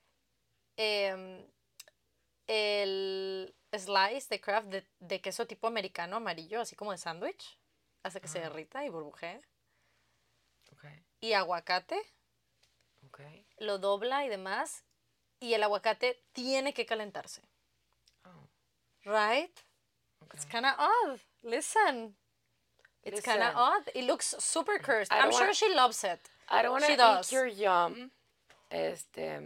em, 0.76 1.46
el 2.46 3.54
slice 3.72 4.28
de 4.30 4.40
craft 4.40 4.68
de, 4.68 4.86
de 5.00 5.20
queso 5.20 5.46
tipo 5.46 5.66
americano 5.66 6.16
amarillo, 6.16 6.60
así 6.60 6.76
como 6.76 6.92
de 6.92 6.98
sándwich, 6.98 7.58
hasta 8.02 8.20
que 8.20 8.28
se 8.28 8.40
derrita 8.40 8.84
y 8.84 8.88
burbujee. 8.88 9.40
Okay. 10.72 11.04
y 11.20 11.32
aguacate, 11.32 12.00
Okay. 13.08 13.46
lo 13.58 13.78
dobla 13.78 14.24
y 14.24 14.28
demás, 14.28 14.84
y 15.40 15.54
el 15.54 15.62
aguacate 15.62 16.22
tiene 16.32 16.74
que 16.74 16.84
calentarse. 16.86 17.40
Oh. 18.24 18.48
Right? 19.04 19.56
Okay. 20.20 20.36
It's 20.38 20.44
kind 20.44 20.66
of 20.66 20.74
odd. 20.78 21.20
Listen. 21.42 22.16
It's 23.04 23.20
kind 23.22 23.42
of 23.42 23.54
odd. 23.54 23.88
It 23.94 24.04
looks 24.04 24.34
super 24.40 24.78
cursed. 24.80 25.12
I'm 25.12 25.30
sure 25.30 25.42
wanna- 25.42 25.54
she 25.54 25.72
loves 25.72 26.02
it. 26.04 26.20
I 26.48 26.62
don't 26.62 26.72
want 26.72 26.84
to 26.84 26.92
eat 26.92 26.98
does. 26.98 27.30
your 27.32 27.46
yum. 27.46 28.10
Este, 28.70 29.40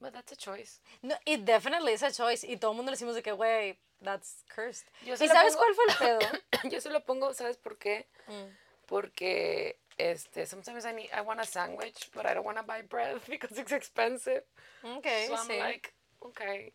but 0.00 0.12
that's 0.12 0.32
a 0.32 0.36
choice. 0.36 0.80
No, 1.02 1.14
it 1.26 1.44
definitely 1.44 1.92
is 1.92 2.02
a 2.02 2.10
choice. 2.10 2.44
Y 2.44 2.56
todo 2.56 2.72
el 2.72 2.76
mundo 2.76 2.90
le 2.90 2.96
decimos 2.96 3.14
de 3.14 3.22
que, 3.22 3.32
güey, 3.32 3.78
that's 4.02 4.44
cursed. 4.48 4.86
¿Y 5.04 5.16
sabes 5.16 5.54
pongo- 5.54 5.58
cuál 5.58 5.74
fue 5.74 5.84
el 5.88 5.96
pedo? 5.96 6.40
Yo 6.70 6.80
se 6.80 6.90
lo 6.90 7.00
pongo, 7.00 7.32
¿sabes 7.34 7.56
por 7.56 7.78
qué? 7.78 8.06
Mm. 8.26 8.56
Porque 8.86 9.78
este, 9.98 10.46
sometimes 10.46 10.84
I 10.84 10.92
need, 10.92 11.10
I 11.12 11.20
want 11.20 11.40
a 11.40 11.44
sandwich, 11.44 12.10
but 12.14 12.26
I 12.26 12.34
don't 12.34 12.44
want 12.44 12.58
to 12.58 12.64
buy 12.64 12.82
bread 12.82 13.20
because 13.28 13.58
it's 13.58 13.72
expensive. 13.72 14.42
Okay, 14.84 15.26
so 15.28 15.34
I'm 15.36 15.48
sí. 15.48 15.58
like, 15.58 15.92
okay. 16.24 16.72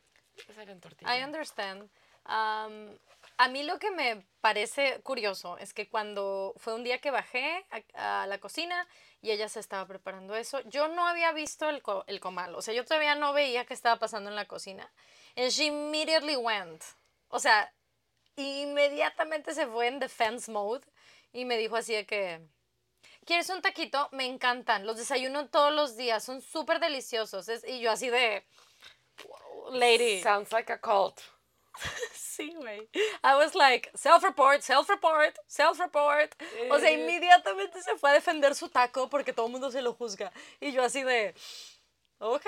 I 1.06 1.22
understand. 1.22 1.90
Um, 2.26 2.90
a 3.38 3.48
mí 3.50 3.64
lo 3.64 3.80
que 3.80 3.92
me 3.92 4.26
parece 4.42 5.02
curioso 5.02 5.58
es 5.58 5.74
que 5.74 5.90
cuando 5.90 6.54
fue 6.58 6.74
un 6.76 6.84
día 6.84 7.00
que 7.00 7.12
bajé 7.12 7.66
a, 7.94 8.24
a 8.24 8.28
la 8.28 8.40
cocina 8.40 8.88
y 9.22 9.32
ella 9.32 9.50
se 9.50 9.60
estaba 9.60 9.86
preparando 9.88 10.36
eso, 10.36 10.62
yo 10.70 10.88
no 10.88 11.08
había 11.08 11.32
visto 11.34 11.70
el, 11.70 11.82
co- 11.82 12.04
el 12.08 12.20
comal. 12.20 12.56
O 12.56 12.62
sea, 12.62 12.74
yo 12.74 12.86
todavía 12.86 13.16
no 13.16 13.34
veía 13.34 13.66
qué 13.66 13.74
estaba 13.74 13.98
pasando 14.00 14.30
en 14.30 14.36
la 14.36 14.46
cocina. 14.46 14.92
And 15.36 15.50
she 15.52 15.66
immediately 15.66 16.36
went. 16.38 16.84
O 17.30 17.40
sea, 17.40 17.74
inmediatamente 18.38 19.54
se 19.54 19.68
fue 19.68 19.88
en 19.88 20.00
defense 20.00 20.52
mode 20.52 20.86
y 21.34 21.46
me 21.46 21.58
dijo 21.58 21.76
así 21.76 21.94
de 21.94 22.06
que... 22.06 22.42
¿Quieres 23.26 23.50
un 23.50 23.62
taquito? 23.62 24.08
Me 24.12 24.26
encantan. 24.26 24.86
Los 24.86 24.98
desayuno 24.98 25.50
todos 25.50 25.74
los 25.74 25.98
días. 25.98 26.24
Son 26.24 26.42
súper 26.42 26.80
deliciosos. 26.80 27.50
Es- 27.50 27.66
y 27.68 27.80
yo 27.80 27.92
así 27.92 28.10
de... 28.10 28.46
Lady. 29.72 30.22
Sounds 30.22 30.52
like 30.52 30.70
a 30.72 30.78
cult. 30.78 31.22
Sí, 32.14 32.54
güey. 32.54 32.90
I 33.24 33.36
was 33.36 33.56
like, 33.56 33.90
self-report, 33.96 34.62
self-report, 34.62 35.38
self-report. 35.48 36.36
O 36.70 36.80
sea, 36.80 36.90
Eh. 36.90 36.96
inmediatamente 37.00 37.82
se 37.82 37.96
fue 37.98 38.10
a 38.10 38.14
defender 38.14 38.54
su 38.56 38.68
taco 38.68 39.10
porque 39.10 39.32
todo 39.32 39.46
el 39.46 39.54
mundo 39.54 39.72
se 39.72 39.82
lo 39.82 39.94
juzga. 39.94 40.34
Y 40.60 40.74
yo 40.74 40.84
así 40.84 41.04
de, 41.04 41.34
ok. 42.20 42.46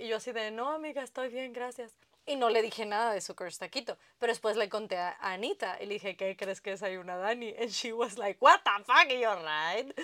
Y 0.00 0.08
yo 0.08 0.16
así 0.18 0.32
de, 0.32 0.50
no, 0.50 0.70
amiga, 0.70 1.02
estoy 1.02 1.28
bien, 1.30 1.52
gracias. 1.54 1.96
Y 2.26 2.36
no 2.36 2.50
le 2.50 2.60
dije 2.60 2.84
nada 2.84 3.14
de 3.14 3.22
su 3.22 3.34
curse 3.34 3.58
taquito. 3.58 3.96
Pero 4.18 4.30
después 4.30 4.56
le 4.58 4.68
conté 4.68 4.98
a 4.98 5.16
Anita 5.20 5.78
y 5.80 5.86
le 5.86 5.94
dije, 5.94 6.16
¿qué 6.18 6.36
crees 6.36 6.60
que 6.60 6.70
desayuna 6.70 7.16
Dani? 7.16 7.54
And 7.58 7.70
she 7.70 7.92
was 7.92 8.18
like, 8.18 8.36
what 8.42 8.60
the 8.64 8.84
fuck, 8.84 9.10
y 9.10 9.20
yo, 9.20 9.34
right? 9.36 9.98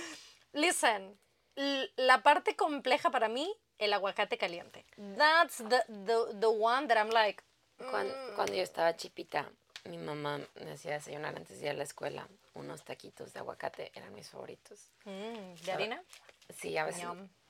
Listen, 0.52 1.18
la 1.96 2.22
parte 2.22 2.56
compleja 2.56 3.10
para 3.10 3.28
mí, 3.28 3.54
el 3.78 3.92
aguacate 3.92 4.38
caliente. 4.38 4.86
That's 5.18 5.58
the, 5.58 5.84
the, 5.88 6.34
the 6.40 6.48
one 6.48 6.88
that 6.88 6.96
I'm 6.96 7.10
like, 7.10 7.42
Cuando, 7.78 8.14
cuando 8.34 8.54
yo 8.54 8.62
estaba 8.62 8.96
chipita, 8.96 9.50
mi 9.84 9.98
mamá 9.98 10.40
me 10.64 10.72
hacía 10.72 10.92
desayunar 10.94 11.36
antes 11.36 11.60
de 11.60 11.66
ir 11.66 11.70
a 11.70 11.74
la 11.74 11.84
escuela. 11.84 12.26
Unos 12.54 12.84
taquitos 12.84 13.32
de 13.32 13.40
aguacate 13.40 13.92
eran 13.94 14.14
mis 14.14 14.28
favoritos. 14.30 14.90
mm, 15.04 15.54
¿de 15.64 15.72
harina? 15.72 16.02
Sí, 16.58 16.76
a 16.78 16.84
veces. 16.86 17.04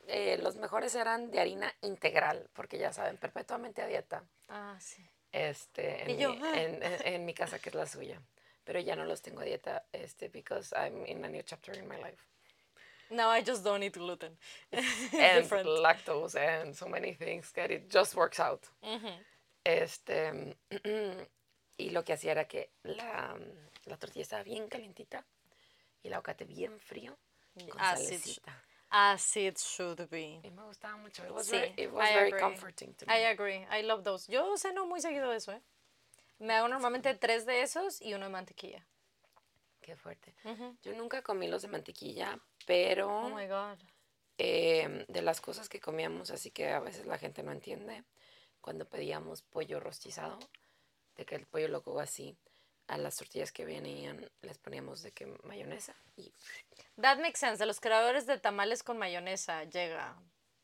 Eh, 0.08 0.38
los 0.40 0.56
mejores 0.56 0.94
eran 0.94 1.30
de 1.30 1.40
harina 1.40 1.72
integral, 1.82 2.48
porque 2.52 2.78
ya 2.78 2.92
saben, 2.92 3.16
perpetuamente 3.16 3.82
a 3.82 3.86
dieta. 3.86 4.22
Ah, 4.48 4.76
sí. 4.80 5.04
Este, 5.32 6.02
en, 6.04 6.10
Y 6.10 6.16
yo, 6.16 6.30
mi, 6.34 6.40
ah. 6.42 6.60
en, 6.62 6.82
en- 6.82 7.06
en 7.06 7.24
mi 7.24 7.34
casa, 7.34 7.58
que 7.58 7.70
es 7.70 7.74
la 7.74 7.86
suya. 7.86 8.20
Pero 8.64 8.78
ya 8.80 8.94
no 8.96 9.04
los 9.04 9.20
tengo 9.22 9.40
a 9.40 9.44
dieta, 9.44 9.84
este, 9.92 10.28
because 10.28 10.74
I'm 10.76 11.04
in 11.06 11.24
a 11.24 11.28
new 11.28 11.42
chapter 11.42 11.76
in 11.76 11.86
my 11.88 11.96
life. 11.98 12.22
No, 13.10 13.30
I 13.30 13.42
just 13.44 13.62
don't 13.64 13.82
eat 13.84 13.94
gluten. 13.96 14.36
And 14.72 15.48
lactose 15.82 16.34
and 16.36 16.74
so 16.74 16.86
many 16.88 17.14
things 17.14 17.52
that 17.52 17.70
it 17.70 17.88
just 17.88 18.14
works 18.16 18.40
out. 18.40 18.68
Este, 19.66 20.56
y 21.76 21.90
lo 21.90 22.04
que 22.04 22.12
hacía 22.12 22.30
era 22.30 22.46
que 22.46 22.70
la, 22.84 23.36
la 23.84 23.96
tortilla 23.96 24.22
estaba 24.22 24.44
bien 24.44 24.68
calientita 24.68 25.26
y 26.04 26.06
el 26.06 26.14
aguacate 26.14 26.44
bien 26.44 26.78
frío 26.78 27.18
con 27.68 27.80
As 27.80 28.00
it, 28.12 28.38
as 28.90 29.36
it 29.36 29.58
should 29.58 30.08
be. 30.08 30.40
Y 30.44 30.50
me 30.52 30.62
gustaba 30.62 30.96
mucho. 30.96 31.24
It 31.24 31.32
was 31.32 31.48
Sí, 31.48 31.56
very, 31.56 31.74
it 31.76 31.90
was 31.90 32.08
I 32.08 32.14
very 32.14 32.28
agree. 32.28 32.40
comforting 32.40 32.94
to 32.94 33.06
me. 33.06 33.12
I 33.12 33.24
agree. 33.26 33.66
I 33.68 33.82
love 33.82 34.04
those. 34.04 34.30
Yo 34.30 34.56
ceno 34.56 34.86
muy 34.86 35.00
seguido 35.00 35.32
eso, 35.32 35.50
¿eh? 35.50 35.60
Me 36.38 36.52
hago 36.54 36.68
normalmente 36.68 37.12
tres 37.16 37.44
de 37.44 37.62
esos 37.62 38.00
y 38.00 38.14
uno 38.14 38.26
de 38.26 38.30
mantequilla. 38.30 38.86
Qué 39.80 39.96
fuerte. 39.96 40.32
Yo 40.82 40.92
nunca 40.94 41.22
comí 41.22 41.48
los 41.48 41.62
de 41.62 41.68
mantequilla, 41.68 42.38
pero 42.66 43.08
Oh 43.08 43.30
my 43.30 43.46
God. 43.48 43.78
eh, 44.38 45.06
de 45.08 45.22
las 45.22 45.40
cosas 45.40 45.68
que 45.68 45.80
comíamos, 45.80 46.30
así 46.30 46.52
que 46.52 46.68
a 46.70 46.78
veces 46.78 47.06
la 47.06 47.18
gente 47.18 47.42
no 47.42 47.50
entiende, 47.52 48.04
cuando 48.66 48.84
pedíamos 48.84 49.42
pollo 49.42 49.78
rostizado, 49.78 50.40
de 51.16 51.24
que 51.24 51.36
el 51.36 51.46
pollo 51.46 51.68
lo 51.68 51.84
cogo 51.84 52.00
así, 52.00 52.36
a 52.88 52.98
las 52.98 53.14
tortillas 53.16 53.52
que 53.52 53.64
venían 53.64 54.28
les 54.42 54.58
poníamos 54.58 55.02
de 55.02 55.12
que 55.12 55.26
mayonesa 55.44 55.94
y 56.16 56.32
That 57.00 57.18
makes 57.18 57.38
sense. 57.38 57.58
De 57.58 57.66
los 57.66 57.78
creadores 57.78 58.26
de 58.26 58.38
tamales 58.40 58.82
con 58.82 58.98
mayonesa 58.98 59.62
llega. 59.64 60.16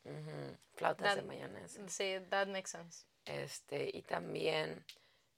ujú, 0.03 0.57
flautas 0.75 1.15
de 1.15 1.21
That- 1.21 1.27
mayonesa. 1.27 1.87
Sí, 1.87 2.15
that 2.29 2.47
makes 2.47 2.71
sense. 2.71 3.05
Este, 3.23 3.89
y 3.93 4.01
también 4.01 4.83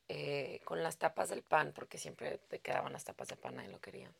eh, 0.08 0.60
con 0.66 0.82
las 0.82 0.98
tapas 0.98 1.30
del 1.30 1.44
pan, 1.44 1.72
porque 1.72 2.00
siempre 2.00 2.40
te 2.50 2.60
quedaban 2.62 2.94
las 2.94 3.04
tapas 3.04 3.28
de 3.28 3.36
pan, 3.36 3.58
nadie 3.58 3.70
lo 3.70 3.80
quería. 3.80 4.12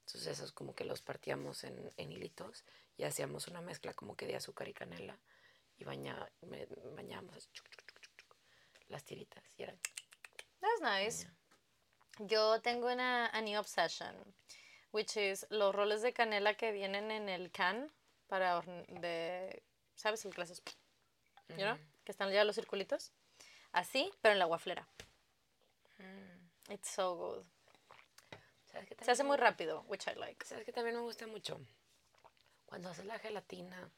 Entonces 0.00 0.26
esos 0.26 0.52
como 0.52 0.74
que 0.74 0.84
los 0.84 1.00
partíamos 1.00 1.64
en, 1.64 1.90
en 1.96 2.12
hilitos 2.12 2.64
y 2.98 3.04
hacíamos 3.04 3.48
una 3.48 3.62
mezcla 3.62 3.94
como 3.94 4.14
que 4.14 4.26
de 4.26 4.36
azúcar 4.36 4.68
y 4.68 4.74
canela 4.74 5.18
y 5.76 5.84
baña, 5.84 6.30
bañábamos 6.94 7.50
chuc, 7.52 7.68
chuc, 7.68 7.83
las 8.94 9.04
tiritas 9.04 9.42
y 9.58 9.64
eran 9.64 9.78
That's 10.60 10.80
nice. 10.80 11.28
Yo 12.20 12.60
tengo 12.62 12.86
una 12.90 13.26
a 13.26 13.40
new 13.42 13.58
obsession, 13.58 14.14
which 14.92 15.16
is 15.16 15.46
los 15.50 15.74
roles 15.74 16.00
de 16.00 16.12
canela 16.12 16.54
que 16.54 16.72
vienen 16.72 17.10
en 17.10 17.28
el 17.28 17.50
can 17.50 17.92
para 18.28 18.62
de, 18.88 19.62
¿sabes? 19.96 20.24
El 20.24 20.32
que 20.32 20.38
le 20.38 20.44
haces, 20.44 20.62
you 21.48 21.56
know? 21.56 21.76
Que 22.04 22.12
están 22.12 22.30
ya 22.30 22.44
los 22.44 22.54
circulitos. 22.54 23.12
Así, 23.72 24.10
pero 24.22 24.32
en 24.32 24.38
la 24.38 24.46
guaflera. 24.46 24.86
It's 26.70 26.88
so 26.88 27.16
good. 27.16 27.44
¿Sabes 28.70 28.88
qué 28.88 29.04
Se 29.04 29.10
hace 29.10 29.24
muy 29.24 29.36
rápido, 29.36 29.84
which 29.88 30.06
I 30.06 30.14
like. 30.14 30.46
¿Sabes 30.46 30.64
que 30.64 30.72
también 30.72 30.96
me 30.96 31.02
gusta 31.02 31.26
mucho? 31.26 31.60
Cuando 32.64 32.88
haces 32.88 33.04
la 33.04 33.18
gelatina, 33.18 33.90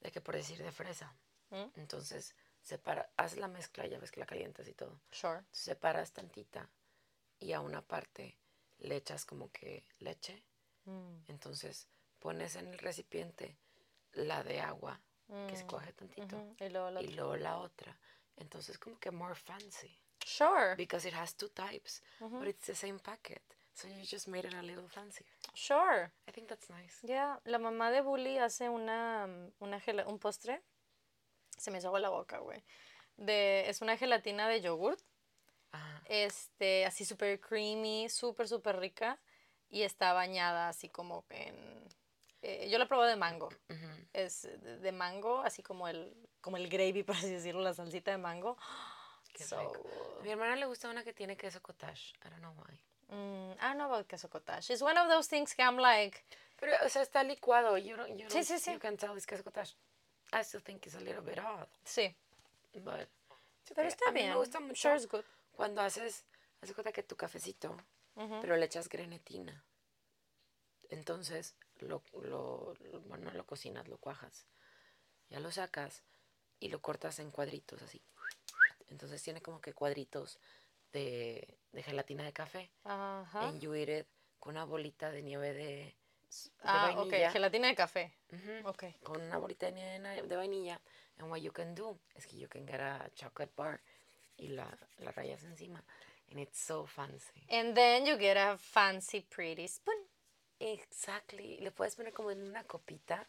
de 0.00 0.10
que 0.12 0.20
por 0.20 0.34
decir 0.34 0.62
de 0.62 0.72
fresa. 0.72 1.12
¿Mm? 1.50 1.64
Entonces, 1.76 2.34
separa, 2.66 3.08
haces 3.16 3.38
la 3.38 3.48
mezcla, 3.48 3.86
ya 3.86 3.98
ves 3.98 4.10
que 4.10 4.20
la 4.20 4.26
calientas 4.26 4.66
y 4.68 4.74
todo. 4.74 5.00
Sure. 5.12 5.42
Separas 5.52 6.12
tantita 6.12 6.68
y 7.38 7.52
a 7.52 7.60
una 7.60 7.80
parte 7.82 8.36
le 8.78 8.96
echas 8.96 9.24
como 9.24 9.50
que 9.52 9.84
leche. 10.00 10.42
Mm, 10.84 11.18
Entonces, 11.28 11.86
pones 12.18 12.56
en 12.56 12.66
el 12.66 12.78
recipiente 12.78 13.56
la 14.12 14.42
de 14.42 14.60
agua, 14.60 15.00
que 15.48 15.56
se 15.56 15.66
coge 15.66 15.92
tantito, 15.92 16.36
Y 16.60 16.68
luego 16.70 16.90
la 16.90 17.00
y 17.02 17.04
otra. 17.06 17.16
luego 17.16 17.36
la 17.36 17.58
otra. 17.58 17.98
Entonces, 18.36 18.78
como 18.78 18.98
que 18.98 19.10
more 19.10 19.34
fancy. 19.34 19.98
Sure. 20.24 20.74
Because 20.76 21.06
it 21.08 21.14
has 21.14 21.34
two 21.36 21.48
types, 21.50 22.02
but 22.20 22.46
it's 22.48 22.66
the 22.66 22.74
same 22.74 22.98
packet. 22.98 23.42
So 23.74 23.88
you 23.88 24.04
just 24.04 24.26
made 24.28 24.46
it 24.48 24.54
a 24.54 24.62
little 24.62 24.88
fancier. 24.88 25.28
Sure. 25.54 26.10
I 26.26 26.32
think 26.32 26.48
that's 26.48 26.68
nice. 26.70 26.98
Ya, 27.06 27.40
la 27.44 27.58
mamá 27.58 27.90
de 27.90 28.00
Bully 28.00 28.38
hace 28.38 28.68
una, 28.70 29.26
mm, 29.26 29.52
una 29.60 29.80
un 30.06 30.18
postre. 30.18 30.62
Se 31.56 31.70
me 31.70 31.78
hizo 31.78 31.88
agua 31.88 32.00
la 32.00 32.08
boca, 32.10 32.38
güey. 32.38 32.62
De, 33.16 33.68
es 33.68 33.80
una 33.82 33.96
gelatina 33.96 34.48
de 34.48 34.60
yogurt. 34.60 35.00
Ajá. 35.72 36.02
Este, 36.06 36.84
así 36.86 37.04
súper 37.04 37.40
creamy, 37.40 38.08
súper, 38.08 38.48
súper 38.48 38.78
rica. 38.78 39.18
Y 39.68 39.82
está 39.82 40.12
bañada 40.12 40.68
así 40.68 40.88
como 40.88 41.24
en... 41.30 41.56
eh, 42.42 42.68
yo 42.70 42.78
la 42.78 42.86
probé 42.86 43.08
de 43.08 43.16
mango. 43.16 43.48
Ujú. 43.68 44.06
Es 44.12 44.48
de, 44.62 44.92
mango, 44.92 45.40
así 45.40 45.62
como 45.62 45.88
el, 45.88 46.14
como 46.40 46.56
el 46.56 46.68
gravy, 46.68 47.02
por 47.04 47.16
así 47.16 47.30
decirlo, 47.30 47.62
la 47.62 47.74
salsita 47.74 48.10
de 48.12 48.18
mango. 48.18 48.56
Qué 49.32 49.44
So 49.44 49.58
rico. 49.58 49.84
A 50.20 50.22
mi 50.22 50.30
hermana 50.30 50.56
le 50.56 50.66
gusta 50.66 50.88
una 50.88 51.02
que 51.04 51.12
tiene 51.12 51.36
queso 51.36 51.60
cottage. 51.60 52.14
I 52.24 52.28
don't 52.30 52.38
know 52.40 52.52
why. 52.54 52.80
Mm, 53.08 53.52
I 53.52 53.68
don't 53.68 53.76
know 53.76 53.86
about 53.92 54.06
queso 54.06 54.28
cottage. 54.28 54.70
It's 54.72 54.82
one 54.82 54.96
of 54.98 55.08
those 55.08 55.28
things 55.28 55.54
que 55.54 55.62
I'm 55.62 55.76
like, 55.78 56.24
Pero, 56.58 56.72
o 56.84 56.88
sea, 56.88 57.02
está 57.02 57.22
licuado. 57.22 57.76
You 57.76 57.96
don't, 57.96 58.08
you 58.18 58.28
Sí, 58.30 58.38
don't- 58.38 58.44
sí, 58.44 58.58
sí. 58.58 58.72
You 58.72 58.78
can 58.78 58.96
tell 58.96 59.14
it's 59.14 59.26
queso 59.26 59.44
cottage. 59.44 59.74
I 60.32 60.42
still 60.42 60.60
think 60.62 60.86
it's 60.86 60.96
a 60.96 61.00
little 61.00 61.22
bit 61.22 61.38
odd, 61.38 61.68
sí. 61.84 62.14
but 62.74 63.00
it's 63.00 63.72
Pero 63.74 63.82
okay. 63.82 63.88
está 63.88 64.08
a 64.08 64.12
mí 64.12 64.20
bien. 64.20 64.30
me 64.30 64.36
gusta 64.36 64.60
mucho 64.60 64.74
Sure 64.98 65.06
good. 65.06 65.24
cuando 65.52 65.80
haces, 65.82 66.24
haces 66.60 66.74
cuenta 66.74 66.92
que 66.92 67.02
tu 67.02 67.16
cafecito, 67.16 67.76
Ujú. 68.16 68.40
pero 68.40 68.56
le 68.56 68.66
echas 68.66 68.88
grenetina. 68.88 69.64
Entonces, 70.88 71.54
lo, 71.80 72.02
lo, 72.22 72.74
lo- 72.92 73.00
bueno, 73.02 73.30
lo 73.32 73.44
cocinas, 73.46 73.88
lo 73.88 73.98
cuajas. 73.98 74.46
Ya 75.30 75.40
lo 75.40 75.50
sacas 75.50 76.02
y 76.60 76.68
lo 76.68 76.80
cortas 76.80 77.18
en 77.18 77.30
cuadritos 77.30 77.82
así. 77.82 78.00
Entonces 78.88 79.22
tiene 79.22 79.42
como 79.42 79.60
que 79.60 79.72
cuadritos 79.74 80.38
de, 80.92 81.58
de 81.72 81.82
gelatina 81.82 82.24
de 82.24 82.32
café. 82.32 82.70
Ajá. 82.84 83.52
Eat 83.60 83.88
it 83.88 84.06
con 84.38 84.54
una 84.54 84.64
bolita 84.64 85.10
de 85.10 85.22
nieve 85.22 85.52
de, 85.54 85.96
Ah, 86.62 86.94
ok, 86.96 87.12
gelatina 87.32 87.68
de 87.68 87.74
café. 87.74 88.12
Ujú. 88.32 88.68
Ok. 88.68 88.84
con 89.02 89.20
una 89.20 89.38
bolita 89.38 89.70
de, 89.70 90.22
de 90.22 90.36
vainilla. 90.36 90.80
And 91.18 91.30
what 91.30 91.40
you 91.40 91.52
can 91.52 91.74
do 91.74 91.98
is 92.16 92.26
que 92.26 92.38
you 92.38 92.48
can 92.48 92.66
get 92.66 92.80
a 92.80 93.10
chocolate 93.14 93.52
bar 93.56 93.80
y 94.36 94.48
la, 94.48 94.66
la 94.98 95.12
rayas 95.12 95.44
encima. 95.44 95.82
And 96.30 96.40
it's 96.40 96.58
so 96.58 96.86
fancy. 96.86 97.46
And 97.50 97.74
then 97.74 98.04
you 98.06 98.16
get 98.18 98.36
a 98.36 98.58
fancy 98.58 99.20
pretty 99.20 99.66
spoon. 99.68 99.96
Exactly. 100.58 101.58
Le 101.60 101.70
puedes 101.70 101.94
poner 101.96 102.12
como 102.12 102.30
en 102.30 102.42
una 102.42 102.64
copita. 102.64 103.26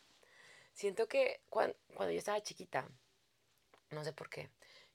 Siento 0.73 1.07
que 1.07 1.41
cuan- 1.49 1.75
cuando, 1.95 2.11
yo 2.11 2.19
estaba 2.19 2.41
chiquita, 2.41 2.87
no 3.91 4.03
sé 4.03 4.13
por 4.13 4.29
qué, 4.29 4.49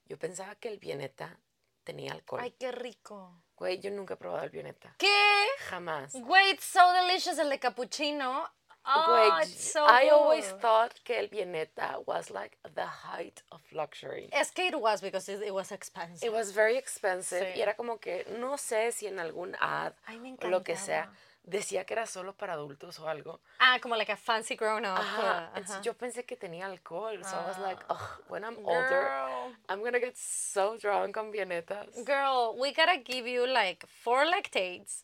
yo 0.05 0.17
pensaba 0.17 0.55
que 0.55 0.69
el 0.69 0.77
Vieneta 0.79 1.37
tenía 1.83 2.13
alcohol. 2.13 2.41
Ay, 2.43 2.51
qué 2.59 2.71
rico. 2.71 3.41
Güey, 3.55 3.79
yo 3.79 3.91
nunca 3.91 4.15
he 4.15 4.17
probado 4.17 4.43
el 4.43 4.49
Vieneta. 4.49 4.95
¿Qué? 4.97 5.45
Jamás. 5.69 6.13
Güey, 6.13 6.51
it's 6.51 6.65
so 6.65 6.79
delicious 6.93 7.37
el 7.37 7.49
de 7.49 7.59
cappuccino. 7.59 8.49
Oh, 8.85 9.05
Güey, 9.07 9.43
it's 9.43 9.71
so 9.71 9.85
I 9.85 10.09
always 10.09 10.45
thought 10.59 10.93
que 11.05 11.17
el 11.17 11.29
Vieneta 11.29 11.99
was 12.05 12.29
like 12.29 12.57
the 12.75 12.85
height 12.85 13.41
of 13.51 13.61
luxury. 13.71 14.27
Es 14.33 14.51
que 14.51 14.67
it 14.67 14.75
was 14.75 14.99
because 15.01 15.29
it, 15.29 15.41
it 15.41 15.53
was 15.53 15.71
expensive. 15.71 16.25
It 16.27 16.33
was 16.33 16.51
very 16.51 16.75
expensive 16.75 17.53
Sí. 17.53 17.59
y 17.59 17.61
era 17.61 17.75
como 17.75 17.97
que 17.99 18.25
no 18.37 18.57
sé 18.57 18.91
si 18.91 19.07
en 19.07 19.19
algún 19.19 19.55
ad 19.61 19.93
Ay, 20.05 20.19
me 20.19 20.35
o 20.41 20.47
lo 20.49 20.63
que 20.63 20.75
sea. 20.75 21.09
Decía 21.43 21.85
que 21.85 21.93
era 21.93 22.05
solo 22.05 22.33
para 22.33 22.53
adultos 22.53 22.99
o 22.99 23.07
algo. 23.07 23.41
Ah, 23.59 23.77
como 23.81 23.95
like 23.95 24.11
a 24.11 24.17
fancy 24.17 24.55
grown 24.55 24.85
up. 24.85 24.97
Ajá, 24.97 25.51
uh, 25.55 25.81
yo 25.81 25.93
pensé 25.93 26.25
que 26.25 26.35
tenía 26.35 26.65
alcohol. 26.65 27.23
So 27.23 27.35
I 27.35 27.47
was 27.47 27.59
like. 27.59 27.83
Ugh, 27.89 28.23
when 28.29 28.43
I'm 28.43 28.57
older, 28.65 28.87
Girl. 28.89 29.55
I'm 29.69 29.83
gonna 29.83 29.99
get 29.99 30.17
so 30.17 30.77
drunk 30.77 31.17
on 31.17 31.31
vienetas. 31.31 32.05
Girl, 32.05 32.55
we 32.59 32.73
gotta 32.73 32.97
give 32.97 33.27
you 33.27 33.45
like 33.45 33.85
four 33.87 34.25
lactates 34.25 35.03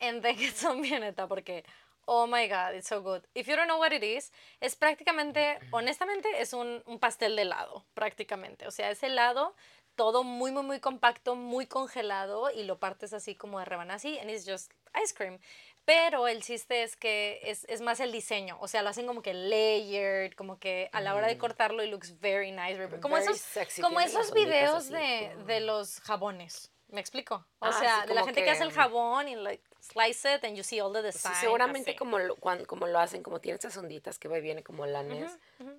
and 0.00 0.22
then 0.22 0.36
get 0.36 0.56
some 0.56 0.82
vieneta 0.82 1.26
porque, 1.28 1.64
oh 2.06 2.26
my 2.26 2.46
god, 2.46 2.74
it's 2.74 2.88
so 2.88 3.00
good. 3.00 3.22
If 3.34 3.48
you 3.48 3.56
don't 3.56 3.68
know 3.68 3.78
what 3.78 3.92
it 3.92 4.02
is, 4.02 4.30
es 4.60 4.76
prácticamente, 4.76 5.58
honestamente, 5.72 6.28
es 6.38 6.52
un, 6.52 6.82
un 6.86 6.98
pastel 6.98 7.36
de 7.36 7.42
helado, 7.42 7.84
prácticamente. 7.94 8.66
O 8.66 8.70
sea, 8.70 8.90
es 8.90 9.02
helado, 9.02 9.54
todo 9.96 10.24
muy, 10.24 10.50
muy, 10.52 10.62
muy 10.62 10.80
compacto, 10.80 11.34
muy 11.34 11.66
congelado 11.66 12.50
y 12.50 12.64
lo 12.64 12.78
partes 12.78 13.12
así 13.12 13.34
como 13.34 13.58
de 13.58 13.64
rebanadas 13.64 14.04
así 14.04 14.18
and 14.18 14.30
it's 14.30 14.46
just 14.46 14.72
ice 14.94 15.12
cream. 15.12 15.38
Pero 15.84 16.28
el 16.28 16.42
chiste 16.42 16.84
es 16.84 16.94
que 16.96 17.40
es, 17.42 17.64
es 17.68 17.80
más 17.80 17.98
el 17.98 18.12
diseño, 18.12 18.56
o 18.60 18.68
sea, 18.68 18.82
lo 18.82 18.90
hacen 18.90 19.06
como 19.06 19.20
que 19.20 19.34
layered, 19.34 20.32
como 20.34 20.58
que 20.60 20.88
a 20.92 21.00
la 21.00 21.14
hora 21.14 21.26
de 21.26 21.36
cortarlo 21.38 21.82
it 21.82 21.90
looks 21.90 22.20
very 22.20 22.52
nice, 22.52 22.76
very- 22.78 23.00
como 23.00 23.16
Very 23.16 23.26
esos, 23.26 23.40
sexy, 23.40 23.82
como 23.82 24.00
esos 24.00 24.32
videos 24.32 24.88
de, 24.88 25.34
de 25.46 25.60
los 25.60 26.00
jabones. 26.00 26.70
¿Me 26.88 27.00
explico? 27.00 27.36
O 27.58 27.64
Ah, 27.66 27.72
sea, 27.72 28.02
sí, 28.02 28.08
de 28.08 28.14
la 28.14 28.22
gente 28.24 28.44
que, 28.44 28.50
hace 28.50 28.64
el 28.64 28.68
que- 28.68 28.74
jabón 28.74 29.26
y 29.26 29.34
like 29.34 29.64
slice 29.80 30.34
it 30.34 30.44
and 30.44 30.54
you 30.56 30.62
see 30.62 30.78
all 30.78 30.92
the 30.92 31.00
Sí, 31.00 31.06
design. 31.18 31.34
seguramente 31.40 31.90
así. 31.92 31.98
como 31.98 32.18
lo, 32.18 32.36
cuan- 32.36 32.66
como 32.66 32.86
lo 32.86 32.98
hacen, 33.00 33.22
como 33.22 33.40
tiene 33.40 33.54
estas 33.54 33.74
onditas 33.78 34.18
que 34.18 34.28
va 34.28 34.36
y 34.36 34.42
viene 34.42 34.62
como 34.62 34.84
lanes, 34.84 35.32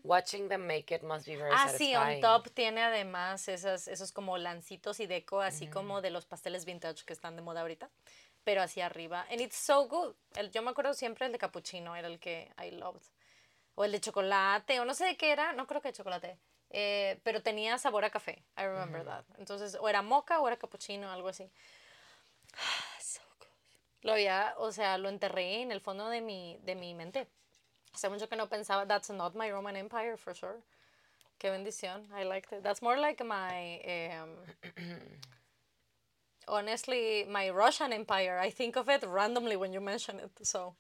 watching 0.04 0.50
them 0.50 0.66
make 0.66 0.94
it 0.94 1.04
must 1.04 1.28
be 1.28 1.38
very 1.38 1.52
Ah, 1.54 1.70
sí, 1.70 1.94
satisfying. 1.94 2.16
on 2.16 2.22
top 2.22 2.50
tiene 2.54 2.82
además 2.82 3.48
esas, 3.48 3.88
esos 3.88 4.12
como 4.12 4.38
lancitos 4.40 5.00
y 5.00 5.06
deco, 5.06 5.40
así 5.42 5.68
como 5.68 6.02
de 6.02 6.10
los 6.10 6.26
pasteles 6.26 6.66
vintage 6.66 7.06
que 7.06 7.14
están 7.14 7.36
de 7.36 7.44
moda 7.44 7.62
ahorita, 7.62 7.92
pero 8.44 8.62
así 8.62 8.82
arriba. 8.82 9.26
And 9.32 9.42
it's 9.42 9.56
so 9.58 9.88
good. 9.88 10.16
El, 10.36 10.52
yo 10.52 10.62
me 10.62 10.72
acuerdo 10.72 10.94
siempre 10.94 11.26
el 11.26 11.32
de 11.32 11.38
cappuccino, 11.40 11.96
era 11.96 12.08
el 12.08 12.20
que 12.20 12.52
I 12.64 12.72
loved. 12.72 13.04
O 13.76 13.84
el 13.86 13.92
de 13.92 14.00
chocolate, 14.02 14.80
o 14.80 14.86
no 14.86 14.94
sé 14.94 15.06
de 15.06 15.18
qué 15.18 15.32
era, 15.32 15.54
no 15.54 15.66
creo 15.68 15.82
que 15.82 15.90
de 15.90 15.94
chocolate. 15.94 16.38
eh, 16.74 17.20
pero 17.24 17.42
tenía 17.42 17.78
sabor 17.78 18.04
a 18.04 18.10
café, 18.10 18.44
I 18.58 18.64
remember 18.64 19.06
that. 19.06 19.24
Entonces, 19.38 19.78
o 19.80 19.88
era 19.88 20.02
moca 20.02 20.40
o 20.40 20.48
era 20.48 20.58
cappuccino, 20.58 21.12
algo 21.12 21.30
así. 21.30 21.50
so 23.00 23.22
good. 23.40 23.48
Lo 24.02 24.14
había, 24.14 24.56
o 24.58 24.72
sea, 24.72 24.98
lo 24.98 25.10
enterré 25.10 25.62
en 25.62 25.72
el 25.72 25.82
fondo 25.82 26.10
de 26.10 26.22
mi, 26.22 26.58
de 26.64 26.76
mi 26.76 26.96
mente. 26.96 27.28
Hace 27.94 28.10
mucho 28.10 28.28
que 28.28 28.36
no 28.36 28.50
pensaba, 28.50 28.88
that's 28.88 29.10
not 29.12 29.36
my 29.36 29.52
Roman 29.52 29.76
Empire, 29.76 30.18
for 30.18 30.36
sure. 30.36 30.58
Qué 31.38 31.52
bendición. 31.52 32.08
I 32.12 32.24
liked 32.24 32.52
it. 32.58 32.64
That's 32.64 32.82
more 32.82 32.98
like 32.98 33.24
my, 33.24 33.80
um, 34.20 34.36
honestly, 36.48 37.26
my 37.30 37.50
Russian 37.50 37.94
Empire. 37.94 38.38
I 38.40 38.52
think 38.52 38.76
of 38.78 38.90
it 38.90 39.04
randomly 39.04 39.56
when 39.56 39.74
you 39.74 39.82
mention 39.82 40.20
it. 40.20 40.32
So, 40.46 40.76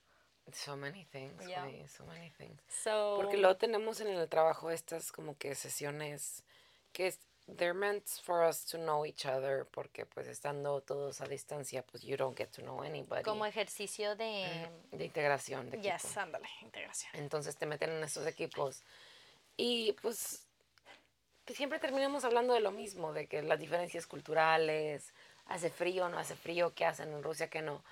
So 0.51 0.75
many 0.75 1.05
things, 1.05 1.41
Yeah. 1.47 1.63
güey, 1.65 1.87
so 1.87 2.03
many 2.05 2.29
things. 2.37 2.59
so 2.67 3.15
Porque 3.17 3.37
luego 3.37 3.55
tenemos 3.55 4.01
en 4.01 4.07
el 4.09 4.27
trabajo 4.27 4.69
estas 4.71 5.11
como 5.11 5.37
que 5.37 5.55
sesiones 5.55 6.43
que 6.91 7.07
es, 7.07 7.19
they're 7.47 7.73
meant 7.73 8.05
for 8.23 8.43
us 8.43 8.65
to 8.65 8.77
know 8.77 9.05
each 9.05 9.25
other 9.25 9.65
porque 9.65 10.05
pues 10.05 10.27
estando 10.27 10.81
todos 10.81 11.21
a 11.21 11.27
distancia 11.27 11.81
pues 11.85 12.03
you 12.03 12.17
don't 12.17 12.37
get 12.37 12.49
to 12.51 12.61
know 12.61 12.83
anybody. 12.83 13.23
como 13.23 13.45
ejercicio 13.45 14.15
de, 14.17 14.69
de 14.91 15.05
integración 15.05 15.69
de 15.69 15.77
equipo. 15.77 15.95
yes, 15.97 16.17
ándale, 16.17 16.47
integración. 16.61 17.11
Entonces 17.15 17.55
te 17.57 17.65
meten 17.65 17.91
en 17.91 18.03
estos 18.03 18.27
equipos 18.27 18.83
y 19.57 19.93
pues 20.01 20.45
que 21.45 21.53
siempre 21.55 21.79
terminamos 21.79 22.23
hablando 22.25 22.53
de 22.53 22.59
lo 22.59 22.71
mismo, 22.71 23.11
de 23.13 23.27
que 23.27 23.41
las 23.41 23.59
diferencias 23.59 24.07
culturales, 24.07 25.13
hace 25.47 25.69
frío, 25.69 26.09
no 26.09 26.17
hace 26.17 26.35
frío, 26.35 26.73
qué 26.73 26.85
hacen 26.85 27.11
en 27.13 27.23
Rusia, 27.23 27.49
qué 27.49 27.61
no. 27.61 27.83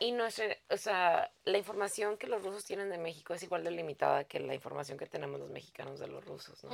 Y 0.00 0.10
nuestra, 0.12 0.46
o 0.70 0.76
sea, 0.76 1.30
la 1.44 1.58
información 1.58 2.16
que 2.16 2.26
los 2.26 2.42
rusos 2.42 2.64
tienen 2.64 2.90
de 2.90 2.98
México 2.98 3.32
es 3.34 3.42
igual 3.42 3.62
de 3.62 3.70
limitada 3.70 4.24
que 4.24 4.40
la 4.40 4.54
información 4.54 4.98
que 4.98 5.06
tenemos 5.06 5.38
los 5.38 5.50
mexicanos 5.50 6.00
de 6.00 6.08
los 6.08 6.24
rusos, 6.24 6.62
¿no? 6.64 6.70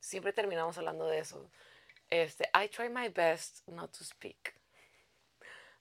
Siempre 0.00 0.32
terminamos 0.32 0.76
hablando 0.78 1.06
de 1.06 1.18
eso. 1.18 1.48
Este, 2.10 2.48
I 2.54 2.68
try 2.68 2.88
my 2.88 3.08
best 3.08 3.66
not 3.68 3.92
to 3.92 4.04
speak 4.04 4.54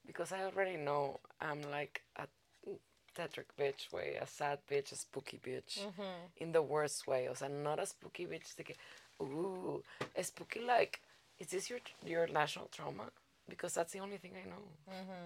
because 0.06 0.32
I 0.32 0.44
already 0.44 0.78
know 0.78 1.20
I'm 1.40 1.62
like 1.72 2.02
a 2.18 2.28
tetric 3.16 3.48
bitch 3.58 3.92
way, 3.92 4.18
a 4.18 4.28
sad 4.28 4.60
bitch, 4.70 4.92
a 4.92 4.96
spooky 4.96 5.38
bitch, 5.40 5.80
in 6.38 6.52
the 6.52 6.62
worst 6.62 7.08
way. 7.08 7.28
O 7.30 7.34
sea, 7.34 7.48
not 7.48 7.80
a 7.80 7.86
spooky 7.86 8.26
bitch 8.26 8.56
de 8.56 8.64
que, 8.64 8.76
ooh, 9.22 9.84
a 10.16 10.24
spooky 10.24 10.60
like, 10.60 11.00
is 11.40 11.48
this 11.48 11.70
your 11.70 11.80
your 12.04 12.28
national 12.28 12.68
trauma? 12.68 13.12
Because 13.48 13.74
that's 13.76 13.94
the 13.94 14.00
only 14.00 14.18
thing 14.18 14.34
I 14.36 14.48
know, 14.48 14.64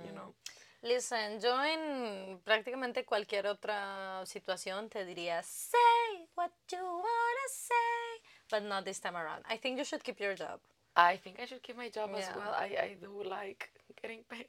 you 0.05 0.11
know. 0.13 0.33
Listen, 0.81 1.39
yo 1.41 1.61
en 1.63 2.39
prácticamente 2.45 3.03
cualquier 3.05 3.47
otra 3.47 4.25
situación 4.25 4.89
te 4.89 5.03
diría, 5.05 5.41
say 5.43 6.27
what 6.35 6.51
you 6.71 6.77
wanna 6.81 7.47
say, 7.49 8.21
but 8.49 8.63
not 8.63 8.85
this 8.85 8.99
time 9.01 9.17
around. 9.17 9.43
I 9.49 9.57
think 9.57 9.77
you 9.77 9.83
should 9.83 10.03
keep 10.03 10.19
your 10.19 10.35
job. 10.35 10.59
I 10.95 11.17
think 11.17 11.39
I 11.39 11.45
should 11.45 11.61
keep 11.61 11.75
my 11.77 11.89
job 11.89 12.11
as 12.15 12.29
well. 12.35 12.53
I, 12.53 12.77
I 12.81 12.97
do 12.99 13.23
like 13.23 13.69
getting 14.01 14.23
paid. 14.29 14.47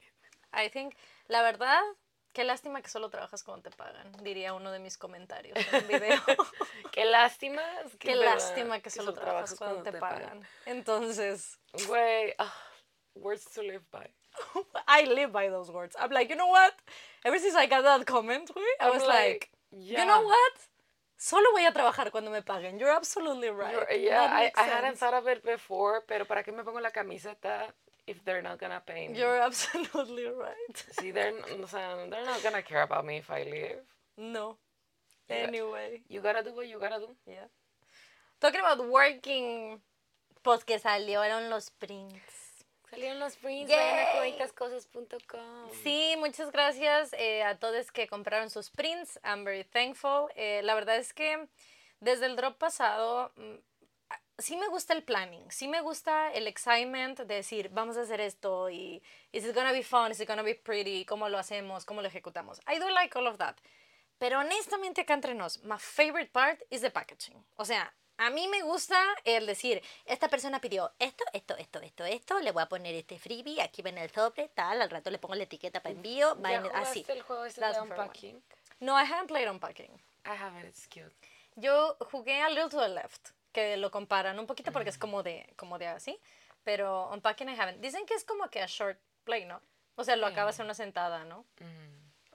I 0.53 0.69
think, 0.69 0.95
la 1.29 1.41
verdad, 1.43 1.81
qué 2.33 2.43
lástima 2.45 2.81
que 2.81 2.89
solo 2.89 3.09
trabajas 3.09 3.43
cuando 3.43 3.69
te 3.69 3.75
pagan, 3.75 4.11
diría 4.23 4.53
uno 4.53 4.71
de 4.71 4.79
mis 4.79 4.97
comentarios 4.97 5.57
en 5.57 5.83
un 5.83 5.87
video. 5.87 6.21
Qué 6.91 7.05
lástima. 7.05 7.61
es 7.85 7.91
que 7.95 8.09
qué 8.09 8.15
lástima 8.15 8.79
que 8.81 8.89
solo 8.89 9.13
trabajas 9.13 9.55
cuando 9.57 9.81
te 9.83 9.93
pagan. 9.93 10.45
Entonces, 10.65 11.57
Güey, 11.87 12.33
ah, 12.37 12.53
words 13.15 13.45
to 13.55 13.61
live 13.61 13.83
by. 13.91 14.07
I 14.87 15.03
live 15.05 15.31
by 15.31 15.49
those 15.49 15.69
words. 15.71 15.95
I'm 15.99 16.11
like, 16.11 16.29
you 16.29 16.35
know 16.35 16.47
what? 16.47 16.73
Ever 17.25 17.37
since 17.39 17.55
I 17.55 17.65
got 17.65 17.83
that 17.83 18.05
comment, 18.05 18.49
I 18.79 18.89
was 18.89 19.03
like, 19.05 19.49
you 19.71 19.97
know 19.97 20.21
what? 20.23 20.53
Solo 21.17 21.51
voy 21.53 21.65
a 21.67 21.71
trabajar 21.71 22.09
cuando 22.11 22.31
me 22.31 22.39
paguen. 22.41 22.79
You're 22.79 22.95
absolutely 22.95 23.49
right. 23.49 23.73
You're- 23.73 24.05
yeah, 24.05 24.27
I, 24.31 24.51
I 24.57 24.63
hadn't 24.63 24.97
thought 24.97 25.13
of 25.13 25.27
it 25.27 25.43
before, 25.45 26.01
pero 26.07 26.25
¿para 26.25 26.43
qué 26.43 26.51
me 26.51 26.63
pongo 26.63 26.79
la 26.81 26.89
camiseta 26.89 27.71
if 28.07 28.23
they're 28.25 28.41
not 28.41 28.57
gonna 28.59 28.81
pay 28.83 29.07
me? 29.07 29.19
You're 29.19 29.37
absolutely 29.45 30.25
right. 30.25 30.77
See, 30.99 31.11
they're, 31.11 31.33
o 31.61 31.67
sea, 31.67 31.95
they're 32.09 32.25
not 32.25 32.41
gonna 32.41 32.63
care 32.63 32.81
about 32.81 33.05
me 33.05 33.17
if 33.17 33.29
I 33.29 33.43
leave. 33.43 33.81
No. 34.17 34.57
Anyway, 35.29 36.01
You 36.09 36.21
gotta 36.21 36.43
do 36.43 36.53
what 36.55 36.67
you 36.67 36.79
gotta 36.79 36.99
do. 36.99 37.15
yeah. 37.27 37.45
Talking 38.41 38.59
about 38.61 38.83
working, 38.89 39.79
pues 40.43 40.63
que 40.65 40.79
salieron 40.79 41.49
los 41.49 41.69
prints. 41.69 42.40
Salieron 42.91 43.19
los 43.21 43.37
prints, 43.37 43.69
Yay. 43.69 43.79
vayan 43.79 44.07
a 44.07 44.11
codicascosas.com. 44.19 45.69
Sí, 45.81 46.13
muchas 46.19 46.51
gracias 46.51 47.13
eh, 47.13 47.41
a 47.41 47.57
todos 47.57 47.89
que 47.89 48.05
compraron 48.05 48.49
sus 48.49 48.69
prints. 48.69 49.17
I'm 49.23 49.45
very 49.45 49.63
thankful. 49.63 50.27
Eh, 50.35 50.61
la 50.63 50.75
verdad 50.75 50.97
es 50.97 51.13
que 51.13 51.47
desde 52.01 52.25
el 52.25 52.35
drop 52.35 52.57
pasado 52.57 53.31
mm, 53.37 53.55
sí 54.39 54.57
me 54.57 54.67
gusta 54.67 54.93
el 54.93 55.03
planning, 55.03 55.49
sí 55.49 55.69
me 55.69 55.79
gusta 55.79 56.33
el 56.33 56.47
excitement 56.47 57.17
de 57.19 57.35
decir 57.35 57.69
vamos 57.69 57.95
a 57.95 58.01
hacer 58.01 58.19
esto 58.19 58.69
y 58.69 59.01
is 59.31 59.45
it 59.45 59.55
gonna 59.55 59.71
be 59.71 59.83
fun, 59.83 60.11
is 60.11 60.19
it 60.19 60.27
gonna 60.27 60.43
be 60.43 60.55
pretty, 60.55 61.05
cómo 61.05 61.29
lo 61.29 61.37
hacemos, 61.37 61.85
cómo 61.85 62.01
lo 62.01 62.09
ejecutamos. 62.09 62.59
I 62.67 62.77
do 62.77 62.89
like 62.89 63.17
all 63.17 63.27
of 63.27 63.37
that. 63.37 63.55
Pero 64.17 64.39
honestamente 64.39 65.01
acá 65.01 65.13
entre 65.13 65.33
nos, 65.33 65.63
my 65.63 65.77
favorite 65.79 66.31
part 66.33 66.61
is 66.69 66.81
the 66.81 66.91
packaging. 66.91 67.41
O 67.55 67.63
sea, 67.63 67.93
a 68.21 68.29
mí 68.29 68.47
me 68.47 68.61
gusta 68.61 69.03
el 69.23 69.47
decir, 69.47 69.81
esta 70.05 70.27
persona 70.27 70.61
pidió 70.61 70.91
esto, 70.99 71.23
esto, 71.33 71.57
esto, 71.57 71.79
esto, 71.79 72.05
esto, 72.05 72.39
le 72.39 72.51
voy 72.51 72.61
a 72.61 72.67
poner 72.69 72.93
este 72.93 73.17
freebie, 73.17 73.61
aquí 73.61 73.81
va 73.81 73.89
en 73.89 73.97
el 73.97 74.11
sobre, 74.11 74.47
tal, 74.49 74.79
al 74.79 74.89
rato 74.91 75.09
le 75.09 75.17
pongo 75.17 75.33
la 75.33 75.43
etiqueta 75.43 75.81
para 75.81 75.95
envío, 75.95 76.39
va 76.39 76.51
¿Ya 76.51 76.57
en- 76.57 76.75
así. 76.75 77.03
el 77.07 77.23
juego 77.23 77.45
este 77.45 77.61
de 77.65 77.81
unpacking? 77.81 78.43
No, 78.79 78.93
I 78.99 79.05
haven't 79.05 79.27
played 79.27 79.49
unpacking. 79.49 79.91
I 80.25 80.35
have 80.39 80.59
it, 80.59 80.65
it's 80.67 80.87
cute. 80.87 81.11
Yo 81.55 81.97
jugué 82.11 82.41
a 82.43 82.49
Little 82.49 82.69
to 82.69 82.79
the 82.79 82.89
Left, 82.89 83.29
que 83.51 83.75
lo 83.77 83.89
comparan 83.89 84.37
un 84.37 84.45
poquito 84.45 84.71
porque 84.71 84.89
es 84.89 84.99
como 84.99 85.23
de, 85.23 85.51
como 85.55 85.79
de 85.79 85.87
así, 85.87 86.19
pero 86.63 87.09
Unpacking 87.09 87.49
I 87.49 87.59
haven't. 87.59 87.79
Dicen 87.81 88.05
que 88.05 88.13
es 88.13 88.23
como 88.23 88.49
que 88.49 88.61
a 88.61 88.67
short 88.67 88.99
play, 89.23 89.45
¿no? 89.45 89.61
O 89.95 90.03
sea, 90.03 90.15
lo 90.15 90.27
acabas 90.27 90.59
en 90.59 90.65
una 90.65 90.75
sentada, 90.75 91.25
¿no? 91.25 91.45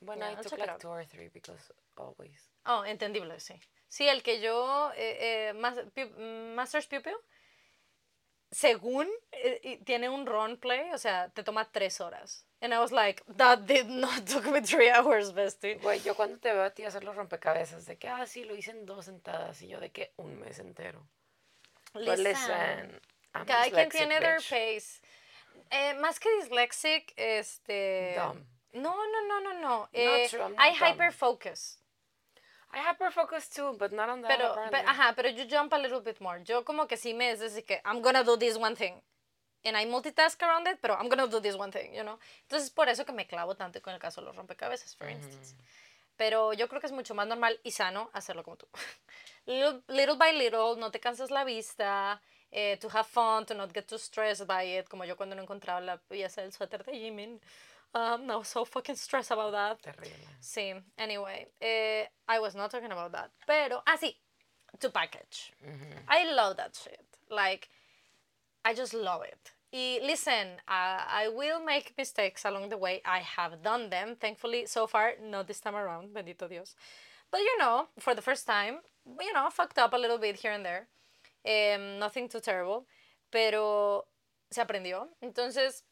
Bueno, 0.01 0.26
Yeah, 0.28 0.32
I 0.41 0.43
took 0.43 0.59
like 0.59 0.78
two 0.78 0.91
or 0.91 1.07
three 1.07 1.28
because 1.28 1.72
always. 1.97 2.55
Oh, 2.67 2.85
entendible, 2.85 3.39
sí. 3.41 3.61
Sí, 3.89 4.09
el 4.09 4.23
que 4.23 4.41
yo, 4.41 4.91
eh, 4.97 5.49
eh, 5.49 5.53
mas- 5.55 5.79
pu- 5.95 6.11
Master's 6.55 6.87
Pupil, 6.87 7.14
según 8.51 9.09
eh, 9.33 9.81
tiene 9.85 10.09
un 10.09 10.27
run 10.27 10.57
play, 10.57 10.91
o 10.93 10.99
sea, 10.99 11.29
te 11.31 11.43
toma 11.43 11.71
tres 11.71 12.01
horas. 12.01 12.45
And 12.61 12.73
I 12.73 12.79
was 12.79 12.91
like, 12.91 13.23
that 13.37 13.61
did 13.67 13.87
not 13.87 14.25
took 14.27 14.47
me 14.47 14.61
three 14.62 14.89
hours, 14.91 15.33
bestie. 15.33 15.75
Güey, 15.77 16.01
yo 16.03 16.14
cuando 16.14 16.39
te 16.39 16.53
veo 16.53 16.64
a 16.64 16.71
ti 16.71 16.85
hacer 16.85 17.05
los 17.05 17.14
rompecabezas, 17.14 17.87
de 17.87 17.97
que, 17.99 18.09
ah, 18.09 18.27
sí, 18.27 18.45
lo 18.45 18.55
hice 18.57 18.71
en 18.71 18.87
dos 18.87 19.05
sentadas, 19.05 19.61
y 19.62 19.69
yo 19.69 19.79
de 19.81 19.91
que 19.91 20.12
un 20.17 20.39
mes 20.41 20.59
entero. 20.59 21.07
Listen, 21.95 23.01
I'm 23.35 23.47
Cada 23.47 23.71
quien 23.71 23.89
tiene 23.91 24.19
their 24.21 24.37
pace. 24.39 25.01
Eh, 25.71 25.95
más 25.95 26.19
que 26.21 26.29
dyslexic, 26.41 27.12
este... 27.17 28.14
Dumb. 28.17 28.45
No, 28.73 28.95
no, 28.95 29.23
no, 29.27 29.41
no, 29.41 29.55
no. 29.61 29.89
Eh, 29.93 30.27
true, 30.29 30.41
I'm 30.43 30.55
I 30.59 30.71
not 30.73 30.79
dumb. 30.79 30.99
I 32.77 32.81
hyperfocus 32.81 33.49
too, 33.49 33.74
but 33.79 33.91
not 33.93 34.09
on 34.11 34.20
that 34.20 34.29
Pero, 34.29 34.55
ajá, 34.87 35.14
pero 35.16 35.31
you 35.31 35.47
jump 35.49 35.72
a 35.72 35.79
little 35.79 36.01
bit 36.01 36.20
more. 36.20 36.43
Yo 36.45 36.62
como 36.62 36.87
que 36.87 36.97
sí 36.99 37.14
me 37.14 37.31
es 37.31 37.41
decir 37.41 37.64
que 37.64 37.81
I'm 37.87 38.03
gonna 38.03 38.22
do 38.22 38.37
this 38.37 38.59
one 38.59 38.77
thing. 38.77 39.01
And 39.64 39.77
I 39.77 39.87
multitask 39.87 40.41
around 40.43 40.68
it, 40.68 40.79
pero 40.83 40.95
I'm 40.95 41.09
gonna 41.09 41.27
do 41.27 41.41
this 41.41 41.57
one 41.57 41.72
thing, 41.72 41.95
you 41.95 42.03
know? 42.03 42.18
Entonces, 42.43 42.70
por 42.70 42.89
eso 42.89 43.05
que 43.07 43.12
me 43.12 43.27
clavo 43.27 43.55
tanto 43.57 43.81
con 43.81 43.95
el 43.95 43.99
caso 43.99 44.20
de 44.20 44.27
los 44.27 44.37
rompecabezas, 44.37 44.95
for 44.95 45.09
instance. 45.09 45.55
Pero 46.18 46.53
yo 46.53 46.68
creo 46.68 46.81
que 46.81 46.87
es 46.87 46.93
mucho 46.93 47.14
más 47.14 47.27
normal 47.27 47.59
y 47.64 47.70
sano 47.70 48.11
hacerlo 48.12 48.45
como 48.45 48.57
tú. 48.57 48.66
little, 49.47 49.83
little 49.89 50.16
by 50.16 50.33
little, 50.33 50.77
no 50.77 50.91
te 50.91 51.01
cansas 51.01 51.31
la 51.31 51.45
vista, 51.45 52.20
eh, 52.53 52.77
to 52.77 52.89
have 52.89 53.07
fun, 53.07 53.47
to 53.47 53.55
not 53.55 53.72
get 53.72 53.87
too 53.87 53.99
stressed 53.99 54.47
by 54.47 54.79
it, 54.79 54.89
como 54.89 55.05
yo 55.05 55.16
cuando 55.16 55.35
no 55.35 55.43
encontraba 55.43 55.81
la 55.81 55.97
pieza 55.97 56.43
del 56.43 56.53
suéter 56.53 56.85
de 56.85 56.93
Jimin. 56.93 57.41
Um, 57.95 58.30
I 58.30 58.37
was 58.37 58.49
so 58.49 58.64
fucking 58.64 58.97
stressed 58.97 59.30
about 59.30 59.53
that. 59.53 59.82
Terrible. 59.82 60.09
Sí, 60.41 60.74
anyway, 60.99 61.47
eh, 61.61 62.05
I 62.28 62.39
was 62.41 62.55
not 62.55 62.70
talking 62.70 62.93
about 62.93 63.12
that. 63.12 63.30
Pero, 63.47 63.82
ah, 63.87 63.97
sí, 63.97 64.14
to 64.80 64.91
package. 64.91 65.53
I 66.09 66.30
love 66.32 66.57
that 66.59 66.76
shit. 66.76 67.07
Like, 67.30 67.68
I 68.64 68.74
just 68.74 68.93
love 68.93 69.22
it. 69.24 69.53
Y 69.72 69.99
listen, 70.03 70.59
uh, 70.68 71.03
I 71.09 71.28
will 71.34 71.61
make 71.61 71.95
mistakes 71.99 72.45
along 72.45 72.68
the 72.68 72.76
way. 72.76 73.03
I 73.05 73.18
have 73.18 73.62
done 73.62 73.91
them, 73.91 74.16
thankfully, 74.16 74.66
so 74.66 74.87
far, 74.87 75.14
not 75.22 75.47
this 75.47 75.61
time 75.61 75.74
around, 75.74 76.14
bendito 76.14 76.49
Dios. 76.49 76.74
But 77.30 77.41
you 77.41 77.59
know, 77.59 77.89
for 77.99 78.14
the 78.14 78.22
first 78.22 78.47
time, 78.47 78.78
you 79.20 79.32
know, 79.32 79.49
fucked 79.51 79.78
up 79.78 79.93
a 79.93 79.99
little 79.99 80.18
bit 80.18 80.37
here 80.37 80.53
and 80.53 80.64
there. 80.64 80.89
Um, 81.45 81.99
nothing 81.99 82.28
too 82.28 82.41
terrible. 82.41 82.87
Pero 83.30 84.07
se 84.51 84.62
aprendió. 84.62 85.09
Entonces, 85.22 85.82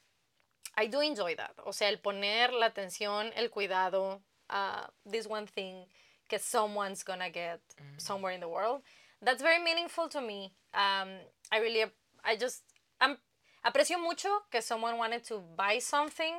I 0.77 0.87
do 0.87 1.01
enjoy 1.01 1.37
that. 1.37 1.55
O 1.65 1.73
sea, 1.73 1.89
el 1.89 1.99
poner 1.99 2.53
la 2.53 2.67
atención, 2.67 3.33
el 3.37 3.51
cuidado 3.51 4.21
a 4.49 4.91
this 5.07 5.27
one 5.27 5.47
thing 5.47 5.87
que 6.29 6.39
someone's 6.39 7.03
gonna 7.03 7.31
get 7.31 7.61
somewhere 7.97 8.33
in 8.33 8.41
the 8.41 8.49
world. 8.49 8.83
That's 9.23 9.43
very 9.43 9.63
meaningful 9.63 10.09
to 10.09 10.21
me. 10.21 10.53
Um, 10.75 11.09
I 11.51 11.59
really, 11.61 11.85
I 12.25 12.37
just, 12.37 12.63
I'm, 13.01 13.17
aprecio 13.65 13.99
mucho 14.01 14.29
que 14.51 14.61
someone 14.61 14.99
wanted 14.99 15.25
to 15.25 15.39
buy 15.57 15.79
something 15.79 16.35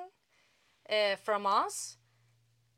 eh, 0.88 1.16
from 1.16 1.46
us. 1.46 1.98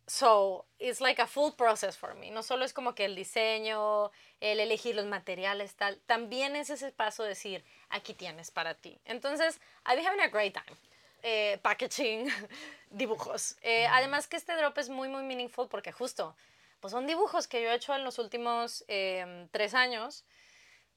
So, 0.10 0.64
it's 0.80 1.01
like 1.01 1.20
a 1.20 1.28
full 1.28 1.51
process 1.51 1.97
for 1.97 2.14
me. 2.14 2.30
No 2.30 2.41
solo 2.41 2.64
es 2.64 2.72
como 2.72 2.93
que 2.93 3.03
el 3.03 3.16
diseño, 3.16 4.10
el 4.39 4.60
elegir 4.60 4.95
los 4.95 5.05
materiales, 5.05 5.76
tal. 5.76 5.97
También 6.08 6.55
es 6.55 6.70
ese 6.70 6.91
paso 6.93 7.24
de 7.24 7.30
decir, 7.30 7.62
aquí 7.89 8.14
tienes 8.14 8.49
para 8.49 8.74
ti. 8.74 8.97
Entonces, 9.05 9.60
I've 9.86 9.97
been 9.97 10.05
having 10.05 10.22
a 10.22 10.30
great 10.30 10.53
time. 10.53 10.78
Eh, 11.24 11.57
packaging, 11.61 12.30
dibujos. 12.89 13.57
Eh, 13.61 13.88
Además 13.88 14.28
que 14.28 14.38
este 14.38 14.55
drop 14.55 14.78
es 14.78 14.89
muy, 14.89 15.09
muy 15.09 15.24
meaningful 15.24 15.68
porque 15.68 15.91
justo, 15.91 16.36
pues 16.80 16.91
son 16.91 17.07
dibujos 17.07 17.47
que 17.47 17.61
yo 17.61 17.70
he 17.70 17.76
hecho 17.76 17.95
en 17.95 18.03
los 18.03 18.20
últimos 18.20 18.84
em, 18.88 19.47
tres 19.49 19.74
años. 19.74 20.24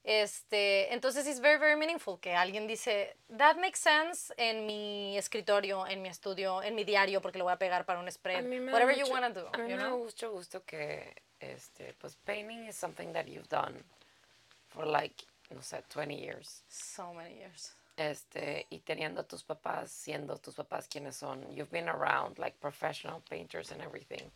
Este, 0.03 0.91
entonces 0.93 1.27
es 1.27 1.39
very, 1.41 1.59
very 1.59 1.75
meaningful 1.75 2.19
que 2.19 2.33
alguien 2.33 2.65
dice, 2.65 3.15
that 3.37 3.55
makes 3.57 3.79
sense 3.79 4.33
en 4.37 4.65
mi 4.65 5.15
escritorio, 5.15 5.85
en 5.85 6.01
mi 6.01 6.09
estudio, 6.09 6.63
en 6.63 6.73
mi 6.73 6.83
diario, 6.83 7.21
porque 7.21 7.37
lo 7.37 7.43
voy 7.43 7.53
a 7.53 7.57
pegar 7.57 7.85
para 7.85 7.99
un 7.99 8.11
spread. 8.11 8.43
Whatever 8.71 8.95
you 8.95 9.05
want 9.11 9.33
to 9.33 9.41
do, 9.41 9.47
A 9.53 9.57
mí 9.59 9.69
you 9.69 9.77
me 9.77 9.83
da 9.83 9.89
mucho 9.89 10.31
gusto 10.31 10.63
que, 10.65 11.13
este, 11.39 11.93
pues, 11.99 12.15
painting 12.15 12.65
is 12.67 12.75
something 12.75 13.13
that 13.13 13.25
you've 13.25 13.49
done 13.49 13.83
for 14.69 14.87
like, 14.87 15.23
no 15.51 15.61
sé, 15.61 15.83
20 15.89 16.15
years. 16.15 16.63
So 16.67 17.13
many 17.13 17.35
years. 17.35 17.75
Este, 18.09 18.65
y 18.69 18.79
teniendo 18.79 19.21
a 19.21 19.23
tus 19.23 19.43
papás, 19.43 19.91
siendo 19.91 20.37
tus 20.37 20.55
papás 20.55 20.87
quienes 20.87 21.15
son, 21.15 21.43
you've 21.53 21.71
been 21.71 21.87
around 21.87 22.39
like 22.39 22.57
professional 22.59 23.21
painters 23.29 23.71
and 23.71 23.81
everything. 23.81 24.31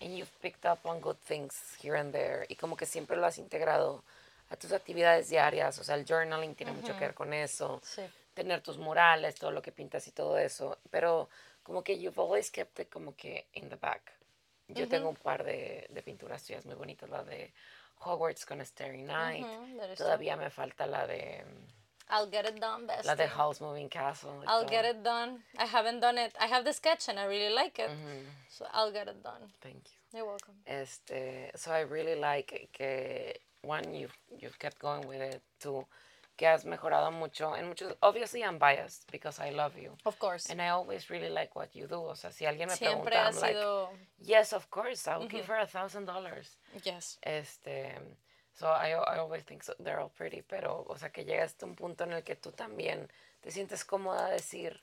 And 0.00 0.16
you've 0.16 0.32
picked 0.40 0.64
up 0.64 0.78
on 0.86 1.00
good 1.00 1.18
things 1.26 1.76
here 1.82 1.96
and 1.98 2.12
there. 2.12 2.46
Y 2.48 2.54
como 2.54 2.76
que 2.76 2.86
siempre 2.86 3.16
lo 3.16 3.26
has 3.26 3.36
integrado 3.38 4.02
a 4.50 4.56
tus 4.56 4.72
actividades 4.72 5.28
diarias. 5.28 5.78
O 5.78 5.84
sea, 5.84 5.96
el 5.96 6.04
journaling 6.04 6.54
tiene 6.54 6.72
mucho 6.72 6.94
que 6.94 7.00
ver 7.00 7.14
con 7.14 7.32
eso. 7.32 7.80
Sí. 7.82 8.02
Tener 8.32 8.62
tus 8.62 8.78
murales, 8.78 9.34
todo 9.34 9.50
lo 9.50 9.60
que 9.60 9.72
pintas 9.72 10.06
y 10.06 10.12
todo 10.12 10.38
eso. 10.38 10.78
Pero 10.90 11.28
como 11.62 11.82
que 11.82 11.98
you've 11.98 12.18
always 12.18 12.50
kept 12.50 12.78
it 12.80 12.88
como 12.88 13.14
que 13.16 13.46
in 13.54 13.68
the 13.68 13.76
back. 13.76 14.12
Yo 14.68 14.86
tengo 14.86 15.08
un 15.08 15.16
par 15.16 15.44
de, 15.44 15.86
de 15.90 16.02
pinturas 16.02 16.44
tuyas 16.44 16.64
muy 16.64 16.76
bonitas. 16.76 17.10
La 17.10 17.24
de 17.24 17.52
Hogwarts 18.00 18.46
con 18.46 18.64
Starry 18.64 19.02
Night. 19.02 19.46
Todavía 19.96 20.36
me 20.36 20.50
falta 20.50 20.86
la 20.86 21.06
de... 21.06 21.44
I'll 22.10 22.26
get 22.26 22.46
it 22.46 22.60
done, 22.60 22.86
best. 22.86 23.06
La 23.06 23.14
the 23.14 23.26
House 23.26 23.60
Moving 23.60 23.88
Castle. 23.88 24.42
I'll 24.46 24.62
todo. 24.62 24.70
get 24.70 24.84
it 24.84 25.04
done. 25.04 25.40
I 25.58 25.66
haven't 25.66 26.00
done 26.00 26.18
it. 26.18 26.34
I 26.40 26.46
have 26.46 26.64
the 26.64 26.72
sketch 26.72 27.08
and 27.08 27.18
I 27.18 27.26
really 27.26 27.54
like 27.54 27.78
it. 27.78 27.90
Mm-hmm. 27.90 28.24
So 28.48 28.66
I'll 28.72 28.92
get 28.92 29.08
it 29.08 29.22
done. 29.22 29.42
Thank 29.60 29.82
you. 29.86 30.18
You're 30.18 30.26
welcome. 30.26 30.54
Este, 30.66 31.50
so 31.54 31.70
I 31.70 31.80
really 31.80 32.14
like 32.14 32.70
que, 32.72 33.34
one, 33.62 33.92
you've, 33.92 34.16
you've 34.40 34.58
kept 34.58 34.78
going 34.78 35.06
with 35.06 35.20
it. 35.20 35.42
Two, 35.60 35.84
que 36.38 36.46
has 36.46 36.64
mejorado 36.64 37.12
mucho. 37.12 37.52
En 37.52 37.68
muchos, 37.68 37.92
obviously 38.02 38.42
I'm 38.42 38.56
biased 38.56 39.10
because 39.12 39.38
I 39.38 39.50
love 39.50 39.76
you. 39.76 39.90
Of 40.06 40.18
course. 40.18 40.46
And 40.48 40.62
I 40.62 40.68
always 40.68 41.10
really 41.10 41.28
like 41.28 41.54
what 41.54 41.74
you 41.74 41.86
do. 41.86 41.96
O 41.96 42.14
sea, 42.14 42.30
si 42.30 42.46
alguien 42.46 42.68
me 42.68 42.76
Siempre 42.76 43.10
pregunta, 43.10 43.22
ha 43.22 43.28
I'm 43.28 43.40
like, 43.40 43.98
yes, 44.20 44.52
of 44.54 44.70
course, 44.70 45.06
I'll 45.06 45.26
give 45.26 45.42
mm-hmm. 45.42 45.52
her 45.52 45.58
a 45.58 45.66
thousand 45.66 46.06
dollars. 46.06 46.56
Yes. 46.84 47.18
Este, 47.22 47.92
so 48.58 48.66
I, 48.66 48.90
I 48.92 49.18
always 49.18 49.44
think 49.44 49.62
so, 49.62 49.74
they're 49.78 50.00
all 50.00 50.10
pretty, 50.10 50.42
pero, 50.42 50.84
o 50.88 50.96
sea, 50.98 51.10
que 51.10 51.24
llegas 51.24 51.54
a 51.62 51.66
un 51.66 51.74
punto 51.76 52.04
en 52.04 52.12
el 52.12 52.22
que 52.22 52.34
tú 52.36 52.50
también 52.52 53.08
te 53.40 53.50
sientes 53.50 53.84
cómoda 53.84 54.26
a 54.26 54.30
decir, 54.30 54.82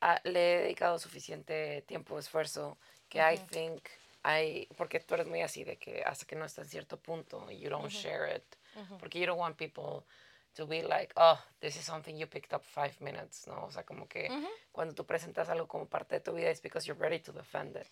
"Ah, 0.00 0.20
le 0.24 0.54
he 0.54 0.58
dedicado 0.62 0.98
suficiente 0.98 1.82
tiempo, 1.86 2.18
esfuerzo, 2.18 2.76
que 3.08 3.18
I 3.20 3.36
think 3.50 3.88
I, 4.24 4.66
porque 4.76 4.98
tú 5.00 5.14
eres 5.14 5.26
muy 5.28 5.42
así 5.42 5.62
de 5.62 5.76
que 5.76 6.02
hasta 6.04 6.26
que 6.26 6.34
no 6.34 6.44
está 6.44 6.62
en 6.62 6.68
cierto 6.68 6.96
punto, 6.98 7.48
you 7.50 7.70
don't 7.70 7.88
share 7.90 8.36
it, 8.36 8.56
porque 8.98 9.20
you 9.20 9.26
don't 9.26 9.38
want 9.38 9.56
people 9.56 10.04
to 10.54 10.66
be 10.66 10.82
like, 10.82 11.12
oh, 11.16 11.38
this 11.60 11.76
is 11.76 11.84
something 11.84 12.16
you 12.16 12.26
picked 12.26 12.52
up 12.52 12.62
five 12.64 12.94
minutes, 13.00 13.46
¿no? 13.46 13.66
O 13.66 13.70
sea, 13.70 13.84
como 13.84 14.08
que 14.08 14.28
cuando 14.72 14.94
tú 14.94 15.04
presentas 15.06 15.48
algo 15.48 15.68
como 15.68 15.86
parte 15.86 16.16
de 16.16 16.20
tu 16.20 16.32
vida 16.34 16.50
es 16.50 16.60
because 16.60 16.86
you're 16.86 16.98
ready 17.00 17.20
to 17.20 17.30
defend 17.32 17.76
it. 17.76 17.86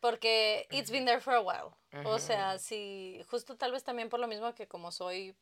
Porque 0.00 0.66
it's 0.70 0.90
been 0.90 1.04
there 1.04 1.20
for 1.20 1.34
a 1.34 1.40
while. 1.40 1.76
O 2.04 2.18
sea, 2.18 2.58
si 2.58 3.22
justo 3.30 3.56
tal 3.56 3.72
vez 3.72 3.82
también 3.84 4.08
por 4.08 4.20
lo 4.20 4.26
mismo 4.26 4.54
que 4.54 4.66
como 4.66 4.90
soy 4.92 5.34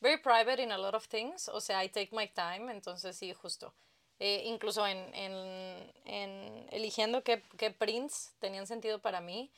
very 0.00 0.18
private 0.18 0.62
in 0.62 0.72
a 0.72 0.78
lot 0.78 0.94
of 0.94 1.06
things, 1.06 1.48
o 1.48 1.60
sea, 1.60 1.84
I 1.84 1.88
take 1.88 2.10
my 2.12 2.26
time, 2.26 2.72
entonces 2.72 3.16
sí, 3.16 3.32
justo. 3.34 3.72
Eh, 4.18 4.42
incluso 4.44 4.86
en, 4.86 4.98
en, 5.14 5.92
en 6.04 6.66
eligiendo 6.70 7.22
qué, 7.22 7.42
qué 7.56 7.70
prints 7.70 8.34
tenían 8.38 8.66
sentido 8.66 8.98
para 8.98 9.20
mí, 9.20 9.50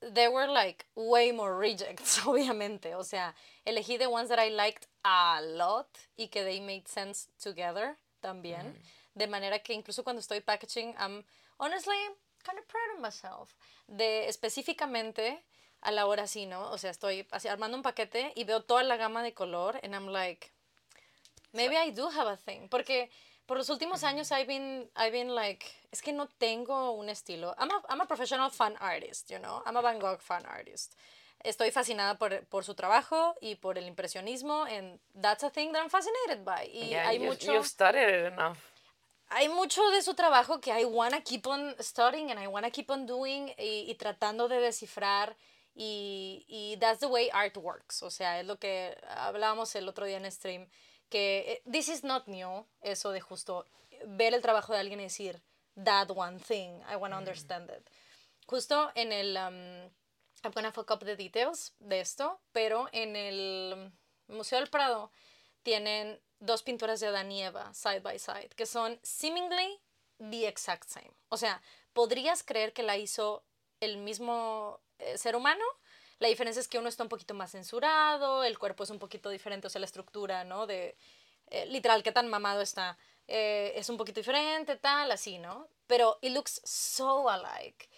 there 0.00 0.28
were 0.28 0.46
like 0.46 0.86
way 0.94 1.32
more 1.32 1.54
rejects, 1.56 2.18
obviamente. 2.26 2.94
O 2.94 3.04
sea, 3.04 3.34
elegí 3.64 3.98
the 3.98 4.06
ones 4.06 4.28
that 4.28 4.38
I 4.38 4.50
liked 4.50 4.86
a 5.04 5.40
lot 5.42 5.88
y 6.16 6.28
que 6.28 6.42
they 6.42 6.60
made 6.60 6.86
sense 6.86 7.28
together 7.42 7.96
también. 8.20 8.74
De 9.14 9.26
manera 9.26 9.58
que 9.58 9.72
incluso 9.72 10.04
cuando 10.04 10.20
estoy 10.20 10.40
packaging, 10.40 10.94
I'm 10.98 11.24
honestly 11.58 11.96
kind 12.44 12.58
of 12.58 12.66
proud 12.66 12.96
of 12.96 13.00
myself. 13.00 13.54
De 13.86 14.28
específicamente 14.28 15.42
a 15.80 15.90
la 15.90 16.06
hora 16.06 16.26
sí, 16.26 16.46
¿no? 16.46 16.70
O 16.70 16.78
sea, 16.78 16.90
estoy 16.90 17.26
así 17.30 17.48
armando 17.48 17.76
un 17.76 17.82
paquete 17.82 18.32
y 18.34 18.44
veo 18.44 18.62
toda 18.62 18.82
la 18.82 18.96
gama 18.96 19.22
de 19.22 19.32
color 19.32 19.80
and 19.82 19.94
I'm 19.94 20.08
like, 20.08 20.50
maybe 21.52 21.76
I 21.76 21.90
do 21.90 22.08
have 22.08 22.28
a 22.28 22.36
thing. 22.36 22.68
Porque 22.68 23.10
por 23.46 23.56
los 23.56 23.68
últimos 23.70 24.04
años 24.04 24.30
I've 24.32 24.46
been, 24.46 24.90
I've 24.96 25.12
been 25.12 25.34
like, 25.34 25.66
es 25.92 26.02
que 26.02 26.12
no 26.12 26.26
tengo 26.26 26.92
un 26.92 27.08
estilo. 27.08 27.54
I'm 27.58 27.70
a, 27.70 27.82
I'm 27.88 28.00
a 28.00 28.06
professional 28.06 28.50
fan 28.50 28.76
artist, 28.80 29.30
you 29.30 29.38
know? 29.38 29.62
I'm 29.64 29.76
a 29.76 29.82
Van 29.82 29.98
Gogh 29.98 30.20
fan 30.20 30.44
artist. 30.46 30.94
Estoy 31.44 31.70
fascinada 31.70 32.18
por, 32.18 32.44
por 32.46 32.64
su 32.64 32.74
trabajo 32.74 33.36
y 33.40 33.54
por 33.54 33.78
el 33.78 33.86
impresionismo 33.86 34.64
and 34.64 34.98
that's 35.14 35.44
a 35.44 35.50
thing 35.50 35.72
that 35.72 35.80
I'm 35.80 35.88
fascinated 35.88 36.44
by. 36.44 36.68
Y 36.72 36.90
Yeah, 36.90 37.06
hay 37.06 37.20
mucho 37.20 37.52
you've 37.52 37.66
studied 37.66 38.08
it 38.08 38.32
enough. 38.32 38.58
Hay 39.30 39.48
mucho 39.48 39.88
de 39.90 40.02
su 40.02 40.14
trabajo 40.14 40.60
que 40.60 40.70
I 40.70 40.84
wanna 40.84 41.22
keep 41.22 41.46
on 41.46 41.74
studying 41.80 42.30
and 42.30 42.40
I 42.40 42.46
wanna 42.46 42.70
keep 42.70 42.90
on 42.90 43.06
doing 43.06 43.48
y, 43.58 43.84
y 43.88 43.94
tratando 43.94 44.48
de 44.48 44.60
descifrar 44.60 45.36
y, 45.74 46.44
y 46.48 46.76
that's 46.78 47.00
the 47.00 47.06
way 47.06 47.30
art 47.32 47.56
works. 47.56 48.02
O 48.02 48.10
sea, 48.10 48.40
es 48.40 48.46
lo 48.46 48.58
que 48.58 48.96
hablábamos 49.08 49.74
el 49.76 49.88
otro 49.88 50.06
día 50.06 50.16
en 50.16 50.30
stream, 50.30 50.68
que 51.08 51.44
eh, 51.52 51.70
this 51.70 51.88
is 51.88 52.04
not 52.04 52.26
new, 52.26 52.66
eso 52.80 53.10
de 53.10 53.20
justo 53.20 53.66
ver 54.06 54.34
el 54.34 54.42
trabajo 54.42 54.72
de 54.72 54.80
alguien 54.80 55.00
y 55.00 55.04
decir, 55.04 55.42
that 55.82 56.10
one 56.10 56.38
thing, 56.40 56.80
I 56.90 56.96
wanna 56.96 57.16
understand 57.18 57.70
it. 57.70 57.88
justo 58.48 58.90
en 58.94 59.12
el, 59.12 59.36
um, 59.36 59.90
I'm 60.42 60.52
gonna 60.54 60.72
fuck 60.72 60.90
up 60.90 61.04
the 61.04 61.16
details 61.16 61.74
de 61.78 62.00
esto, 62.00 62.40
pero 62.52 62.88
en 62.92 63.14
el 63.14 63.92
Museo 64.28 64.58
del 64.58 64.70
Prado 64.70 65.12
tienen 65.62 66.18
dos 66.40 66.62
pinturas 66.62 67.00
de 67.00 67.08
Adán 67.08 67.30
y 67.32 67.42
Eva 67.42 67.72
side 67.74 68.00
by 68.00 68.18
side, 68.18 68.50
que 68.56 68.66
son 68.66 68.98
seemingly 69.02 69.80
the 70.18 70.46
exact 70.48 70.88
same. 70.88 71.10
O 71.28 71.36
sea, 71.36 71.60
podrías 71.92 72.42
creer 72.42 72.72
que 72.72 72.82
la 72.82 72.96
hizo 72.96 73.44
el 73.80 73.98
mismo 73.98 74.80
eh, 74.98 75.18
ser 75.18 75.36
humano. 75.36 75.64
La 76.18 76.28
diferencia 76.28 76.60
es 76.60 76.68
que 76.68 76.78
uno 76.78 76.88
está 76.88 77.04
un 77.04 77.08
poquito 77.08 77.34
más 77.34 77.52
censurado, 77.52 78.42
el 78.42 78.58
cuerpo 78.58 78.82
es 78.84 78.90
un 78.90 78.98
poquito 78.98 79.30
diferente, 79.30 79.68
o 79.68 79.70
sea, 79.70 79.78
la 79.80 79.86
estructura, 79.86 80.42
¿no? 80.44 80.66
De, 80.66 80.96
eh, 81.50 81.66
literal, 81.66 82.02
qué 82.02 82.12
tan 82.12 82.28
mamado 82.28 82.60
está. 82.60 82.98
eh, 83.30 83.72
es 83.76 83.88
un 83.90 83.98
poquito 83.98 84.20
diferente, 84.20 84.76
tal, 84.76 85.12
así, 85.12 85.38
¿no? 85.38 85.68
Pero 85.86 86.18
it 86.22 86.32
looks 86.32 86.60
so 86.64 87.28
alike. 87.28 87.88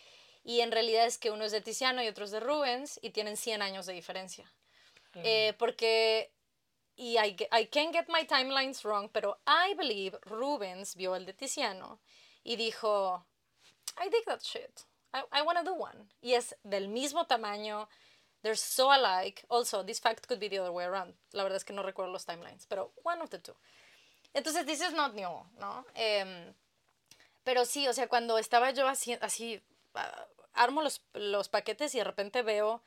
Y 0.43 0.61
en 0.61 0.73
realidad 0.73 1.07
es 1.07 1.19
que 1.19 1.31
uno 1.31 1.45
es 1.45 1.53
de 1.53 1.61
Tiziano 1.61 2.03
y 2.03 2.09
otro 2.09 2.25
es 2.25 2.31
de 2.33 2.41
Rubens 2.41 2.99
y 3.03 3.11
tienen 3.11 3.37
100 3.37 3.63
años 3.63 3.87
de 3.87 3.93
diferencia. 3.93 4.53
Eh, 5.15 5.55
porque, 5.59 6.33
y 7.01 7.17
I, 7.17 7.35
I 7.51 7.65
can 7.65 7.93
get 7.93 8.11
my 8.11 8.25
timelines 8.25 8.85
wrong, 8.85 9.09
pero 9.11 9.39
I 9.47 9.73
believe 9.75 10.19
Rubens 10.27 10.95
vio 10.95 11.15
el 11.15 11.25
de 11.25 11.33
Tiziano 11.33 11.99
y 12.45 12.57
dijo, 12.57 13.25
I 13.99 14.11
dig 14.11 14.27
that 14.27 14.43
shit. 14.43 14.85
I, 15.15 15.23
I 15.33 15.43
want 15.43 15.59
to 15.59 15.65
do 15.65 15.73
one. 15.73 16.11
Y 16.23 16.35
es 16.35 16.55
del 16.63 16.89
mismo 16.89 17.27
tamaño. 17.27 17.89
They're 18.43 18.55
so 18.55 18.91
alike. 18.93 19.47
Also, 19.49 19.83
this 19.83 19.99
fact 19.99 20.29
could 20.29 20.39
be 20.39 20.49
the 20.49 20.59
other 20.59 20.73
way 20.73 20.85
around. 20.85 21.15
La 21.33 21.43
verdad 21.43 21.57
es 21.57 21.65
que 21.65 21.73
no 21.73 21.83
recuerdo 21.83 22.13
los 22.13 22.27
timelines, 22.27 22.67
pero 22.69 22.93
one 23.03 23.23
of 23.23 23.31
the 23.31 23.39
two. 23.39 23.57
Entonces, 24.35 24.67
this 24.67 24.83
is 24.83 24.93
not 24.93 25.15
new, 25.15 25.43
¿no? 25.59 25.87
Em, 25.95 26.55
pero 27.45 27.65
sí, 27.65 27.89
o 27.89 27.95
sea, 27.95 28.09
cuando 28.09 28.37
estaba 28.37 28.73
yo 28.73 28.87
así, 28.87 29.15
así 29.23 29.63
ah, 29.95 30.27
armo 30.53 30.83
los, 30.83 31.01
los 31.15 31.49
paquetes 31.49 31.95
y 31.95 31.99
de 31.99 32.05
repente 32.05 32.43
veo 32.43 32.83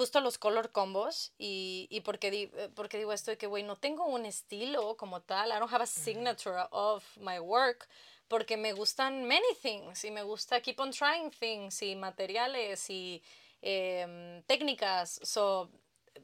justo 0.00 0.20
los 0.22 0.38
color 0.38 0.72
combos 0.72 1.32
y, 1.36 1.86
y 1.90 2.00
porque, 2.00 2.30
di- 2.30 2.50
eh, 2.56 2.70
porque 2.74 2.96
digo 2.96 3.12
esto 3.12 3.30
de 3.32 3.36
que, 3.36 3.46
güey, 3.46 3.62
no 3.64 3.76
tengo 3.76 4.06
un 4.06 4.24
estilo 4.24 4.96
como 4.96 5.20
tal, 5.20 5.50
I 5.50 5.58
don't 5.58 5.70
have 5.70 5.82
a 5.82 5.86
signature 5.86 6.56
of 6.70 7.04
my 7.18 7.38
work, 7.38 7.86
porque 8.26 8.56
me 8.56 8.72
gustan 8.72 9.24
many 9.26 9.54
things 9.60 10.02
y 10.06 10.10
me 10.10 10.22
gusta 10.22 10.62
keep 10.62 10.80
on 10.80 10.90
trying 10.92 11.30
things 11.30 11.82
y 11.82 11.96
materiales 11.96 12.88
y 12.88 13.22
em, 13.60 14.42
técnicas, 14.44 15.20
so, 15.22 15.68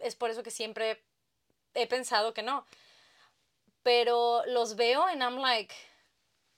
es 0.00 0.14
por 0.14 0.30
eso 0.30 0.42
que 0.42 0.50
siempre 0.50 1.02
he 1.74 1.86
pensado 1.86 2.32
que 2.32 2.42
no, 2.42 2.64
pero 3.82 4.42
los 4.46 4.74
veo 4.76 5.02
and 5.04 5.22
I'm 5.22 5.36
like, 5.36 5.74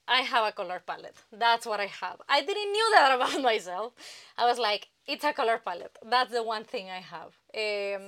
I 0.09 0.22
have 0.22 0.46
a 0.46 0.52
color 0.52 0.80
palette. 0.84 1.16
That's 1.30 1.66
what 1.66 1.80
I 1.80 1.86
have. 1.86 2.16
I 2.28 2.40
didn't 2.40 2.72
knew 2.72 2.90
that 2.94 3.12
about 3.14 3.42
myself. 3.50 3.92
I 4.36 4.46
was 4.46 4.59
like, 4.59 4.88
it's 5.06 5.24
a 5.24 5.32
color 5.32 5.61
palette. 5.62 5.96
That's 6.04 6.32
the 6.32 6.42
one 6.42 6.64
thing 6.64 6.88
I 6.88 7.00
have. 7.00 7.36
Nice. 7.54 8.00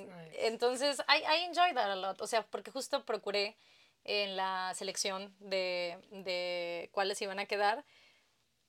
Entonces, 0.43 1.01
I, 1.09 1.23
I 1.29 1.47
enjoy 1.47 1.75
that 1.75 1.91
a 1.91 1.97
lot. 1.97 2.21
O 2.21 2.27
sea, 2.27 2.43
porque 2.51 2.71
justo 2.71 3.05
procuré 3.05 3.57
en 4.05 4.37
la 4.37 4.73
selección 4.75 5.35
de, 5.41 5.99
de 6.11 6.89
cuáles 6.93 7.21
iban 7.21 7.39
a 7.39 7.47
quedar 7.47 7.85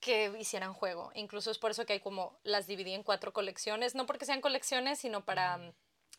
que 0.00 0.32
hicieran 0.38 0.74
juego. 0.74 1.10
Incluso 1.14 1.50
es 1.50 1.58
por 1.58 1.70
eso 1.70 1.86
que 1.86 1.94
hay 1.94 2.00
como 2.00 2.38
las 2.42 2.66
dividí 2.66 2.92
en 2.92 3.02
cuatro 3.02 3.32
colecciones, 3.32 3.94
no 3.94 4.04
porque 4.04 4.26
sean 4.26 4.40
colecciones, 4.40 4.98
sino 4.98 5.24
para, 5.24 5.72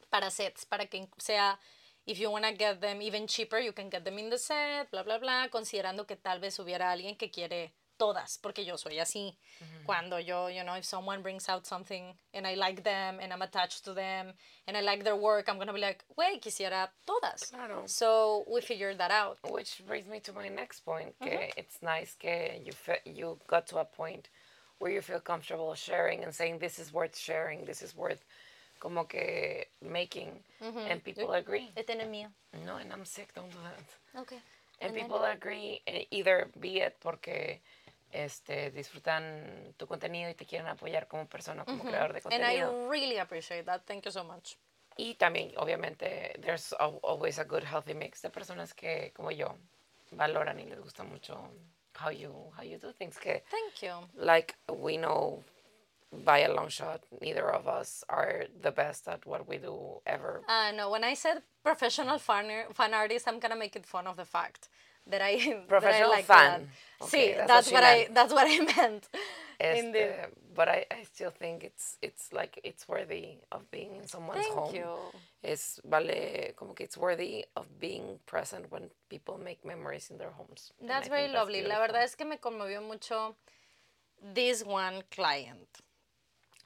para 0.09 0.31
sets, 0.31 0.65
para 0.65 0.87
que 0.87 1.07
sea, 1.17 1.59
if 2.05 2.19
you 2.19 2.29
want 2.29 2.45
to 2.45 2.53
get 2.53 2.81
them 2.81 3.01
even 3.01 3.27
cheaper, 3.27 3.59
you 3.59 3.71
can 3.71 3.89
get 3.89 4.03
them 4.03 4.17
in 4.17 4.29
the 4.29 4.37
set, 4.37 4.91
bla, 4.91 5.03
bla, 5.03 5.19
bla, 5.19 5.47
considerando 5.49 6.05
que 6.05 6.15
tal 6.15 6.39
vez 6.39 6.57
hubiera 6.59 6.91
alguien 6.91 7.17
que 7.17 7.29
quiere 7.29 7.71
todas, 7.97 8.37
porque 8.41 8.65
yo 8.65 8.75
soy 8.75 8.99
así. 8.99 9.37
Cuando 9.85 10.17
yo, 10.17 10.47
you 10.47 10.63
know, 10.63 10.73
if 10.73 10.83
someone 10.83 11.21
brings 11.21 11.47
out 11.47 11.65
something 11.65 12.13
and 12.33 12.45
I 12.45 12.55
like 12.55 12.83
them 12.83 13.19
and 13.21 13.31
I'm 13.31 13.41
attached 13.41 13.85
to 13.85 13.93
them 13.93 14.33
and 14.67 14.75
I 14.75 14.81
like 14.81 15.03
their 15.03 15.15
work, 15.15 15.47
I'm 15.47 15.55
going 15.55 15.67
to 15.67 15.73
be 15.73 15.79
like, 15.79 16.03
güey, 16.17 16.41
quisiera 16.41 16.89
todas. 17.05 17.51
Claro. 17.51 17.83
So 17.85 18.45
we 18.51 18.61
figured 18.61 18.97
that 18.97 19.11
out. 19.11 19.37
Which 19.49 19.81
brings 19.87 20.07
me 20.07 20.19
to 20.21 20.33
my 20.33 20.49
next 20.49 20.81
point, 20.81 21.15
que 21.21 21.49
it's 21.55 21.81
nice 21.81 22.15
que 22.19 22.61
you 22.65 22.73
you 23.05 23.39
got 23.47 23.67
to 23.67 23.77
a 23.77 23.85
point 23.85 24.29
where 24.79 24.91
you 24.91 25.01
feel 25.01 25.19
comfortable 25.19 25.73
sharing 25.75 26.23
and 26.23 26.33
saying 26.33 26.59
this 26.59 26.79
is 26.79 26.91
worth 26.91 27.17
sharing, 27.17 27.65
this 27.65 27.81
is 27.81 27.95
worth 27.95 28.25
como 28.83 29.07
que 29.07 29.69
making, 29.79 30.43
and 30.59 31.01
people 31.01 31.33
agree. 31.33 31.71
Este 31.73 31.95
no 31.95 32.01
es 32.03 32.09
mío. 32.09 32.29
No, 32.65 32.75
and 32.75 32.91
I'm 32.91 33.05
sick, 33.05 33.33
don't 33.33 33.49
do 33.49 33.57
that. 33.61 34.21
Okay. 34.21 34.35
And 34.81 34.91
And 34.91 34.93
people 34.93 35.23
agree, 35.23 35.81
eh, 35.85 36.05
either 36.11 36.49
be 36.59 36.81
it 36.85 36.95
porque 36.99 37.61
este, 38.11 38.71
disfrutan 38.71 39.73
tu 39.77 39.87
contenido 39.87 40.29
y 40.29 40.33
te 40.33 40.45
quieren 40.45 40.67
apoyar 40.67 41.07
como 41.07 41.25
persona, 41.27 41.63
como 41.63 41.85
creador 41.85 42.11
de 42.11 42.19
And 42.25 42.43
I 42.43 42.59
contenido. 42.59 42.89
really 42.89 43.19
appreciate 43.19 43.63
that. 43.67 43.83
Thank 43.85 44.03
you 44.03 44.11
so 44.11 44.25
much. 44.25 44.57
Y 44.97 45.15
también, 45.15 45.53
obviamente, 45.55 46.35
there's 46.41 46.73
al- 46.73 46.99
always 47.03 47.39
a 47.39 47.45
good 47.45 47.63
healthy 47.63 47.93
mix 47.93 48.21
de 48.21 48.29
personas 48.29 48.73
que, 48.73 49.13
como 49.15 49.31
yo, 49.31 49.55
valoran 50.11 50.59
y 50.59 50.65
les 50.65 50.79
gusta 50.81 51.03
mucho 51.05 51.49
how 51.95 52.11
you, 52.11 52.51
how 52.57 52.63
you 52.63 52.77
do 52.79 52.91
things. 52.91 53.17
Que, 53.17 53.43
Thank 53.49 53.81
you. 53.81 54.09
like, 54.15 54.55
we 54.67 54.97
know 54.97 55.41
by 56.25 56.39
a 56.39 56.53
long 56.53 56.69
shot, 56.69 57.03
neither 57.21 57.49
of 57.51 57.67
us 57.67 58.03
are 58.09 58.45
the 58.61 58.71
best 58.71 59.07
at 59.07 59.25
what 59.25 59.47
we 59.47 59.57
do 59.57 60.01
ever. 60.05 60.41
Uh, 60.47 60.71
no, 60.75 60.89
when 60.89 61.03
I 61.03 61.13
said 61.13 61.41
professional 61.63 62.17
fan, 62.17 62.65
fan 62.73 62.93
artist, 62.93 63.27
I'm 63.27 63.39
gonna 63.39 63.55
make 63.55 63.75
it 63.75 63.85
fun 63.85 64.07
of 64.07 64.15
the 64.17 64.25
fact 64.25 64.69
that 65.07 65.21
I 65.21 65.35
that 65.37 65.57
I 65.57 65.65
Professional 65.67 66.09
like 66.09 66.25
fan. 66.25 66.69
That. 66.99 67.05
Okay, 67.07 67.33
sí, 67.33 67.37
that's 67.37 67.47
that's, 67.47 67.71
what 67.71 67.83
what, 67.83 67.83
I 67.83 67.95
meant. 67.95 68.15
that's 68.15 68.33
what 68.33 68.47
I 68.47 68.59
meant. 68.77 69.09
in 69.59 69.91
the, 69.91 70.13
but 70.55 70.67
I, 70.67 70.85
I 70.91 71.03
still 71.03 71.29
think 71.31 71.63
it's, 71.63 71.97
it's 72.01 72.33
like, 72.33 72.59
it's 72.63 72.87
worthy 72.87 73.37
of 73.51 73.69
being 73.71 73.95
in 73.95 74.07
someone's 74.07 74.41
thank 74.41 74.53
home. 74.53 74.75
you. 74.75 74.85
Es, 75.43 75.79
vale, 75.85 76.53
como 76.55 76.73
que 76.73 76.85
it's 76.85 76.97
worthy 76.97 77.45
of 77.55 77.67
being 77.79 78.19
present 78.25 78.71
when 78.71 78.89
people 79.09 79.37
make 79.37 79.65
memories 79.65 80.09
in 80.09 80.17
their 80.17 80.31
homes. 80.31 80.71
That's 80.81 81.07
very 81.07 81.27
lovely. 81.31 81.61
La 81.61 81.79
verdad 81.79 82.03
es 82.03 82.15
que 82.15 82.25
me 82.25 82.37
conmovió 82.37 82.81
mucho 82.81 83.35
this 84.33 84.63
one 84.63 85.03
client 85.11 85.67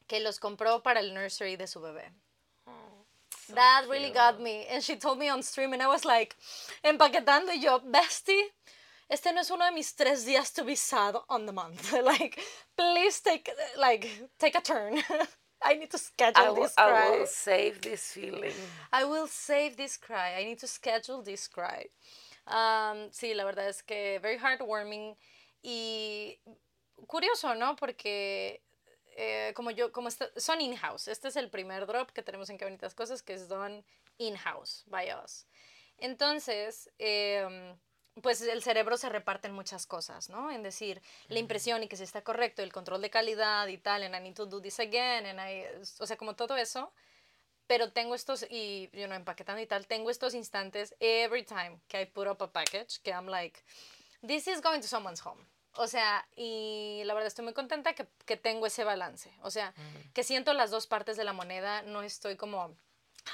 que 0.08 0.20
los 0.20 0.40
compró 0.40 0.82
para 0.82 1.00
el 1.00 1.14
nursery 1.14 1.56
de 1.56 1.68
su 1.68 1.82
bebé. 1.82 2.12
So 3.48 3.54
That 3.56 3.86
really 3.90 4.12
got 4.12 4.42
me. 4.42 4.66
And 4.70 4.84
she 4.84 4.98
told 4.98 5.20
me 5.20 5.30
on 5.30 5.42
stream, 5.42 5.74
and 5.74 5.82
I 5.82 5.88
was 5.88 6.04
like, 6.04 6.36
empaquetando, 6.84 7.50
y 7.50 7.62
yo, 7.62 7.80
bestie, 7.80 8.52
este 9.10 9.32
no 9.34 9.40
es 9.40 9.50
uno 9.50 9.66
de 9.66 9.72
mis 9.72 9.94
tres 9.94 10.26
días 10.26 10.52
to 10.54 10.64
be 10.66 10.76
sad 10.76 11.16
on 11.30 11.46
the 11.46 11.54
month. 11.54 11.94
like, 12.04 12.40
please 12.76 13.22
take, 13.22 13.50
like, 13.78 14.10
take 14.38 14.56
a 14.56 14.62
turn. 14.62 15.02
I 15.64 15.74
need 15.76 15.90
to 15.92 15.98
schedule 15.98 16.44
I 16.44 16.50
will, 16.50 16.64
this 16.64 16.74
I 16.78 16.90
cry. 16.90 17.10
will 17.18 17.26
save 17.26 17.82
this 17.82 18.12
feeling. 18.12 18.54
I 18.94 19.06
will 19.06 19.28
save 19.28 19.76
this 19.76 19.98
cry. 19.98 20.36
I 20.38 20.44
need 20.44 20.60
to 20.60 20.68
schedule 20.68 21.24
this 21.24 21.48
cry. 21.48 21.86
Um, 22.46 23.10
sí, 23.12 23.34
la 23.36 23.44
verdad 23.44 23.68
es 23.68 23.82
que 23.82 24.20
very 24.22 24.38
heartwarming 24.38 25.16
y 25.64 26.38
curioso, 27.08 27.56
¿no? 27.56 27.76
Porque 27.76 28.62
eh, 29.18 29.52
como 29.56 29.72
yo, 29.72 29.92
como 29.92 30.08
está- 30.08 30.30
son 30.38 30.62
in-house. 30.62 31.08
Este 31.10 31.28
es 31.28 31.36
el 31.36 31.50
primer 31.50 31.86
drop 31.88 32.12
que 32.12 32.24
tenemos 32.24 32.50
en 32.50 32.58
Qué 32.58 32.66
Bonitas 32.66 32.94
Cosas 32.94 33.22
que 33.22 33.34
es 33.34 33.50
done 33.50 33.84
in-house 34.20 34.84
by 34.88 35.10
us. 35.24 35.46
Entonces, 35.98 36.90
em, 37.00 37.76
pues 38.22 38.42
el 38.42 38.64
cerebro 38.64 38.96
se 38.98 39.10
reparte 39.10 39.48
en 39.48 39.54
muchas 39.54 39.86
cosas, 39.86 40.30
¿no? 40.30 40.50
En 40.52 40.64
decir, 40.64 41.02
la 41.28 41.40
impresión 41.40 41.84
y 41.84 41.88
que 41.88 41.98
si 41.98 42.04
está 42.04 42.24
correcto, 42.24 42.62
el 42.62 42.72
control 42.72 43.02
de 43.02 43.10
calidad 43.10 43.68
y 43.68 43.78
tal, 43.78 44.04
and 44.04 44.16
I 44.16 44.20
need 44.20 44.36
to 44.36 44.46
do 44.46 44.62
this 44.62 44.80
again, 44.80 45.26
and 45.26 45.40
I, 45.40 45.66
o 46.00 46.06
sea, 46.06 46.16
como 46.18 46.36
todo 46.36 46.56
eso 46.56 46.94
pero 47.68 47.92
tengo 47.92 48.16
estos, 48.16 48.46
y 48.50 48.90
you 48.94 49.08
know, 49.08 49.16
empaquetando 49.18 49.62
y 49.62 49.68
tal, 49.68 49.88
tengo 49.88 50.10
estos 50.10 50.34
instantes 50.34 50.96
every 51.02 51.44
time 51.44 51.82
que 51.90 52.00
I 52.02 52.06
put 52.06 52.26
up 52.26 52.42
a 52.42 52.48
package, 52.50 53.02
que 53.04 53.12
I'm 53.12 53.28
like, 53.28 53.62
this 54.26 54.48
is 54.48 54.62
going 54.62 54.80
to 54.80 54.88
someone's 54.88 55.20
home. 55.20 55.46
O 55.78 55.88
sea, 55.88 56.28
y 56.36 57.04
la 57.06 57.14
verdad 57.14 57.28
estoy 57.28 57.46
muy 57.46 57.54
contenta 57.54 57.94
que, 57.94 58.08
que 58.26 58.38
tengo 58.38 58.66
ese 58.66 58.84
balance. 58.84 59.32
O 59.42 59.52
sea, 59.52 59.74
que 60.14 60.24
siento 60.24 60.54
las 60.54 60.72
dos 60.72 60.88
partes 60.88 61.18
de 61.18 61.24
la 61.24 61.34
moneda, 61.34 61.82
no 61.84 62.02
estoy 62.02 62.36
como 62.36 62.76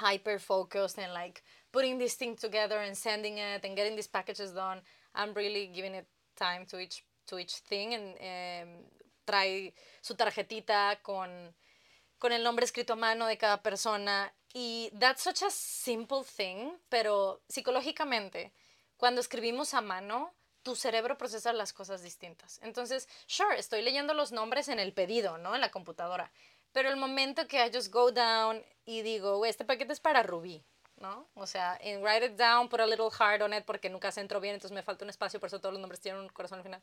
hyper 0.00 0.38
focused 0.40 0.98
and 0.98 1.12
like 1.12 1.42
putting 1.70 1.98
this 1.98 2.16
thing 2.16 2.36
together 2.36 2.78
and 2.78 2.94
sending 2.94 3.38
it 3.38 3.64
and 3.64 3.76
getting 3.76 3.96
these 3.96 4.08
packages 4.08 4.52
done. 4.52 4.82
I'm 5.14 5.34
really 5.34 5.68
giving 5.68 5.94
it 5.94 6.06
time 6.36 6.66
to 6.66 6.78
each, 6.78 7.04
to 7.26 7.38
each 7.38 7.60
thing 7.60 7.94
and 7.94 8.16
em, 8.20 8.84
trae 9.24 9.72
su 10.00 10.14
tarjetita 10.14 11.00
con 11.02 11.54
con 12.24 12.32
el 12.32 12.42
nombre 12.42 12.64
escrito 12.64 12.94
a 12.94 12.96
mano 12.96 13.26
de 13.26 13.36
cada 13.36 13.62
persona. 13.62 14.32
Y 14.54 14.90
that's 14.98 15.22
such 15.22 15.42
a 15.42 15.50
simple 15.50 16.22
thing, 16.24 16.72
pero 16.88 17.42
psicológicamente, 17.48 18.52
cuando 18.96 19.20
escribimos 19.20 19.74
a 19.74 19.82
mano, 19.82 20.32
tu 20.64 20.74
cerebro 20.74 21.16
procesa 21.16 21.52
las 21.52 21.72
cosas 21.72 22.02
distintas. 22.02 22.58
Entonces, 22.62 23.08
sure, 23.26 23.58
estoy 23.58 23.82
leyendo 23.82 24.14
los 24.14 24.32
nombres 24.32 24.68
en 24.68 24.80
el 24.80 24.92
pedido, 24.92 25.38
¿no? 25.38 25.54
En 25.54 25.60
la 25.60 25.70
computadora. 25.70 26.32
Pero 26.72 26.88
el 26.88 26.96
momento 26.96 27.46
que 27.46 27.64
I 27.64 27.70
just 27.72 27.92
go 27.92 28.10
down 28.10 28.64
y 28.84 29.02
digo, 29.02 29.38
"Güey, 29.38 29.50
este 29.50 29.64
paquete 29.64 29.92
es 29.92 30.00
para 30.00 30.24
Rubí, 30.24 30.64
¿no? 30.96 31.28
O 31.34 31.46
sea, 31.46 31.78
and 31.84 32.02
write 32.02 32.26
it 32.26 32.32
down, 32.32 32.68
put 32.68 32.80
a 32.80 32.86
little 32.86 33.10
heart 33.10 33.42
on 33.42 33.54
it, 33.54 33.64
porque 33.64 33.88
nunca 33.90 34.10
se 34.10 34.20
entró 34.20 34.40
bien, 34.40 34.54
entonces 34.54 34.74
me 34.74 34.82
falta 34.82 35.04
un 35.04 35.10
espacio, 35.10 35.38
por 35.38 35.46
eso 35.46 35.60
todos 35.60 35.74
los 35.74 35.80
nombres 35.80 36.00
tienen 36.00 36.22
un 36.22 36.28
corazón 36.30 36.58
al 36.58 36.64
final. 36.64 36.82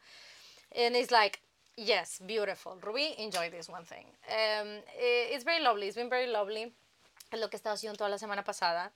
And 0.73 0.95
it's 0.95 1.11
like, 1.11 1.41
Yes, 1.77 2.19
beautiful. 2.25 2.79
Ruby, 2.81 3.15
enjoy 3.17 3.49
this 3.49 3.69
one 3.69 3.85
thing. 3.85 4.05
Um, 4.27 4.83
eh, 4.99 5.33
it's 5.33 5.43
very 5.43 5.63
lovely. 5.63 5.87
It's 5.87 5.95
been 5.95 6.09
very 6.09 6.27
lovely. 6.27 6.73
Es 7.31 7.39
lo 7.39 7.49
que 7.49 7.55
he 7.55 7.59
estado 7.59 7.75
haciendo 7.75 7.97
toda 7.97 8.09
la 8.09 8.17
semana 8.17 8.43
pasada. 8.43 8.91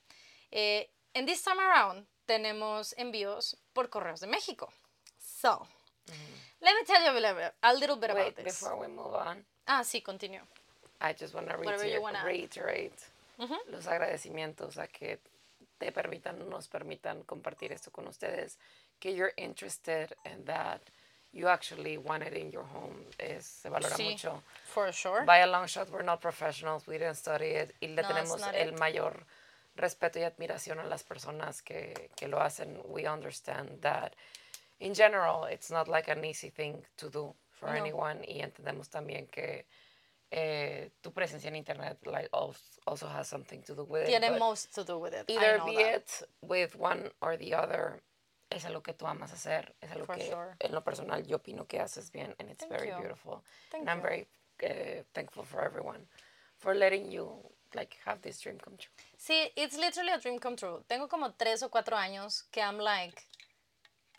Eh, 0.52 0.88
and 1.14 1.26
this 1.26 1.42
time 1.42 1.58
around 1.58 2.06
tenemos 2.26 2.94
envíos 2.98 3.56
por 3.72 3.88
correos 3.88 4.20
de 4.20 4.26
México. 4.26 4.72
So, 5.18 5.66
let 6.60 6.74
me 6.74 6.84
tell 6.84 7.02
you 7.02 7.10
a 7.10 7.14
little 7.14 7.34
bit, 7.34 7.52
a 7.62 7.72
little 7.74 7.96
bit 7.96 8.10
about. 8.10 8.24
Wait, 8.26 8.36
this. 8.36 8.44
before 8.60 8.76
we 8.78 8.88
move 8.88 9.14
on, 9.14 9.44
Ah, 9.66 9.82
sí, 9.82 10.02
continúo. 10.02 10.42
I 11.00 11.12
just 11.12 11.34
want 11.34 11.48
to 11.48 11.56
reiterate 12.24 12.92
los 13.70 13.86
agradecimientos 13.86 14.78
a 14.78 14.86
que 14.86 15.18
te 15.78 15.92
permitan, 15.92 16.48
nos 16.48 16.68
permitan 16.68 17.22
compartir 17.24 17.70
esto 17.72 17.90
con 17.90 18.06
ustedes, 18.08 18.56
que 18.98 19.12
you're 19.14 19.32
interested 19.36 20.14
in 20.24 20.44
that, 20.46 20.80
you 21.32 21.48
actually 21.48 21.98
want 21.98 22.22
it 22.22 22.32
in 22.32 22.50
your 22.50 22.64
home, 22.64 23.04
es, 23.18 23.44
se 23.44 23.68
valora 23.68 23.94
Sí, 23.94 24.04
mucho. 24.12 24.42
for 24.64 24.90
sure. 24.90 25.24
By 25.26 25.40
a 25.40 25.46
long 25.46 25.66
shot, 25.66 25.90
we're 25.90 26.02
not 26.02 26.20
professionals, 26.22 26.86
we 26.86 26.96
didn't 26.96 27.16
study 27.16 27.50
it, 27.56 27.74
y 27.82 27.88
le 27.88 28.00
No, 28.02 28.08
tenemos 28.08 28.40
el 28.54 28.68
it. 28.70 28.78
mayor 28.78 29.26
respeto 29.76 30.18
y 30.18 30.22
admiración 30.22 30.78
a 30.78 30.84
las 30.84 31.02
personas 31.04 31.62
que, 31.62 32.10
que 32.16 32.28
lo 32.28 32.40
hacen. 32.40 32.80
We 32.86 33.06
understand 33.06 33.80
that, 33.82 34.14
in 34.80 34.94
general, 34.94 35.44
it's 35.46 35.70
not 35.70 35.88
like 35.88 36.10
an 36.10 36.24
easy 36.24 36.50
thing 36.50 36.82
to 36.96 37.08
do 37.10 37.34
for 37.50 37.70
No. 37.70 37.76
anyone, 37.76 38.24
y 38.26 38.40
entendemos 38.42 38.88
también 38.90 39.26
que 39.30 39.66
eh, 40.30 40.90
tu 41.00 41.12
presencia 41.12 41.48
en 41.48 41.56
internet 41.56 42.04
like, 42.06 42.28
also, 42.32 43.06
has 43.08 43.28
something 43.28 43.62
to 43.62 43.74
do 43.74 43.84
with 43.84 44.02
it. 44.02 44.06
Tiene 44.08 44.38
most 44.38 44.74
to 44.74 44.84
do 44.84 44.98
with 44.98 45.14
it. 45.14 45.24
Either 45.30 45.60
be 45.64 45.76
that. 45.76 45.94
it 45.96 46.22
with 46.42 46.74
one 46.76 47.10
or 47.20 47.36
the 47.38 47.54
other, 47.54 48.02
es 48.50 48.64
algo 48.64 48.82
que 48.82 48.92
tú 48.92 49.06
amas 49.06 49.32
hacer, 49.32 49.74
es 49.80 49.90
algo 49.92 50.04
For 50.06 50.16
que 50.16 50.28
sure. 50.28 50.56
en 50.60 50.72
lo 50.72 50.80
personal 50.82 51.22
yo 51.24 51.36
opino 51.36 51.66
que 51.66 51.78
haces 51.80 52.10
bien, 52.10 52.34
and 52.38 52.50
it's 52.50 52.58
Thank 52.64 52.72
very 52.72 52.88
you. 52.90 52.96
beautiful. 52.98 53.44
Thank 53.70 53.82
and 53.82 53.90
I'm 53.90 53.98
you. 53.98 54.02
very 54.02 54.26
uh, 54.64 55.02
thankful 55.14 55.44
for 55.44 55.62
everyone 55.64 56.06
for 56.58 56.74
letting 56.74 57.10
you 57.10 57.38
like 57.76 57.96
have 58.04 58.22
this 58.22 58.40
dream 58.40 58.58
come 58.58 58.74
true. 58.76 58.90
Sí, 59.18 59.50
it's 59.56 59.76
literally 59.76 60.12
a 60.12 60.18
dream 60.18 60.38
come 60.38 60.56
true. 60.56 60.82
Tengo 60.88 61.06
como 61.06 61.34
tres 61.38 61.62
o 61.62 61.68
cuatro 61.68 61.96
años 61.96 62.44
que 62.50 62.62
I'm 62.62 62.78
like, 62.78 63.22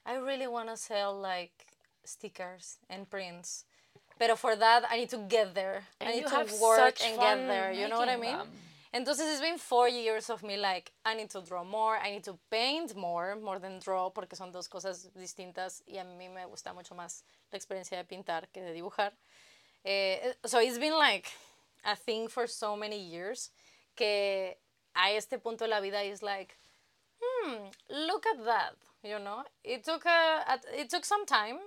I 0.05 0.15
really 0.15 0.47
want 0.47 0.69
to 0.69 0.77
sell 0.77 1.19
like 1.19 1.65
stickers 2.05 2.77
and 2.89 3.09
prints. 3.09 3.65
Pero 4.19 4.35
for 4.35 4.55
that, 4.55 4.83
I 4.89 4.97
need 4.97 5.09
to 5.09 5.17
get 5.27 5.53
there. 5.53 5.83
I 6.01 6.05
And 6.05 6.15
need 6.15 6.23
you 6.23 6.29
to 6.29 6.61
work 6.61 6.95
and 7.03 7.19
get 7.19 7.47
there. 7.47 7.71
You 7.71 7.87
know 7.87 7.99
what 7.99 8.09
I 8.09 8.15
mean? 8.15 8.37
them. 8.37 8.47
Entonces, 8.93 9.31
it's 9.31 9.41
been 9.41 9.57
four 9.59 9.89
years 9.89 10.29
of 10.29 10.41
me 10.43 10.57
like, 10.57 10.91
I 11.05 11.13
need 11.13 11.29
to 11.31 11.41
draw 11.41 11.63
more, 11.63 11.97
I 11.97 12.09
need 12.09 12.23
to 12.23 12.37
paint 12.49 12.95
more, 12.95 13.35
more 13.35 13.59
than 13.59 13.79
draw, 13.79 14.09
porque 14.09 14.35
son 14.35 14.51
dos 14.51 14.67
cosas 14.67 15.09
distintas 15.13 15.83
y 15.85 15.97
a 15.97 16.03
mí 16.03 16.29
me 16.33 16.45
gusta 16.45 16.73
mucho 16.73 16.95
más 16.95 17.23
la 17.51 17.57
experiencia 17.57 17.97
de 17.97 18.05
pintar 18.05 18.47
que 18.51 18.61
de 18.61 18.73
dibujar. 18.73 19.11
Eh, 19.83 20.33
so 20.45 20.59
it's 20.59 20.79
been 20.79 20.97
like 20.97 21.27
a 21.83 21.95
thing 21.95 22.27
for 22.27 22.47
so 22.47 22.75
many 22.75 22.97
years 22.99 23.51
que 23.95 24.55
a 24.95 25.11
este 25.15 25.37
punto 25.41 25.65
de 25.65 25.69
la 25.69 25.79
vida 25.81 26.03
is 26.03 26.21
like, 26.21 26.57
hmm, 27.21 27.69
look 27.89 28.25
at 28.25 28.43
that, 28.45 28.75
you 29.03 29.19
know? 29.19 29.43
It 29.63 29.83
took 29.83 30.05
a, 30.05 30.59
it 30.73 30.89
took 30.89 31.05
some 31.05 31.25
time, 31.25 31.59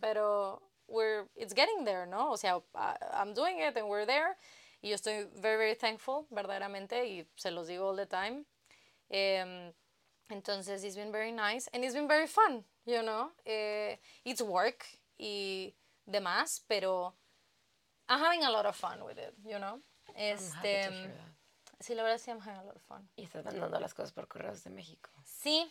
pero 0.00 0.60
we're 0.88 1.24
it's 1.36 1.52
getting 1.54 1.84
there, 1.84 2.06
¿no? 2.06 2.32
O 2.32 2.36
sea, 2.36 2.60
I- 2.74 2.96
I'm 3.14 3.32
doing 3.34 3.58
it 3.60 3.76
and 3.76 3.88
we're 3.88 4.06
there. 4.06 4.36
Y 4.82 4.90
yo 4.90 4.96
estoy 4.96 5.26
very, 5.40 5.56
very 5.56 5.74
thankful, 5.74 6.26
verdaderamente, 6.30 7.04
y 7.06 7.24
se 7.36 7.50
los 7.50 7.68
digo 7.68 7.88
all 7.88 7.96
the 7.96 8.06
time. 8.06 8.44
Em, 9.10 9.72
entonces, 10.30 10.84
it's 10.84 10.96
been 10.96 11.10
very 11.12 11.32
nice 11.32 11.68
and 11.72 11.84
it's 11.84 11.94
been 11.94 12.08
very 12.08 12.26
fun, 12.26 12.64
you 12.86 13.02
know? 13.02 13.30
Eh, 13.46 13.96
it's 14.24 14.42
work 14.42 14.84
y 15.18 15.72
demás, 16.06 16.60
pero 16.68 17.14
I'm 18.08 18.20
having 18.20 18.44
a 18.44 18.50
lot 18.50 18.66
of 18.66 18.76
fun 18.76 19.02
with 19.04 19.18
it, 19.18 19.34
you 19.44 19.58
know? 19.58 19.80
I'm 20.08 20.14
happy 20.14 20.68
Este, 20.68 20.84
to 20.88 20.90
hear 20.92 21.08
that. 21.08 21.80
sí, 21.80 21.94
la 21.94 22.02
verdad 22.02 22.18
sí, 22.18 22.30
I'm 22.30 22.40
having 22.40 22.60
a 22.60 22.64
lot 22.64 22.76
of 22.76 22.82
fun. 22.82 23.08
Y 23.16 23.24
estás 23.24 23.44
mandando 23.44 23.80
las 23.80 23.94
cosas 23.94 24.12
por 24.12 24.26
correos 24.28 24.62
de 24.64 24.70
México. 24.70 25.10
Sí, 25.24 25.70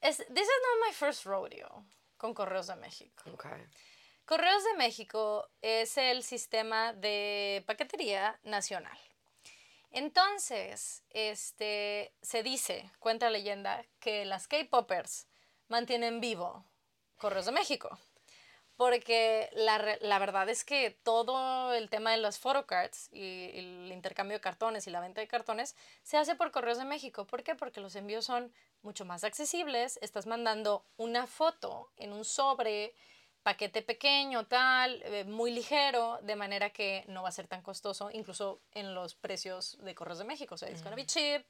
es, 0.00 0.16
this 0.18 0.46
is 0.48 0.60
not 0.62 0.86
my 0.88 0.92
first 0.92 1.24
rodeo 1.24 1.84
con 2.16 2.34
Correos 2.34 2.66
de 2.68 2.76
México. 2.76 3.24
Okay. 3.34 3.66
Correos 4.24 4.62
de 4.64 4.74
México 4.78 5.48
es 5.60 5.96
el 5.98 6.22
sistema 6.22 6.92
de 6.92 7.64
paquetería 7.66 8.38
nacional. 8.44 8.96
Entonces, 9.90 11.02
este, 11.10 12.14
se 12.22 12.42
dice, 12.42 12.90
cuenta 12.98 13.26
la 13.26 13.32
leyenda, 13.38 13.84
que 14.00 14.24
las 14.24 14.48
K-Poppers 14.48 15.26
mantienen 15.68 16.20
vivo 16.20 16.64
Correos 17.18 17.46
de 17.46 17.52
México. 17.52 17.98
Porque 18.82 19.48
la, 19.52 19.96
la 20.00 20.18
verdad 20.18 20.48
es 20.48 20.64
que 20.64 20.90
todo 20.90 21.72
el 21.72 21.88
tema 21.88 22.10
de 22.10 22.16
las 22.16 22.40
photocards 22.40 23.08
y 23.12 23.48
el 23.54 23.92
intercambio 23.92 24.38
de 24.38 24.40
cartones 24.40 24.88
y 24.88 24.90
la 24.90 24.98
venta 24.98 25.20
de 25.20 25.28
cartones 25.28 25.76
se 26.02 26.16
hace 26.16 26.34
por 26.34 26.50
Correos 26.50 26.78
de 26.78 26.84
México. 26.84 27.24
¿Por 27.24 27.44
qué? 27.44 27.54
Porque 27.54 27.80
los 27.80 27.94
envíos 27.94 28.24
son 28.24 28.52
mucho 28.82 29.04
más 29.04 29.22
accesibles. 29.22 30.00
Estás 30.02 30.26
mandando 30.26 30.84
una 30.96 31.28
foto 31.28 31.92
en 31.96 32.12
un 32.12 32.24
sobre, 32.24 32.92
paquete 33.44 33.82
pequeño, 33.82 34.46
tal, 34.46 35.00
eh, 35.04 35.22
muy 35.22 35.52
ligero, 35.52 36.18
de 36.22 36.34
manera 36.34 36.70
que 36.70 37.04
no 37.06 37.22
va 37.22 37.28
a 37.28 37.32
ser 37.32 37.46
tan 37.46 37.62
costoso, 37.62 38.10
incluso 38.12 38.62
en 38.72 38.96
los 38.96 39.14
precios 39.14 39.78
de 39.80 39.94
Correos 39.94 40.18
de 40.18 40.24
México. 40.24 40.56
O 40.56 40.58
sea, 40.58 40.68
it's 40.68 40.82
gonna 40.82 40.96
be 40.96 41.06
cheap. 41.06 41.44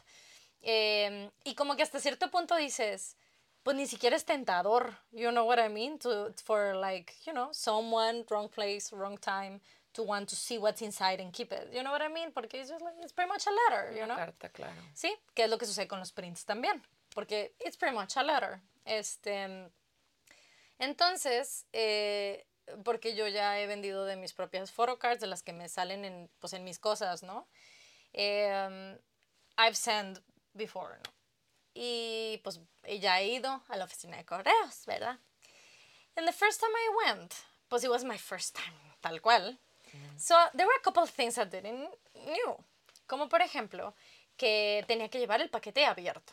Eh, 0.60 1.30
y 1.44 1.54
como 1.54 1.76
que 1.76 1.82
hasta 1.82 1.98
cierto 1.98 2.30
punto 2.30 2.56
dices, 2.56 3.16
pues 3.62 3.76
ni 3.76 3.86
siquiera 3.86 4.16
es 4.16 4.24
tentador, 4.24 4.96
you 5.12 5.30
know 5.30 5.44
what 5.44 5.58
I 5.58 5.68
mean? 5.68 5.98
To, 6.00 6.32
for 6.44 6.74
like, 6.74 7.14
you 7.26 7.32
know, 7.32 7.48
someone, 7.52 8.24
wrong 8.30 8.48
place, 8.48 8.92
wrong 8.92 9.18
time, 9.18 9.60
to 9.94 10.02
want 10.02 10.28
to 10.30 10.36
see 10.36 10.58
what's 10.58 10.82
inside 10.82 11.20
and 11.20 11.32
keep 11.32 11.52
it. 11.52 11.68
You 11.72 11.82
know 11.82 11.92
what 11.92 12.02
I 12.02 12.08
mean? 12.08 12.32
Porque 12.32 12.54
it's 12.54 12.70
just 12.70 12.82
like, 12.82 12.94
it's 13.02 13.12
pretty 13.12 13.28
much 13.28 13.46
a 13.46 13.50
letter, 13.50 13.92
you 13.92 14.02
Una 14.04 14.08
know? 14.08 14.16
carta, 14.16 14.48
claro. 14.48 14.72
Sí, 14.94 15.14
que 15.34 15.44
es 15.44 15.50
lo 15.50 15.58
que 15.58 15.66
sucede 15.66 15.86
con 15.86 15.98
los 16.00 16.12
prints 16.12 16.44
también, 16.44 16.82
porque 17.14 17.52
it's 17.60 17.76
pretty 17.76 17.94
much 17.94 18.16
a 18.16 18.22
letter. 18.22 18.60
Este, 18.84 19.70
entonces, 20.78 21.66
eh, 21.72 22.44
porque 22.84 23.14
yo 23.14 23.28
ya 23.28 23.60
he 23.60 23.66
vendido 23.66 24.04
de 24.04 24.16
mis 24.16 24.32
propias 24.32 24.72
photocards, 24.72 25.20
de 25.20 25.26
las 25.26 25.42
que 25.42 25.52
me 25.52 25.68
salen 25.68 26.04
en, 26.04 26.30
pues, 26.40 26.52
en 26.52 26.64
mis 26.64 26.78
cosas, 26.78 27.22
¿no? 27.22 27.46
Em, 28.12 28.98
I've 29.58 29.76
sent 29.76 30.20
before, 30.54 30.96
¿no? 30.96 31.21
Y 31.74 32.40
pues 32.44 32.60
ya 33.00 33.20
he 33.20 33.28
ido 33.28 33.62
a 33.68 33.76
la 33.76 33.84
oficina 33.84 34.16
de 34.16 34.24
correos, 34.24 34.84
¿verdad? 34.86 35.18
And 36.16 36.26
the 36.26 36.32
first 36.32 36.60
time 36.60 36.72
I 36.72 37.06
went, 37.06 37.34
pues 37.68 37.84
it 37.84 37.90
was 37.90 38.04
my 38.04 38.18
first 38.18 38.54
time, 38.54 38.76
tal 39.00 39.20
cual. 39.20 39.58
So 40.16 40.34
there 40.54 40.66
were 40.66 40.76
a 40.78 40.82
couple 40.82 41.02
of 41.02 41.10
things 41.10 41.38
I 41.38 41.44
didn't 41.44 41.88
knew. 42.14 42.56
Como 43.06 43.28
por 43.28 43.42
ejemplo, 43.42 43.94
que 44.36 44.84
tenía 44.86 45.08
que 45.08 45.18
llevar 45.18 45.40
el 45.40 45.50
paquete 45.50 45.84
abierto, 45.84 46.32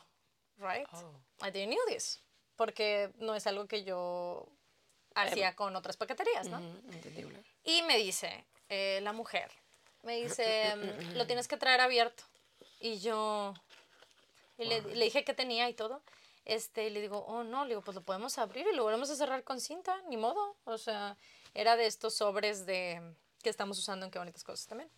right? 0.58 0.88
Oh. 0.94 1.14
I 1.42 1.52
didn't 1.52 1.70
knew 1.70 1.86
this, 1.88 2.22
porque 2.56 3.12
no 3.20 3.36
es 3.36 3.48
algo 3.48 3.68
que 3.68 3.84
yo 3.84 4.48
hacía 5.16 5.56
con 5.56 5.76
otras 5.76 5.98
paqueterías, 5.98 6.48
¿no? 6.48 6.60
Ujú, 6.60 6.92
entendible. 6.94 7.44
Y 7.64 7.82
me 7.84 7.98
dice 7.98 8.46
eh, 8.70 9.00
la 9.02 9.14
mujer, 9.14 9.52
me 10.04 10.22
dice, 10.22 10.76
mm, 10.76 11.18
lo 11.18 11.28
tienes 11.28 11.48
que 11.48 11.58
traer 11.58 11.82
abierto. 11.82 12.24
Y 12.80 13.00
yo 13.00 13.54
y 14.60 14.66
le, 14.66 14.82
le 14.82 15.06
dije 15.06 15.24
que 15.24 15.34
tenía 15.34 15.70
y 15.70 15.74
todo. 15.74 16.04
Este, 16.46 16.88
y 16.88 16.90
le 16.90 17.02
digo, 17.02 17.20
oh 17.28 17.44
no, 17.44 17.64
le 17.64 17.70
digo, 17.70 17.82
pues 17.82 17.96
lo 17.96 18.02
podemos 18.02 18.38
abrir 18.38 18.66
y 18.72 18.76
lo 18.76 18.84
volvemos 18.84 19.10
a 19.10 19.16
cerrar 19.16 19.44
con 19.44 19.60
cinta, 19.62 20.02
ni 20.10 20.18
modo. 20.18 20.58
O 20.66 20.78
sea, 20.78 21.18
era 21.54 21.76
de 21.76 21.86
estos 21.86 22.16
sobres 22.16 22.66
de 22.66 23.02
que 23.44 23.50
estamos 23.50 23.78
usando 23.78 24.06
en 24.06 24.12
qué 24.12 24.20
bonitas 24.20 24.44
cosas 24.44 24.68
también. 24.68 24.90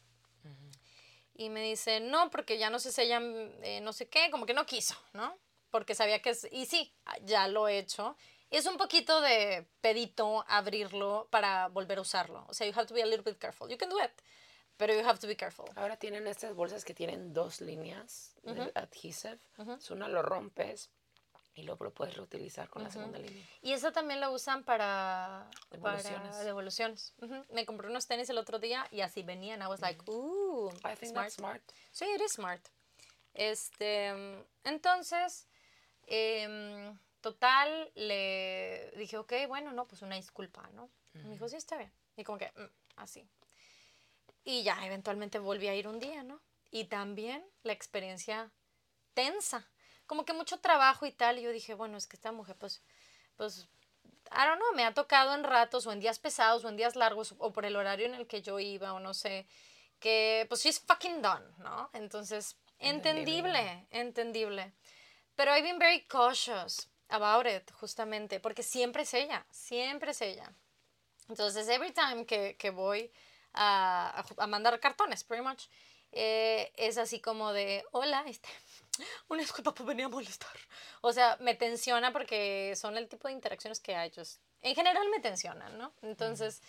Y 1.34 1.50
me 1.50 1.64
dice, 1.64 2.00
no, 2.00 2.30
porque 2.30 2.58
ya 2.58 2.70
no 2.70 2.80
se 2.80 2.92
sellan, 2.92 3.52
eh, 3.64 3.82
no 3.82 3.94
sé 3.94 4.08
qué, 4.08 4.30
como 4.32 4.46
que 4.46 4.54
no 4.54 4.66
quiso, 4.66 4.96
¿no? 5.14 5.38
Porque 5.72 5.96
sabía 5.96 6.22
que 6.22 6.32
es, 6.32 6.48
y 6.52 6.66
sí, 6.66 6.94
ya 7.24 7.48
lo 7.48 7.68
he 7.68 7.80
hecho. 7.80 8.16
Es 8.50 8.66
un 8.66 8.78
poquito 8.78 9.22
de 9.22 9.66
pedito 9.80 10.44
abrirlo 10.48 11.28
para 11.32 11.70
volver 11.70 11.98
a 11.98 12.02
usarlo. 12.02 12.46
O 12.48 12.54
sea, 12.54 12.68
you 12.68 12.74
have 12.76 12.88
to 12.88 12.94
be 12.94 13.02
a 13.02 13.06
little 13.06 13.24
bit 13.24 13.40
careful. 13.40 13.70
You 13.70 13.78
can 13.78 13.90
do 13.90 13.98
it, 14.00 14.12
pero 14.82 14.96
you 14.96 15.08
have 15.08 15.20
to 15.20 15.28
be 15.28 15.36
careful. 15.36 15.70
Ahora 15.76 15.96
tienen 15.96 16.26
estas 16.26 16.56
bolsas 16.56 16.84
que 16.84 16.96
tienen 16.96 17.34
dos 17.34 17.62
líneas 17.62 18.34
de 18.42 18.72
adhesive. 18.74 19.38
So, 19.78 19.94
Una 19.94 20.08
lo 20.08 20.24
rompes 20.24 20.90
y 21.54 21.62
luego 21.62 21.86
lo 21.86 21.94
puedes 21.94 22.16
reutilizar 22.16 22.68
con 22.68 22.82
la 22.82 22.90
segunda 22.90 23.20
línea. 23.20 23.46
Y 23.62 23.74
eso 23.74 23.92
también 23.92 24.20
lo 24.20 24.32
usan 24.32 24.64
para 24.64 25.48
Devoluciones. 25.70 26.32
Para 26.32 26.44
devoluciones. 26.44 27.14
Ujú. 27.22 27.46
Me 27.52 27.64
compré 27.68 27.90
unos 27.90 28.08
tenis 28.08 28.28
el 28.32 28.40
otro 28.40 28.58
día 28.58 28.88
y 28.90 29.02
así 29.02 29.22
venían. 29.22 29.62
I 29.62 29.68
was 29.68 29.82
like, 29.82 30.02
ooh, 30.10 30.72
I 30.84 30.96
think 30.96 31.12
smart. 31.12 31.26
that's 31.28 31.36
smart. 31.36 31.62
Sí, 31.92 32.06
it 32.16 32.22
is 32.22 32.32
smart. 32.32 32.68
Este, 33.36 34.08
entonces, 34.64 35.48
em, 36.08 36.98
total, 37.22 37.92
le 37.94 38.92
dije, 38.98 39.20
ok, 39.20 39.34
bueno, 39.48 39.74
no, 39.74 39.86
pues 39.88 40.02
una 40.02 40.16
disculpa, 40.16 40.68
¿no? 40.74 40.90
Y 41.14 41.20
Me 41.20 41.30
dijo, 41.34 41.48
sí, 41.48 41.56
está 41.58 41.78
bien. 41.78 41.94
Y 42.18 42.24
como 42.24 42.40
que, 42.40 42.52
"Mm", 42.56 42.70
así. 42.96 43.30
Y 44.44 44.64
ya, 44.64 44.86
eventualmente 44.86 45.40
volví 45.40 45.68
a 45.68 45.76
ir 45.76 45.88
un 45.88 46.00
día, 46.00 46.24
¿no? 46.24 46.42
Y 46.72 46.86
también 46.86 47.46
la 47.64 47.74
experiencia 47.74 48.52
tensa. 49.14 49.70
Como 50.08 50.26
que 50.26 50.34
mucho 50.34 50.60
trabajo 50.60 51.06
y 51.06 51.12
tal. 51.12 51.40
Y 51.40 51.44
yo 51.44 51.52
dije, 51.52 51.74
bueno, 51.74 51.98
es 51.98 52.08
que 52.08 52.16
esta 52.16 52.32
mujer, 52.32 52.56
pues, 52.58 52.82
pues, 53.36 53.68
I 54.32 54.46
don't 54.46 54.58
know, 54.58 54.74
me 54.76 54.86
ha 54.86 54.94
tocado 54.94 55.34
en 55.34 55.44
ratos 55.44 55.86
o 55.86 55.92
en 55.92 56.00
días 56.00 56.20
pesados 56.20 56.64
o 56.64 56.70
en 56.70 56.78
días 56.78 56.96
largos 56.96 57.36
o 57.38 57.52
por 57.52 57.66
el 57.66 57.76
horario 57.76 58.06
en 58.06 58.16
el 58.16 58.28
que 58.28 58.42
yo 58.42 58.60
iba 58.60 58.94
o 58.94 59.00
no 59.00 59.14
sé, 59.14 59.46
que 60.00 60.46
pues 60.48 60.64
she's 60.64 60.80
fucking 60.80 61.22
done, 61.22 61.46
¿no? 61.58 61.90
Entonces, 61.94 62.56
entendible, 62.80 63.88
entendible. 63.92 64.74
Pero 65.36 65.52
I've 65.52 65.64
been 65.64 65.80
very 65.80 66.06
cautious 66.08 66.90
about 67.10 67.46
it, 67.46 67.70
justamente, 67.74 68.40
porque 68.40 68.64
siempre 68.64 69.04
es 69.04 69.14
ella, 69.14 69.46
siempre 69.52 70.12
es 70.12 70.22
ella. 70.22 70.54
Entonces, 71.28 71.68
every 71.68 71.92
time 71.92 72.26
que, 72.26 72.56
que 72.58 72.70
voy 72.70 73.12
a, 73.54 74.20
a, 74.20 74.44
a 74.44 74.48
mandar 74.48 74.80
cartones, 74.80 75.24
pretty 75.24 75.44
much, 75.44 75.68
eh, 76.12 76.72
es 76.76 76.98
así 76.98 77.22
como 77.22 77.54
de, 77.54 77.86
hola, 77.92 78.24
este, 78.28 78.50
una 79.30 79.42
disculpa 79.42 79.74
por 79.74 79.86
venir 79.86 80.06
a 80.06 80.10
molestar. 80.10 80.56
O 81.02 81.14
sea, 81.14 81.38
me 81.40 81.56
tensiona 81.56 82.12
porque 82.12 82.74
son 82.76 82.98
el 82.98 83.08
tipo 83.08 83.28
de 83.28 83.34
interacciones 83.34 83.80
que 83.80 83.96
hay. 83.96 84.12
Just, 84.14 84.42
en 84.62 84.76
general 84.76 85.08
me 85.10 85.20
tensionan, 85.20 85.78
¿no? 85.78 85.94
Entonces, 86.02 86.62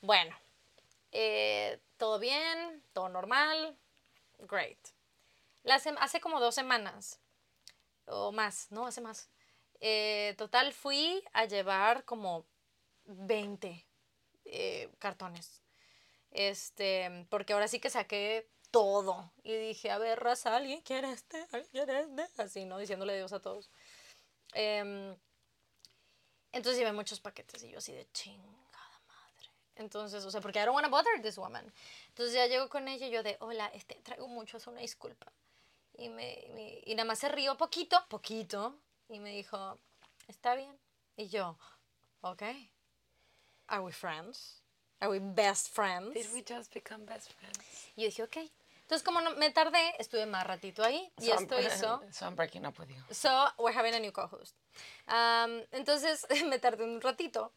bueno, 0.00 0.36
eh, 1.10 1.80
todo 1.96 2.18
bien, 2.18 2.82
todo 2.92 3.08
normal, 3.08 3.76
great. 4.40 4.78
La 5.62 5.76
hace 5.76 6.20
como 6.20 6.40
dos 6.40 6.54
semanas, 6.54 7.20
o 8.06 8.32
más, 8.32 8.70
no, 8.70 8.86
hace 8.86 9.00
más. 9.00 9.30
Eh, 9.80 10.34
total, 10.36 10.72
fui 10.72 11.24
a 11.32 11.44
llevar 11.44 12.04
como 12.04 12.46
20 13.04 13.86
eh, 14.44 14.90
cartones. 14.98 15.61
Este, 16.32 17.26
porque 17.28 17.52
ahora 17.52 17.68
sí 17.68 17.78
que 17.78 17.90
saqué 17.90 18.48
todo. 18.70 19.30
Y 19.44 19.54
dije, 19.54 19.90
a 19.90 19.98
ver, 19.98 20.18
raza, 20.18 20.56
¿alguien 20.56 20.80
quiere 20.80 21.12
este? 21.12 21.46
¿Alguien 21.52 21.70
quiere 21.70 22.00
este? 22.00 22.42
Así, 22.42 22.64
¿no? 22.64 22.78
Diciéndole 22.78 23.14
Dios 23.14 23.32
a 23.32 23.40
todos. 23.40 23.70
Em, 24.54 25.16
entonces 26.52 26.78
llevé 26.78 26.92
muchos 26.92 27.20
paquetes 27.20 27.62
y 27.62 27.70
yo 27.70 27.78
así 27.78 27.92
de 27.92 28.10
chingada 28.12 29.00
madre. 29.06 29.50
Entonces, 29.76 30.24
o 30.24 30.30
sea, 30.30 30.40
porque 30.40 30.58
I 30.58 30.64
don't 30.64 30.74
want 30.74 30.86
to 30.86 30.90
bother 30.90 31.22
this 31.22 31.36
woman. 31.36 31.72
Entonces 32.08 32.34
ya 32.34 32.46
llego 32.46 32.68
con 32.68 32.88
ella 32.88 33.06
y 33.06 33.10
yo 33.10 33.22
de, 33.22 33.36
hola, 33.40 33.68
este, 33.74 33.94
traigo 33.96 34.26
mucho, 34.26 34.56
es 34.56 34.66
una 34.66 34.80
disculpa. 34.80 35.30
Y, 35.94 36.08
me, 36.08 36.82
y 36.84 36.94
nada 36.94 37.06
más 37.06 37.18
se 37.18 37.28
rió 37.28 37.56
poquito, 37.56 38.02
poquito. 38.08 38.78
Y 39.08 39.20
me 39.20 39.30
dijo, 39.30 39.78
está 40.28 40.54
bien. 40.54 40.78
Y 41.16 41.28
yo, 41.28 41.58
ok. 42.22 42.42
Are 43.66 43.82
we 43.82 43.92
friends? 43.92 44.61
Are 45.02 45.10
we 45.10 45.18
best 45.18 45.74
friends? 45.74 46.14
Did 46.14 46.26
we 46.32 46.42
just 46.42 46.72
become 46.72 47.04
best 47.04 47.32
friends? 47.32 47.58
Y 47.96 48.02
yo 48.02 48.06
dije, 48.08 48.22
ok. 48.22 48.36
Entonces, 48.82 49.02
como 49.02 49.20
no, 49.20 49.34
me 49.34 49.50
tardé, 49.50 49.96
estuve 49.98 50.26
más 50.26 50.46
ratito 50.46 50.84
ahí. 50.84 51.10
Y 51.18 51.26
So 51.26 51.32
I'm- 51.32 51.42
esto 51.42 51.60
hizo... 51.60 52.02
So 52.12 52.24
I'm 52.24 52.36
breaking 52.36 52.64
up 52.64 52.78
with 52.78 52.88
you. 52.88 53.02
So, 53.12 53.48
we're 53.58 53.76
having 53.76 53.94
a 53.94 53.98
new 53.98 54.12
co-host. 54.12 54.54
Um, 55.08 55.60
entonces, 55.72 56.24
me 56.46 56.60
tardé 56.60 56.84
un 56.84 57.00
ratito. 57.00 57.52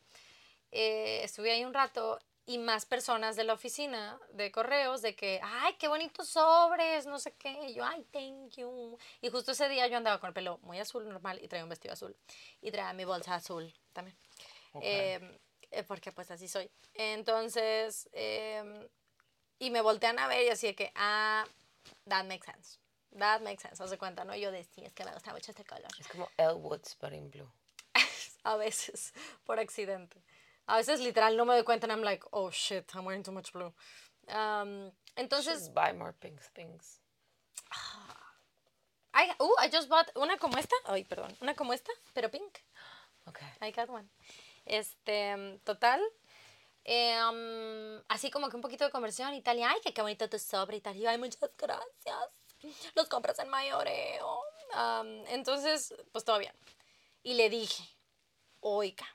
Eh, 0.71 1.21
estuve 1.23 1.51
ahí 1.51 1.63
un 1.63 1.73
rato 1.75 2.17
y 2.47 2.57
más 2.57 2.87
personas 2.87 3.35
de 3.35 3.43
la 3.43 3.53
oficina 3.53 4.19
de 4.33 4.51
correos 4.51 5.03
de 5.03 5.15
que, 5.15 5.39
ay, 5.43 5.75
qué 5.77 5.87
bonitos 5.87 6.27
sobres, 6.29 7.05
no 7.05 7.19
sé 7.19 7.33
qué. 7.33 7.51
Y 7.67 7.75
yo, 7.75 7.85
ay, 7.85 8.03
thank 8.11 8.55
you. 8.57 8.97
Y 9.21 9.29
justo 9.29 9.51
ese 9.51 9.69
día 9.69 9.85
yo 9.85 9.97
andaba 9.97 10.19
con 10.19 10.29
el 10.29 10.33
pelo 10.33 10.57
muy 10.63 10.79
azul, 10.79 11.07
normal, 11.07 11.39
y 11.43 11.47
traía 11.47 11.63
un 11.63 11.69
vestido 11.69 11.93
azul. 11.93 12.17
Y 12.61 12.71
traía 12.71 12.91
mi 12.93 13.05
bolsa 13.05 13.35
azul 13.35 13.71
también. 13.93 14.17
Eh, 14.81 15.19
eh, 15.21 15.39
porque 15.83 16.11
pues 16.11 16.31
así 16.31 16.47
soy. 16.47 16.69
Entonces, 16.93 18.09
eh, 18.13 18.89
y 19.59 19.69
me 19.69 19.81
voltean 19.81 20.19
a 20.19 20.27
ver 20.27 20.45
y 20.45 20.49
así 20.49 20.67
de 20.67 20.75
que, 20.75 20.91
ah, 20.95 21.45
that 22.07 22.25
makes 22.25 22.45
sense. 22.45 22.79
That 23.17 23.41
makes 23.41 23.61
sense. 23.61 23.81
Haz 23.81 23.89
de 23.89 23.97
cuenta, 23.97 24.25
¿no? 24.25 24.35
Yo 24.35 24.51
decía, 24.51 24.87
es 24.87 24.93
que 24.93 25.05
me 25.05 25.13
gusta 25.13 25.31
mucho 25.31 25.51
este 25.51 25.63
color. 25.63 25.87
Es 25.99 26.07
como 26.07 26.29
Elwoods, 26.37 26.97
but 26.99 27.13
in 27.13 27.29
blue. 27.29 27.49
A 28.43 28.57
veces, 28.57 29.13
por 29.45 29.59
accidente. 29.59 30.21
A 30.67 30.77
veces, 30.77 30.99
literal, 30.99 31.37
no 31.37 31.45
me 31.45 31.53
doy 31.53 31.63
cuenta 31.63 31.85
and 31.85 31.93
I'm 31.93 32.03
like, 32.03 32.25
oh 32.31 32.51
shit, 32.51 32.91
I'm 32.93 33.05
wearing 33.05 33.23
too 33.23 33.31
much 33.31 33.53
blue. 33.53 33.73
Um, 34.27 34.91
entonces, 35.15 35.59
Just 35.59 35.73
buy 35.73 35.93
more 35.93 36.13
pink 36.13 36.41
things. 36.53 36.99
I, 39.13 39.31
uh, 39.39 39.47
I 39.59 39.69
just 39.69 39.87
bought 39.87 40.11
una 40.17 40.37
como 40.37 40.57
esta. 40.57 40.75
Ay, 40.87 41.05
perdón. 41.05 41.33
Una 41.41 41.53
como 41.53 41.73
esta, 41.73 41.91
pero 42.13 42.29
pink. 42.29 42.63
Okay. 43.27 43.47
I 43.59 43.71
got 43.71 43.89
one. 43.89 44.07
Este, 44.65 45.59
total. 45.63 46.01
eh, 46.85 47.17
um, 47.31 48.03
así 48.09 48.31
como 48.31 48.49
que 48.49 48.55
un 48.57 48.61
poquito 48.61 48.85
de 48.85 48.91
conversión 48.91 49.33
y 49.33 49.41
tal. 49.41 49.57
Y 49.59 49.63
ay, 49.63 49.79
que 49.83 49.93
qué 49.93 50.01
bonito 50.01 50.29
tu 50.29 50.39
sobre 50.39 50.77
y 50.77 50.81
tal. 50.81 50.95
Y 50.97 51.01
yo, 51.01 51.09
ay, 51.09 51.17
muchas 51.17 51.39
gracias. 51.57 52.17
Los 52.95 53.07
compras 53.07 53.39
en 53.39 53.49
mayoreo. 53.49 54.39
Um, 54.73 55.25
entonces, 55.27 55.93
pues 56.11 56.23
todo 56.25 56.39
bien. 56.39 56.53
Y 57.23 57.35
le 57.35 57.49
dije, 57.49 57.83
oiga, 58.61 59.05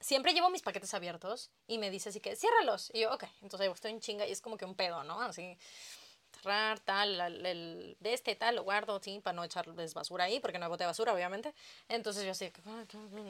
siempre 0.00 0.32
llevo 0.34 0.50
mis 0.50 0.62
paquetes 0.62 0.94
abiertos 0.94 1.50
y 1.66 1.78
me 1.78 1.90
dice 1.90 2.10
así 2.10 2.20
que, 2.20 2.36
ciérralos. 2.36 2.90
Y 2.94 3.00
yo, 3.02 3.12
ok. 3.14 3.24
Entonces 3.42 3.70
estoy 3.72 3.92
en 3.92 4.00
chinga 4.00 4.26
y 4.26 4.32
es 4.32 4.40
como 4.40 4.56
que 4.56 4.64
un 4.64 4.74
pedo, 4.74 5.04
¿no? 5.04 5.20
Así, 5.20 5.58
cerrar, 6.36 6.80
tal, 6.80 7.20
el, 7.20 7.46
el- 7.46 7.96
de 8.00 8.14
este, 8.14 8.36
tal, 8.36 8.56
lo 8.56 8.64
guardo, 8.64 9.00
sí, 9.02 9.20
para 9.20 9.34
no 9.36 9.44
echarles 9.44 9.94
basura 9.94 10.24
ahí, 10.24 10.40
porque 10.40 10.58
no 10.58 10.66
hay 10.66 10.70
bote 10.70 10.84
de 10.84 10.88
basura, 10.88 11.12
obviamente. 11.14 11.54
Entonces 11.88 12.24
yo 12.24 12.32
así, 12.32 12.52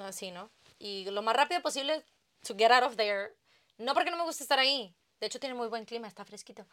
así, 0.03 0.31
¿no? 0.31 0.51
Y 0.85 1.07
lo 1.07 1.23
más 1.23 1.35
rápido 1.35 1.63
posible, 1.63 2.05
to 2.47 2.55
get 2.55 2.71
out 2.71 2.83
of 2.83 2.97
there. 2.97 3.35
No 3.79 3.95
porque 3.95 4.11
no 4.11 4.19
me 4.19 4.25
gusta 4.25 4.45
estar 4.45 4.59
ahí. 4.59 4.95
De 5.19 5.29
hecho, 5.29 5.41
tiene 5.41 5.55
muy 5.55 5.69
buen 5.69 5.87
clima, 5.87 6.07
está 6.07 6.27
fresquito. 6.27 6.67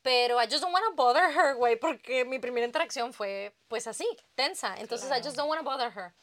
Pero 0.00 0.42
I 0.42 0.46
just 0.46 0.62
don't 0.62 0.72
want 0.72 0.86
to 0.86 0.94
bother 0.94 1.30
her, 1.30 1.54
güey, 1.56 1.76
porque 1.76 2.24
mi 2.24 2.38
primera 2.38 2.64
interacción 2.64 3.12
fue, 3.12 3.54
pues 3.68 3.86
así, 3.86 4.06
tensa. 4.34 4.74
Entonces, 4.78 5.10
I 5.10 5.22
just 5.22 5.36
don't 5.36 5.50
want 5.50 5.60
to 5.60 5.64
bother 5.64 5.92
her. 5.94 6.14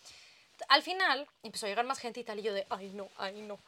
Al 0.68 0.82
final, 0.82 1.30
empezó 1.44 1.68
a 1.68 1.70
llegar 1.70 1.86
más 1.86 2.00
gente 2.00 2.22
y 2.22 2.24
tal, 2.24 2.40
y 2.40 2.42
yo 2.42 2.54
de, 2.56 2.66
ay, 2.72 2.90
no, 2.90 3.08
ay, 3.18 3.40
no. 3.44 3.60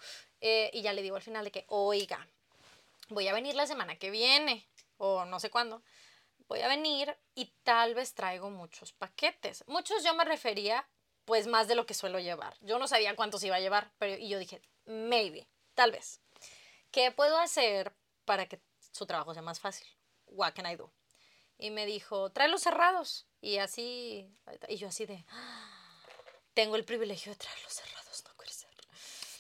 Eh, 0.41 0.72
y 0.74 0.82
ya 0.82 0.91
le 0.93 1.03
digo 1.03 1.15
al 1.15 1.22
final 1.22 1.45
de 1.45 1.51
que, 1.51 1.65
oiga, 1.67 2.28
voy 3.09 3.28
a 3.28 3.34
venir 3.34 3.53
la 3.53 3.67
semana 3.67 3.97
que 3.97 4.09
viene, 4.09 4.67
o 4.97 5.26
no 5.26 5.39
sé 5.39 5.51
cuándo, 5.51 5.84
voy 6.47 6.61
a 6.61 6.67
venir 6.67 7.15
y 7.36 7.53
tal 7.61 7.93
vez 7.93 8.15
traigo 8.15 8.49
muchos 8.49 8.93
paquetes. 8.93 9.63
Muchos 9.67 10.03
yo 10.03 10.15
me 10.15 10.26
refería, 10.26 10.89
pues 11.30 11.45
más 11.45 11.67
de 11.67 11.75
lo 11.75 11.86
que 11.86 11.93
suelo 11.93 12.17
llevar. 12.17 12.57
Yo 12.61 12.80
no 12.80 12.88
sabía 12.88 13.15
cuántos 13.15 13.43
iba 13.43 13.55
a 13.55 13.59
llevar, 13.59 13.91
pero 13.99 14.17
y 14.17 14.30
yo 14.30 14.39
dije, 14.39 14.63
maybe, 14.86 15.47
tal 15.75 15.91
vez. 15.91 16.21
¿Qué 16.89 17.11
puedo 17.11 17.38
hacer 17.38 17.93
para 18.25 18.47
que 18.47 18.59
su 18.91 19.05
trabajo 19.05 19.32
sea 19.36 19.43
más 19.43 19.59
fácil? 19.59 19.88
What 20.25 20.53
can 20.55 20.65
I 20.65 20.75
do? 20.75 20.91
Y 21.59 21.69
me 21.69 21.86
dijo, 21.86 22.32
tráelos 22.32 22.63
cerrados. 22.63 23.27
Y 23.41 23.57
así, 23.57 24.27
y 24.69 24.77
yo 24.77 24.88
así 24.88 25.05
de, 25.05 25.23
"Ah, 25.30 26.01
tengo 26.55 26.75
el 26.75 26.84
privilegio 26.84 27.32
de 27.32 27.38
traerlos 27.38 27.73
cerrados, 27.73 28.23
no 28.27 28.34
puede 28.36 28.49
ser. 28.51 28.69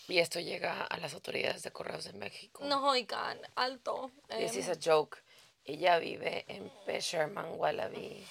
Y 0.07 0.19
esto 0.19 0.39
llega 0.39 0.83
a 0.83 0.97
las 0.99 1.15
autoridades 1.15 1.63
de 1.63 1.71
correos 1.71 2.03
de 2.03 2.13
México. 2.13 2.63
No, 2.65 2.87
oigan, 2.87 3.41
alto. 3.55 4.11
This 4.27 4.55
is 4.55 4.69
a 4.69 4.75
joke. 4.79 5.17
Ella 5.65 5.97
vive 5.97 6.45
en 6.47 6.71
Pesherman, 6.85 7.53
Wallaby, 7.59 8.23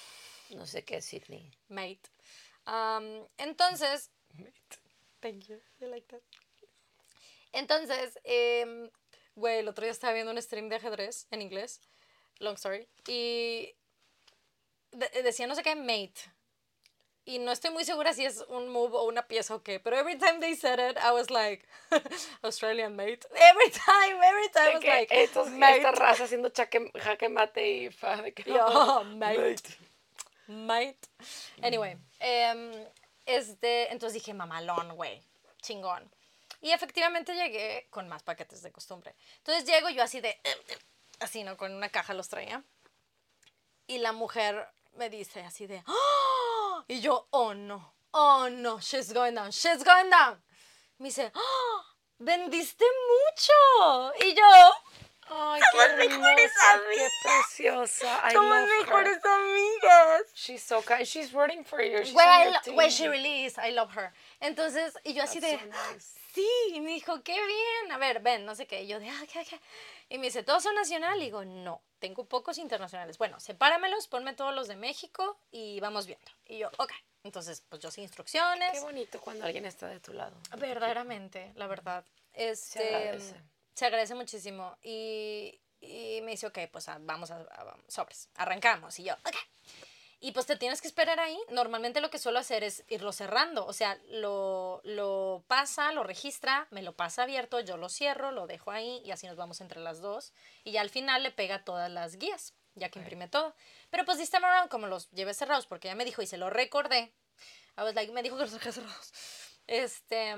no 0.51 0.65
sé 0.65 0.85
qué, 0.85 1.01
Sydney. 1.01 1.51
mate. 1.67 2.09
Um, 2.69 3.25
entonces, 3.39 4.11
thank 5.21 5.47
you, 5.47 5.59
you 5.79 5.87
like 5.87 6.05
that. 6.09 6.21
Entonces, 7.51 8.19
em, 8.23 8.89
güey, 9.35 9.59
el 9.59 9.67
otro 9.67 9.83
día 9.83 9.91
estaba 9.91 10.13
viendo 10.13 10.31
un 10.31 10.39
stream 10.41 10.69
de 10.69 10.75
ajedrez 10.75 11.25
en 11.31 11.41
inglés, 11.41 11.81
long 12.39 12.55
story, 12.55 12.87
y 13.07 13.73
de- 14.91 15.23
decía 15.23 15.47
no 15.47 15.55
sé 15.55 15.63
qué, 15.63 15.75
mate. 15.75 16.31
Y 17.25 17.37
no 17.39 17.51
estoy 17.51 17.71
muy 17.71 17.85
segura 17.85 18.13
si 18.13 18.25
es 18.25 18.43
un 18.49 18.69
move 18.69 18.95
o 18.95 19.03
una 19.03 19.27
pieza 19.27 19.55
o 19.55 19.61
qué, 19.63 19.79
pero 19.79 19.97
every 19.97 20.17
time 20.17 20.39
they 20.39 20.55
said 20.55 20.79
it, 20.79 20.97
I 20.97 21.11
was 21.11 21.29
like, 21.29 21.65
Australian 22.43 22.95
mate. 22.95 23.27
Every 23.35 23.69
time, 23.71 24.19
every 24.23 24.49
time, 24.49 24.71
I 24.71 24.75
was 24.75 24.83
like, 24.83 25.11
estos, 25.11 25.49
mate. 25.49 25.77
esta 25.77 25.91
raza 25.91 26.23
haciendo 26.25 26.51
jaque 26.51 27.29
mate 27.29 27.67
y 27.67 27.89
fa 27.89 28.21
de 28.21 28.31
que 28.33 28.43
Yo, 28.47 28.67
no, 28.69 29.03
mate. 29.17 29.61
Mate. 30.49 31.07
Anyway, 31.61 31.95
em, 32.19 32.71
este, 33.25 33.91
entonces 33.91 34.15
dije, 34.15 34.33
mamalón, 34.33 34.95
güey, 34.95 35.23
chingón. 35.61 36.09
Y 36.61 36.71
efectivamente 36.71 37.35
llegué 37.35 37.87
con 37.91 38.07
más 38.09 38.23
paquetes 38.23 38.63
de 38.63 38.71
costumbre. 38.71 39.15
Entonces 39.37 39.65
llego 39.65 39.89
yo 39.89 40.01
así 40.01 40.21
de, 40.21 40.39
así, 41.19 41.43
¿no? 41.43 41.55
Con 41.55 41.73
una 41.73 41.89
caja 41.89 42.15
los 42.15 42.29
traía. 42.29 42.63
Y 43.85 43.99
la 43.99 44.11
mujer 44.11 44.67
me 44.95 45.09
dice 45.09 45.41
así 45.43 45.67
de, 45.67 45.83
¡Oh! 45.85 46.83
y 46.87 46.99
yo, 46.99 47.27
oh 47.29 47.53
no, 47.53 47.93
oh 48.11 48.49
no, 48.49 48.79
she's 48.79 49.13
going 49.13 49.35
down, 49.35 49.51
she's 49.51 49.83
going 49.83 50.09
down. 50.09 50.43
Me 50.97 51.09
dice, 51.09 51.31
¡Oh! 51.35 51.83
vendiste 52.17 52.85
mucho. 52.85 54.25
Y 54.25 54.33
yo, 54.33 54.73
Ay, 55.29 55.61
Somos 55.71 55.85
qué 55.87 56.07
mejores 56.09 56.11
hermosa, 56.11 56.81
qué 56.83 56.85
amigas. 56.89 57.11
preciosa. 57.23 58.21
I 58.29 58.33
Somos 58.33 58.49
love 58.49 58.69
her. 58.69 58.79
mejores 58.85 59.19
amigas. 59.25 60.21
She's 60.33 60.63
so 60.63 60.81
kind. 60.81 61.05
She's 61.05 61.31
rooting 61.33 61.63
for 61.63 61.81
you. 61.81 61.99
She's 62.03 62.15
team. 62.63 62.75
güey, 62.75 62.89
she 62.89 63.07
really 63.07 63.45
is. 63.45 63.57
I 63.57 63.71
love 63.71 63.91
her. 63.95 64.11
Entonces, 64.39 64.93
y 65.03 65.13
yo 65.13 65.23
así 65.23 65.39
de, 65.39 65.57
That's 65.57 65.75
so 65.75 65.93
nice. 65.93 66.19
sí, 66.33 66.47
y 66.73 66.81
me 66.81 66.91
dijo, 66.93 67.21
qué 67.23 67.33
bien, 67.33 67.91
a 67.91 67.97
ver, 67.97 68.19
ven, 68.21 68.45
no 68.45 68.55
sé 68.55 68.65
qué. 68.65 68.83
Y 68.83 68.87
yo 68.87 68.99
de, 68.99 69.09
ah, 69.09 69.23
qué, 69.31 69.45
qué. 69.45 69.59
Y 70.09 70.17
me 70.17 70.25
dice, 70.27 70.41
¿todos 70.43 70.63
son 70.63 70.73
nacional? 70.75 71.17
Y 71.21 71.25
digo, 71.25 71.45
no, 71.45 71.81
tengo 71.99 72.25
pocos 72.25 72.57
internacionales. 72.57 73.17
Bueno, 73.17 73.39
sepáramelos, 73.39 74.07
ponme 74.07 74.33
todos 74.33 74.55
los 74.55 74.67
de 74.67 74.75
México 74.75 75.37
y 75.51 75.79
vamos 75.79 76.07
viendo. 76.07 76.31
Y 76.47 76.57
yo, 76.59 76.71
ok. 76.77 76.91
Entonces, 77.23 77.63
pues 77.69 77.81
yo 77.81 77.91
sin 77.91 78.03
instrucciones. 78.03 78.71
Qué 78.71 78.79
bonito 78.79 79.19
cuando 79.21 79.45
alguien 79.45 79.65
está 79.65 79.87
de 79.87 79.99
tu 79.99 80.13
lado. 80.13 80.35
Verdaderamente, 80.57 81.51
la 81.55 81.67
verdad. 81.67 82.05
Este, 82.33 82.95
agradece. 82.95 83.35
Se 83.79 83.85
agradece 83.85 84.13
muchísimo. 84.13 84.77
Y, 84.83 85.57
y 85.79 86.19
me 86.23 86.31
dice, 86.31 86.47
ok, 86.47 86.59
pues 86.69 86.89
ah, 86.89 86.97
vamos 86.99 87.31
a, 87.31 87.37
a- 87.37 87.77
sobres, 87.87 88.27
arrancamos. 88.35 88.99
Y 88.99 89.05
yo, 89.05 89.13
ok. 89.13 89.35
Y 90.19 90.33
pues 90.33 90.45
te 90.47 90.57
tienes 90.57 90.81
que 90.81 90.89
esperar 90.89 91.17
ahí. 91.21 91.39
Normalmente 91.49 92.01
lo 92.01 92.09
que 92.09 92.19
suelo 92.19 92.39
hacer 92.39 92.65
es 92.65 92.83
irlo 92.89 93.13
cerrando. 93.13 93.65
O 93.65 93.71
sea, 93.71 93.97
lo, 94.09 94.81
lo 94.83 95.45
pasa, 95.47 95.93
lo 95.93 96.03
registra, 96.03 96.67
me 96.71 96.81
lo 96.81 96.91
pasa 96.93 97.23
abierto, 97.23 97.61
yo 97.61 97.77
lo 97.77 97.87
cierro, 97.87 98.31
lo 98.31 98.45
dejo 98.47 98.71
ahí 98.71 99.01
y 99.05 99.11
así 99.11 99.27
nos 99.27 99.37
vamos 99.37 99.61
entre 99.61 99.79
las 99.79 100.01
dos. 100.01 100.33
Y 100.65 100.73
ya 100.73 100.81
al 100.81 100.89
final 100.89 101.23
le 101.23 101.31
pega 101.31 101.63
todas 101.63 101.89
las 101.89 102.17
guías, 102.17 102.53
ya 102.75 102.89
que 102.89 102.99
imprime 102.99 103.29
todo. 103.29 103.55
Pero 103.91 104.03
pues 104.03 104.17
this 104.17 104.29
time 104.29 104.45
around, 104.45 104.69
como 104.69 104.87
los 104.87 105.09
llevé 105.11 105.33
cerrados, 105.33 105.67
porque 105.67 105.87
ya 105.87 105.95
me 105.95 106.03
dijo 106.03 106.21
y 106.21 106.27
se 106.27 106.37
lo 106.37 106.49
recordé. 106.49 107.13
I 107.77 107.83
was 107.83 107.95
like, 107.95 108.11
me 108.11 108.23
dijo 108.23 108.35
que 108.35 108.41
los 108.43 108.51
dejé 108.51 108.73
cerrados. 108.73 109.13
Este, 109.67 110.35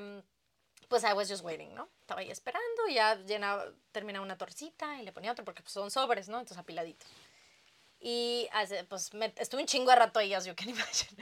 pues 0.91 1.05
I 1.05 1.13
was 1.13 1.29
just 1.29 1.41
waiting, 1.41 1.73
¿no? 1.73 1.87
Estaba 2.01 2.19
ahí 2.19 2.29
esperando, 2.29 2.87
ya 2.93 3.15
llenaba, 3.15 3.63
terminaba 3.93 4.25
una 4.25 4.37
torcita 4.37 5.01
y 5.01 5.05
le 5.05 5.13
ponía 5.13 5.31
otro, 5.31 5.45
porque 5.45 5.61
pues, 5.61 5.71
son 5.71 5.89
sobres, 5.89 6.27
¿no? 6.27 6.37
Entonces 6.37 6.57
apiladitos. 6.57 7.07
Y 8.01 8.49
pues 8.89 9.13
me, 9.13 9.33
estuve 9.37 9.61
un 9.61 9.67
chingo 9.67 9.89
de 9.91 9.95
rato 9.95 10.19
ahí, 10.19 10.33
as 10.33 10.45
you 10.45 10.53
can 10.53 10.67
imagine. 10.77 11.15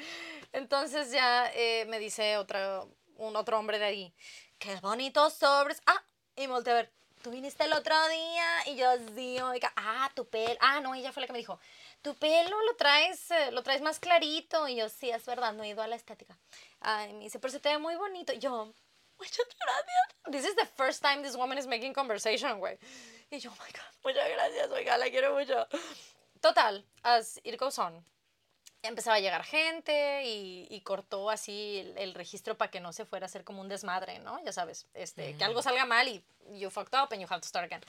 Entonces 0.53 1.11
ya 1.11 1.51
eh, 1.53 1.85
me 1.85 1.99
dice 1.99 2.37
otra, 2.37 2.83
un 3.17 3.35
otro 3.35 3.59
hombre 3.59 3.77
de 3.77 3.85
ahí, 3.85 4.13
qué 4.57 4.75
bonitos 4.77 5.35
sobres. 5.35 5.83
Ah, 5.85 6.03
y 6.35 6.47
me 6.47 6.53
volteé 6.53 6.73
a 6.73 6.75
ver, 6.77 6.91
tú 7.21 7.29
viniste 7.29 7.63
el 7.65 7.73
otro 7.73 7.95
día 8.07 8.69
y 8.69 8.75
yo 8.75 8.87
sí, 9.13 9.39
oiga, 9.39 9.71
ah, 9.75 10.09
tu 10.15 10.27
pelo, 10.27 10.57
ah, 10.61 10.79
no, 10.79 10.95
ella 10.95 11.11
fue 11.11 11.21
la 11.21 11.27
que 11.27 11.33
me 11.33 11.39
dijo, 11.39 11.59
tu 12.01 12.15
pelo 12.15 12.59
lo 12.63 12.75
traes, 12.75 13.29
eh, 13.29 13.51
lo 13.51 13.61
traes 13.61 13.83
más 13.83 13.99
clarito. 13.99 14.67
Y 14.67 14.77
yo, 14.77 14.89
sí, 14.89 15.11
es 15.11 15.27
verdad, 15.27 15.53
no 15.53 15.63
he 15.63 15.69
ido 15.69 15.83
a 15.83 15.87
la 15.87 15.95
estética. 15.95 16.35
Ah, 16.81 17.05
y 17.07 17.13
me 17.13 17.25
dice, 17.25 17.37
pero 17.37 17.51
se 17.51 17.59
te 17.59 17.69
ve 17.69 17.77
muy 17.77 17.95
bonito. 17.95 18.33
Yo, 18.33 18.73
muchas 19.19 19.45
gracias. 19.59 20.31
This 20.31 20.45
is 20.45 20.55
the 20.55 20.65
first 20.65 21.01
time 21.01 21.21
this 21.21 21.35
woman 21.35 21.57
is 21.57 21.67
making 21.67 21.93
conversation, 21.93 22.59
güey. 22.59 22.77
Y 23.31 23.39
yo, 23.39 23.51
oh 23.51 23.57
my 23.59 23.71
God, 23.71 23.93
muchas 24.03 24.29
gracias, 24.29 24.71
oiga, 24.71 24.97
la 24.97 25.09
quiero 25.09 25.33
mucho. 25.33 25.67
Total, 26.41 26.83
as 27.03 27.39
it 27.43 27.59
goes 27.59 27.77
on, 27.77 28.03
empezaba 28.81 29.17
a 29.17 29.19
llegar 29.19 29.43
gente 29.43 30.23
y, 30.25 30.67
y 30.69 30.81
cortó 30.81 31.29
así 31.29 31.79
el, 31.79 31.97
el 31.97 32.13
registro 32.13 32.57
para 32.57 32.71
que 32.71 32.79
no 32.79 32.93
se 32.93 33.05
fuera 33.05 33.25
a 33.25 33.27
hacer 33.27 33.43
como 33.43 33.61
un 33.61 33.69
desmadre, 33.69 34.19
¿no? 34.19 34.43
Ya 34.43 34.53
sabes, 34.53 34.87
este, 34.93 35.35
que 35.35 35.43
algo 35.43 35.61
salga 35.61 35.85
mal 35.85 36.07
y 36.07 36.23
you 36.51 36.69
fucked 36.69 36.97
up 36.97 37.09
and 37.11 37.21
you 37.21 37.27
have 37.29 37.41
to 37.41 37.47
start 37.47 37.65
again. 37.65 37.81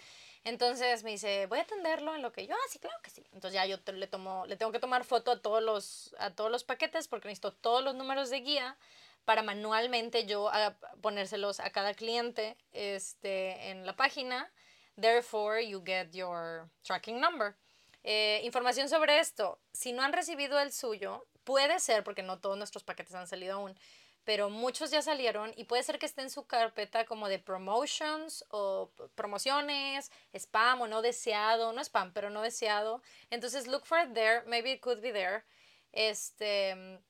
Entonces 0.43 1.05
me 1.05 1.13
dice, 1.13 1.47
voy 1.47 1.59
a 1.59 1.63
atenderlo 1.63 2.15
en 2.15 2.23
lo 2.23 2.33
que 2.33 2.47
yo, 2.47 2.55
ah, 2.55 2.69
sí, 2.69 2.79
claro 2.79 2.97
que 3.03 3.11
sí. 3.11 3.25
Entonces 3.33 3.55
ya 3.55 3.67
yo 3.67 3.79
le, 3.93 4.07
tomo, 4.07 4.47
le 4.47 4.57
tengo 4.57 4.73
que 4.73 4.79
tomar 4.79 5.05
foto 5.05 5.33
a 5.33 5.41
todos, 5.41 5.63
los, 5.63 6.15
a 6.19 6.31
todos 6.31 6.51
los 6.51 6.65
paquetes 6.65 7.09
porque 7.09 7.29
necesito 7.29 7.53
todos 7.53 7.85
los 7.85 7.95
números 7.95 8.31
de 8.31 8.41
guía 8.41 8.77
para 9.25 9.43
manualmente 9.43 10.27
yo 10.27 10.49
a- 10.49 10.77
ponérselos 11.01 11.61
a 11.61 11.71
cada 11.71 11.95
cliente 11.95 12.57
este, 12.73 13.71
en 13.71 13.87
la 13.87 13.95
página. 13.97 14.53
Therefore, 15.01 15.67
you 15.67 15.83
get 15.85 16.11
your 16.13 16.69
tracking 16.83 17.21
number. 17.21 17.57
Eh, 18.03 18.41
información 18.45 18.89
sobre 18.89 19.19
esto. 19.19 19.59
Si 19.73 19.93
no 19.93 20.03
han 20.03 20.13
recibido 20.13 20.59
el 20.61 20.73
suyo, 20.73 21.27
puede 21.45 21.79
ser, 21.81 22.03
porque 22.05 22.23
no 22.23 22.39
todos 22.41 22.57
nuestros 22.57 22.83
paquetes 22.85 23.15
han 23.15 23.27
salido 23.27 23.55
aún, 23.57 23.79
pero 24.25 24.51
muchos 24.51 24.91
ya 24.91 25.03
salieron 25.03 25.53
y 25.57 25.65
puede 25.65 25.83
ser 25.83 25.99
que 25.99 26.07
esté 26.07 26.23
en 26.23 26.31
su 26.31 26.47
carpeta 26.47 27.05
como 27.05 27.29
de 27.29 27.39
promotions 27.39 28.45
o 28.51 28.91
promociones, 29.15 30.11
spam 30.35 30.83
o 30.83 30.87
no 30.87 31.03
deseado, 31.03 31.73
no 31.73 31.81
spam, 31.83 32.13
pero 32.13 32.31
no 32.31 32.43
deseado. 32.43 33.03
Entonces, 33.31 33.67
look 33.67 33.87
for 33.87 33.99
it 33.99 34.13
there, 34.15 34.43
maybe 34.47 34.73
it 34.73 34.81
could 34.81 35.01
be 35.01 35.13
there. 35.13 35.45
Este, 35.93 37.01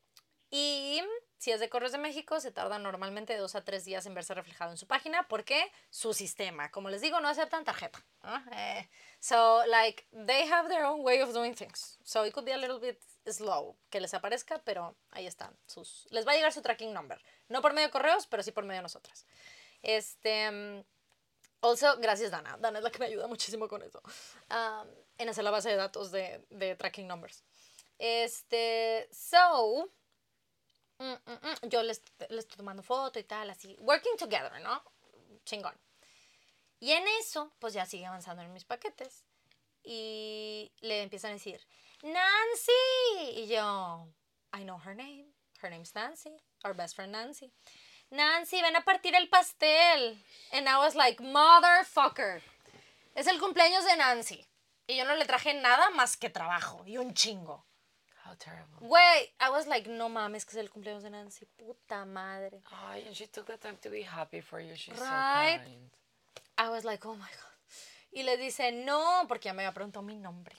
y 0.51 1.03
si 1.41 1.51
es 1.53 1.59
de 1.59 1.71
Correos 1.71 1.93
de 1.93 1.97
México, 1.99 2.39
se 2.39 2.53
tarda 2.53 2.79
normalmente 2.79 3.35
dos 3.39 3.55
a 3.55 3.65
tres 3.65 3.87
días 3.87 4.05
en 4.05 4.13
verse 4.13 4.35
reflejado 4.35 4.73
en 4.73 4.77
su 4.77 4.87
página 4.87 5.27
porque 5.27 5.73
su 5.89 6.13
sistema, 6.13 6.71
como 6.71 6.91
les 6.91 7.01
digo, 7.01 7.19
no 7.21 7.29
aceptan 7.29 7.65
tarjeta. 7.65 8.05
¿no? 8.23 8.37
Eh, 8.53 8.91
so, 9.21 9.65
like, 9.65 10.07
they 10.27 10.47
have 10.47 10.69
their 10.69 10.85
own 10.85 11.01
way 11.03 11.23
of 11.23 11.33
doing 11.33 11.55
things. 11.55 11.99
So, 12.05 12.27
it 12.27 12.35
could 12.35 12.45
be 12.45 12.53
a 12.53 12.59
little 12.59 12.79
bit 12.79 13.01
slow 13.27 13.79
que 13.89 14.01
les 14.01 14.13
aparezca, 14.13 14.59
pero 14.65 14.97
ahí 15.13 15.27
están. 15.27 15.57
Sus, 15.67 16.07
les 16.11 16.27
va 16.27 16.33
a 16.33 16.35
llegar 16.35 16.53
su 16.53 16.61
tracking 16.61 16.93
number. 16.93 17.19
No 17.49 17.63
por 17.63 17.73
medio 17.73 17.89
de 17.89 17.93
correos, 17.93 18.27
pero 18.27 18.43
sí 18.43 18.53
por 18.53 18.65
medio 18.65 18.81
de 18.81 18.83
nosotras. 18.83 19.25
Este. 19.83 20.51
mm, 20.51 20.85
Also, 21.63 21.97
gracias 22.01 22.31
Dana. 22.31 22.59
Dana 22.59 22.79
es 22.81 22.85
la 22.85 22.91
que 22.91 22.99
me 22.99 23.07
ayuda 23.07 23.27
muchísimo 23.29 23.67
con 23.67 23.83
eso. 23.83 24.03
um, 24.51 24.89
en 25.17 25.29
hacer 25.31 25.45
la 25.45 25.51
base 25.51 25.71
de 25.71 25.77
datos 25.77 26.11
de, 26.11 26.45
de 26.51 26.77
tracking 26.77 27.07
numbers. 27.09 27.45
Este. 27.99 29.09
So. 29.11 29.89
Mm, 31.01 31.31
mm, 31.31 31.33
mm, 31.33 31.69
yo 31.69 31.83
les, 31.83 32.03
les 32.29 32.41
estoy 32.41 32.57
tomando 32.57 32.83
foto 32.83 33.19
y 33.19 33.25
tal, 33.25 33.51
así. 33.51 33.77
Working 33.81 34.17
together, 34.17 34.61
¿no? 34.61 34.83
Chingón. 35.45 35.75
Y 36.79 36.93
en 36.93 37.07
eso, 37.21 37.53
pues 37.59 37.75
ya 37.75 37.85
sigue 37.87 38.07
avanzando 38.07 38.43
en 38.43 38.53
mis 38.53 38.65
paquetes. 38.65 39.25
Y 39.83 40.73
le 40.81 41.03
empiezan 41.03 41.33
a 41.33 41.35
decir, 41.35 41.61
Nancy. 42.03 43.41
Y 43.41 43.47
yo, 43.49 44.09
I 44.53 44.63
know 44.63 44.79
her 44.79 44.95
name. 44.95 45.27
Her 45.63 45.71
name's 45.71 45.95
Nancy. 45.95 46.43
Our 46.65 46.75
best 46.75 46.95
friend 46.95 47.13
Nancy. 47.13 47.53
Nancy, 48.11 48.61
ven 48.61 48.77
a 48.77 48.85
partir 48.85 49.15
el 49.15 49.29
pastel. 49.29 50.23
And 50.53 50.69
I 50.69 50.79
was 50.79 50.95
like, 50.95 51.23
motherfucker. 51.23 52.43
Es 53.15 53.27
el 53.27 53.39
cumpleaños 53.39 53.85
de 53.85 53.97
Nancy. 53.97 54.47
Y 54.87 54.97
yo 54.97 55.05
no 55.05 55.15
le 55.15 55.25
traje 55.25 55.55
nada 55.55 55.91
más 55.91 56.17
que 56.17 56.31
trabajo 56.31 56.83
y 56.87 56.99
un 56.99 57.15
chingo. 57.15 57.65
Terrible. 58.43 58.89
Güey, 58.89 59.31
I 59.39 59.51
was 59.51 59.67
like, 59.67 59.87
no 59.89 60.09
mames, 60.09 60.47
que 60.47 60.53
es 60.53 60.57
el 60.57 60.71
cumpleaños 60.71 61.03
de 61.03 61.11
Nancy. 61.11 61.45
Puta 61.59 62.07
madre. 62.07 62.63
Ay, 62.73 63.05
and 63.07 63.15
she 63.15 63.27
took 63.27 63.47
the 63.47 63.59
time 63.59 63.77
to 63.83 63.91
be 63.91 64.03
happy 64.03 64.41
for 64.41 64.61
you. 64.61 64.75
She's 64.75 64.99
Right. 64.99 65.61
so 65.61 65.65
kind. 65.69 65.91
I 66.57 66.69
was 66.71 66.85
like, 66.85 67.05
oh 67.07 67.15
my 67.15 67.29
God. 67.29 67.51
Y 68.13 68.23
le 68.23 68.37
dice, 68.39 68.73
no, 68.73 69.27
porque 69.29 69.45
ya 69.49 69.53
me 69.53 69.63
había 69.65 69.75
preguntado 69.75 70.03
mi 70.03 70.17
nombre. 70.17 70.57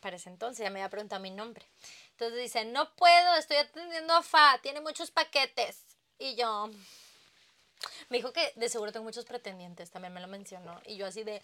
Para 0.00 0.16
ese 0.16 0.30
entonces 0.30 0.64
ya 0.64 0.70
me 0.70 0.80
había 0.80 0.88
preguntado 0.88 1.20
mi 1.20 1.30
nombre. 1.30 1.66
Entonces 2.12 2.38
dice, 2.38 2.64
no 2.64 2.90
puedo, 2.96 3.34
estoy 3.36 3.58
atendiendo 3.58 4.14
a 4.14 4.22
Fa, 4.22 4.58
tiene 4.62 4.80
muchos 4.80 5.10
paquetes. 5.10 5.84
Y 6.18 6.34
yo, 6.34 6.70
me 8.08 8.16
dijo 8.16 8.32
que 8.32 8.52
de 8.56 8.68
seguro 8.70 8.90
tengo 8.90 9.04
muchos 9.04 9.24
pretendientes, 9.26 9.90
también 9.90 10.12
me 10.14 10.20
lo 10.20 10.26
mencionó. 10.28 10.80
Y 10.86 10.96
yo 10.96 11.06
así 11.06 11.22
de, 11.24 11.40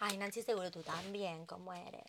ay 0.00 0.18
Nancy, 0.18 0.42
seguro 0.42 0.70
tú 0.70 0.82
también, 0.82 1.46
¿cómo 1.46 1.72
eres? 1.72 2.04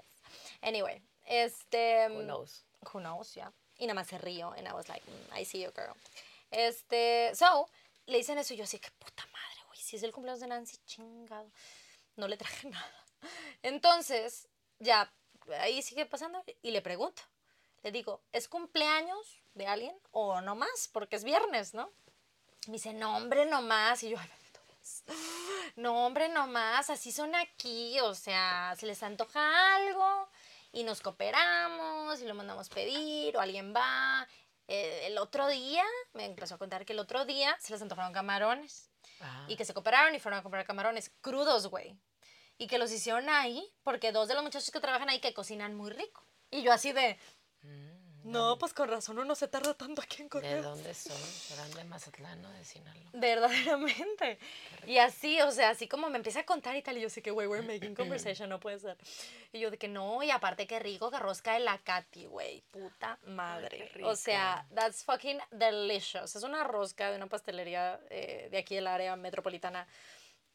Anyway, 0.62 1.02
este... 1.26 2.08
Who 2.10 2.24
knows? 2.24 2.64
Who 2.94 3.00
knows, 3.00 3.34
yeah. 3.36 3.52
Y 3.78 3.88
nada 3.88 3.96
más 3.96 4.08
se 4.08 4.18
río, 4.18 4.52
and 4.58 4.68
I 4.68 4.74
was 4.74 4.88
like, 4.88 5.04
"Mm, 5.06 5.38
I 5.38 5.46
see 5.46 5.62
you, 5.62 5.72
girl. 5.72 5.96
Este, 6.52 7.32
so, 7.36 7.68
le 8.06 8.18
dicen 8.18 8.38
eso 8.38 8.54
y 8.54 8.58
yo 8.58 8.64
así, 8.64 8.80
que 8.80 8.90
puta 8.92 9.26
madre, 9.26 9.62
güey, 9.68 9.80
si 9.80 9.96
es 9.98 10.04
el 10.04 10.12
cumpleaños 10.12 10.40
de 10.40 10.48
Nancy, 10.48 10.78
chingado. 10.86 11.52
No 12.16 12.28
le 12.28 12.38
traje 12.38 12.70
nada. 12.70 13.06
Entonces, 13.64 14.48
ya, 14.80 15.12
ahí 15.60 15.82
sigue 15.82 16.06
pasando 16.06 16.44
y 16.62 16.72
le 16.72 16.82
pregunto. 16.82 17.22
Le 17.84 17.92
digo, 17.92 18.22
¿es 18.32 18.48
cumpleaños 18.48 19.42
de 19.54 19.68
alguien 19.68 19.96
o 20.12 20.42
no 20.42 20.56
más? 20.56 20.90
Porque 20.92 21.16
es 21.16 21.24
viernes, 21.24 21.74
¿no? 21.74 21.92
Me 22.68 22.74
dice, 22.74 22.94
no, 22.94 23.18
hombre, 23.18 23.46
no 23.46 23.62
más. 23.62 24.02
Y 24.04 24.10
yo, 24.10 24.18
ay. 24.20 24.30
No, 25.76 26.06
hombre, 26.06 26.30
no 26.30 26.48
más. 26.48 26.90
Así 26.90 27.12
son 27.12 27.36
aquí. 27.36 28.00
O 28.00 28.16
sea, 28.16 28.76
se 28.78 28.86
les 28.86 29.04
antoja 29.04 29.76
algo 29.76 30.30
y 30.76 30.84
nos 30.84 31.00
cooperamos 31.02 32.22
y 32.22 32.26
lo 32.26 32.36
mandamos 32.36 32.68
pedir 32.70 33.36
o 33.38 33.40
alguien 33.40 33.74
va. 33.74 34.28
Eh, 34.68 35.08
el 35.08 35.18
otro 35.18 35.48
día, 35.48 35.84
me 36.14 36.26
empezó 36.26 36.56
a 36.56 36.58
contar 36.58 36.86
que 36.86 36.92
el 36.94 37.00
otro 37.00 37.24
día 37.24 37.56
se 37.62 37.72
les 37.72 37.82
antojaron 37.82 38.12
camarones 38.14 38.92
Ah. 39.22 39.46
y 39.48 39.56
que 39.56 39.64
se 39.64 39.74
cooperaron 39.74 40.14
y 40.16 40.20
fueron 40.20 40.40
a 40.40 40.44
comprar 40.44 40.66
camarones 40.66 41.12
crudos, 41.22 41.68
güey. 41.68 41.98
Y 42.58 42.68
que 42.68 42.78
los 42.78 42.92
hicieron 42.92 43.30
ahí 43.30 43.74
porque 43.84 44.12
dos 44.12 44.28
de 44.28 44.34
los 44.34 44.44
muchachos 44.44 44.70
que 44.72 44.82
trabajan 44.82 45.08
ahí 45.10 45.20
que 45.22 45.34
cocinan 45.34 45.76
muy 45.76 45.92
rico. 45.92 46.28
Y 46.52 46.62
yo 46.64 46.74
así 46.74 46.92
de, 46.92 47.18
no, 48.26 48.58
pues 48.58 48.74
con 48.74 48.90
razón 48.90 49.20
uno 49.20 49.36
se 49.36 49.48
tarda 49.48 49.74
tanto 49.74 50.02
aquí 50.02 50.18
en 50.22 50.26
¿De 50.26 50.30
correr. 50.30 50.64
dónde 50.64 50.94
son? 50.94 51.18
¿Serán 51.18 51.72
de 51.72 51.84
Mazatlán 51.84 52.44
o 52.44 52.50
de 52.50 52.66
Sinaloa? 52.66 53.10
Verdaderamente. 53.14 54.40
Y 54.88 54.98
así, 54.98 55.40
o 55.42 55.52
sea, 55.52 55.70
así 55.70 55.88
como 55.88 56.10
me 56.10 56.18
empieza 56.18 56.42
a 56.42 56.46
contar 56.46 56.76
y 56.76 56.82
tal, 56.82 56.98
y 56.98 57.02
yo 57.02 57.10
sé 57.10 57.22
que, 57.22 57.32
güey, 57.32 57.48
we're 57.48 57.66
making 57.66 57.96
conversation, 57.96 58.50
no 58.50 58.60
puede 58.60 58.80
ser. 58.80 58.98
Y 59.54 59.60
yo 59.60 59.72
de 59.72 59.78
que 59.78 59.88
no, 59.88 60.22
y 60.24 60.32
aparte 60.32 60.68
qué 60.68 60.80
rico 60.80 61.12
que 61.12 61.20
rosca 61.20 61.54
de 61.54 61.60
la 61.60 61.78
Katy, 61.78 62.26
güey, 62.26 62.62
puta 62.72 63.18
madre. 63.28 63.90
qué 63.94 64.04
O 64.04 64.16
sea, 64.16 64.66
that's 64.74 65.04
fucking 65.04 65.40
delicious. 65.52 66.36
Es 66.36 66.44
una 66.44 66.64
rosca 66.64 67.12
de 67.12 67.18
una 67.18 67.28
pastelería 67.28 68.00
eh, 68.10 68.48
de 68.52 68.58
aquí 68.58 68.76
del 68.76 68.88
área 68.88 69.16
metropolitana. 69.16 69.88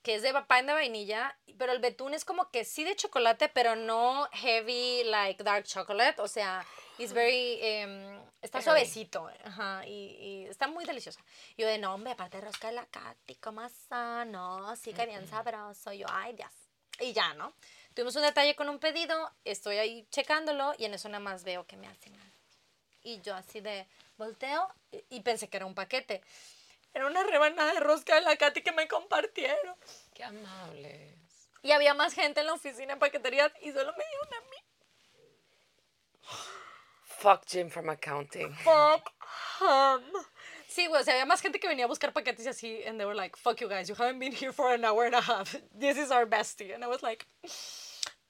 Que 0.03 0.15
es 0.15 0.23
de 0.23 0.33
pan 0.45 0.67
de 0.67 0.73
vainilla, 0.73 1.37
pero 1.59 1.73
el 1.73 1.79
betún 1.79 2.15
es 2.15 2.25
como 2.25 2.51
que 2.51 2.65
sí 2.65 2.85
de 2.85 2.97
chocolate, 2.97 3.49
pero 3.51 3.77
no 3.77 4.29
heavy 4.33 5.05
like 5.05 5.43
dark 5.45 5.65
chocolate, 5.65 6.21
o 6.23 6.29
sea, 6.29 6.65
it's 6.99 7.13
very, 7.13 7.59
em, 7.61 8.19
está 8.41 8.59
suavecito, 8.63 9.29
ajá, 9.45 9.87
y, 9.87 10.17
y 10.17 10.47
está 10.47 10.69
muy 10.69 10.85
deliciosa. 10.87 11.21
Yo 11.59 11.67
de, 11.67 11.77
no, 11.79 11.95
hombre, 11.95 12.13
aparte 12.13 12.39
de 12.39 12.47
rosca 12.47 12.69
de 12.69 12.75
la 12.75 12.87
Katy, 12.87 13.35
¿cómo 13.37 13.69
sano? 13.69 14.75
Sí 14.77 14.93
que 14.95 15.05
bien 15.07 15.29
sabroso, 15.29 15.93
yo, 15.93 16.07
ay, 16.11 16.33
Dios. 16.35 16.53
Y 16.99 17.13
ya, 17.13 17.35
¿no? 17.35 17.53
Tuvimos 17.95 18.17
un 18.17 18.23
detalle 18.23 18.55
con 18.55 18.69
un 18.69 18.79
pedido, 18.79 19.31
estoy 19.45 19.77
ahí 19.79 20.07
checándolo 20.11 20.75
y 20.79 20.85
en 20.87 20.95
eso 20.95 21.09
nada 21.09 21.21
más 21.21 21.45
veo 21.45 21.67
que 21.67 21.77
me 21.77 21.87
hacen. 21.89 22.13
Y 23.03 23.21
yo 23.23 23.35
así 23.35 23.61
de 23.61 23.87
volteo 24.19 24.69
y- 24.93 25.03
y 25.11 25.21
pensé 25.21 25.49
que 25.49 25.57
era 25.57 25.67
un 25.67 25.75
paquete. 25.75 26.23
Era 26.93 27.07
una 27.07 27.23
rebanada 27.23 27.73
de 27.75 27.81
rosca 27.81 28.17
de 28.17 28.23
la 28.23 28.37
Katy 28.37 28.63
que 28.63 28.73
me 28.73 28.89
compartieron. 28.89 29.77
Qué 30.15 30.25
amables. 30.25 31.17
Y 31.63 31.73
había 31.73 31.95
más 31.95 32.15
gente 32.15 32.41
en 32.41 32.47
la 32.47 32.55
oficina 32.55 32.95
de 32.95 33.01
paquetería 33.01 33.53
y 33.61 33.73
solo 33.73 33.93
me 33.97 34.05
dieron 34.05 34.35
a 34.35 34.41
mí. 34.49 34.57
Fuck 37.03 37.45
Jim 37.47 37.69
from 37.69 37.91
accounting. 37.91 38.55
Fuck 38.57 39.13
him. 39.61 40.03
Sí, 40.69 40.87
güey, 40.87 41.03
o 41.03 41.05
sea, 41.05 41.15
había 41.15 41.27
más 41.27 41.43
gente 41.43 41.59
que 41.59 41.69
venía 41.69 41.85
a 41.85 41.89
buscar 41.89 42.13
paquetes 42.13 42.47
y 42.47 42.49
así, 42.49 42.85
and 42.87 42.99
they 42.99 43.05
were 43.05 43.17
like, 43.17 43.37
fuck 43.37 43.61
you 43.61 43.69
guys, 43.69 43.89
you 43.89 43.95
haven't 43.95 44.21
been 44.21 44.33
here 44.33 44.53
for 44.53 44.73
an 44.73 44.85
hour 44.85 45.05
and 45.05 45.15
a 45.15 45.21
half. 45.21 45.57
This 45.77 45.99
is 45.99 46.11
our 46.11 46.27
bestie. 46.27 46.73
And 46.73 46.85
I 46.85 46.87
was 46.87 47.03
like, 47.03 47.27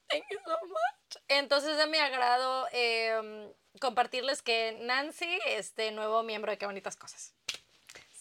thank 0.09 0.25
you 0.29 0.39
so 0.43 0.57
much. 0.67 1.23
Entonces, 1.29 1.77
de 1.77 1.87
mi 1.87 1.99
agrado 1.99 2.67
em, 2.73 3.53
compartirles 3.79 4.41
que 4.41 4.77
Nancy, 4.81 5.39
este 5.45 5.91
nuevo 5.91 6.23
miembro 6.23 6.51
de 6.51 6.57
Qué 6.57 6.65
Bonitas 6.65 6.97
Cosas. 6.97 7.33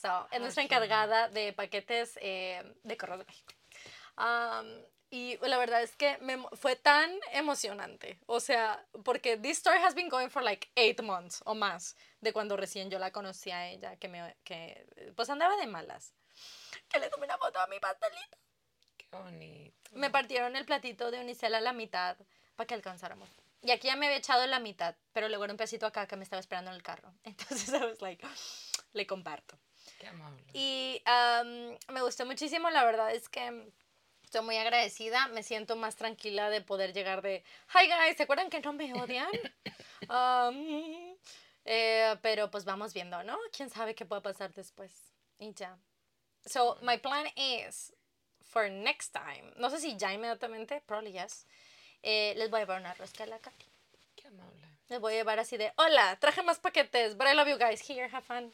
So, 0.01 0.29
es 0.31 0.41
nuestra 0.41 0.63
encargada 0.63 1.29
de 1.29 1.53
paquetes 1.53 2.19
eh, 2.23 2.63
de 2.85 2.97
Correo 2.97 3.19
de 3.19 3.25
México. 3.25 3.53
Um, 4.17 4.83
y 5.11 5.37
la 5.39 5.59
verdad 5.59 5.83
es 5.83 5.97
que 5.97 6.17
me, 6.19 6.39
fue 6.53 6.77
tan 6.77 7.11
emocionante. 7.33 8.19
O 8.27 8.39
sea, 8.39 8.87
porque 9.05 9.37
this 9.37 9.59
story 9.59 9.79
has 9.79 9.95
been 9.95 10.09
going 10.09 10.29
for 10.29 10.43
like 10.43 10.71
eight 10.77 11.03
months 11.03 11.43
o 11.45 11.55
más 11.55 11.97
de 12.21 12.33
cuando 12.33 12.57
recién 12.57 12.91
yo 12.91 12.99
la 12.99 13.11
conocí 13.11 13.51
a 13.51 13.69
ella, 13.69 13.97
que, 13.97 14.09
me, 14.09 14.37
que 14.45 14.87
pues 15.17 15.29
andaba 15.29 15.57
de 15.57 15.67
malas. 15.67 16.15
Que 16.89 17.01
le 17.01 17.11
tomé 17.11 17.27
una 17.27 17.39
foto 17.39 17.59
a 17.59 17.67
mi 17.67 17.81
pastelito. 17.81 18.39
Qué 18.97 19.07
bonito. 19.11 19.91
Me 19.93 20.11
partieron 20.11 20.55
el 20.55 20.65
platito 20.65 21.11
de 21.11 21.21
unicel 21.21 21.55
a 21.57 21.61
la 21.61 21.73
mitad 21.73 22.17
para 22.55 22.69
que 22.69 22.75
alcanzáramos. 22.75 23.29
Y 23.63 23.73
aquí 23.73 23.89
ya 23.89 23.97
me 23.97 24.07
había 24.07 24.19
echado 24.19 24.47
la 24.47 24.61
mitad, 24.61 24.95
pero 25.13 25.29
luego 25.29 25.45
era 25.45 25.53
un 25.53 25.59
pedacito 25.59 25.87
acá 25.87 26.07
que 26.07 26.17
me 26.17 26.25
estaba 26.25 26.41
esperando 26.41 26.71
en 26.71 26.77
el 26.77 26.83
carro. 26.83 27.13
Entonces 27.25 27.69
I 27.69 27.85
was 27.85 28.01
like, 28.01 28.25
le 28.93 29.07
comparto. 29.07 29.59
Qué 30.01 30.07
amable. 30.07 30.43
Y 30.55 31.03
am, 31.05 31.77
me 31.89 32.01
gustó 32.01 32.25
muchísimo, 32.25 32.71
la 32.71 32.85
verdad 32.85 33.13
es 33.13 33.29
que 33.29 33.71
estoy 34.25 34.41
muy 34.43 34.57
agradecida, 34.57 35.29
me 35.29 35.43
siento 35.43 35.77
más 35.77 35.97
tranquila 35.97 36.49
de 36.49 36.63
poder 36.63 36.95
llegar 36.95 37.21
de, 37.21 37.45
hi 37.75 37.87
guys, 37.87 38.17
¿se 38.17 38.23
acuerdan 38.23 38.49
que 38.49 38.61
no 38.61 38.73
me 38.73 38.95
odian? 38.95 39.29
Am, 40.09 41.17
eh, 41.67 42.17
pero 42.23 42.51
pues 42.51 42.65
vamos 42.65 42.95
viendo, 42.95 43.23
¿no? 43.25 43.37
¿Quién 43.55 43.69
sabe 43.69 43.95
qué 43.95 44.07
pueda 44.07 44.23
pasar 44.23 44.55
después? 44.55 44.91
Y 45.39 45.53
ya. 45.53 45.77
So, 46.47 46.79
my 46.81 46.97
plan 46.97 47.27
is, 47.37 47.93
for 48.43 48.71
next 48.71 49.13
time, 49.13 49.53
no 49.57 49.69
sé 49.69 49.81
si 49.81 49.99
ya 49.99 50.15
inmediatamente, 50.15 50.81
probably 50.87 51.13
yes, 51.13 51.47
eh, 52.03 52.33
les 52.39 52.49
voy 52.49 52.61
a 52.61 52.63
llevar 52.63 52.81
una 52.81 52.95
rosca 52.95 53.25
de 53.25 53.31
la 53.31 53.39
Katy. 53.39 53.67
Qué 54.17 54.29
amable. 54.29 54.67
Les 54.89 54.99
voy 54.99 55.13
a 55.13 55.17
llevar 55.17 55.39
así 55.39 55.59
de, 55.59 55.71
hola, 55.77 56.17
traje 56.19 56.43
más 56.43 56.59
paquetes, 56.59 57.19
but 57.19 57.27
I 57.27 57.35
love 57.35 57.49
you 57.49 57.59
guys, 57.59 57.83
here, 57.87 58.09
have 58.09 58.25
fun. 58.25 58.51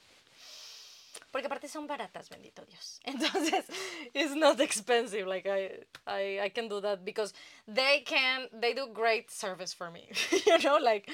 Porque 1.30 1.46
aparte 1.46 1.68
son 1.68 1.86
baratas, 1.86 2.28
bendito 2.28 2.64
Dios. 2.66 3.00
Entonces, 3.04 3.64
it's 4.14 4.34
not 4.34 4.60
expensive, 4.60 5.26
like 5.26 5.46
I, 5.46 5.84
I, 6.06 6.40
I 6.44 6.48
can 6.50 6.68
do 6.68 6.80
that 6.80 7.04
because 7.04 7.34
they 7.66 8.00
can, 8.04 8.48
they 8.52 8.74
do 8.74 8.86
great 8.92 9.30
service 9.30 9.74
for 9.74 9.90
me, 9.90 10.08
you 10.46 10.58
know, 10.58 10.78
like, 10.78 11.10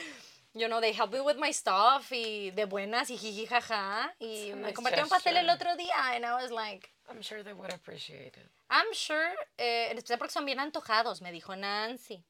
you 0.55 0.69
know, 0.69 0.81
they 0.81 0.93
help 0.93 1.13
me 1.13 1.21
with 1.21 1.39
my 1.39 1.51
stuff 1.51 2.11
y 2.13 2.51
de 2.55 2.67
buenas 2.67 3.11
y 3.11 3.17
jiji 3.17 3.47
jaja. 3.47 4.13
Y 4.21 4.53
me 4.55 4.63
nice 4.63 4.75
compartieron 4.75 5.09
pastel 5.09 5.37
el 5.37 5.49
otro 5.49 5.77
día 5.77 6.15
and 6.15 6.25
I 6.25 6.35
was 6.35 6.51
like, 6.51 6.91
I'm 7.09 7.23
sure 7.23 7.43
they 7.43 7.53
would 7.53 7.73
appreciate 7.73 8.37
it. 8.37 8.51
I'm 8.71 8.93
sure, 8.93 9.35
eh, 9.59 9.91
en 9.91 9.99
especial 9.99 10.19
porque 10.19 10.33
son 10.33 10.45
bien 10.45 10.61
antojados, 10.61 11.21
me 11.23 11.33
dijo 11.33 11.57
Nancy. 11.57 12.23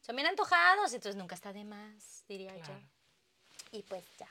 Son 0.00 0.14
bien 0.16 0.26
antojados, 0.26 0.92
entonces 0.94 1.16
nunca 1.16 1.34
está 1.34 1.52
de 1.52 1.64
más, 1.64 2.24
diría 2.28 2.54
Claro. 2.54 2.80
yo. 3.72 3.78
Y 3.78 3.82
pues 3.82 4.04
ya. 4.18 4.28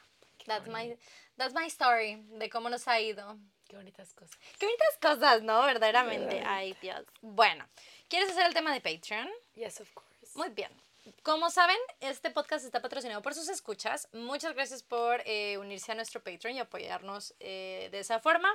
That's 0.48 0.68
my. 0.68 0.98
That's 1.38 1.54
my 1.54 1.68
story 1.68 2.24
de 2.38 2.50
cómo 2.50 2.70
nos 2.70 2.88
ha 2.88 3.00
ido. 3.00 3.38
Qué 3.68 3.76
bonitas 3.76 4.14
cosas. 4.14 4.38
Qué 4.58 4.66
bonitas 4.66 4.98
cosas, 5.02 5.44
¿no? 5.44 5.62
Verdaderamente. 5.64 6.36
Verdad. 6.36 6.54
Ay, 6.54 6.76
Dios. 6.82 7.06
Bueno, 7.22 7.68
¿quieres 8.08 8.30
hacer 8.30 8.46
el 8.46 8.54
tema 8.54 8.74
de 8.74 8.80
Patreon? 8.80 9.30
Yes, 9.56 9.82
of 9.82 9.92
course. 9.94 10.32
Muy 10.36 10.50
bien. 10.50 10.72
Como 11.24 11.50
saben, 11.50 11.78
este 12.00 12.32
podcast 12.32 12.66
está 12.66 12.82
patrocinado 12.82 13.22
por 13.22 13.34
sus 13.34 13.50
escuchas. 13.50 14.08
Muchas 14.14 14.54
gracias 14.54 14.84
por 14.84 15.22
eh, 15.26 15.58
unirse 15.58 15.92
a 15.92 15.96
nuestro 15.96 16.24
Patreon 16.24 16.56
y 16.56 16.60
apoyarnos 16.60 17.34
eh, 17.40 17.90
de 17.92 18.00
esa 18.00 18.20
forma. 18.20 18.50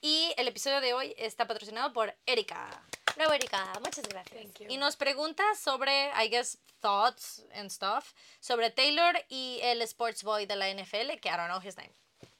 Y 0.00 0.32
el 0.36 0.48
episodio 0.48 0.80
de 0.80 0.94
hoy 0.94 1.14
está 1.16 1.46
patrocinado 1.46 1.92
por 1.92 2.14
Erika. 2.26 2.82
Bravo, 3.16 3.32
Erika. 3.32 3.72
Muchas 3.80 4.06
gracias. 4.08 4.42
Thank 4.42 4.60
you. 4.60 4.66
Y 4.68 4.76
nos 4.76 4.96
pregunta 4.96 5.42
sobre, 5.54 6.10
I 6.22 6.28
guess, 6.28 6.58
thoughts 6.80 7.44
and 7.54 7.70
stuff, 7.70 8.12
sobre 8.40 8.70
Taylor 8.70 9.14
y 9.28 9.60
el 9.62 9.80
sports 9.82 10.22
boy 10.22 10.46
de 10.46 10.56
la 10.56 10.68
NFL, 10.68 11.18
que 11.20 11.28
I 11.28 11.36
don't 11.36 11.48
know 11.48 11.60
his 11.60 11.76
name. 11.76 11.94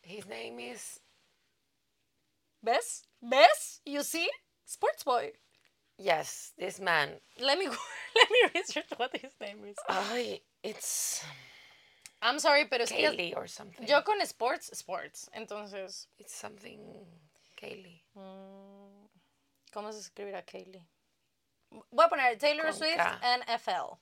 His 0.07 0.27
name 0.27 0.59
is. 0.61 1.01
Bess? 2.63 3.03
Bess? 3.23 3.81
You 3.85 4.03
see? 4.03 4.29
Sports 4.65 5.05
boy. 5.05 5.33
Yes, 5.99 6.53
this 6.59 6.79
man. 6.81 7.11
Let 7.41 7.59
me 7.59 7.67
let 7.69 8.31
me 8.31 8.61
research 8.61 8.87
what 8.97 9.17
his 9.17 9.33
name 9.41 9.65
is. 9.67 9.77
Ay, 9.89 10.41
it's 10.63 11.25
I'm 12.23 12.39
sorry, 12.39 12.67
pero 12.67 12.83
es 12.85 12.93
Kaylee 12.93 13.35
or 13.37 13.47
something. 13.47 13.87
yo 13.87 14.03
con 14.03 14.21
sports, 14.27 14.71
sports. 14.73 15.29
Entonces, 15.37 16.07
It's 16.19 16.35
something 16.35 16.81
Kaylee. 17.61 18.03
mm, 18.17 19.09
¿cómo 19.73 19.93
se 19.93 20.01
escribirá 20.01 20.43
Kaylee? 20.45 20.83
Voy 21.93 22.05
a 22.05 22.09
poner 22.09 22.39
Taylor 22.39 22.65
Con 22.67 22.75
Swift 22.75 22.97
K. 22.97 23.19
NFL. 23.49 23.99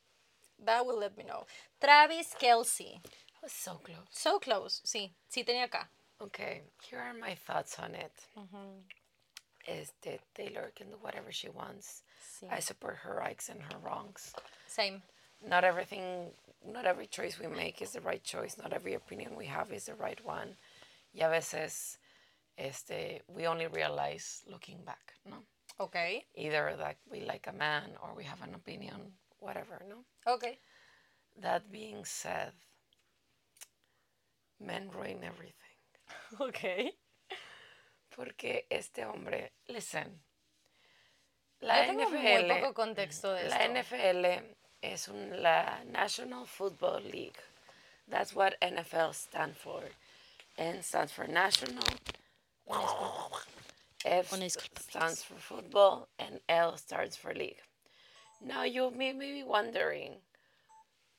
That 0.64 0.84
will 0.86 0.98
let 0.98 1.16
me 1.16 1.24
know. 1.24 1.46
Travis 1.80 2.34
Kelsey. 2.38 3.00
Was 3.44 3.52
so 3.52 3.74
close. 3.74 4.08
So 4.10 4.38
close. 4.38 4.80
Sí, 4.86 5.12
sí 5.30 5.44
tenía 5.44 5.64
acá. 5.64 5.88
Okay, 6.18 6.62
here 6.88 6.98
are 6.98 7.12
my 7.12 7.34
thoughts 7.34 7.78
on 7.78 7.94
it. 7.94 8.12
Este, 9.68 10.18
Taylor 10.34 10.72
can 10.74 10.88
do 10.88 10.96
whatever 11.02 11.30
she 11.30 11.50
wants. 11.50 12.04
Sí. 12.40 12.48
I 12.50 12.60
support 12.60 12.96
her 13.02 13.14
rights 13.14 13.50
and 13.50 13.60
her 13.60 13.78
wrongs. 13.82 14.32
Same. 14.66 15.02
Not 15.46 15.62
everything, 15.62 16.30
not 16.66 16.86
every 16.86 17.06
choice 17.06 17.38
we 17.38 17.46
make 17.46 17.82
is 17.82 17.92
the 17.92 18.00
right 18.00 18.24
choice. 18.24 18.56
Not 18.56 18.72
every 18.72 18.94
opinion 18.94 19.36
we 19.36 19.44
have 19.44 19.70
is 19.72 19.84
the 19.84 19.94
right 19.94 20.24
one. 20.24 20.56
Y 21.12 21.20
a 21.20 21.28
veces, 21.28 21.98
este, 22.56 23.20
we 23.28 23.46
only 23.46 23.66
realize 23.66 24.42
looking 24.50 24.78
back, 24.86 25.12
no? 25.28 25.36
Okay. 25.78 26.24
Either 26.34 26.76
that 26.78 26.96
we 27.10 27.20
like 27.20 27.46
a 27.46 27.52
man 27.52 27.90
or 28.02 28.14
we 28.16 28.24
have 28.24 28.40
an 28.40 28.54
opinion, 28.54 29.12
whatever, 29.38 29.82
no? 29.86 29.96
Okay. 30.26 30.58
That 31.42 31.70
being 31.70 32.06
said, 32.06 32.52
men 34.60 34.90
ruin 34.90 35.22
everything. 35.24 35.54
Okay. 36.40 36.92
Porque 38.16 38.66
este 38.70 39.04
hombre, 39.04 39.52
listen, 39.68 40.20
la 41.60 41.80
Yo 41.86 41.86
tengo 41.92 42.10
muy 42.10 42.18
NFL, 42.20 42.60
poco 42.60 42.74
contexto 42.74 43.32
de 43.32 43.48
la 43.48 43.56
esto. 43.56 43.96
NFL 43.96 44.26
es 44.82 45.08
un, 45.08 45.42
la 45.42 45.82
National 45.84 46.46
Football 46.46 47.02
League. 47.04 47.38
That's 48.08 48.34
what 48.34 48.54
NFL 48.60 49.14
stands 49.14 49.56
for. 49.58 49.82
N 50.58 50.82
stands 50.82 51.12
for 51.12 51.26
national. 51.26 51.84
F 54.04 54.32
stands 54.78 55.22
for 55.22 55.34
football, 55.34 56.08
and 56.18 56.40
L 56.48 56.76
stands 56.76 57.16
for 57.16 57.32
league. 57.34 57.60
Now 58.40 58.64
you 58.64 58.90
may 58.90 59.12
be 59.12 59.42
wondering, 59.42 60.16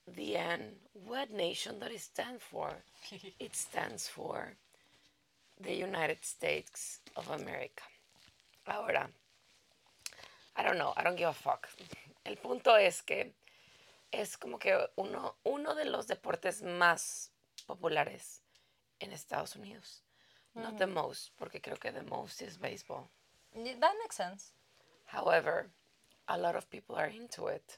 the 0.08 0.38
N, 0.38 0.62
what 1.06 1.32
nation 1.32 1.80
does 1.80 1.92
it 1.92 2.02
stand 2.02 2.42
for? 2.42 2.70
it 3.40 3.56
stands 3.56 4.08
for 4.08 4.54
the 5.60 5.74
United 5.74 6.24
States 6.24 7.00
of 7.16 7.30
America. 7.30 7.84
Ahora, 8.68 9.08
I 10.56 10.64
don't 10.64 10.78
know, 10.78 10.94
I 10.98 11.04
don't 11.04 11.18
give 11.18 11.30
a 11.30 11.34
fuck. 11.34 11.68
El 12.26 12.36
punto 12.38 12.76
es 12.76 13.02
que 13.02 13.34
es 14.12 14.38
como 14.38 14.58
que 14.58 14.88
uno, 14.98 15.36
uno 15.46 15.76
de 15.76 15.86
los 15.86 16.08
deportes 16.08 16.62
más 16.64 17.30
populares 17.68 18.42
en 19.00 19.12
Estados 19.12 19.56
Unidos. 19.56 20.02
Not 20.56 20.78
the 20.78 20.88
mm. 20.88 20.94
most, 20.94 21.32
porque 21.38 21.62
creo 21.62 21.78
que 21.78 21.92
the 21.92 22.04
most 22.04 22.42
is 22.42 22.58
baseball. 22.58 23.10
That 23.54 23.94
makes 24.02 24.16
sense. 24.16 24.54
However, 25.06 25.68
a 26.28 26.38
lot 26.38 26.56
of 26.56 26.70
people 26.70 26.96
are 26.96 27.08
into 27.08 27.48
it. 27.48 27.78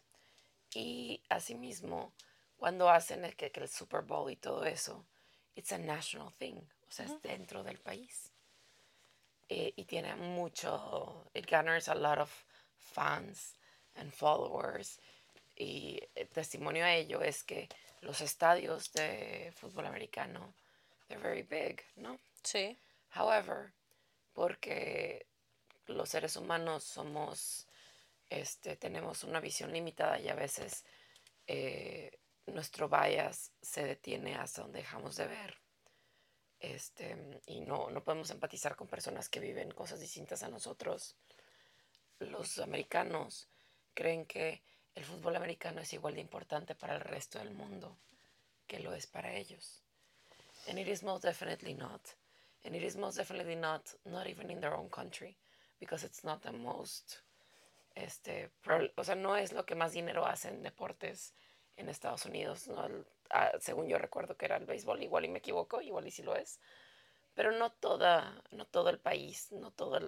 Y 0.74 1.22
asimismo, 1.30 2.14
cuando 2.58 2.90
hacen 2.90 3.26
el, 3.26 3.36
que, 3.36 3.52
el 3.54 3.70
Super 3.70 4.02
Bowl 4.02 4.32
y 4.32 4.36
todo 4.36 4.66
eso, 4.66 5.06
it's 5.56 5.72
a 5.72 5.78
national 5.78 6.32
thing. 6.34 6.58
O 6.88 6.92
sea, 6.92 7.06
es 7.06 7.22
dentro 7.22 7.64
del 7.64 7.80
país. 7.80 8.32
eh, 9.50 9.74
y 9.76 9.86
tiene 9.86 10.16
mucho, 10.16 11.30
it 11.34 11.48
garners 11.48 11.88
a 11.88 11.96
lot 11.96 12.18
of 12.18 12.30
fans 12.78 13.56
and 13.96 14.12
followers. 14.12 15.00
Y 15.56 16.00
el 16.16 16.28
testimonio 16.28 16.86
a 16.86 16.94
ello 16.94 17.22
es 17.22 17.44
que 17.44 17.68
los 18.02 18.22
estadios 18.22 18.92
de 18.94 19.52
fútbol 19.56 19.86
americano, 19.86 20.54
they're 21.08 21.22
very 21.22 21.44
big, 21.44 21.84
¿no? 21.96 22.20
Sí. 22.44 22.78
However, 23.16 23.74
porque 24.34 25.26
los 25.88 26.10
seres 26.10 26.36
humanos 26.36 26.84
somos, 26.84 27.67
este, 28.30 28.76
tenemos 28.76 29.24
una 29.24 29.40
visión 29.40 29.72
limitada 29.72 30.20
y 30.20 30.30
a 30.30 30.36
veces 30.36 30.86
eh, 31.48 32.20
nuestro 32.46 32.90
bias 32.90 33.52
se 33.62 33.84
detiene 33.84 34.36
hasta 34.36 34.62
donde 34.62 34.80
dejamos 34.80 35.16
de 35.16 35.28
ver. 35.28 35.58
Este, 36.60 37.40
y 37.46 37.62
no, 37.62 37.90
no 37.90 38.04
podemos 38.04 38.32
empatizar 38.32 38.76
con 38.76 38.88
personas 38.88 39.30
que 39.30 39.40
viven 39.40 39.72
cosas 39.72 40.00
distintas 40.00 40.44
a 40.44 40.50
nosotros. 40.50 41.16
Los 42.20 42.58
americanos 42.60 43.48
creen 43.94 44.26
que 44.26 44.64
el 44.96 45.06
fútbol 45.06 45.36
americano 45.36 45.82
es 45.82 45.94
igual 45.94 46.16
de 46.16 46.22
importante 46.22 46.74
para 46.74 46.96
el 46.96 47.02
resto 47.02 47.38
del 47.38 47.52
mundo 47.52 47.98
que 48.66 48.80
lo 48.80 48.94
es 48.94 49.08
para 49.08 49.34
ellos. 49.34 49.84
And 50.68 50.78
it 50.78 50.88
is 50.88 51.04
most 51.04 51.24
definitely 51.24 51.74
not. 51.74 52.02
And 52.66 52.76
it 52.76 52.84
is 52.84 52.98
most 52.98 53.18
definitely 53.18 53.56
not, 53.56 53.96
not 54.06 54.28
even 54.28 54.50
in 54.50 54.60
their 54.60 54.76
own 54.76 54.90
country, 54.90 55.38
because 55.80 56.04
it's 56.04 56.24
not 56.24 56.42
the 56.42 56.52
most, 56.52 57.22
este, 58.04 58.52
o 58.96 59.04
sea, 59.04 59.16
no 59.16 59.36
es 59.36 59.54
lo 59.54 59.66
que 59.66 59.76
más 59.76 59.94
dinero 59.94 60.26
hace 60.26 60.50
en 60.50 60.64
deportes 60.64 61.34
en 61.76 61.90
Estados 61.90 62.26
Unidos, 62.26 62.68
¿no? 62.68 62.88
Ah, 63.30 63.52
según 63.60 63.88
yo 63.88 63.98
recuerdo 63.98 64.38
que 64.38 64.46
era 64.46 64.58
el 64.58 64.66
béisbol, 64.66 65.04
igual 65.04 65.26
y 65.26 65.30
me 65.30 65.40
equivoco, 65.40 65.82
igual 65.82 66.08
y 66.08 66.12
sí 66.12 66.24
lo 66.24 66.36
es, 66.36 66.60
pero 67.34 67.52
no 67.52 67.72
toda, 67.72 68.42
no 68.52 68.66
todo 68.66 68.90
el 68.90 69.00
país, 69.00 69.52
no 69.52 69.72
todas 69.72 70.04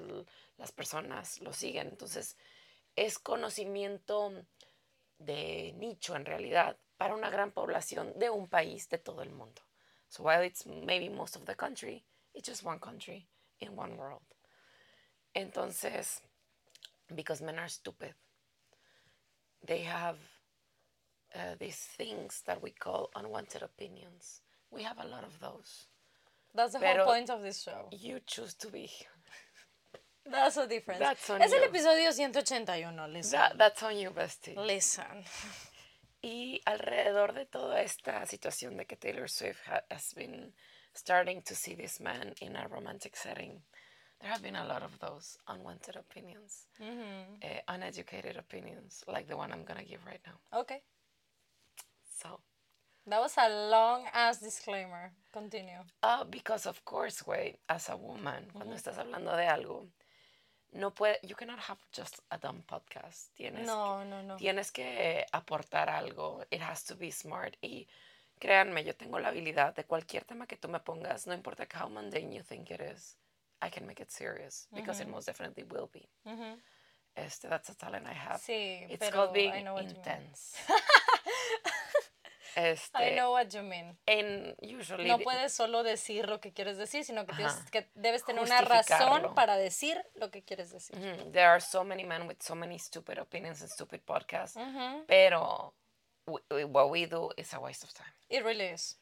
las 0.57 0.71
personas 0.71 1.39
lo 1.41 1.53
siguen, 1.53 1.89
entonces 1.89 2.37
es 2.95 3.19
conocimiento 3.19 4.33
de 5.17 5.73
nicho 5.77 6.15
en 6.15 6.25
realidad 6.25 6.77
para 6.97 7.13
una 7.13 7.29
gran 7.29 7.51
población 7.51 8.17
de 8.17 8.29
un 8.29 8.47
país 8.47 8.89
de 8.89 8.97
todo 8.97 9.21
el 9.21 9.31
mundo. 9.31 9.61
So 10.09 10.23
while 10.23 10.45
it's 10.45 10.65
maybe 10.65 11.09
most 11.09 11.35
of 11.35 11.45
the 11.45 11.55
country, 11.55 12.03
it's 12.33 12.49
just 12.49 12.65
one 12.65 12.79
country 12.79 13.27
in 13.59 13.77
one 13.77 13.95
world. 13.95 14.23
Entonces, 15.33 16.23
because 17.15 17.41
men 17.41 17.59
are 17.59 17.67
stupid, 17.67 18.13
they 19.65 19.79
have 19.79 20.17
uh, 21.35 21.55
these 21.59 21.77
things 21.97 22.41
that 22.47 22.61
we 22.61 22.71
call 22.71 23.09
unwanted 23.15 23.61
opinions. 23.61 24.41
We 24.71 24.83
have 24.83 24.97
a 24.99 25.07
lot 25.07 25.23
of 25.23 25.39
those. 25.39 25.87
That's 26.55 26.73
the 26.73 26.79
Pero- 26.79 27.03
whole 27.05 27.13
point 27.13 27.29
of 27.29 27.41
this 27.41 27.61
show. 27.63 27.89
You 27.91 28.19
choose 28.25 28.53
to 28.55 28.67
be 28.69 28.85
here. 28.85 29.07
That's 30.31 30.55
the 30.55 30.67
difference. 30.67 30.99
That's 30.99 31.29
on 31.29 31.41
es 31.41 31.51
el 31.53 31.59
you. 31.61 31.65
episodio 31.69 32.11
181, 32.11 33.13
listen. 33.13 33.31
That, 33.39 33.57
that's 33.57 33.81
on 33.83 33.97
you, 33.97 34.11
bestie. 34.11 34.55
Listen. 34.55 35.23
Y 36.21 36.59
alrededor 36.67 37.33
de 37.33 37.45
toda 37.45 37.81
esta 37.81 38.25
situación 38.27 38.77
de 38.77 38.85
que 38.85 38.97
Taylor 38.97 39.27
Swift 39.27 39.59
ha- 39.67 39.81
has 39.89 40.13
been 40.13 40.51
starting 40.93 41.41
to 41.43 41.55
see 41.55 41.73
this 41.75 41.99
man 41.99 42.33
in 42.41 42.55
a 42.55 42.67
romantic 42.67 43.15
setting, 43.15 43.61
there 44.19 44.29
have 44.31 44.41
been 44.41 44.55
a 44.55 44.65
lot 44.65 44.83
of 44.83 44.97
those 44.99 45.37
unwanted 45.47 45.95
opinions, 45.95 46.67
eh, 47.41 47.61
uneducated 47.67 48.37
opinions, 48.37 49.03
like 49.07 49.27
the 49.27 49.35
one 49.37 49.51
I'm 49.51 49.63
gonna 49.65 49.83
give 49.85 50.05
right 50.05 50.21
now. 50.25 50.59
Okay. 50.59 50.81
So, 52.21 52.39
That 53.07 53.21
was 53.21 53.37
a 53.37 53.49
long 53.69 54.05
ass 54.13 54.39
disclaimer. 54.39 55.11
Continue. 55.31 55.83
uh, 56.03 56.23
because 56.25 56.65
of 56.67 56.83
course, 56.85 57.21
güey, 57.23 57.55
as 57.67 57.89
a 57.89 57.95
woman, 57.95 58.49
cuando 58.53 58.75
estás 58.75 58.97
hablando 58.97 59.35
de 59.35 59.47
algo, 59.47 59.87
no 60.73 60.91
puede, 60.91 61.17
you 61.23 61.35
cannot 61.35 61.59
have 61.59 61.79
just 61.91 62.19
a 62.29 62.37
dumb 62.37 62.61
podcast. 62.67 63.31
Tienes 63.35 63.65
No, 63.65 64.03
no, 64.03 64.21
no. 64.21 64.35
tienes 64.37 64.71
que 64.71 65.25
aportar 65.31 65.89
algo. 65.89 66.43
It 66.51 66.61
has 66.61 66.83
to 66.85 66.95
be 66.95 67.11
smart. 67.11 67.55
Y 67.61 67.87
créanme, 68.39 68.83
yo 68.83 68.93
tengo 68.95 69.17
la 69.19 69.29
habilidad 69.29 69.73
de 69.75 69.85
cualquier 69.85 70.25
tema 70.25 70.45
que 70.45 70.57
tú 70.57 70.67
me 70.67 70.79
pongas, 70.79 71.25
no 71.25 71.33
importa 71.33 71.65
how 71.73 71.89
mundane 71.89 72.31
you 72.35 72.43
think 72.43 72.69
it 72.69 72.81
is, 72.81 73.17
I 73.61 73.69
can 73.69 73.85
make 73.85 73.99
it 74.01 74.11
serious 74.11 74.67
because 74.73 75.01
it 75.01 75.07
most 75.09 75.25
definitely 75.27 75.63
will 75.63 75.89
be. 75.91 76.07
Este, 77.15 77.49
that's 77.49 77.69
a 77.69 77.75
talent 77.75 78.05
I 78.07 78.13
have. 78.13 78.39
Sí, 78.39 78.85
It's 78.89 79.09
called 79.09 79.33
being 79.33 79.51
I 79.53 79.61
know 79.63 79.73
what 79.73 79.83
you 79.83 79.89
mean. 79.89 79.97
intense. 79.97 80.55
este, 82.55 82.95
I 82.97 83.15
know 83.15 83.31
what 83.31 83.53
you 83.53 83.61
mean. 83.63 83.97
and 84.07 84.55
usually 84.61 85.05
No 85.07 85.17
puedes 85.19 85.51
solo 85.51 85.83
decir 85.83 86.27
lo 86.27 86.39
que 86.39 86.51
quieres 86.53 86.77
decir, 86.77 87.03
sino 87.03 87.25
que, 87.25 87.33
tienes, 87.35 87.69
que 87.71 87.87
debes 87.95 88.23
tener 88.23 88.41
una 88.43 88.61
razón 88.61 89.33
para 89.35 89.57
decir 89.57 89.97
lo 90.15 90.29
que 90.29 90.43
quieres 90.43 90.71
decir. 90.71 90.95
There 91.31 91.47
are 91.47 91.59
so 91.59 91.83
many 91.83 92.03
men 92.05 92.27
with 92.27 92.41
so 92.41 92.55
many 92.55 92.77
stupid 92.79 93.17
opinions 93.17 93.61
and 93.61 93.69
stupid 93.69 94.01
podcasts, 94.05 94.55
pero 95.07 95.73
what 96.25 96.89
we 96.91 97.05
do 97.05 97.29
is 97.37 97.53
a 97.53 97.59
waste 97.59 97.83
of 97.83 97.93
time. 97.93 98.13
It 98.29 98.43
really 98.45 98.65
is. 98.65 98.97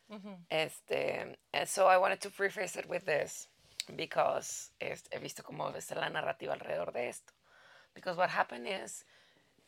Este, 0.49 1.35
and 1.53 1.67
so 1.67 1.87
I 1.87 1.97
wanted 1.97 2.21
to 2.21 2.29
preface 2.29 2.75
it 2.77 2.87
with 2.87 3.05
this 3.05 3.47
because 3.95 4.71
he 4.79 5.19
visto 5.19 5.43
cómo 5.43 5.73
está 5.75 5.95
la 5.95 6.09
narrativa 6.09 6.53
alrededor 6.53 6.93
de 6.93 7.09
esto. 7.09 7.33
Because 7.93 8.17
what 8.17 8.29
happened 8.29 8.67
is 8.67 9.03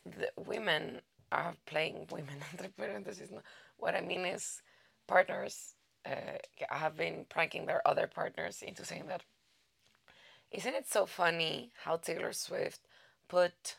the 0.06 0.32
women 0.38 1.02
are 1.32 1.56
playing 1.66 2.08
women 2.12 2.36
entre 2.52 2.70
paréntesis. 2.70 3.32
No? 3.32 3.42
What 3.78 3.96
I 3.96 4.02
mean 4.02 4.26
is 4.26 4.62
partners 5.08 5.76
uh, 6.06 6.38
have 6.70 6.98
been 6.98 7.26
pranking 7.30 7.66
their 7.66 7.82
other 7.88 8.08
partners 8.08 8.62
into 8.62 8.86
saying 8.86 9.08
that. 9.08 9.24
Isn't 10.52 10.74
it 10.74 10.88
so 10.88 11.06
funny 11.06 11.72
how 11.84 11.98
Taylor 11.98 12.34
Swift 12.34 12.82
put 13.28 13.78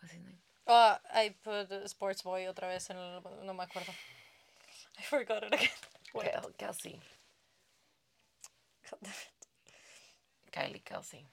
what's 0.00 0.12
his 0.12 0.22
name? 0.22 0.38
Oh, 0.66 0.96
I 1.12 1.34
put 1.44 1.88
Sports 1.88 2.22
Boy 2.22 2.46
otra 2.46 2.68
vez 2.68 2.90
en 2.90 2.96
el... 2.96 3.22
No 3.44 3.54
me 3.54 3.64
acuerdo. 3.64 3.92
I 4.98 5.02
forgot 5.02 5.44
it 5.44 5.54
again. 5.54 5.68
Wait. 6.14 6.30
Kel- 6.58 6.76
Kelsey, 9.00 9.28
Kylie 10.52 10.84
Kelsey. 10.84 11.26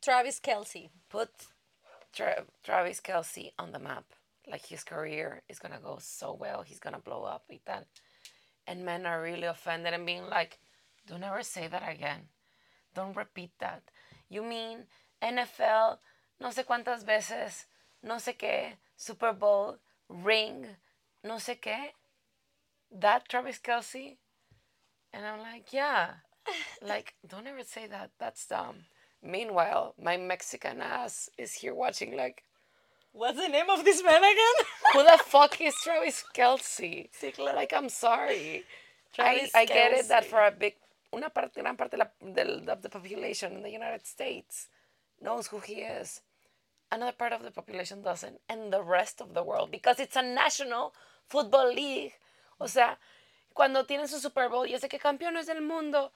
Travis 0.00 0.38
Kelsey. 0.40 0.90
put 1.08 1.30
Tra- 2.12 2.44
Travis 2.62 3.00
Kelsey 3.00 3.52
on 3.58 3.72
the 3.72 3.78
map. 3.78 4.04
Like 4.46 4.66
his 4.66 4.84
career 4.84 5.42
is 5.48 5.58
gonna 5.58 5.80
go 5.82 5.98
so 6.00 6.32
well. 6.34 6.62
He's 6.62 6.78
gonna 6.78 6.98
blow 6.98 7.24
up 7.24 7.44
with 7.48 7.64
that. 7.64 7.86
And 8.66 8.84
men 8.84 9.06
are 9.06 9.22
really 9.22 9.44
offended 9.44 9.94
and 9.94 10.04
being 10.06 10.28
like, 10.28 10.58
"Don't 11.06 11.24
ever 11.24 11.42
say 11.42 11.68
that 11.68 11.88
again. 11.88 12.28
Don't 12.94 13.16
repeat 13.16 13.52
that. 13.58 13.82
You 14.28 14.42
mean 14.42 14.86
NFL? 15.22 15.98
No 16.40 16.50
sé 16.50 16.64
cuántas 16.64 17.04
veces. 17.04 17.66
No 18.02 18.16
sé 18.16 18.36
qué. 18.36 18.76
Super 18.96 19.32
Bowl 19.32 19.78
ring. 20.08 20.76
No 21.22 21.36
sé 21.36 21.58
qué. 21.60 21.92
That 22.90 23.28
Travis 23.28 23.58
Kelsey." 23.58 24.18
And 25.14 25.24
I'm 25.24 25.40
like, 25.40 25.72
"Yeah." 25.72 26.14
like, 26.82 27.14
don't 27.26 27.46
ever 27.46 27.64
say 27.64 27.86
that. 27.86 28.10
That's 28.18 28.46
dumb. 28.46 28.86
Meanwhile, 29.22 29.94
my 29.98 30.16
Mexican 30.16 30.82
ass 30.82 31.30
is 31.38 31.54
here 31.54 31.74
watching 31.74 32.16
like, 32.16 32.42
What's 33.12 33.40
the 33.40 33.48
name 33.48 33.70
of 33.70 33.84
this 33.84 34.02
man 34.02 34.24
again? 34.24 34.66
who 34.92 35.04
the 35.04 35.22
fuck 35.24 35.60
is 35.60 35.74
Travis 35.84 36.24
Kelsey? 36.34 37.10
Sí, 37.18 37.32
claro. 37.32 37.54
Like, 37.54 37.72
I'm 37.72 37.88
sorry. 37.88 38.64
I, 39.16 39.22
Travis 39.36 39.50
I 39.54 39.64
get 39.66 39.92
it 39.92 40.08
that 40.08 40.24
for 40.24 40.44
a 40.44 40.50
big, 40.50 40.74
una 41.14 41.30
parte, 41.30 41.60
gran 41.60 41.76
parte 41.76 41.96
de 41.96 42.72
of 42.72 42.82
the 42.82 42.88
population 42.88 43.52
in 43.52 43.62
the 43.62 43.70
United 43.70 44.04
States 44.04 44.66
knows 45.22 45.46
who 45.46 45.60
he 45.60 45.74
is. 45.74 46.22
Another 46.90 47.12
part 47.12 47.32
of 47.32 47.44
the 47.44 47.52
population 47.52 48.02
doesn't, 48.02 48.40
and 48.48 48.72
the 48.72 48.82
rest 48.82 49.20
of 49.20 49.32
the 49.32 49.44
world, 49.44 49.70
because 49.70 50.00
it's 50.00 50.16
a 50.16 50.22
national 50.22 50.92
football 51.28 51.72
league. 51.72 52.12
O 52.60 52.66
sea, 52.66 52.96
cuando 53.54 53.86
tienen 53.86 54.08
su 54.08 54.18
Super 54.18 54.48
Bowl, 54.48 54.66
yo 54.66 54.78
sé 54.78 54.88
que 54.88 54.98
campeones 54.98 55.46
del 55.46 55.62
mundo, 55.62 56.12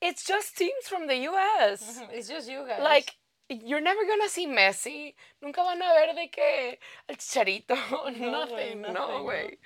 it's 0.00 0.24
just 0.24 0.56
teams 0.56 0.86
from 0.86 1.06
the 1.06 1.16
U.S. 1.28 2.02
It's 2.12 2.28
just 2.28 2.48
you 2.48 2.64
guys. 2.66 2.82
Like, 2.82 3.16
you're 3.48 3.80
never 3.80 4.04
gonna 4.06 4.28
see 4.28 4.46
Messi. 4.46 5.14
Nunca 5.40 5.62
van 5.62 5.82
a 5.82 5.92
ver 5.94 6.14
de 6.14 6.28
que 6.28 6.78
el 7.08 7.16
chicharito. 7.16 7.74
nothing. 8.20 8.82
No, 8.82 8.92
nothing, 8.92 9.24
way. 9.24 9.58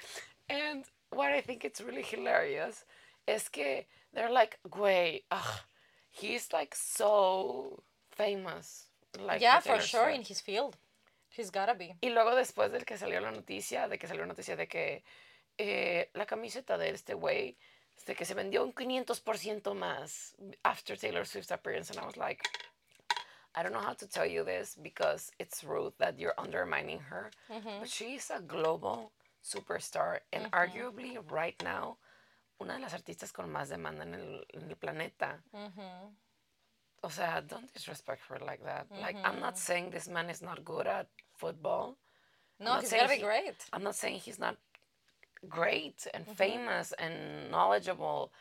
And 0.48 0.84
what 1.10 1.32
I 1.32 1.40
think 1.40 1.64
it's 1.64 1.80
really 1.80 2.02
hilarious 2.02 2.84
es 3.26 3.48
que 3.48 3.86
they're 4.14 4.30
like, 4.30 4.58
güey, 4.68 5.22
ugh, 5.30 5.60
he's 6.10 6.52
like 6.52 6.74
so 6.74 7.82
famous. 8.10 8.86
Like 9.20 9.40
yeah, 9.40 9.60
for 9.60 9.80
sure, 9.80 10.10
in 10.10 10.22
his 10.22 10.40
field. 10.40 10.76
He's 11.30 11.50
gotta 11.50 11.74
be. 11.74 11.94
Y 12.02 12.10
luego 12.10 12.34
después 12.34 12.70
del 12.70 12.84
que 12.84 12.96
salió 12.96 13.20
la 13.20 13.30
noticia, 13.30 13.88
de 13.88 13.98
que 13.98 14.06
salió 14.06 14.22
la 14.22 14.28
noticia 14.28 14.56
de 14.56 14.68
que 14.68 15.02
eh, 15.58 16.10
la 16.14 16.26
camiseta 16.26 16.76
de 16.78 16.90
este 16.90 17.14
güey, 17.14 17.56
de 18.06 18.14
que 18.14 18.24
se 18.24 18.34
vendió 18.34 18.62
un 18.62 18.72
500% 18.72 19.74
más 19.74 20.34
after 20.62 20.96
Taylor 20.98 21.26
Swift's 21.26 21.50
appearance, 21.50 21.90
and 21.90 21.98
I 21.98 22.06
was 22.06 22.16
like, 22.16 22.42
I 23.54 23.62
don't 23.62 23.72
know 23.72 23.80
how 23.80 23.94
to 23.94 24.06
tell 24.06 24.26
you 24.26 24.44
this 24.44 24.76
because 24.76 25.32
it's 25.38 25.64
rude 25.64 25.94
that 25.98 26.18
you're 26.18 26.34
undermining 26.38 27.00
her, 27.10 27.30
but 27.48 27.88
she's 27.88 28.30
a 28.30 28.40
global 28.40 29.12
superstar 29.42 30.20
and 30.32 30.50
arguably 30.52 31.16
right 31.30 31.60
now 31.62 31.96
una 32.60 32.74
de 32.74 32.80
las 32.80 32.92
artistas 32.94 33.32
con 33.32 33.50
más 33.50 33.68
demanda 33.68 34.02
en 34.02 34.14
el, 34.14 34.44
en 34.52 34.68
el 34.68 34.76
planeta. 34.76 35.42
o 37.02 37.08
sea, 37.10 37.40
don't 37.40 37.72
disrespect 37.72 38.22
her 38.28 38.38
like 38.44 38.62
that. 38.64 38.86
Like, 39.00 39.16
I'm 39.24 39.40
not 39.40 39.56
saying 39.58 39.90
this 39.90 40.08
man 40.08 40.28
is 40.30 40.42
not 40.42 40.64
good 40.64 40.86
at 40.86 41.06
football. 41.34 41.96
No, 42.58 42.80
he's 42.80 42.90
gotta 42.90 43.08
be 43.08 43.16
he- 43.16 43.22
great. 43.22 43.54
I'm 43.72 43.82
not 43.82 43.94
saying 43.94 44.20
he's 44.20 44.38
not 44.38 44.56
great 45.48 46.06
and 46.14 46.26
famous 46.26 46.92
and 46.98 47.50
knowledgeable 47.50 48.32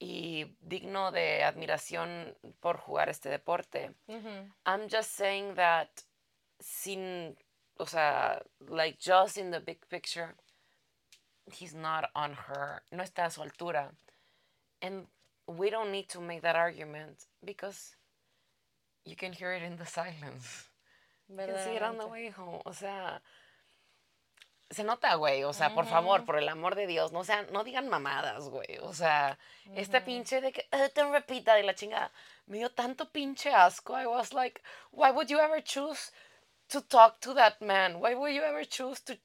y 0.00 0.56
digno 0.66 1.12
de 1.12 1.42
admiración 1.42 2.34
por 2.60 2.78
jugar 2.78 3.08
este 3.08 3.28
deporte. 3.28 3.90
I'm 4.66 4.88
just 4.88 5.14
saying 5.16 5.54
that 5.54 6.04
sin, 6.60 7.36
o 7.78 7.84
sea, 7.84 8.40
like 8.68 8.98
just 8.98 9.36
in 9.38 9.50
the 9.50 9.60
big 9.60 9.86
picture, 9.88 10.34
he's 11.52 11.74
not 11.74 12.10
on 12.14 12.32
her, 12.32 12.82
no 12.92 13.02
está 13.02 13.26
a 13.26 13.30
su 13.30 13.42
altura. 13.42 13.90
And 14.82 15.06
we 15.46 15.68
don't 15.70 15.90
need 15.92 16.08
to 16.10 16.20
make 16.20 16.42
that 16.42 16.56
argument 16.56 17.26
because 17.44 17.96
you 19.04 19.16
can 19.16 19.32
hear 19.32 19.52
it 19.52 19.62
in 19.62 19.76
the 19.76 19.86
silence. 19.98 20.68
You 21.28 21.36
can 21.36 21.58
see 21.64 21.76
it 21.76 21.82
on 21.82 21.98
the 21.98 22.06
way 22.06 22.30
home. 22.30 22.60
O 22.66 22.72
sea, 22.72 23.20
se 24.70 24.84
nota, 24.84 25.14
güey. 25.16 25.42
O 25.44 25.52
sea, 25.52 25.74
por 25.74 25.84
favor, 25.86 26.24
por 26.24 26.38
el 26.38 26.48
amor 26.48 26.74
de 26.76 26.86
Dios, 26.86 27.12
no 27.12 27.24
sean, 27.24 27.46
no 27.52 27.64
digan 27.64 27.88
mamadas, 27.88 28.48
güey. 28.48 28.78
O 28.82 28.92
sea, 28.94 29.36
este 29.74 30.00
pinche 30.00 30.40
de 30.40 30.52
que 30.52 30.68
"Eh, 30.70 30.88
te 30.94 31.02
repita 31.04 31.54
de 31.54 31.64
la 31.64 31.74
chingada. 31.74 32.10
Me 32.46 32.58
dio 32.58 32.70
tanto 32.70 33.10
pinche 33.10 33.52
asco. 33.52 33.94
I 33.98 34.06
was 34.06 34.32
like, 34.32 34.62
why 34.92 35.10
would 35.10 35.28
you 35.28 35.38
ever 35.40 35.60
choose 35.62 36.12
to 36.68 36.80
talk 36.80 37.20
to 37.20 37.34
that 37.34 37.60
man? 37.60 38.00
Why 38.00 38.14
would 38.14 38.32
you 38.32 38.42
ever 38.42 38.64
choose 38.64 39.00
to 39.06 39.16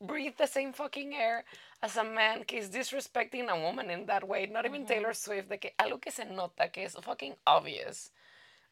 breathe 0.00 0.36
the 0.36 0.46
same 0.46 0.72
fucking 0.72 1.14
air 1.14 1.44
as 1.82 1.96
a 1.96 2.04
man 2.04 2.44
que 2.44 2.58
is 2.58 2.70
disrespecting 2.70 3.48
a 3.48 3.56
woman 3.58 3.90
in 3.90 4.06
that 4.06 4.22
way? 4.26 4.46
Not 4.46 4.66
even 4.66 4.86
Taylor 4.86 5.14
Swift, 5.14 5.48
de 5.48 5.58
que 5.58 5.72
algo 5.78 6.00
que 6.00 6.12
se 6.12 6.24
nota, 6.24 6.68
que 6.68 6.84
es 6.84 6.94
fucking 6.94 7.34
obvious. 7.44 8.12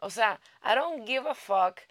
O 0.01 0.09
sea, 0.11 0.39
I 0.63 0.77
don't 0.77 1.05
give 1.05 1.27
a 1.27 1.35
fuck 1.35 1.83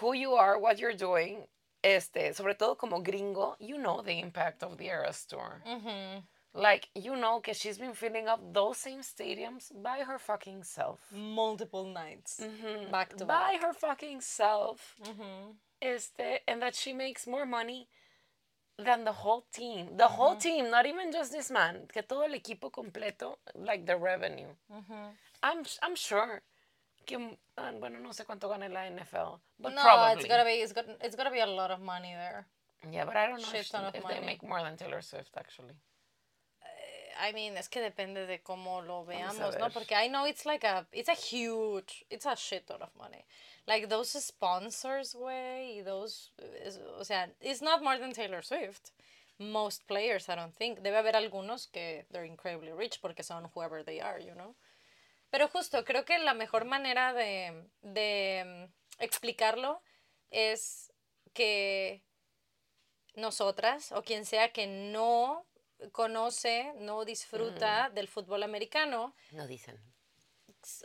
who 0.00 0.12
you 0.12 0.34
are, 0.34 0.58
what 0.58 0.78
you're 0.78 0.92
doing. 0.92 1.46
Este, 1.82 2.32
sobre 2.32 2.54
todo 2.54 2.76
como 2.76 3.02
gringo, 3.02 3.56
you 3.58 3.76
know 3.76 4.02
the 4.02 4.18
impact 4.20 4.62
of 4.62 4.76
the 4.78 4.86
Eras 4.86 5.26
Tour. 5.26 5.62
Like, 6.54 6.90
you 6.94 7.16
know 7.16 7.40
que 7.40 7.54
she's 7.54 7.78
been 7.78 7.94
filling 7.94 8.28
up 8.28 8.40
those 8.52 8.76
same 8.76 9.00
stadiums 9.00 9.72
by 9.82 10.00
her 10.06 10.18
fucking 10.18 10.64
self. 10.64 11.00
Multiple 11.10 11.86
nights. 11.86 12.40
Back 12.90 13.16
to 13.16 13.24
by 13.24 13.52
back. 13.52 13.62
her 13.62 13.72
fucking 13.72 14.20
self. 14.20 14.94
Este, 15.80 16.40
and 16.46 16.60
that 16.62 16.74
she 16.74 16.92
makes 16.92 17.26
more 17.26 17.46
money 17.46 17.88
than 18.78 19.04
the 19.04 19.12
whole 19.12 19.44
team. 19.52 19.96
The 19.96 20.08
whole 20.08 20.36
team, 20.36 20.70
not 20.70 20.86
even 20.86 21.10
just 21.10 21.32
this 21.32 21.50
man. 21.50 21.88
Que 21.92 22.02
todo 22.02 22.22
el 22.22 22.34
equipo 22.34 22.70
completo, 22.70 23.36
like 23.54 23.86
the 23.86 23.96
revenue. 23.96 24.54
I'm, 25.42 25.64
I'm 25.82 25.96
sure. 25.96 26.42
Que, 27.06 27.38
ah, 27.56 27.72
bueno, 27.78 27.98
no 27.98 28.10
sé 28.10 28.24
cuánto 28.24 28.48
gana 28.48 28.68
la 28.68 28.86
NFL, 28.86 29.40
but 29.58 29.74
no, 29.74 29.82
probably. 29.82 30.20
it's 30.20 30.28
gotta 30.28 30.44
be 30.44 30.62
it's 30.62 30.72
got 30.72 30.84
it's 31.02 31.16
gotta 31.16 31.30
be 31.30 31.40
a 31.40 31.46
lot 31.46 31.70
of 31.70 31.80
money 31.80 32.12
there. 32.12 32.46
Yeah, 32.90 33.04
but 33.04 33.16
I 33.16 33.26
don't 33.26 33.40
know 33.40 33.48
Shit 33.48 33.70
if, 33.72 33.94
if 33.94 34.04
they 34.08 34.20
make 34.24 34.42
more 34.42 34.60
than 34.62 34.76
Taylor 34.76 35.02
Swift, 35.02 35.36
actually. 35.36 35.74
I 37.20 37.32
mean, 37.32 37.56
es 37.56 37.68
que 37.68 37.80
depende 37.80 38.26
de 38.26 38.38
cómo 38.42 38.84
lo 38.84 39.04
veamos, 39.04 39.58
¿no? 39.58 39.70
Porque 39.70 39.92
I 39.94 40.08
know 40.08 40.24
it's 40.26 40.44
like 40.44 40.64
a, 40.64 40.86
it's 40.92 41.08
a 41.08 41.14
huge, 41.14 42.04
it's 42.10 42.26
a 42.26 42.34
shit 42.34 42.66
ton 42.66 42.82
of 42.82 42.88
money. 42.98 43.24
Like 43.66 43.88
those 43.88 44.10
sponsors, 44.10 45.14
güey, 45.14 45.76
y 45.78 45.82
those, 45.82 46.30
es- 46.64 46.80
o 46.98 47.04
sea, 47.04 47.28
it's 47.40 47.62
not 47.62 47.82
more 47.82 47.98
than 47.98 48.12
Taylor 48.12 48.42
Swift. 48.42 48.92
Most 49.38 49.86
players, 49.86 50.28
I 50.28 50.34
don't 50.34 50.54
think. 50.54 50.80
Debe 50.82 50.96
haber 50.96 51.14
algunos 51.14 51.70
que 51.70 52.04
they're 52.10 52.24
incredibly 52.24 52.72
rich 52.72 53.00
porque 53.00 53.22
son 53.22 53.48
whoever 53.54 53.82
they 53.82 54.00
are, 54.00 54.18
you 54.18 54.34
know? 54.34 54.54
Pero 55.32 55.48
justo, 55.48 55.82
creo 55.86 56.04
que 56.04 56.18
la 56.18 56.34
mejor 56.34 56.66
manera 56.66 57.14
de, 57.14 57.66
de 57.80 58.68
mm, 58.68 59.02
explicarlo 59.02 59.80
es 60.30 60.92
que 61.32 62.04
nosotras 63.14 63.92
o 63.92 64.02
quien 64.02 64.26
sea 64.26 64.52
que 64.52 64.66
no 64.66 65.46
conoce, 65.90 66.74
no 66.76 67.06
disfruta 67.06 67.88
del 67.94 68.08
fútbol 68.08 68.42
americano, 68.42 69.14
No 69.30 69.46
dicen. 69.46 69.80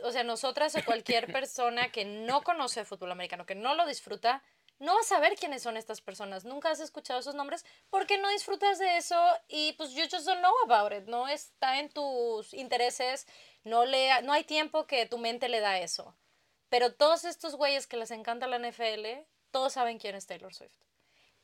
o 0.02 0.12
sea, 0.12 0.24
nosotras 0.24 0.74
o 0.76 0.84
cualquier 0.84 1.30
persona 1.40 1.92
que 1.92 2.06
no 2.06 2.42
conoce 2.42 2.80
el 2.80 2.86
fútbol 2.86 3.12
americano, 3.12 3.44
que 3.44 3.54
no 3.54 3.74
lo 3.74 3.84
disfruta, 3.86 4.42
no 4.78 4.94
va 4.94 5.00
a 5.00 5.04
saber 5.04 5.34
quiénes 5.36 5.62
son 5.62 5.76
estas 5.76 6.00
personas. 6.00 6.44
Nunca 6.44 6.70
has 6.70 6.78
escuchado 6.80 7.18
esos 7.18 7.34
nombres 7.34 7.64
porque 7.90 8.16
no 8.16 8.28
disfrutas 8.30 8.78
de 8.78 8.96
eso 8.96 9.20
y 9.48 9.72
pues 9.72 9.90
you 9.92 10.04
just 10.10 10.24
don't 10.24 10.38
know 10.40 10.54
about 10.64 10.92
it. 10.92 11.08
No 11.08 11.26
está 11.26 11.80
en 11.80 11.88
tus 11.90 12.54
intereses, 12.54 13.26
no, 13.64 13.84
le, 13.84 14.22
no 14.22 14.32
hay 14.32 14.44
tiempo 14.44 14.86
que 14.86 15.06
tu 15.06 15.18
mente 15.18 15.48
le 15.48 15.60
da 15.60 15.78
eso. 15.78 16.14
Pero 16.68 16.92
todos 16.92 17.24
estos 17.24 17.56
güeyes 17.56 17.86
que 17.86 17.96
les 17.96 18.10
encanta 18.10 18.46
la 18.46 18.58
NFL, 18.58 19.06
todos 19.50 19.72
saben 19.72 19.98
quién 19.98 20.14
es 20.14 20.26
Taylor 20.26 20.52
Swift. 20.52 20.76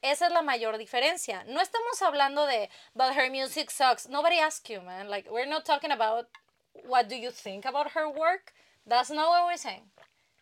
Esa 0.02 0.26
es 0.26 0.32
la 0.32 0.42
mayor 0.42 0.76
diferencia. 0.76 1.44
No 1.44 1.62
estamos 1.62 2.02
hablando 2.02 2.44
de, 2.46 2.68
but 2.94 3.14
her 3.16 3.30
music 3.30 3.70
sucks. 3.70 4.06
Nobody 4.06 4.38
asked 4.38 4.68
you, 4.68 4.82
man. 4.82 5.08
Like, 5.08 5.30
we're 5.30 5.48
not 5.48 5.64
talking 5.64 5.90
about 5.90 6.28
what 6.86 7.08
do 7.08 7.16
you 7.16 7.30
think 7.30 7.64
about 7.64 7.92
her 7.92 8.06
work. 8.08 8.52
That's 8.86 9.10
not 9.10 9.28
what 9.28 9.46
we're 9.46 9.56
saying. 9.56 9.90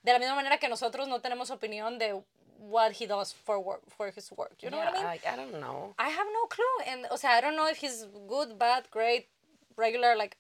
De 0.05 0.13
la 0.13 0.19
misma 0.19 0.35
manera 0.35 0.59
que 0.59 0.69
nosotros 0.69 1.07
no 1.07 1.21
tenemos 1.21 1.51
opinión 1.51 1.97
de 1.99 2.21
what 2.59 2.93
he 2.93 3.07
does 3.07 3.33
for 3.33 3.61
work, 3.61 3.83
for 3.89 4.11
his 4.11 4.33
work. 4.33 4.57
You 4.63 4.71
know 4.71 4.79
yeah, 4.79 4.91
what 4.91 4.99
I 4.99 4.99
mean? 4.99 5.21
I, 5.25 5.33
I 5.33 5.37
don't 5.37 5.61
know. 5.61 5.95
I 5.97 6.09
have 6.09 6.27
no 6.27 6.47
clue. 6.47 6.85
And, 6.89 7.07
o 7.13 7.17
sea, 7.17 7.31
I 7.31 7.41
don't 7.41 7.55
know 7.55 7.69
if 7.69 7.77
he's 7.77 8.07
good, 8.29 8.59
bad, 8.59 8.91
great, 8.91 9.29
regular. 9.77 10.17
Like, 10.17 10.37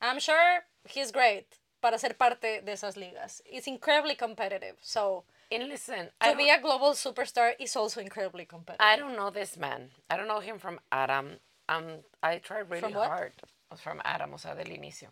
I'm 0.00 0.18
sure 0.20 0.60
he's 0.88 1.10
great 1.12 1.46
para 1.80 1.98
ser 1.98 2.14
parte 2.14 2.60
de 2.62 2.72
esas 2.72 2.96
ligas. 2.96 3.40
It's 3.46 3.66
incredibly 3.66 4.14
competitive. 4.14 4.76
So, 4.80 5.24
And 5.50 5.68
listen, 5.68 6.06
to 6.20 6.28
I 6.28 6.34
be 6.34 6.50
a 6.50 6.60
global 6.60 6.92
superstar 6.92 7.52
is 7.58 7.76
also 7.76 8.00
incredibly 8.00 8.44
competitive. 8.44 8.84
I 8.84 8.96
don't 8.96 9.16
know 9.16 9.30
this 9.30 9.56
man. 9.56 9.90
I 10.10 10.16
don't 10.16 10.28
know 10.28 10.40
him 10.40 10.58
from 10.58 10.80
Adam. 10.90 11.38
Um, 11.68 12.04
I 12.22 12.38
tried 12.38 12.68
really 12.70 12.80
From 12.80 12.94
what? 12.94 13.08
hard. 13.08 13.32
From 13.76 14.00
Adam, 14.04 14.32
o 14.34 14.36
sea, 14.36 14.54
del 14.54 14.66
inicio. 14.66 15.08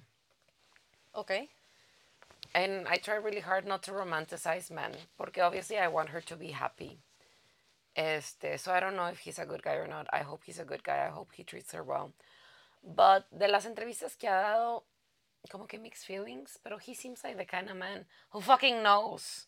okay. 1.15 1.49
And 2.55 2.87
I 2.87 2.97
try 2.99 3.15
really 3.15 3.41
hard 3.41 3.67
not 3.67 3.83
to 3.85 3.93
romanticize 3.93 4.71
men, 4.71 4.93
porque 5.17 5.39
obviously 5.39 5.79
I 5.79 5.89
want 5.89 6.11
her 6.11 6.21
to 6.21 6.37
be 6.37 6.49
happy. 6.49 6.99
Este, 7.97 8.59
so 8.59 8.73
I 8.73 8.81
don't 8.81 8.95
know 8.97 9.07
if 9.07 9.21
he's 9.21 9.39
a 9.39 9.47
good 9.47 9.63
guy 9.63 9.75
or 9.77 9.87
not. 9.87 10.07
I 10.13 10.19
hope 10.19 10.43
he's 10.45 10.59
a 10.59 10.65
good 10.65 10.83
guy. 10.85 11.07
I 11.07 11.11
hope 11.11 11.31
he 11.35 11.45
treats 11.45 11.73
her 11.73 11.83
well. 11.83 12.13
But 12.83 13.27
de 13.31 13.49
las 13.49 13.65
entrevistas 13.65 14.17
que 14.17 14.29
ha 14.29 14.41
dado, 14.41 14.85
como 15.51 15.67
que 15.67 15.79
mixed 15.79 16.05
feelings, 16.05 16.59
pero 16.63 16.79
he 16.79 16.95
seems 16.95 17.23
like 17.23 17.37
the 17.37 17.45
kind 17.45 17.71
of 17.71 17.77
man 17.77 18.07
who 18.31 18.41
fucking 18.41 18.83
knows 18.83 19.47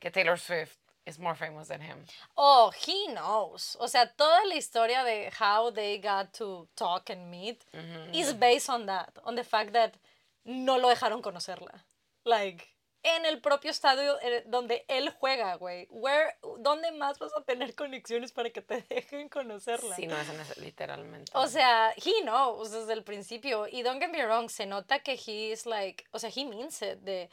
que 0.00 0.10
Taylor 0.10 0.36
Swift 0.36 0.78
is 1.06 1.18
more 1.18 1.34
famous 1.34 1.68
than 1.68 1.80
him. 1.80 2.04
Oh, 2.36 2.70
he 2.70 3.06
knows. 3.08 3.76
O 3.80 3.86
sea, 3.86 4.06
toda 4.16 4.44
la 4.46 4.56
historia 4.56 5.04
de 5.04 5.30
how 5.38 5.70
they 5.70 5.98
got 5.98 6.32
to 6.34 6.68
talk 6.76 7.08
and 7.10 7.30
meet 7.30 7.64
is 8.12 8.34
based 8.34 8.68
on 8.68 8.86
that, 8.86 9.18
on 9.24 9.36
the 9.36 9.44
fact 9.44 9.72
that 9.72 9.96
no 10.44 10.76
lo 10.76 10.92
dejaron 10.92 11.22
conocerla. 11.22 11.80
Like, 12.24 12.75
en 13.06 13.24
el 13.24 13.40
propio 13.40 13.70
estadio 13.70 14.18
eh, 14.20 14.42
donde 14.46 14.84
él 14.88 15.10
juega, 15.10 15.54
güey. 15.54 15.86
Where, 15.90 16.34
¿Dónde 16.58 16.90
más 16.90 17.18
vas 17.20 17.32
a 17.36 17.42
tener 17.44 17.74
conexiones 17.76 18.32
para 18.32 18.50
que 18.50 18.62
te 18.62 18.82
dejen 18.90 19.28
conocerla? 19.28 19.94
Sí, 19.94 20.06
no 20.06 20.16
es 20.20 20.28
en 20.28 20.40
ese- 20.40 20.60
literalmente. 20.60 21.30
O 21.34 21.46
sea, 21.46 21.92
he 21.96 22.22
knows 22.22 22.72
desde 22.72 22.92
el 22.92 23.04
principio. 23.04 23.68
Y 23.68 23.82
don't 23.82 24.00
get 24.02 24.10
me 24.10 24.24
wrong, 24.26 24.48
se 24.50 24.66
nota 24.66 24.98
que 24.98 25.12
he 25.12 25.52
is 25.52 25.66
like, 25.66 26.04
o 26.10 26.18
sea, 26.18 26.30
he 26.34 26.44
means 26.44 26.82
it. 26.82 26.98
De, 26.98 27.30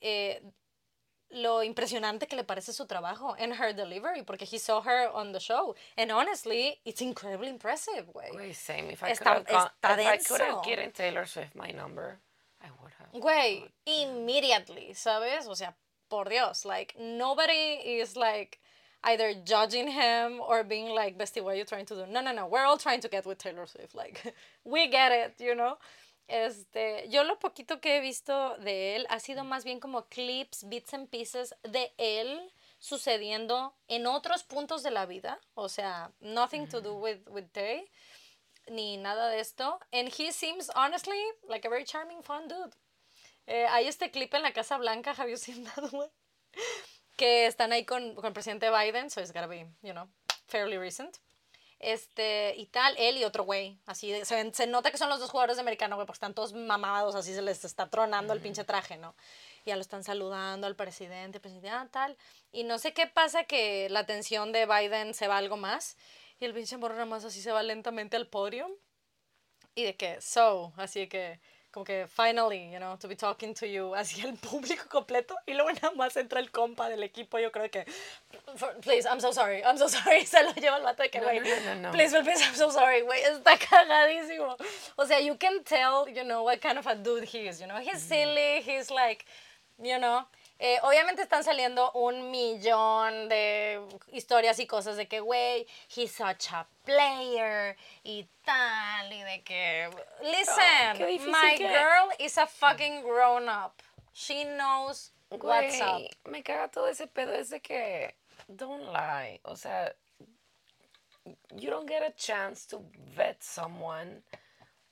eh, 0.00 0.42
lo 1.30 1.62
impresionante 1.62 2.28
que 2.28 2.36
le 2.36 2.44
parece 2.44 2.72
su 2.72 2.86
trabajo 2.86 3.34
and 3.38 3.52
her 3.54 3.74
delivery, 3.74 4.22
porque 4.22 4.44
he 4.44 4.58
saw 4.58 4.80
her 4.82 5.10
on 5.12 5.32
the 5.32 5.40
show. 5.40 5.74
And 5.96 6.12
honestly, 6.12 6.80
it's 6.84 7.00
incredibly 7.00 7.48
impressive, 7.48 8.06
güey. 8.12 8.30
Güey, 8.30 8.54
same. 8.54 8.90
If 8.92 9.02
I 9.02 9.12
could 9.14 9.26
have, 9.26 10.92
Taylor 10.94 11.26
Swift 11.26 11.54
my 11.56 11.72
number, 11.72 12.20
I 12.66 12.70
would 12.82 12.92
have. 12.98 13.20
Güey, 13.20 13.70
immediately, 13.86 14.94
¿sabes? 14.94 15.46
O 15.48 15.54
sea, 15.54 15.74
por 16.08 16.28
Dios, 16.28 16.64
like, 16.64 16.94
nobody 16.98 17.78
is 18.00 18.16
like 18.16 18.58
either 19.04 19.34
judging 19.44 19.88
him 19.88 20.40
or 20.40 20.64
being 20.64 20.88
like, 20.88 21.16
Bestie, 21.16 21.42
what 21.42 21.54
are 21.54 21.58
you 21.58 21.64
trying 21.64 21.86
to 21.86 21.94
do? 21.94 22.06
No, 22.06 22.20
no, 22.20 22.32
no, 22.32 22.46
we're 22.46 22.64
all 22.64 22.78
trying 22.78 23.00
to 23.00 23.08
get 23.08 23.26
with 23.26 23.38
Taylor 23.38 23.66
Swift, 23.66 23.94
like, 23.94 24.34
we 24.64 24.88
get 24.88 25.12
it, 25.12 25.34
you 25.38 25.54
know? 25.54 25.78
Este, 26.28 27.08
yo 27.08 27.22
lo 27.22 27.36
poquito 27.36 27.80
que 27.80 27.98
he 27.98 28.00
visto 28.00 28.56
de 28.58 28.96
él 28.96 29.06
ha 29.10 29.20
sido 29.20 29.44
más 29.44 29.64
bien 29.64 29.78
como 29.78 30.02
clips, 30.10 30.64
bits 30.68 30.92
and 30.92 31.08
pieces 31.08 31.54
de 31.62 31.92
él 31.98 32.52
sucediendo 32.80 33.74
en 33.88 34.06
otros 34.06 34.42
puntos 34.42 34.82
de 34.82 34.90
la 34.90 35.06
vida, 35.06 35.38
o 35.54 35.68
sea, 35.68 36.10
nothing 36.20 36.66
to 36.66 36.80
do 36.80 36.96
with, 36.96 37.20
with 37.28 37.46
Tay, 37.52 37.88
ni 38.68 38.96
nada 38.96 39.28
de 39.28 39.40
esto, 39.40 39.78
and 39.92 40.08
he 40.08 40.32
seems 40.32 40.70
honestly 40.74 41.18
like 41.48 41.66
a 41.66 41.70
very 41.70 41.84
charming, 41.84 42.22
fun 42.22 42.48
dude. 42.48 42.72
Eh, 43.46 43.66
hay 43.68 43.86
este 43.86 44.10
clip 44.10 44.34
en 44.34 44.42
la 44.42 44.52
Casa 44.52 44.76
Blanca, 44.78 45.12
have 45.16 45.30
you 45.30 45.36
seen 45.36 45.64
that 45.64 45.92
one? 45.92 46.10
Que 47.16 47.46
están 47.46 47.72
ahí 47.72 47.84
con, 47.84 48.14
con 48.14 48.26
el 48.26 48.32
presidente 48.32 48.68
Biden, 48.70 49.08
so 49.10 49.20
it's 49.20 49.32
gotta 49.32 49.46
be, 49.46 49.66
you 49.82 49.92
know, 49.92 50.08
fairly 50.46 50.78
recent. 50.78 51.18
Este, 51.78 52.54
y 52.56 52.66
tal, 52.66 52.94
él 52.98 53.18
y 53.18 53.24
otro 53.24 53.44
güey. 53.44 53.78
Así, 53.86 54.10
de- 54.10 54.24
se, 54.24 54.52
se 54.54 54.66
nota 54.66 54.90
que 54.90 54.96
son 54.98 55.08
los 55.10 55.20
dos 55.20 55.30
jugadores 55.30 55.56
de 55.56 55.60
americano, 55.60 55.96
güey, 55.96 56.06
porque 56.06 56.16
están 56.16 56.34
todos 56.34 56.54
mamados, 56.54 57.14
así 57.14 57.34
se 57.34 57.42
les 57.42 57.64
está 57.64 57.88
tronando 57.88 58.32
el 58.32 58.40
pinche 58.40 58.64
traje, 58.64 58.96
¿no? 58.96 59.14
ya 59.66 59.74
lo 59.74 59.82
están 59.82 60.04
saludando 60.04 60.68
al 60.68 60.76
presidente, 60.76 61.40
presidente, 61.40 61.70
ah, 61.70 61.88
tal. 61.90 62.16
Y 62.52 62.62
no 62.62 62.78
sé 62.78 62.94
qué 62.94 63.08
pasa 63.08 63.44
que 63.44 63.88
la 63.90 63.98
atención 64.00 64.52
de 64.52 64.64
Biden 64.64 65.12
se 65.12 65.26
va 65.26 65.36
algo 65.38 65.56
más. 65.56 65.96
Y 66.40 66.44
el 66.44 66.52
pinche 66.54 66.76
morro 66.76 66.94
nada 66.94 67.06
más 67.06 67.24
así 67.24 67.40
se 67.40 67.50
va 67.52 67.62
lentamente 67.62 68.16
al 68.16 68.26
podio. 68.26 68.68
Y 69.74 69.84
de 69.84 69.96
que, 69.96 70.20
so, 70.20 70.72
así 70.76 71.00
de 71.00 71.08
que, 71.08 71.40
como 71.70 71.84
que, 71.84 72.06
finally, 72.08 72.70
you 72.72 72.78
know, 72.78 72.96
to 72.96 73.06
be 73.08 73.16
talking 73.16 73.52
to 73.52 73.66
you, 73.66 73.94
así 73.94 74.22
el 74.22 74.34
público 74.36 74.88
completo. 74.88 75.36
Y 75.46 75.52
luego 75.52 75.70
nada 75.72 75.90
más 75.92 76.16
entra 76.16 76.40
el 76.40 76.50
compa 76.50 76.88
del 76.88 77.02
equipo, 77.02 77.38
yo 77.38 77.52
creo 77.52 77.70
que, 77.70 77.84
"For- 78.56 78.78
please, 78.80 79.06
I'm 79.06 79.20
so 79.20 79.32
sorry, 79.32 79.60
I'm 79.62 79.76
so 79.76 79.86
sorry. 79.88 80.24
Se 80.26 80.42
lo 80.42 80.52
lleva 80.54 80.78
el 80.78 80.82
vato 80.82 81.02
de 81.02 81.10
que, 81.10 81.20
güey, 81.20 81.40
no, 81.40 81.46
no, 81.46 81.74
no, 81.74 81.80
no. 81.82 81.90
please, 81.92 82.16
please, 82.22 82.42
I'm 82.42 82.54
so 82.54 82.70
sorry, 82.70 83.02
güey, 83.02 83.20
está 83.22 83.58
cagadísimo. 83.58 84.56
O 84.96 85.04
sea, 85.06 85.20
you 85.20 85.36
can 85.36 85.62
tell, 85.64 86.06
you 86.08 86.22
know, 86.24 86.42
what 86.44 86.58
kind 86.60 86.78
of 86.78 86.86
a 86.86 86.94
dude 86.94 87.24
he 87.24 87.46
is, 87.48 87.60
you 87.60 87.66
know. 87.66 87.76
He's 87.78 88.00
silly, 88.00 88.62
he's 88.62 88.90
like, 88.90 89.26
you 89.78 89.98
know. 89.98 90.26
Eh, 90.58 90.78
obviamente 90.82 91.20
están 91.20 91.44
saliendo 91.44 91.92
un 91.92 92.30
millón 92.30 93.28
de 93.28 93.78
historias 94.12 94.58
y 94.58 94.66
cosas 94.66 94.96
de 94.96 95.06
que, 95.06 95.20
güey, 95.20 95.66
he's 95.94 96.12
such 96.12 96.50
a 96.52 96.66
player 96.84 97.76
y 98.02 98.26
tal, 98.44 99.12
y 99.12 99.22
de 99.22 99.42
que, 99.44 99.90
listen, 100.22 100.98
my 101.30 101.56
que- 101.56 101.68
girl 101.68 102.10
is 102.18 102.38
a 102.38 102.46
fucking 102.46 103.02
grown 103.02 103.48
up. 103.50 103.82
She 104.14 104.44
knows 104.44 105.12
what's 105.30 105.78
up. 105.82 106.00
Me 106.24 106.42
caga 106.42 106.68
todo 106.70 106.88
ese 106.88 107.06
pedo 107.06 107.34
es 107.34 107.50
de 107.50 107.60
que 107.60 108.14
don't 108.48 108.84
lie, 108.92 109.40
o 109.44 109.56
sea, 109.56 109.92
you 111.54 111.68
don't 111.70 111.86
get 111.88 112.02
a 112.02 112.12
chance 112.12 112.64
to 112.66 112.82
vet 113.14 113.42
someone, 113.42 114.22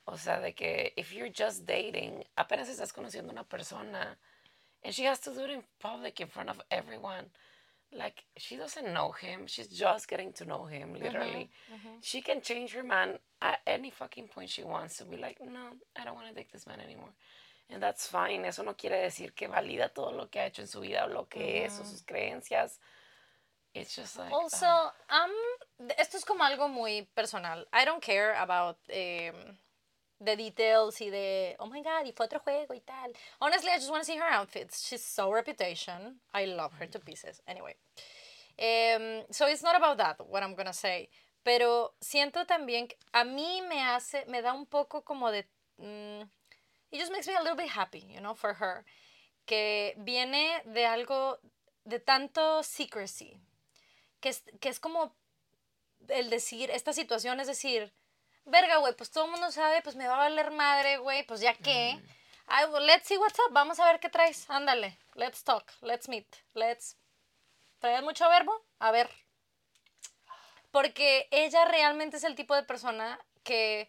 o 0.07 0.17
sea, 0.19 0.41
de 0.41 0.53
que 0.53 0.93
if 0.97 1.13
you're 1.13 1.31
just 1.31 1.65
dating, 1.65 2.23
apenas 2.37 2.69
estás 2.69 2.93
conociendo 2.93 3.31
a 3.31 3.33
una 3.33 3.45
persona, 3.45 4.19
and 4.85 4.95
she 4.95 5.05
has 5.05 5.19
to 5.21 5.31
do 5.31 5.41
it 5.41 5.51
in 5.51 5.63
public 5.81 6.21
in 6.21 6.29
front 6.29 6.51
of 6.51 6.61
everyone. 6.71 7.27
Like 7.97 8.25
she 8.37 8.57
doesn't 8.57 8.93
know 8.93 9.13
him. 9.13 9.47
She's 9.47 9.69
just 9.69 10.09
getting 10.09 10.33
to 10.35 10.45
know 10.45 10.65
him, 10.65 10.95
literally. 10.95 11.51
She 12.01 12.21
can 12.21 12.41
change 12.41 12.73
her 12.75 12.83
man 12.83 13.19
at 13.41 13.61
any 13.67 13.91
fucking 13.91 14.29
point 14.29 14.51
she 14.51 14.65
wants 14.65 14.97
to 14.99 15.05
be 15.05 15.17
like, 15.17 15.39
no, 15.41 15.77
I 15.97 16.05
don't 16.05 16.15
want 16.15 16.29
to 16.29 16.35
date 16.35 16.53
this 16.53 16.67
man 16.67 16.81
anymore. 16.81 17.13
And 17.71 17.83
that's 17.83 18.07
fine. 18.07 18.45
Eso 18.45 18.63
no 18.63 18.75
quiere 18.75 19.03
decir 19.03 19.35
que 19.35 19.49
valida 19.49 19.89
todo 19.95 20.13
lo 20.13 20.27
que 20.27 20.41
ha 20.41 20.47
hecho 20.47 20.63
en 20.63 20.69
su 20.69 20.81
vida 20.81 21.05
o 21.05 21.09
lo 21.09 21.25
que 21.25 21.65
es 21.65 21.81
o 21.81 21.85
sus 21.85 22.03
creencias. 22.03 22.79
It's 23.75 23.97
just 23.97 24.19
like. 24.19 24.33
Also, 24.33 24.67
ah, 24.67 25.25
um, 25.25 25.89
esto 25.99 26.17
es 26.17 26.25
como 26.25 26.45
algo 26.45 26.69
muy 26.69 27.09
personal. 27.15 27.65
I 27.73 27.85
don't 27.85 28.03
care 28.03 28.35
about 28.35 28.77
em, 28.89 29.35
the 30.21 30.37
details 30.37 31.01
y 31.01 31.11
de, 31.11 31.57
oh 31.59 31.67
my 31.67 31.83
god, 31.83 32.07
y 32.07 32.13
fue 32.13 32.27
otro 32.27 32.41
juego 32.41 32.75
y 32.75 32.81
tal. 32.81 33.13
Honestly, 33.41 33.71
I 33.71 33.77
just 33.77 33.91
want 33.91 34.03
to 34.03 34.07
see 34.07 34.19
her 34.19 34.29
outfits. 34.29 34.87
She's 34.87 35.03
so 35.03 35.33
reputation. 35.33 36.21
I 36.33 36.47
love 36.47 36.73
her 36.79 36.87
to 36.87 36.99
pieces. 36.99 37.41
Anyway. 37.47 37.77
Em, 38.57 39.25
so 39.31 39.47
it's 39.47 39.63
not 39.63 39.77
about 39.77 39.99
that, 39.99 40.17
what 40.29 40.43
I'm 40.43 40.55
gonna 40.55 40.73
say. 40.73 41.09
Pero 41.43 41.95
siento 42.01 42.47
también 42.47 42.89
que 42.89 42.97
a 43.13 43.25
mí 43.25 43.61
me 43.69 43.83
hace, 43.83 44.25
me 44.29 44.41
da 44.41 44.55
un 44.55 44.67
poco 44.67 45.03
como 45.03 45.31
de. 45.31 45.45
mm, 45.79 46.23
it 46.91 46.99
just 46.99 47.11
makes 47.13 47.27
me 47.27 47.35
a 47.35 47.43
little 47.43 47.57
bit 47.57 47.71
happy, 47.71 48.07
you 48.09 48.21
know, 48.21 48.35
for 48.35 48.55
her. 48.55 48.85
Que 49.47 49.95
viene 49.99 50.63
de 50.65 50.87
algo, 50.87 51.39
de 51.85 51.99
tanto 51.99 52.63
secrecy 52.63 53.41
que 54.25 54.31
es, 54.31 54.43
que 54.59 54.71
es 54.71 54.81
como 54.81 55.15
el 56.09 56.31
decir, 56.31 56.71
esta 56.71 56.95
situación 56.95 57.41
es 57.41 57.47
decir, 57.47 57.93
verga, 58.45 58.77
güey, 58.79 58.95
pues 58.95 59.11
todo 59.11 59.25
el 59.27 59.31
mundo 59.33 59.51
sabe, 59.51 59.83
pues 59.83 59.97
me 59.97 60.07
va 60.07 60.15
a 60.15 60.29
valer 60.29 60.51
madre, 60.51 60.99
güey, 60.99 61.25
pues 61.27 61.41
ya 61.41 61.55
que, 61.55 62.01
I 62.49 62.65
will- 62.67 62.85
let's 62.87 63.07
see 63.09 63.17
what's 63.17 63.39
up, 63.41 63.53
vamos 63.53 63.79
a 63.81 63.87
ver 63.87 64.01
qué 64.01 64.09
traes, 64.11 64.49
ándale, 64.51 64.99
let's 65.15 65.43
talk, 65.45 65.73
let's 65.81 66.09
meet, 66.09 66.27
let's, 66.55 66.97
¿traes 67.81 68.03
mucho 68.03 68.29
verbo? 68.29 68.53
A 68.79 68.91
ver. 68.91 69.09
Porque 70.71 71.29
ella 71.31 71.65
realmente 71.67 72.17
es 72.17 72.25
el 72.25 72.35
tipo 72.35 72.55
de 72.55 72.65
persona 72.65 73.19
que, 73.45 73.89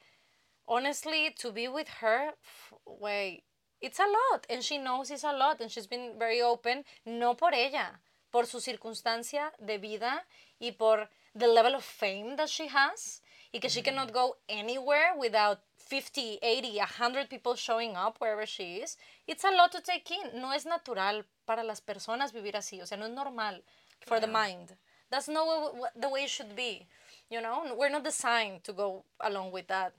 honestly, 0.65 1.32
to 1.36 1.52
be 1.52 1.68
with 1.68 1.88
her, 2.02 2.38
güey, 2.86 3.44
it's 3.82 3.99
a 3.99 4.06
lot, 4.07 4.45
and 4.49 4.61
she 4.61 4.77
knows 4.77 5.10
it's 5.10 5.23
a 5.23 5.34
lot, 5.34 5.60
and 5.61 5.69
she's 5.69 5.88
been 5.90 6.18
very 6.19 6.41
open, 6.41 6.86
no 7.03 7.36
por 7.36 7.53
ella, 7.53 8.02
por 8.30 8.45
su 8.45 8.60
circunstancia 8.61 9.52
de 9.57 9.77
vida 9.80 10.26
y 10.60 10.73
por 10.73 11.10
the 11.38 11.48
level 11.48 11.76
of 11.76 11.84
fame 11.84 12.36
that 12.36 12.48
she 12.49 12.68
has, 12.68 13.22
y 13.56 13.60
que 13.61 13.69
she 13.69 13.82
cannot 13.82 14.11
go 14.11 14.36
anywhere 14.49 15.14
without 15.18 15.60
50, 15.77 16.40
80, 16.41 16.77
100 16.77 17.30
people 17.30 17.56
showing 17.56 17.95
up 17.95 18.18
wherever 18.19 18.45
she 18.45 18.82
is. 18.84 18.98
It's 19.27 19.45
a 19.45 19.52
lot 19.52 19.72
to 19.72 19.80
take 19.80 20.11
in. 20.11 20.41
No 20.41 20.52
es 20.52 20.65
natural 20.65 21.23
para 21.45 21.64
las 21.64 21.80
personas 21.80 22.34
vivir 22.34 22.57
así, 22.57 22.82
o 22.82 22.86
sea, 22.86 22.98
no 22.98 23.06
es 23.06 23.14
normal 23.14 23.64
for 24.02 24.19
the 24.19 24.27
mind. 24.27 24.76
That's 25.10 25.30
not 25.30 25.73
the 25.95 26.10
way 26.10 26.26
it 26.26 26.30
should 26.30 26.53
be. 26.53 26.86
You 27.30 27.40
know, 27.40 27.64
we're 27.77 27.90
not 27.90 28.03
designed 28.03 28.65
to 28.65 28.73
go 28.73 29.06
along 29.22 29.53
with 29.53 29.68
that. 29.68 29.94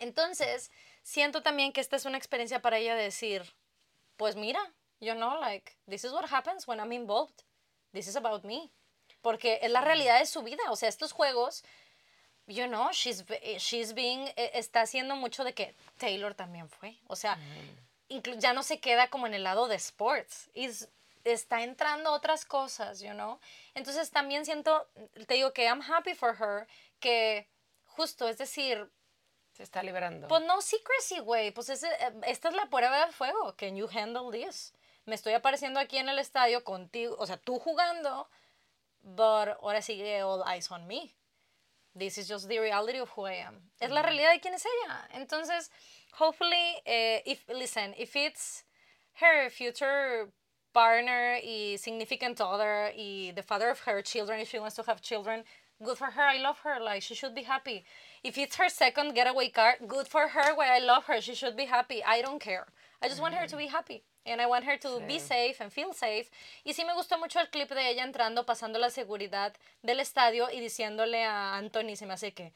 Entonces, 0.00 0.70
siento 1.02 1.42
también 1.42 1.72
que 1.72 1.80
esta 1.80 1.96
es 1.96 2.04
una 2.04 2.18
experiencia 2.18 2.62
para 2.62 2.78
ella 2.78 2.94
de 2.94 3.02
decir, 3.02 3.42
pues 4.16 4.36
mira, 4.36 4.60
you 5.00 5.14
know, 5.14 5.40
like, 5.40 5.76
this 5.88 6.04
is 6.04 6.12
what 6.12 6.30
happens 6.30 6.68
when 6.68 6.78
I'm 6.78 6.92
involved. 6.92 7.42
This 7.92 8.06
is 8.06 8.14
about 8.14 8.44
me. 8.44 8.70
Porque 9.22 9.58
es 9.60 9.72
la 9.72 9.80
realidad 9.80 10.20
de 10.20 10.26
su 10.26 10.42
vida. 10.42 10.62
O 10.70 10.76
sea, 10.76 10.88
estos 10.88 11.10
juegos, 11.10 11.64
you 12.46 12.66
know, 12.66 12.90
she's, 12.92 13.24
be- 13.26 13.58
she's 13.58 13.92
being, 13.94 14.26
eh, 14.36 14.50
está 14.54 14.82
haciendo 14.82 15.16
mucho 15.16 15.44
de 15.44 15.52
que 15.54 15.74
Taylor 15.98 16.34
también 16.34 16.68
fue. 16.68 16.96
O 17.08 17.16
sea, 17.16 17.38
inclu- 18.08 18.38
ya 18.38 18.52
no 18.52 18.62
se 18.62 18.78
queda 18.80 19.08
como 19.08 19.26
en 19.26 19.34
el 19.34 19.42
lado 19.44 19.66
de 19.68 19.76
sports. 19.76 20.48
Está 21.24 21.64
entrando 21.64 22.12
otras 22.12 22.44
cosas, 22.44 23.00
you 23.00 23.10
know. 23.10 23.40
Entonces 23.74 24.10
también 24.12 24.44
siento, 24.44 24.86
te 25.26 25.34
digo 25.34 25.52
que 25.52 25.64
I'm 25.64 25.82
happy 25.82 26.14
for 26.14 26.36
her, 26.40 26.68
que 27.00 27.48
justo, 27.84 28.28
es 28.28 28.38
decir, 28.38 28.88
Se 29.52 29.64
está 29.64 29.82
liberando. 29.82 30.28
pues 30.28 30.42
no 30.44 30.60
secrecy, 30.62 31.18
güey. 31.18 31.50
Pues 31.50 31.68
ese, 31.68 31.88
eh, 31.88 32.12
esta 32.28 32.48
es 32.50 32.54
la 32.54 32.66
prueba 32.66 33.06
de 33.06 33.12
fuego. 33.12 33.56
Can 33.56 33.74
you 33.74 33.88
handle 33.92 34.30
this? 34.30 34.72
Me 35.04 35.16
estoy 35.16 35.32
apareciendo 35.32 35.80
aquí 35.80 35.98
en 35.98 36.08
el 36.08 36.20
estadio 36.20 36.62
contigo, 36.62 37.16
o 37.18 37.26
sea, 37.26 37.38
tú 37.38 37.58
jugando, 37.58 38.28
but 39.02 39.48
ahora 39.62 39.82
sigue 39.82 40.22
all 40.22 40.44
eyes 40.48 40.70
on 40.70 40.86
me. 40.86 41.12
This 41.98 42.18
is 42.18 42.28
just 42.28 42.46
the 42.46 42.58
reality 42.58 42.98
of 42.98 43.08
who 43.10 43.22
I 43.22 43.46
am. 43.46 43.54
Es 43.80 43.90
la 43.90 44.02
realidad 44.02 44.32
de 44.34 44.40
quién 44.40 44.54
es 44.54 44.66
ella. 44.66 45.08
Entonces, 45.14 45.70
hopefully, 46.12 46.82
eh, 46.84 47.22
if, 47.24 47.44
listen, 47.48 47.94
if 47.96 48.14
it's 48.14 48.64
her 49.14 49.48
future 49.48 50.28
partner 50.74 51.38
y 51.42 51.76
significant 51.78 52.38
other 52.40 52.92
y 52.94 53.32
the 53.34 53.42
father 53.42 53.70
of 53.70 53.80
her 53.80 54.02
children, 54.02 54.40
if 54.40 54.50
she 54.50 54.58
wants 54.58 54.76
to 54.76 54.82
have 54.82 55.00
children, 55.00 55.42
good 55.82 55.96
for 55.96 56.10
her. 56.10 56.22
I 56.22 56.36
love 56.36 56.58
her. 56.64 56.78
Like, 56.80 57.02
she 57.02 57.14
should 57.14 57.34
be 57.34 57.44
happy. 57.44 57.84
If 58.22 58.36
it's 58.36 58.56
her 58.56 58.68
second 58.68 59.14
getaway 59.14 59.48
car, 59.48 59.76
good 59.86 60.06
for 60.06 60.28
her. 60.28 60.54
Why 60.54 60.76
I 60.76 60.80
love 60.80 61.04
her. 61.04 61.20
She 61.22 61.34
should 61.34 61.56
be 61.56 61.64
happy. 61.64 62.04
I 62.04 62.20
don't 62.20 62.40
care. 62.40 62.66
I 63.02 63.08
just 63.08 63.22
want 63.22 63.34
her 63.34 63.46
to 63.46 63.56
be 63.56 63.68
happy. 63.68 64.02
And 64.26 64.40
I 64.40 64.46
want 64.46 64.64
her 64.64 64.78
to 64.80 65.00
be 65.06 65.20
safe 65.20 65.60
and 65.60 65.70
feel 65.70 65.92
safe. 65.92 66.30
Y 66.64 66.72
sí 66.72 66.84
me 66.84 66.94
gustó 66.94 67.18
mucho 67.18 67.40
el 67.40 67.48
clip 67.48 67.70
de 67.70 67.90
ella 67.90 68.02
entrando, 68.02 68.44
pasando 68.44 68.78
la 68.78 68.90
seguridad 68.90 69.54
del 69.82 70.00
estadio 70.00 70.50
y 70.50 70.60
diciéndole 70.60 71.24
a 71.24 71.56
Anthony, 71.56 71.96
se 71.96 72.06
me 72.06 72.14
hace 72.14 72.32
que, 72.32 72.52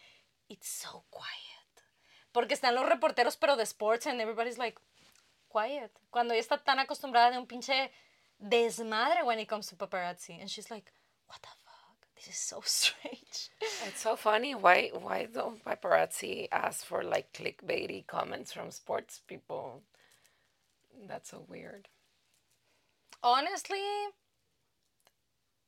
it's 0.48 0.68
so 0.68 1.04
quiet. 1.10 1.84
Porque 2.32 2.54
están 2.54 2.74
los 2.74 2.86
reporteros, 2.86 3.36
pero 3.36 3.56
de 3.56 3.62
sports, 3.64 4.06
and 4.06 4.20
everybody's 4.20 4.58
like, 4.58 4.78
quiet. 5.48 5.90
Cuando 6.10 6.34
ella 6.34 6.40
está 6.40 6.58
tan 6.58 6.78
acostumbrada 6.78 7.30
de 7.30 7.38
un 7.38 7.46
pinche 7.46 7.90
desmadre 8.38 9.22
when 9.24 9.38
it 9.38 9.48
comes 9.48 9.66
to 9.68 9.76
paparazzi. 9.76 10.40
And 10.40 10.48
she's 10.48 10.70
like, 10.70 10.90
what 11.28 11.40
the 11.42 11.48
fuck? 11.48 12.14
This 12.16 12.28
is 12.28 12.36
so 12.36 12.60
strange. 12.64 13.50
It's 13.86 14.00
so 14.00 14.16
funny. 14.16 14.54
Why 14.54 14.90
why 14.92 15.26
don't 15.26 15.62
paparazzi 15.64 16.48
ask 16.50 16.84
for 16.84 17.02
like 17.02 17.32
clickbaity 17.32 18.06
comments 18.06 18.52
from 18.52 18.70
sports 18.70 19.20
people? 19.26 19.82
That's 21.06 21.30
so 21.30 21.44
weird. 21.48 21.88
Honestly, 23.22 23.82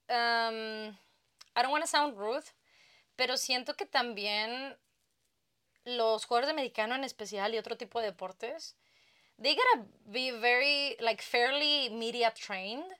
um, 0.09 0.97
I 1.55 1.63
don't 1.63 1.71
want 1.71 1.85
to 1.85 1.91
sound 1.91 2.17
rude, 2.19 2.45
pero 3.17 3.37
siento 3.37 3.77
que 3.77 3.87
también 3.87 4.77
los 5.85 6.25
jugadores 6.25 6.47
de 6.47 6.53
americano 6.53 6.95
en 6.95 7.05
especial 7.05 7.55
y 7.55 7.59
otro 7.59 7.77
tipo 7.77 8.01
de 8.01 8.07
deportes, 8.07 8.75
they 9.39 9.55
gotta 9.55 9.87
be 10.07 10.31
very, 10.31 10.97
like, 11.01 11.23
fairly 11.23 11.91
media 11.91 12.33
trained. 12.33 12.93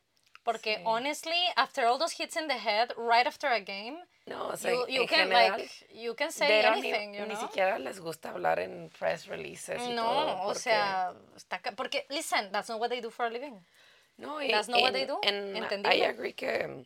Porque 0.45 0.79
Sí. 0.79 0.83
honestly, 0.85 1.41
after 1.57 1.87
all 1.87 1.99
those 1.99 2.15
hits 2.19 2.37
in 2.37 2.49
the 2.49 2.59
head, 2.59 2.93
right 2.97 3.27
after 3.27 3.49
a 3.49 3.61
game, 3.61 4.03
No, 4.33 4.49
o 4.49 4.57
sea, 4.57 4.73
you, 4.73 4.85
en 4.85 4.93
you 4.95 5.07
can 5.07 5.29
general, 5.29 5.51
like 5.59 5.71
you 5.95 6.15
can 6.15 6.31
say 6.33 6.47
they 6.49 6.63
don't 6.63 6.79
anything, 6.79 7.15
you 7.15 7.27
ni 7.27 7.37
siquiera 7.37 7.79
les 7.79 8.01
gusta 8.01 8.31
hablar 8.31 8.59
en 8.61 8.89
press 8.99 9.27
releases 9.29 9.81
y 9.83 9.93
No, 9.95 10.03
todo. 10.05 10.33
o 10.33 10.43
porque- 10.47 10.59
sea, 10.61 11.13
está 11.37 11.61
porque 11.77 12.07
listen, 12.09 12.51
that's 12.51 12.69
not 12.69 12.81
what 12.81 12.89
they 12.91 13.01
do 13.01 13.11
for 13.11 13.27
a 13.27 13.31
living. 13.31 13.65
No, 14.19 14.37
y- 14.41 14.49
That's 14.51 14.69
not 14.69 14.81
what 14.81 14.93
they 14.93 15.07
do. 15.07 15.19
And 15.23 15.87
I 15.87 16.03
agree 16.07 16.33
que, 16.33 16.85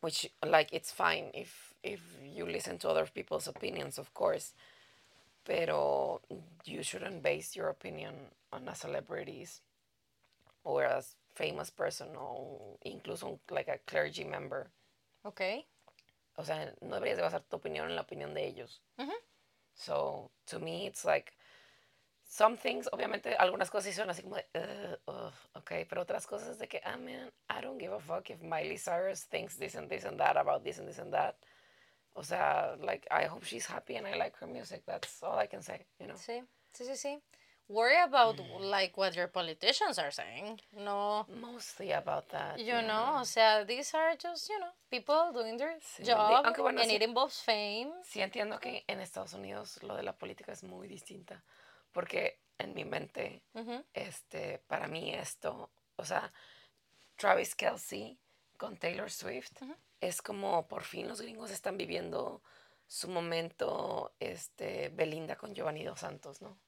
which 0.00 0.30
like 0.44 0.72
it's 0.72 0.92
fine 0.92 1.30
if 1.34 1.74
if 1.82 2.00
you 2.22 2.46
listen 2.46 2.78
to 2.78 2.88
other 2.88 3.06
people's 3.06 3.46
opinions, 3.48 3.98
of 3.98 4.12
course, 4.14 4.54
pero 5.44 6.20
you 6.64 6.82
shouldn't 6.82 7.22
base 7.22 7.56
your 7.56 7.68
opinion 7.68 8.14
on 8.52 8.68
a 8.68 8.74
celebrity's 8.74 9.60
or 10.64 10.84
a 10.84 11.02
famous 11.34 11.70
person 11.70 12.08
o 12.16 12.78
incluso 12.84 13.26
un, 13.26 13.40
like 13.50 13.68
a 13.68 13.78
clergy 13.86 14.24
member. 14.24 14.70
Ok. 15.24 15.64
O 16.36 16.44
sea, 16.44 16.74
no 16.80 16.94
deberías 16.94 17.16
de 17.18 17.22
basar 17.22 17.42
tu 17.42 17.56
opinión 17.56 17.88
en 17.88 17.96
la 17.96 18.02
opinión 18.02 18.34
de 18.34 18.46
ellos. 18.46 18.82
Ujú. 18.98 19.12
So, 19.74 20.30
to 20.46 20.58
me, 20.58 20.86
it's 20.86 21.04
like, 21.04 21.32
some 22.24 22.56
things, 22.56 22.88
obviamente, 22.92 23.36
algunas 23.36 23.70
cosas 23.70 23.94
son 23.94 24.08
así 24.08 24.22
como 24.22 24.36
de, 24.36 24.46
"Ugh, 24.54 24.98
ugh", 25.06 25.32
ok, 25.54 25.72
pero 25.88 26.02
otras 26.02 26.26
cosas 26.26 26.58
de 26.58 26.66
que, 26.66 26.80
ah, 26.84 26.96
man, 26.96 27.30
I 27.50 27.60
don't 27.60 27.78
give 27.78 27.92
a 27.94 28.00
fuck 28.00 28.30
if 28.30 28.40
Miley 28.40 28.78
Cyrus 28.78 29.26
thinks 29.28 29.56
this 29.58 29.74
and 29.74 29.88
this 29.88 30.04
and 30.04 30.18
that 30.18 30.36
about 30.36 30.62
this 30.64 30.78
and 30.78 30.88
this 30.88 30.98
and 30.98 31.12
that. 31.12 31.36
O 32.14 32.22
sea, 32.22 32.76
like, 32.80 33.06
I 33.10 33.26
hope 33.26 33.44
she's 33.44 33.66
happy 33.66 33.96
and 33.96 34.06
I 34.06 34.14
like 34.16 34.36
her 34.38 34.46
music. 34.46 34.84
That's 34.86 35.22
all 35.22 35.38
I 35.38 35.46
can 35.46 35.62
say, 35.62 35.86
you 35.98 36.06
know? 36.06 36.16
Sí, 36.16 36.42
sí, 36.72 36.84
sí, 36.84 36.96
sí. 36.96 37.22
Worry 37.68 37.96
about 38.02 38.38
like 38.60 38.96
what 38.98 39.14
your 39.14 39.28
politicians 39.28 39.98
are 39.98 40.10
saying. 40.10 40.60
No, 40.76 41.26
Mostly 41.40 41.92
about 41.92 42.28
that. 42.30 42.58
you 42.58 42.66
yeah. 42.66 42.80
know, 42.82 43.20
o 43.20 43.24
sea, 43.24 43.64
these 43.64 43.94
are 43.94 44.14
just, 44.16 44.48
you 44.50 44.58
know, 44.58 44.68
people 44.90 45.32
doing 45.32 45.56
their 45.56 45.78
Sí, 45.80 46.04
job 46.04 46.44
aunque 46.44 46.60
bueno, 46.60 46.80
and 46.82 46.90
sí. 46.90 46.96
it 46.96 47.02
involves 47.02 47.40
fame. 47.40 47.92
Sí 48.04 48.20
entiendo 48.20 48.58
que 48.60 48.84
en 48.86 49.00
Estados 49.00 49.32
Unidos 49.32 49.82
lo 49.82 49.96
de 49.96 50.02
la 50.02 50.12
política 50.12 50.52
es 50.52 50.62
muy 50.64 50.86
distinta, 50.86 51.42
porque 51.92 52.40
en 52.58 52.74
mi 52.74 52.84
mente, 52.84 53.42
este, 53.94 54.58
para 54.66 54.86
mí 54.86 55.14
esto, 55.14 55.70
o 55.96 56.04
sea, 56.04 56.32
Travis 57.16 57.54
Kelsey 57.54 58.18
con 58.58 58.76
Taylor 58.76 59.10
Swift 59.10 59.62
es 60.00 60.20
como 60.20 60.66
por 60.68 60.82
fin 60.84 61.08
los 61.08 61.20
gringos 61.20 61.50
están 61.50 61.76
viviendo 61.78 62.42
su 62.86 63.08
momento, 63.08 64.12
este, 64.20 64.90
Belinda 64.90 65.36
con 65.36 65.54
Giovanni 65.54 65.84
Dos 65.84 66.00
Santos, 66.00 66.42
¿no? 66.42 66.58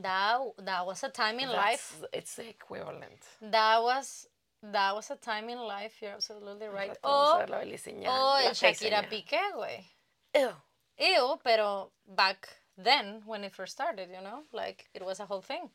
That, 0.00 0.40
that 0.58 0.86
was 0.86 1.02
a 1.04 1.10
time 1.10 1.38
in 1.40 1.48
life. 1.50 1.96
That's- 2.00 2.08
It's 2.12 2.36
the 2.36 2.48
equivalent. 2.48 3.20
That 3.42 3.82
was 3.82 4.28
that 4.62 4.94
was 4.94 5.10
a 5.10 5.16
time 5.16 5.50
in 5.50 5.58
life. 5.58 6.00
You're 6.00 6.12
absolutely 6.14 6.68
right. 6.68 6.96
O, 7.02 7.10
o 7.10 7.44
la 7.48 8.46
el 8.46 8.54
Shakira. 8.54 9.08
Piqué, 9.08 9.40
güey. 9.54 9.84
Ew. 10.34 10.50
Ew, 10.98 11.40
pero 11.42 11.90
back 12.06 12.48
then 12.76 13.22
when 13.26 13.42
it 13.44 13.52
first 13.52 13.72
started, 13.72 14.08
you 14.10 14.20
know, 14.22 14.44
like 14.52 14.88
it 14.94 15.02
was 15.04 15.18
a 15.20 15.26
whole 15.26 15.42
thing. 15.42 15.68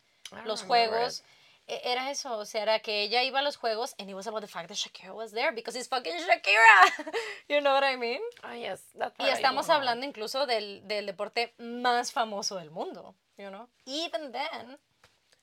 Los 0.45 0.61
juegos 0.63 1.21
e- 1.67 1.81
era 1.83 2.09
eso, 2.09 2.37
o 2.39 2.45
sea, 2.45 2.61
era 2.61 2.79
que 2.79 3.03
ella 3.03 3.23
iba 3.23 3.39
a 3.39 3.41
los 3.43 3.57
juegos 3.57 3.93
and 3.99 4.09
it 4.09 4.13
was 4.15 4.25
about 4.27 4.41
the 4.41 4.47
fact 4.47 4.69
that 4.69 4.77
Shakira 4.77 5.13
was 5.13 5.31
there 5.33 5.51
because 5.51 5.75
it's 5.75 5.87
fucking 5.89 6.13
Shakira. 6.13 7.11
you 7.49 7.59
know 7.61 7.73
what 7.73 7.83
I 7.83 7.97
mean? 7.97 8.21
Ah, 8.43 8.53
yes, 8.53 8.81
that 8.97 9.13
Y 9.19 9.25
I 9.27 9.33
estamos 9.33 9.69
hablando 9.69 10.05
incluso 10.05 10.45
del, 10.45 10.81
del 10.87 11.05
deporte 11.05 11.53
más 11.59 12.11
famoso 12.13 12.55
del 12.57 12.71
mundo, 12.71 13.15
you 13.37 13.49
know? 13.49 13.67
Even 13.85 14.31
then, 14.31 14.77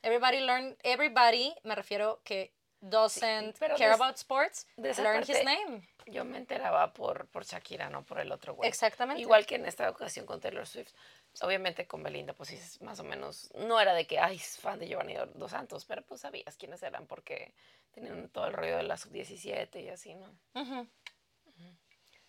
everybody 0.03 0.39
learn, 0.41 0.75
everybody, 0.83 1.53
me 1.63 1.75
refiero 1.75 2.19
que 2.23 2.51
doesn't 2.81 3.57
pero 3.57 3.75
care 3.75 3.89
de- 3.89 3.95
about 3.95 4.15
sports, 4.17 4.67
learn 4.77 5.21
his 5.21 5.29
parte- 5.29 5.43
name. 5.43 5.87
Yo 6.07 6.23
me 6.23 6.37
enteraba 6.37 6.93
por, 6.93 7.25
por 7.29 7.43
Shakira, 7.45 7.89
no 7.89 8.03
por 8.03 8.19
el 8.19 8.31
otro 8.31 8.53
güey. 8.53 8.69
Exactamente. 8.69 9.19
Igual 9.21 9.47
que 9.47 9.55
en 9.55 9.65
esta 9.65 9.89
ocasión 9.89 10.27
con 10.27 10.39
Taylor 10.39 10.67
Swift. 10.67 10.93
Obviamente 11.41 11.87
con 11.87 12.03
Belinda, 12.03 12.33
pues 12.33 12.49
sí, 12.49 12.55
es 12.55 12.79
más 12.81 12.99
o 12.99 13.03
menos. 13.03 13.49
No 13.55 13.79
era 13.79 13.93
de 13.95 14.05
que, 14.05 14.19
ay, 14.19 14.35
es 14.35 14.57
fan 14.59 14.77
de 14.77 14.87
Giovanni 14.87 15.15
Dos 15.33 15.49
Santos, 15.51 15.83
pero 15.85 16.03
pues 16.03 16.21
sabías 16.21 16.57
quiénes 16.57 16.83
eran 16.83 17.07
porque 17.07 17.55
tenían 17.91 18.29
todo 18.29 18.45
el 18.45 18.53
rollo 18.53 18.77
de 18.77 18.83
la 18.83 18.97
sub-17 18.97 19.81
y 19.83 19.89
así, 19.89 20.13
¿no? 20.13 20.27
Ujú. 20.53 20.87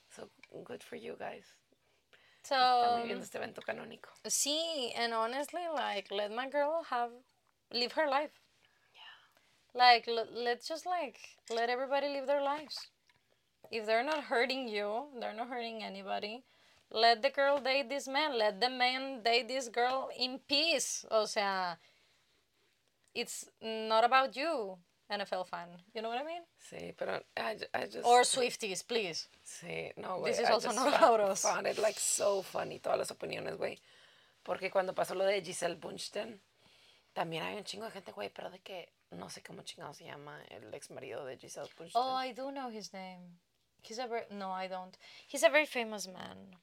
So, 0.09 0.30
good 0.51 0.80
for 0.80 0.97
you 0.98 1.16
guys. 1.18 1.47
So, 2.48 2.97
viviendo 3.02 3.24
este 3.24 3.39
evento 3.39 3.60
canónico. 3.60 4.10
Sí, 4.24 4.93
and 4.97 5.12
honestly, 5.12 5.62
like, 5.74 6.10
let 6.10 6.31
my 6.31 6.48
girl 6.48 6.85
have, 6.90 7.10
live 7.73 7.93
her 7.93 8.09
life. 8.09 8.31
Yeah. 8.94 9.81
Like, 9.81 10.06
l- 10.06 10.28
let's 10.32 10.68
just, 10.68 10.86
like, 10.86 11.18
let 11.51 11.70
everybody 11.70 12.09
live 12.09 12.27
their 12.27 12.43
lives. 12.43 12.90
If 13.70 13.85
they're 13.85 14.05
not 14.05 14.24
hurting 14.24 14.68
you, 14.68 15.06
they're 15.18 15.35
not 15.35 15.48
hurting 15.48 15.82
anybody, 15.82 16.44
let 16.90 17.20
the 17.23 17.31
girl 17.31 17.59
date 17.59 17.89
this 17.89 18.06
man. 18.06 18.39
Let 18.39 18.60
the 18.60 18.70
man 18.70 19.23
date 19.24 19.48
this 19.48 19.68
girl 19.68 20.09
in 20.16 20.39
peace. 20.48 21.05
O 21.10 21.27
sea, 21.27 21.78
it's 23.12 23.48
not 23.60 24.05
about 24.05 24.36
you, 24.36 24.78
NFL 25.11 25.45
fan. 25.47 25.69
You 25.95 26.01
know 26.03 26.11
what 26.11 26.20
I 26.20 26.24
mean? 26.24 26.43
Sí, 26.59 26.93
pero 26.97 27.16
I, 27.37 27.55
ju- 27.57 27.69
I 27.74 27.87
just... 27.87 28.05
Or 28.05 28.24
Swifties, 28.24 28.83
please. 28.85 29.28
Sí, 29.45 29.93
no, 29.97 30.19
güey. 30.19 30.33
This 30.33 30.41
is 30.41 30.49
I 30.49 30.53
also 30.53 30.73
not 30.73 30.93
found-. 30.99 31.39
Found 31.39 31.66
it 31.66 31.78
like 31.78 31.99
so 31.99 32.43
funny, 32.43 32.81
todas 32.81 32.99
las 32.99 33.11
opiniones, 33.11 33.57
güey. 33.57 33.78
Porque 34.43 34.70
cuando 34.70 34.95
pasó 34.95 35.15
lo 35.15 35.24
de 35.24 35.43
Giselle 35.43 35.77
Bunchen, 35.77 36.41
también 37.12 37.43
hay 37.45 37.57
un 37.57 37.65
chingo 37.65 37.85
de 37.85 37.91
gente, 37.93 38.12
güey, 38.12 38.31
pero 38.31 38.51
de 38.51 38.59
que 38.61 38.93
no 39.11 39.28
sé 39.31 39.43
cómo 39.43 39.62
chingado 39.62 39.95
se 39.95 40.05
llama 40.05 40.41
el 40.51 40.73
ex 40.74 40.91
marido 40.91 41.24
de 41.24 41.37
Giselle 41.39 41.70
Bunchen. 41.77 41.93
Oh, 42.01 42.16
I 42.23 42.33
do 42.33 42.51
know 42.51 42.69
his 42.70 42.93
name. 42.93 43.39
He's 43.83 43.99
a 43.99 44.07
very, 44.09 44.27
no, 44.31 44.51
I 44.53 44.69
don't. 44.69 44.97
He's 45.28 45.45
a 45.45 45.49
very 45.49 45.66
famous 45.66 46.09
man. 46.09 46.57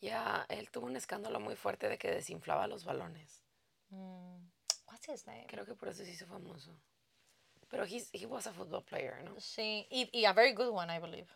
Ya, 0.00 0.44
él 0.48 0.70
tuvo 0.70 0.86
un 0.86 0.96
escándalo 0.96 1.40
muy 1.40 1.56
fuerte 1.56 1.88
de 1.88 1.98
que 1.98 2.10
desinflaba 2.10 2.66
los 2.68 2.84
balones. 2.84 3.42
Mm, 3.90 4.48
What's 4.86 5.08
his 5.08 5.26
name? 5.26 5.46
Creo 5.48 5.64
que 5.64 5.74
por 5.74 5.88
eso 5.88 6.04
se 6.04 6.10
hizo 6.10 6.26
famoso. 6.26 6.70
Pero 7.70 7.84
he's, 7.84 8.08
he 8.12 8.26
was 8.26 8.46
a 8.46 8.52
football 8.52 8.82
player, 8.82 9.20
¿no? 9.24 9.32
Sí, 9.38 9.86
y, 9.90 10.08
y 10.12 10.24
a 10.26 10.32
very 10.32 10.52
good 10.52 10.72
one, 10.72 10.90
I 10.90 10.98
believe. 10.98 11.28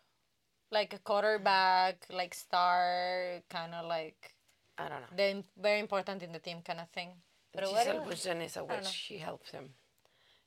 Like 0.71 0.93
a 0.95 0.99
quarterback, 0.99 2.07
like 2.11 2.35
star, 2.35 3.43
kind 3.49 3.75
of 3.75 3.87
like 3.87 4.35
I 4.77 4.89
don't 4.89 5.01
know. 5.01 5.17
the 5.17 5.45
very 5.61 5.81
important 5.81 6.23
in 6.23 6.33
the 6.33 6.39
team 6.39 6.61
kind 6.63 6.81
of 6.81 6.89
thing. 6.91 7.11
Pero 7.55 7.69
Giselle 7.69 8.03
it 8.03 8.07
was- 8.07 8.27
is 8.27 8.57
a 8.57 8.65
witch. 8.65 8.87
She 8.87 9.19
helped 9.19 9.51
him. 9.51 9.71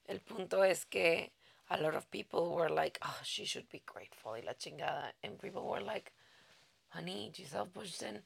El 0.07 0.19
punto 0.19 0.61
es 0.61 0.85
que 0.85 1.29
a 1.69 1.77
lot 1.77 1.95
of 1.95 2.09
people 2.11 2.53
were 2.53 2.69
like, 2.69 2.99
oh, 3.03 3.19
she 3.23 3.45
should 3.45 3.67
be 3.69 3.81
grateful 3.85 4.33
y 4.33 4.41
la 4.45 4.53
chingada. 4.53 5.11
And 5.23 5.39
people 5.39 5.67
were 5.67 5.81
like, 5.81 6.11
honey, 6.89 7.31
Giselle 7.33 7.65
Bunchen 7.67 8.21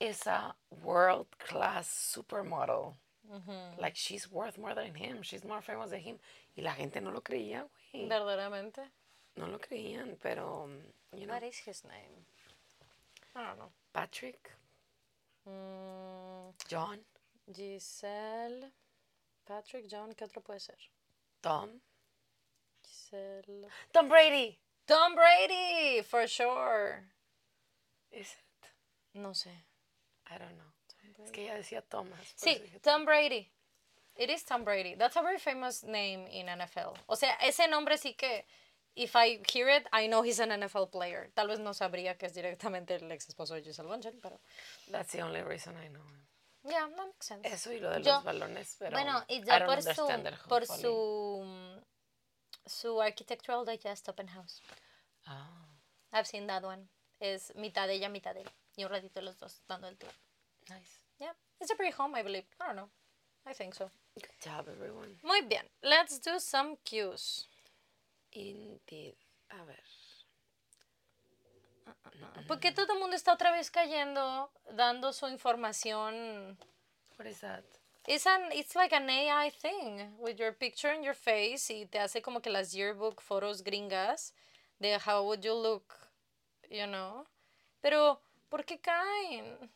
is 0.00 0.26
a 0.26 0.54
world 0.82 1.26
class 1.38 1.88
supermodel. 2.16 2.94
Like 3.78 3.94
she's 3.96 4.30
worth 4.30 4.58
more 4.58 4.74
than 4.74 4.94
him. 4.94 5.22
She's 5.22 5.44
more 5.44 5.60
famous 5.60 5.90
than 5.90 6.00
him. 6.00 6.18
Y 6.56 6.62
la 6.62 6.72
gente 6.72 7.00
no 7.00 7.10
lo 7.10 7.20
creía, 7.20 7.66
güey. 7.92 8.08
Verdaderamente. 8.08 8.80
No 9.36 9.46
lo 9.46 9.58
creían, 9.58 10.16
pero, 10.20 10.64
um, 10.64 10.78
you 11.12 11.26
know, 11.26 11.34
What 11.34 11.42
is 11.44 11.58
his 11.58 11.84
name? 11.84 12.24
I 13.36 13.42
don't 13.46 13.58
know. 13.58 13.70
Patrick, 13.92 14.50
Mm, 15.46 16.52
John, 16.68 16.98
Giselle, 17.54 18.70
Patrick, 19.46 19.86
John, 19.88 20.12
¿qué 20.14 20.24
otro 20.24 20.42
puede 20.42 20.60
ser? 20.60 20.76
Tom, 21.40 21.80
Giselle. 22.84 23.68
Tom 23.92 24.08
Brady. 24.08 24.58
Tom 24.86 25.14
Brady, 25.14 26.02
for 26.02 26.26
sure. 26.26 27.04
Is 28.10 28.32
it? 28.32 28.68
No 29.14 29.30
sé. 29.32 29.50
I 30.30 30.36
don't 30.38 30.56
know. 30.56 30.72
Es 31.24 31.30
que 31.32 31.42
ella 31.44 31.54
decía 31.54 31.82
Thomas. 31.82 32.20
Sí, 32.36 32.62
Tom 32.82 33.04
Brady. 33.04 33.50
It 34.16 34.30
is 34.30 34.44
Tom 34.44 34.64
Brady. 34.64 34.96
That's 34.96 35.16
a 35.16 35.22
very 35.22 35.38
famous 35.38 35.84
name 35.84 36.26
in 36.30 36.46
NFL. 36.48 36.94
O 37.06 37.16
sea, 37.16 37.34
ese 37.40 37.68
nombre 37.68 37.96
sí 37.98 38.14
que, 38.16 38.46
if 38.94 39.14
I 39.14 39.40
hear 39.52 39.68
it, 39.68 39.86
I 39.92 40.08
know 40.08 40.22
he's 40.24 40.40
an 40.40 40.50
NFL 40.50 40.90
player. 40.90 41.30
Tal 41.34 41.46
vez 41.48 41.60
no 41.60 41.72
sabría 41.72 42.18
que 42.18 42.26
es 42.26 42.34
directamente 42.34 42.96
el 42.96 43.10
ex 43.12 43.28
esposo 43.28 43.54
de 43.54 43.62
Giselle 43.62 43.88
Bunchen, 43.88 44.20
pero. 44.20 44.40
That's 44.90 45.12
the 45.12 45.22
only 45.22 45.42
reason 45.42 45.76
I 45.76 45.88
know. 45.88 46.02
Yeah, 46.64 46.88
that 46.88 46.96
makes 47.06 47.26
sense. 47.26 47.46
Eso 47.48 47.72
y 47.72 47.78
lo 47.78 47.90
de 47.90 48.02
Yo- 48.02 48.14
los 48.14 48.24
balones, 48.24 48.74
pero 48.78 48.90
bueno, 48.90 49.24
y 49.28 49.42
ya 49.42 49.64
por 49.64 49.80
su, 49.82 50.06
por 50.48 50.66
su, 50.66 51.80
su 52.66 53.00
Architectural 53.00 53.64
Digest 53.64 54.08
Open 54.08 54.26
House. 54.28 54.60
Ah, 55.26 55.66
I've 56.12 56.26
seen 56.26 56.46
that 56.48 56.64
one. 56.64 56.88
Es 57.20 57.54
mitad 57.54 57.88
ella, 57.88 58.08
mitad 58.08 58.36
él. 58.36 58.48
Y 58.76 58.84
un 58.84 58.90
ratito 58.90 59.20
los 59.22 59.38
dos 59.38 59.62
dando 59.68 59.88
el 59.88 59.96
tour. 59.96 60.12
nice. 60.70 60.97
Yeah, 61.20 61.32
it's 61.60 61.70
a 61.70 61.74
pretty 61.74 61.92
home, 61.92 62.14
I 62.14 62.22
believe. 62.22 62.44
I 62.60 62.66
don't 62.66 62.76
know. 62.76 62.88
I 63.46 63.52
think 63.52 63.74
so. 63.74 63.90
Good 64.20 64.38
job, 64.42 64.66
everyone. 64.68 65.16
Muy 65.22 65.42
bien. 65.42 65.64
Let's 65.82 66.18
do 66.18 66.38
some 66.38 66.76
cues. 66.84 67.46
Indeed. 68.32 69.14
A 69.50 69.64
ver. 69.64 69.82
¿Por 72.46 72.58
qué 72.60 72.72
todo 72.72 72.92
el 72.94 72.98
mundo 72.98 73.16
está 73.16 73.32
otra 73.32 73.50
vez 73.52 73.70
cayendo, 73.70 74.50
dando 74.74 75.12
su 75.12 75.26
información? 75.26 76.56
What 77.16 77.26
is 77.26 77.40
that? 77.40 77.64
It's, 78.06 78.26
an, 78.26 78.52
it's 78.52 78.74
like 78.74 78.92
an 78.92 79.08
AI 79.08 79.50
thing, 79.50 80.14
with 80.18 80.38
your 80.38 80.52
picture 80.52 80.88
and 80.88 81.04
your 81.04 81.14
face, 81.14 81.70
y 81.70 81.86
te 81.90 81.98
hace 81.98 82.22
como 82.22 82.40
que 82.40 82.50
las 82.50 82.72
yearbook 82.72 83.20
photos 83.20 83.62
gringas 83.62 84.32
de 84.80 84.98
how 84.98 85.24
would 85.24 85.44
you 85.44 85.54
look, 85.54 85.94
you 86.70 86.86
know? 86.86 87.26
Pero, 87.82 88.20
¿por 88.50 88.64
qué 88.64 88.80
caen? 88.80 89.70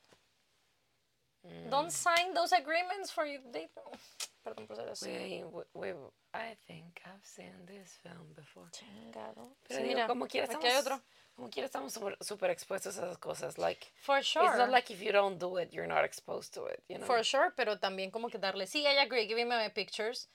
Mm. 1.47 1.71
Don't 1.71 1.91
sign 1.93 2.35
those 2.35 2.53
agreements 2.53 3.11
for 3.11 3.25
you. 3.27 3.41
They, 3.53 3.69
perdón 4.47 4.67
por 4.67 4.77
ser 4.77 4.89
así. 4.91 5.07
Wait, 5.07 5.45
wait, 5.53 5.67
wait, 5.75 5.97
I 6.35 6.55
think 6.67 7.01
I've 7.05 7.25
seen 7.25 7.67
this 7.67 7.99
film 8.03 8.33
before. 8.37 8.69
Chingado. 8.71 9.57
Pero 9.69 9.81
Sí, 9.81 9.83
digo, 9.83 9.95
mira, 9.95 10.07
como 10.07 10.27
quiera 10.27 10.47
aquí 10.47 10.67
hay 10.67 10.77
otro. 10.79 11.01
como 11.35 11.49
quiera 11.51 11.67
estamos 11.67 11.93
súper 11.93 12.17
super 12.21 12.51
expuestos 12.51 12.97
a 12.99 13.07
esas 13.07 13.19
cosas. 13.19 13.59
Like, 13.59 13.89
For 13.97 14.23
sure. 14.23 14.47
it's 14.47 14.57
not 14.57 14.71
like 14.71 14.91
if 14.93 15.03
you 15.03 15.11
don't 15.13 15.39
do 15.39 15.57
it, 15.59 15.73
you're 15.73 15.89
not 15.89 16.05
exposed 16.05 16.55
to 16.55 16.67
it, 16.67 16.83
you 16.89 16.99
know? 16.99 17.07
For 17.07 17.25
sure, 17.25 17.53
pero 17.57 17.77
también 17.79 18.13
como 18.13 18.29
que 18.29 18.39
darle, 18.39 18.67
sí, 18.67 18.85
I 18.87 18.99
agree, 19.03 19.27
give 19.27 19.37
me 19.37 19.45
my 19.45 19.69
pictures 19.69 20.29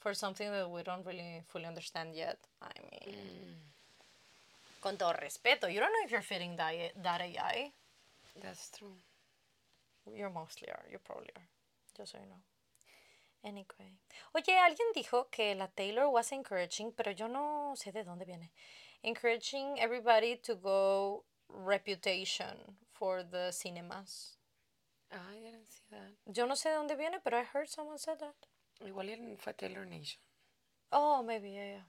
for 0.00 0.14
something 0.14 0.50
that 0.50 0.70
we 0.70 0.82
don't 0.82 1.04
really 1.04 1.42
fully 1.46 1.66
understand 1.66 2.14
yet. 2.14 2.38
I 2.62 2.72
mean, 2.90 3.14
mm. 3.14 4.80
con 4.80 4.96
todo 4.96 5.12
respeto, 5.14 5.68
you 5.72 5.80
don't 5.80 5.92
know 5.92 6.04
if 6.04 6.10
you're 6.10 6.22
fitting 6.22 6.56
that, 6.56 6.74
that 7.02 7.20
AI. 7.20 7.72
That's 8.40 8.70
true. 8.70 8.96
You 10.12 10.30
mostly 10.30 10.68
are. 10.68 10.84
You 10.90 10.98
probably 10.98 11.30
are. 11.36 11.48
Just 11.96 12.12
so 12.12 12.18
you 12.18 12.26
know. 12.26 12.42
Anyway. 13.42 13.98
Oye, 14.34 14.58
alguien 14.58 14.92
dijo 14.94 15.30
que 15.30 15.54
la 15.54 15.68
Taylor 15.68 16.08
was 16.08 16.32
encouraging, 16.32 16.92
pero 16.92 17.12
yo 17.12 17.28
no 17.28 17.74
sé 17.76 17.92
de 17.92 18.04
dónde 18.04 18.24
viene. 18.24 18.50
Encouraging 19.02 19.78
everybody 19.78 20.36
to 20.36 20.56
go 20.56 21.24
reputation 21.48 22.78
for 22.92 23.22
the 23.22 23.52
cinemas. 23.52 24.38
Ah, 25.12 25.30
I 25.30 25.40
didn't 25.40 25.66
see 25.66 25.84
that. 25.90 26.14
Yo 26.34 26.46
no 26.46 26.54
sé 26.54 26.70
de 26.70 26.76
dónde 26.76 26.96
viene, 26.96 27.20
pero 27.22 27.38
I 27.38 27.44
heard 27.44 27.68
someone 27.68 27.98
said 27.98 28.18
that. 28.18 28.34
Igual 28.80 29.38
fue 29.38 29.52
Taylor 29.52 29.86
Nation. 29.86 30.20
Oh, 30.90 31.22
maybe, 31.22 31.52
yeah, 31.52 31.66
yeah. 31.66 31.84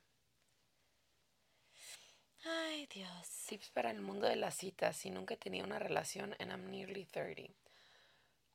Ay, 2.45 2.87
Dios. 2.93 3.45
Tips 3.47 3.69
para 3.71 3.89
el 3.89 4.01
mundo 4.01 4.27
de 4.27 4.35
las 4.35 4.55
citas. 4.55 4.97
Si 4.97 5.09
nunca 5.09 5.33
he 5.33 5.37
tenido 5.37 5.65
una 5.65 5.79
relación 5.79 6.35
and 6.39 6.51
I'm 6.51 6.69
nearly 6.69 7.05
30. 7.05 7.53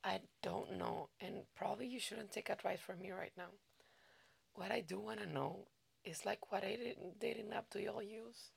I 0.03 0.19
don't 0.41 0.77
know, 0.77 1.09
and 1.19 1.43
probably 1.55 1.87
you 1.87 1.99
shouldn't 1.99 2.31
take 2.31 2.49
advice 2.49 2.79
from 2.79 2.99
me 2.99 3.11
right 3.11 3.33
now. 3.37 3.51
What 4.55 4.71
I 4.71 4.81
do 4.81 4.99
want 4.99 5.19
to 5.19 5.27
know 5.27 5.67
is 6.03 6.25
like 6.25 6.51
what 6.51 6.63
dating, 6.63 7.13
dating 7.19 7.53
app 7.53 7.69
do 7.69 7.79
y'all 7.79 8.01
use? 8.01 8.49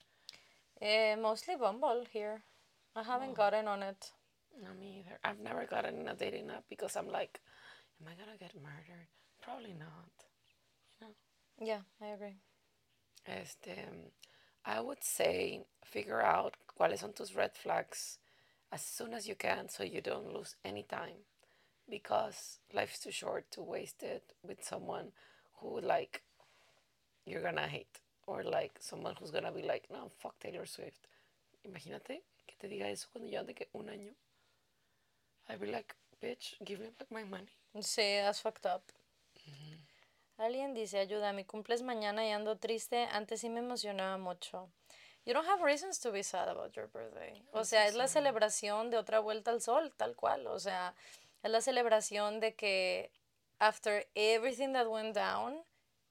Eh, 0.80 1.14
mostly 1.16 1.56
Bumble 1.56 2.04
here. 2.10 2.42
I 2.96 3.02
haven't 3.02 3.34
gotten 3.34 3.68
on 3.68 3.82
it. 3.82 4.10
No, 4.62 4.70
me 4.78 5.00
either. 5.04 5.18
I've 5.22 5.40
never 5.40 5.66
gotten 5.66 6.00
in 6.00 6.08
a 6.08 6.14
dating 6.14 6.50
app 6.50 6.64
because 6.68 6.96
I'm 6.96 7.08
like, 7.08 7.40
am 8.00 8.08
I 8.08 8.14
gonna 8.14 8.38
get 8.38 8.54
murdered? 8.54 9.08
Probably 9.42 9.74
not. 9.74 11.10
Yeah, 11.60 11.80
I 12.00 12.06
agree. 12.06 12.36
Este, 13.26 13.78
I 14.64 14.80
would 14.80 15.04
say 15.04 15.64
figure 15.84 16.20
out 16.20 16.56
cuáles 16.66 16.98
son 16.98 17.12
tus 17.12 17.34
red 17.34 17.56
flags 17.56 18.18
as 18.72 18.82
soon 18.82 19.14
as 19.14 19.28
you 19.28 19.34
can 19.34 19.68
so 19.68 19.84
you 19.84 20.00
don't 20.00 20.32
lose 20.32 20.56
any 20.64 20.82
time 20.82 21.24
because 21.88 22.58
life's 22.72 22.98
too 22.98 23.10
short 23.10 23.50
to 23.50 23.62
waste 23.62 24.02
it 24.02 24.34
with 24.42 24.62
someone 24.64 25.12
who 25.60 25.80
like 25.80 26.22
you're 27.26 27.42
gonna 27.42 27.66
hate 27.68 28.00
or 28.26 28.42
like 28.42 28.76
someone 28.80 29.14
who's 29.18 29.30
gonna 29.30 29.52
be 29.52 29.62
like 29.62 29.88
no 29.90 30.10
fuck 30.18 30.38
Taylor 30.38 30.66
Swift 30.66 31.06
imagínate 31.66 32.22
que 32.46 32.56
te 32.58 32.68
diga 32.68 32.88
eso 32.88 33.08
cuando 33.12 33.30
ya 33.30 33.42
de 33.42 33.54
que 33.54 33.68
un 33.74 33.88
año 33.88 34.12
I'd 35.48 35.60
be 35.60 35.66
like 35.66 35.94
bitch 36.22 36.56
give 36.64 36.80
me 36.80 36.90
back 36.98 37.10
my 37.10 37.24
money 37.24 37.52
Sí, 37.80 38.20
that's 38.22 38.40
fucked 38.40 38.66
up. 38.66 38.82
Alguien 40.38 40.74
dice, 40.74 40.98
ayuda, 40.98 41.32
mi 41.32 41.44
cumples 41.44 41.82
mañana 41.82 42.26
y 42.26 42.30
ando 42.30 42.56
triste. 42.56 43.08
Antes 43.12 43.40
sí 43.40 43.48
me 43.48 43.60
emocionaba 43.60 44.16
mucho. 44.18 44.68
You 45.24 45.32
don't 45.32 45.46
have 45.46 45.62
reasons 45.62 45.98
to 46.00 46.12
be 46.12 46.22
sad 46.22 46.48
about 46.48 46.74
your 46.76 46.86
birthday. 46.86 47.42
O 47.52 47.64
sea, 47.64 47.86
es 47.86 47.94
la 47.94 48.06
celebración 48.08 48.90
de 48.90 48.98
otra 48.98 49.20
vuelta 49.20 49.50
al 49.50 49.60
sol, 49.60 49.92
tal 49.96 50.14
cual. 50.14 50.46
O 50.46 50.58
sea, 50.58 50.94
es 51.44 51.50
la 51.50 51.60
celebración 51.60 52.40
de 52.40 52.54
que 52.54 53.10
after 53.60 54.04
everything 54.14 54.72
that 54.72 54.88
went 54.88 55.14
down, 55.14 55.62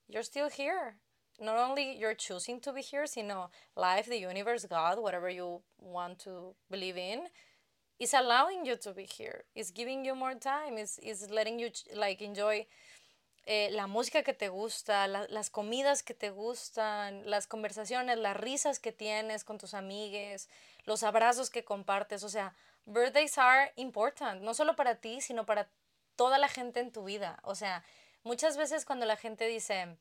you're 0.08 0.24
still 0.24 0.50
here. 0.50 0.96
Not 1.40 1.58
only 1.58 1.98
you're 1.98 2.16
choosing 2.16 2.62
to 2.62 2.72
be 2.72 2.82
here, 2.84 3.08
sino 3.08 3.50
life, 3.76 4.08
the 4.08 4.20
universe, 4.20 4.66
God, 4.68 5.00
whatever 5.00 5.30
you 5.30 5.64
want 5.80 6.20
to 6.20 6.56
believe 6.70 6.98
in, 6.98 7.24
is 8.00 8.14
allowing 8.14 8.66
you 8.66 8.78
to 8.78 8.94
be 8.94 9.06
here. 9.06 9.44
Is 9.56 9.72
giving 9.72 10.06
you 10.06 10.14
more 10.16 10.36
time. 10.36 10.78
Is 10.78 11.00
is 11.00 11.30
letting 11.32 11.60
you 11.60 11.72
like 11.96 12.24
enjoy 12.24 12.68
eh, 13.46 13.70
la 13.72 13.88
música 13.88 14.24
que 14.24 14.34
te 14.34 14.50
gusta, 14.50 15.08
la- 15.08 15.28
las 15.30 15.50
comidas 15.50 16.04
que 16.04 16.14
te 16.14 16.30
gustan, 16.30 17.24
las 17.26 17.48
conversaciones, 17.48 18.18
las 18.20 18.38
risas 18.38 18.80
que 18.80 18.92
tienes 18.92 19.44
con 19.44 19.58
tus 19.58 19.74
amigues, 19.74 20.48
los 20.86 21.02
abrazos 21.04 21.50
que 21.50 21.64
compartes. 21.64 22.24
O 22.24 22.30
sea, 22.30 22.54
birthdays 22.86 23.38
are 23.38 23.72
important, 23.78 24.42
no 24.42 24.54
solo 24.54 24.74
para 24.76 24.96
ti, 24.96 25.22
sino 25.22 25.46
para 25.46 25.68
toda 26.16 26.38
la 26.38 26.48
gente 26.48 26.80
en 26.80 26.92
tu 26.92 27.04
vida. 27.04 27.40
O 27.44 27.56
sea, 27.56 27.84
muchas 28.24 28.58
veces 28.58 28.86
cuando 28.86 29.06
la 29.06 29.16
gente 29.16 29.48
dice, 29.48 29.98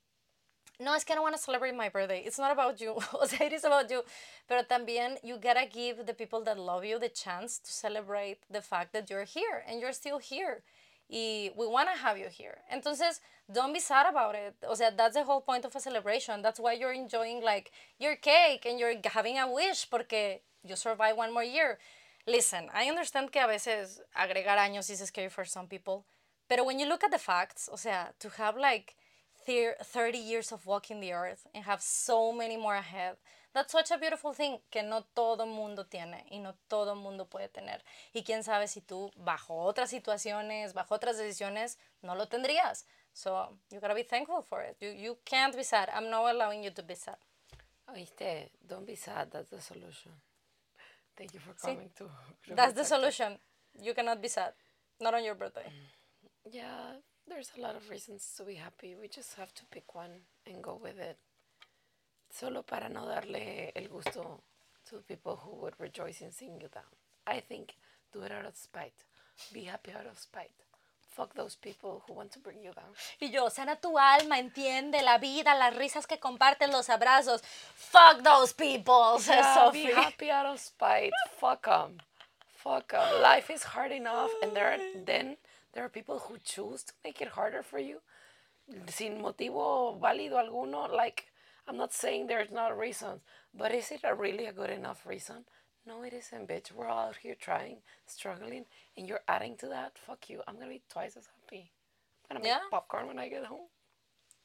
no, 0.79 0.95
es 0.95 1.05
que 1.05 1.15
I 1.15 1.19
want 1.21 1.35
to 1.37 1.41
celebrate 1.41 1.75
my 1.75 1.89
birthday. 1.89 2.23
It's 2.25 2.39
not 2.39 2.51
about 2.51 2.81
you. 2.81 2.97
o 3.13 3.27
sea, 3.27 3.47
it 3.47 3.53
is 3.53 3.65
about 3.65 3.91
you. 3.91 4.03
Pero 4.49 4.63
también 4.65 5.19
you 5.23 5.39
gotta 5.39 5.67
give 5.67 6.07
the 6.07 6.15
people 6.15 6.43
that 6.45 6.59
love 6.59 6.85
you 6.85 6.99
the 6.99 7.09
chance 7.09 7.59
to 7.59 7.71
celebrate 7.71 8.39
the 8.51 8.63
fact 8.63 8.93
that 8.93 9.09
you're 9.11 9.25
here 9.25 9.63
and 9.69 9.81
you're 9.81 9.93
still 9.93 10.19
here. 10.19 10.63
Y 11.09 11.51
we 11.57 11.67
want 11.67 11.89
to 11.93 11.99
have 11.99 12.17
you 12.17 12.29
here. 12.29 12.59
Entonces, 12.73 13.21
don't 13.53 13.73
be 13.73 13.81
sad 13.81 14.07
about 14.07 14.35
it. 14.35 14.55
O 14.67 14.75
sea, 14.75 14.91
that's 14.97 15.15
the 15.15 15.25
whole 15.25 15.43
point 15.43 15.65
of 15.65 15.77
a 15.77 15.81
celebration. 15.81 16.41
That's 16.43 16.59
why 16.59 16.73
you're 16.73 16.93
enjoying 16.93 17.43
like 17.43 17.71
your 17.99 18.17
cake 18.17 18.65
and 18.67 18.79
you're 18.79 18.95
having 19.05 19.39
a 19.39 19.47
wish 19.47 19.89
porque 19.91 20.41
you 20.65 20.75
survive 20.75 21.17
one 21.17 21.33
more 21.33 21.45
year. 21.45 21.79
Listen, 22.27 22.71
I 22.73 22.89
understand 22.89 23.31
que 23.31 23.41
a 23.41 23.47
veces 23.47 24.01
agregar 24.15 24.59
años 24.59 24.89
is 24.91 25.01
scary 25.01 25.29
for 25.29 25.45
some 25.45 25.67
people. 25.67 26.05
Pero 26.49 26.65
when 26.65 26.79
you 26.79 26.87
look 26.87 27.03
at 27.03 27.11
the 27.11 27.19
facts, 27.19 27.69
o 27.73 27.77
sea, 27.77 28.13
to 28.21 28.29
have 28.39 28.57
like 28.57 28.95
thir- 29.45 29.77
30 29.83 30.19
years 30.19 30.53
of 30.53 30.67
walking 30.67 31.01
the 31.01 31.13
earth 31.13 31.47
and 31.55 31.65
have 31.65 31.83
so 31.83 32.33
many 32.33 32.57
more 32.57 32.77
ahead. 32.77 33.17
That's 33.55 33.73
such 33.73 33.91
a 33.91 33.99
beautiful 33.99 34.33
thing 34.33 34.61
que 34.71 34.83
no 34.83 35.05
todo 35.15 35.45
mundo 35.47 35.85
tiene 35.85 36.25
y 36.31 36.39
no 36.39 36.55
todo 36.69 36.95
mundo 36.95 37.27
puede 37.27 37.49
tener. 37.49 37.83
Y 38.15 38.23
quién 38.23 38.43
sabe 38.43 38.67
si 38.67 38.81
tú, 38.81 39.11
bajo 39.17 39.65
otras 39.65 39.91
situaciones, 39.91 40.73
bajo 40.73 40.95
otras 40.95 41.19
decisiones, 41.19 41.77
no 42.03 42.15
lo 42.15 42.27
tendrías. 42.29 42.87
So, 43.13 43.59
you 43.71 43.79
gotta 43.81 43.95
be 43.95 44.05
thankful 44.05 44.43
for 44.43 44.63
it. 44.63 44.77
You, 44.81 44.91
you 44.91 45.19
can't 45.25 45.55
be 45.55 45.65
sad. 45.65 45.91
I'm 45.95 46.09
not 46.09 46.35
allowing 46.35 46.63
you 46.63 46.71
to 46.71 46.83
be 46.83 46.95
sad. 46.95 47.19
Oíste, 47.89 48.51
don't 48.67 48.87
be 48.87 48.97
sad, 48.97 49.31
that's 49.31 49.51
the 49.51 49.61
solution. 49.61 50.13
Thank 51.17 51.35
you 51.35 51.41
for 51.41 51.55
coming 51.55 51.91
to. 51.97 52.05
to 52.05 52.55
That's 52.55 52.73
the 52.75 52.85
solution. 52.85 53.39
You 53.81 53.95
cannot 53.95 54.21
be 54.21 54.29
sad. 54.29 54.53
Not 55.01 55.15
on 55.15 55.25
your 55.25 55.35
birthday. 55.35 55.67
Mm. 55.67 56.53
Yeah, 56.53 56.97
there's 57.29 57.53
a 57.57 57.61
lot 57.61 57.77
of 57.77 57.89
reasons 57.91 58.33
to 58.37 58.45
be 58.45 58.55
happy. 58.55 58.95
We 59.01 59.09
just 59.09 59.35
have 59.35 59.53
to 59.55 59.65
pick 59.71 59.95
one 59.95 60.11
and 60.47 60.63
go 60.63 60.81
with 60.83 60.99
it. 60.99 61.19
Solo 62.31 62.63
para 62.63 62.89
no 62.89 63.03
darle 63.03 63.73
el 63.77 63.89
gusto 63.89 64.43
to 64.89 64.97
people 65.07 65.37
who 65.37 65.57
would 65.63 65.75
rejoice 65.79 66.21
in 66.23 66.33
seeing 66.33 66.61
you 66.61 66.69
down. 66.69 66.91
I 67.27 67.41
think 67.41 67.77
do 68.13 68.23
it 68.23 68.33
out 68.33 68.47
of 68.47 68.57
spite. 68.57 69.05
Be 69.53 69.65
happy 69.65 69.93
out 69.93 70.07
of 70.07 70.19
spite. 70.19 70.51
Fuck 71.15 71.35
those 71.35 71.57
people 71.57 72.03
who 72.07 72.15
want 72.15 72.33
to 72.33 72.39
bring 72.39 72.63
you 72.63 72.73
down. 72.73 72.95
Y 73.21 73.29
yo, 73.29 73.51
sana 73.51 73.77
tu 73.77 73.99
alma, 73.99 74.39
entiende 74.39 75.03
la 75.03 75.19
vida, 75.19 75.55
las 75.55 75.77
risas 75.77 76.07
que 76.07 76.19
comparten, 76.19 76.71
los 76.73 76.89
abrazos. 76.89 77.43
Fuck 77.75 78.23
those 78.23 78.55
people, 78.55 79.19
says 79.19 79.45
Yeah, 79.45 79.71
be 79.71 79.85
happy 79.93 80.31
out 80.31 80.47
of 80.47 80.59
spite. 80.59 81.13
Fuck 81.39 81.67
them. 81.67 81.99
Fuck 82.63 82.95
'em. 82.95 83.21
Life 83.21 83.51
is 83.51 83.63
hard 83.65 83.93
enough, 83.93 84.31
and 84.43 84.55
there 84.57 84.73
are, 84.73 84.79
then 85.05 85.37
there 85.75 85.85
are 85.85 85.89
people 85.91 86.19
who 86.21 86.39
choose 86.39 86.85
to 86.85 86.93
make 87.05 87.21
it 87.21 87.29
harder 87.29 87.63
for 87.63 87.79
you, 87.79 88.01
sin 88.89 89.21
motivo 89.21 89.99
válido 90.01 90.39
alguno. 90.39 90.89
Like 90.91 91.27
I'm 91.67 91.77
not 91.77 91.93
saying 91.93 92.27
there's 92.29 92.51
not 92.51 92.79
reasons, 92.79 93.21
but 93.53 93.73
is 93.73 93.91
it 93.91 94.01
a 94.05 94.15
really 94.15 94.47
a 94.47 94.53
good 94.53 94.71
enough 94.71 95.05
reason? 95.07 95.45
No, 95.85 96.03
it 96.05 96.13
isn't, 96.13 96.49
bitch. 96.49 96.71
We're 96.73 96.87
all 96.87 97.09
out 97.09 97.17
here 97.17 97.35
trying, 97.35 97.79
struggling, 98.07 98.67
and 98.97 99.09
you're 99.09 99.25
adding 99.27 99.57
to 99.59 99.67
that. 99.69 99.99
Fuck 99.99 100.31
you. 100.31 100.41
I'm 100.47 100.55
gonna 100.57 100.69
be 100.71 100.83
twice 100.89 101.17
as 101.17 101.27
happy. 101.27 101.73
I'm 102.31 102.37
gonna 102.37 102.41
make 102.45 102.53
Yeah. 102.53 102.69
popcorn 102.71 103.07
when 103.09 103.19
I 103.19 103.29
get 103.29 103.45
home. 103.47 103.69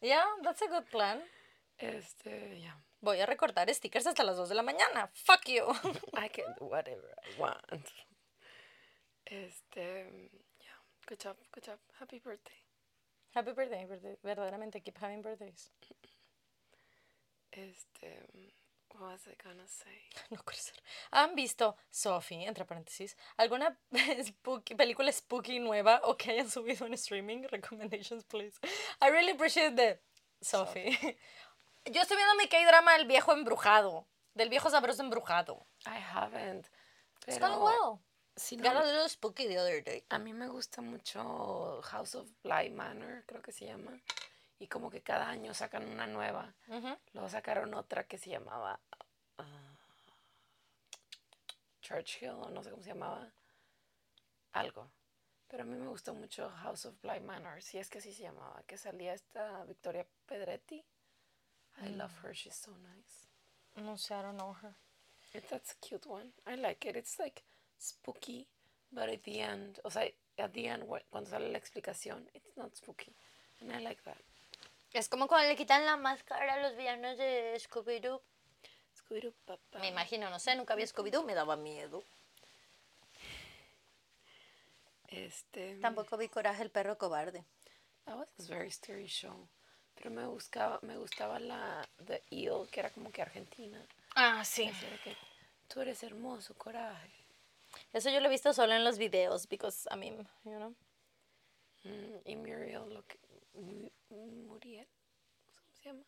Yeah, 0.02 0.26
that's 0.44 0.62
a 0.62 0.68
good 0.68 0.90
plan. 0.90 1.22
Este, 1.80 2.58
yeah. 2.60 2.74
Voy 3.02 3.22
a 3.22 3.26
recortar 3.28 3.70
stickers 3.74 4.06
hasta 4.08 4.24
las 4.24 4.38
2 4.38 4.50
de 4.50 4.56
la 4.56 4.64
mañana. 4.64 5.10
Fuck 5.14 5.48
you. 5.50 5.68
I 6.16 6.28
can 6.30 6.56
do 6.60 6.66
whatever 6.66 7.14
I 7.24 7.40
want. 7.40 7.92
Este, 9.26 10.08
yeah, 10.60 10.80
good 11.06 11.20
job, 11.20 11.38
good 11.52 11.64
job. 11.66 11.78
Happy 12.00 12.20
birthday. 12.20 12.64
Happy 13.36 13.52
birthday, 13.54 13.86
birthday. 13.86 14.18
Verdaderamente, 14.24 14.82
keep 14.82 14.98
having 14.98 15.22
birthdays. 15.22 15.70
Este, 17.52 18.26
was 19.00 19.28
I 19.28 19.36
gonna 19.44 19.68
say? 19.68 20.10
No 20.32 20.38
puede 20.44 20.58
ser. 20.60 20.76
¿Han 21.12 21.36
visto, 21.36 21.76
Sophie, 21.90 22.46
entre 22.46 22.66
paréntesis, 22.66 23.16
alguna 23.38 23.78
spooky, 24.26 24.76
película 24.76 25.12
spooky 25.12 25.60
nueva 25.60 26.02
o 26.04 26.16
que 26.18 26.32
hayan 26.32 26.50
subido 26.50 26.86
en 26.86 26.94
streaming? 26.94 27.44
Recommendations, 27.52 28.24
please. 28.26 28.60
I 29.02 29.10
really 29.10 29.32
appreciate 29.32 29.76
the 29.76 30.00
Sophie. 30.42 30.98
Yo 31.86 32.02
estoy 32.02 32.18
viendo 32.18 32.36
mi 32.36 32.48
K-drama 32.48 32.96
El 32.98 33.06
viejo 33.08 33.32
embrujado. 33.34 34.08
Del 34.34 34.50
viejo 34.50 34.70
sabroso 34.70 35.02
embrujado. 35.02 35.66
I 35.86 35.98
haven't. 36.00 36.68
It's 37.26 37.38
Pero, 37.40 37.48
going 37.48 37.62
well. 37.64 38.00
si 38.36 38.56
Got 38.58 38.74
no, 38.74 38.82
a 38.82 38.86
little 38.86 39.10
spooky 39.10 39.48
the 39.48 39.58
other 39.58 39.82
day. 39.84 40.04
a 40.10 40.20
mí 40.20 40.34
me 40.34 40.48
gusta 40.48 40.82
mucho 40.82 41.82
House 41.84 42.14
of 42.16 42.28
Bly 42.44 42.70
Manor, 42.70 43.24
creo 43.26 43.42
que 43.42 43.52
se 43.52 43.66
llama. 43.66 44.00
Y 44.60 44.68
como 44.68 44.90
que 44.90 45.02
cada 45.02 45.28
año 45.30 45.54
sacan 45.54 45.88
una 45.88 46.08
nueva. 46.08 46.54
Luego 47.14 47.30
sacaron 47.30 47.74
otra 47.76 48.06
que 48.06 48.18
se 48.18 48.30
llamaba 48.32 48.80
ah, 49.38 49.76
Churchill, 51.82 52.30
o 52.30 52.50
no 52.50 52.64
sé 52.64 52.72
cómo 52.72 52.84
se 52.84 52.90
llamaba. 52.90 53.28
Algo. 54.54 54.90
Pero 55.48 55.64
a 55.64 55.66
mí 55.66 55.76
me 55.76 55.88
gustó 55.88 56.14
mucho 56.14 56.50
House 56.50 56.86
of 56.86 57.00
Blind 57.02 57.26
Manor, 57.26 57.62
si 57.62 57.78
es 57.78 57.90
que 57.90 58.00
así 58.00 58.12
se 58.14 58.24
llamaba, 58.24 58.62
que 58.68 58.78
salía 58.78 59.14
esta 59.14 59.64
Victoria 59.66 60.06
Pedretti. 60.26 60.84
I 61.84 61.90
love 61.90 62.12
her, 62.24 62.34
she's 62.34 62.56
so 62.56 62.72
nice. 62.78 63.28
No 63.76 63.96
sé, 63.98 64.16
I 64.16 64.24
don't 64.24 64.38
know 64.38 64.54
her. 64.62 64.76
It- 65.34 65.48
That's 65.50 65.72
a 65.74 65.76
cute 65.76 66.08
one. 66.10 66.34
I 66.48 66.56
like 66.56 66.86
it. 66.90 66.96
It's 66.98 67.20
like 67.20 67.44
spooky, 67.78 68.48
but 68.92 69.08
at 69.10 69.22
the 69.24 69.40
end, 69.40 69.80
o 69.84 69.90
sea, 69.92 70.12
at 70.40 70.52
the 70.54 70.68
end, 70.68 70.84
cuando 71.12 71.30
sale 71.30 71.50
la 71.52 71.58
explicación, 71.60 72.28
it's 72.34 72.58
not 72.58 72.76
spooky. 72.76 73.16
And 73.62 73.72
I 73.72 73.80
like 73.80 74.02
that. 74.04 74.18
Es 74.94 75.10
como 75.10 75.28
cuando 75.28 75.48
le 75.50 75.56
quitan 75.56 75.86
la 75.86 75.98
máscara 75.98 76.54
a 76.54 76.62
los 76.62 76.76
villanos 76.76 77.18
de 77.18 77.56
Scooby-Doo. 77.60 78.22
Scooby-Doo, 78.98 79.34
papá. 79.46 79.80
Me 79.80 79.90
imagino, 79.90 80.30
no 80.30 80.40
sé, 80.40 80.56
nunca 80.56 80.76
vi 80.76 80.84
Scooby-Doo, 80.84 81.24
me 81.24 81.34
daba 81.34 81.56
miedo. 81.56 82.04
Este. 85.08 85.78
Tampoco 85.80 86.18
vi 86.18 86.30
Coraje 86.30 86.64
el 86.64 86.70
perro 86.70 86.98
cobarde. 86.98 87.46
That 88.06 88.18
was 88.18 88.30
a 88.40 88.44
very 88.54 88.72
scary 88.72 89.08
show. 89.08 89.48
Pero 89.96 90.12
me 90.12 90.26
buscaba, 90.28 90.80
me 90.82 90.98
gustaba 90.98 91.40
la 91.40 91.88
The 92.06 92.24
Eel, 92.30 92.70
que 92.70 92.80
era 92.80 92.90
como 92.92 93.12
que 93.12 93.22
argentina. 93.22 93.86
Ah, 94.16 94.44
sí. 94.46 94.72
Que 95.04 95.16
tú 95.68 95.82
eres 95.82 96.04
hermoso, 96.04 96.54
coraje. 96.56 97.12
Eso 97.94 98.10
yo 98.10 98.20
lo 98.20 98.28
he 98.28 98.32
visto 98.32 98.54
solo 98.54 98.74
en 98.74 98.84
los 98.84 98.98
videos, 98.98 99.48
because, 99.48 99.88
I 99.92 99.98
mean, 99.98 100.28
you 100.44 100.56
know. 100.56 100.76
Mm, 101.84 102.20
y 102.26 102.36
Muriel, 102.36 102.94
lo 102.94 103.06
que, 103.06 103.18
Muriel, 103.60 104.88
¿cómo 105.56 105.72
se 105.74 105.84
llama? 105.90 106.04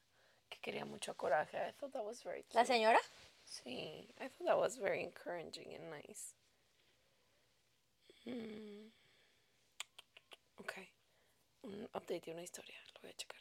Que 0.50 0.60
quería 0.60 0.86
mucho 0.86 1.16
coraje. 1.16 1.58
I 1.58 1.74
thought 1.74 1.94
that 1.94 2.04
was 2.04 2.24
very 2.24 2.44
¿La 2.54 2.62
cute. 2.62 2.74
señora? 2.74 3.00
Sí, 3.46 4.08
I 4.20 4.30
thought 4.30 4.46
that 4.46 4.58
was 4.58 4.78
very 4.78 5.02
encouraging 5.04 5.74
and 5.76 5.90
nice. 5.92 6.36
Mm. 8.26 8.92
Ok. 10.58 10.74
Un 11.64 11.84
update 11.94 12.22
de 12.26 12.32
una 12.32 12.44
historia, 12.44 12.78
lo 12.94 13.02
voy 13.02 13.12
a 13.12 13.14
checar. 13.16 13.40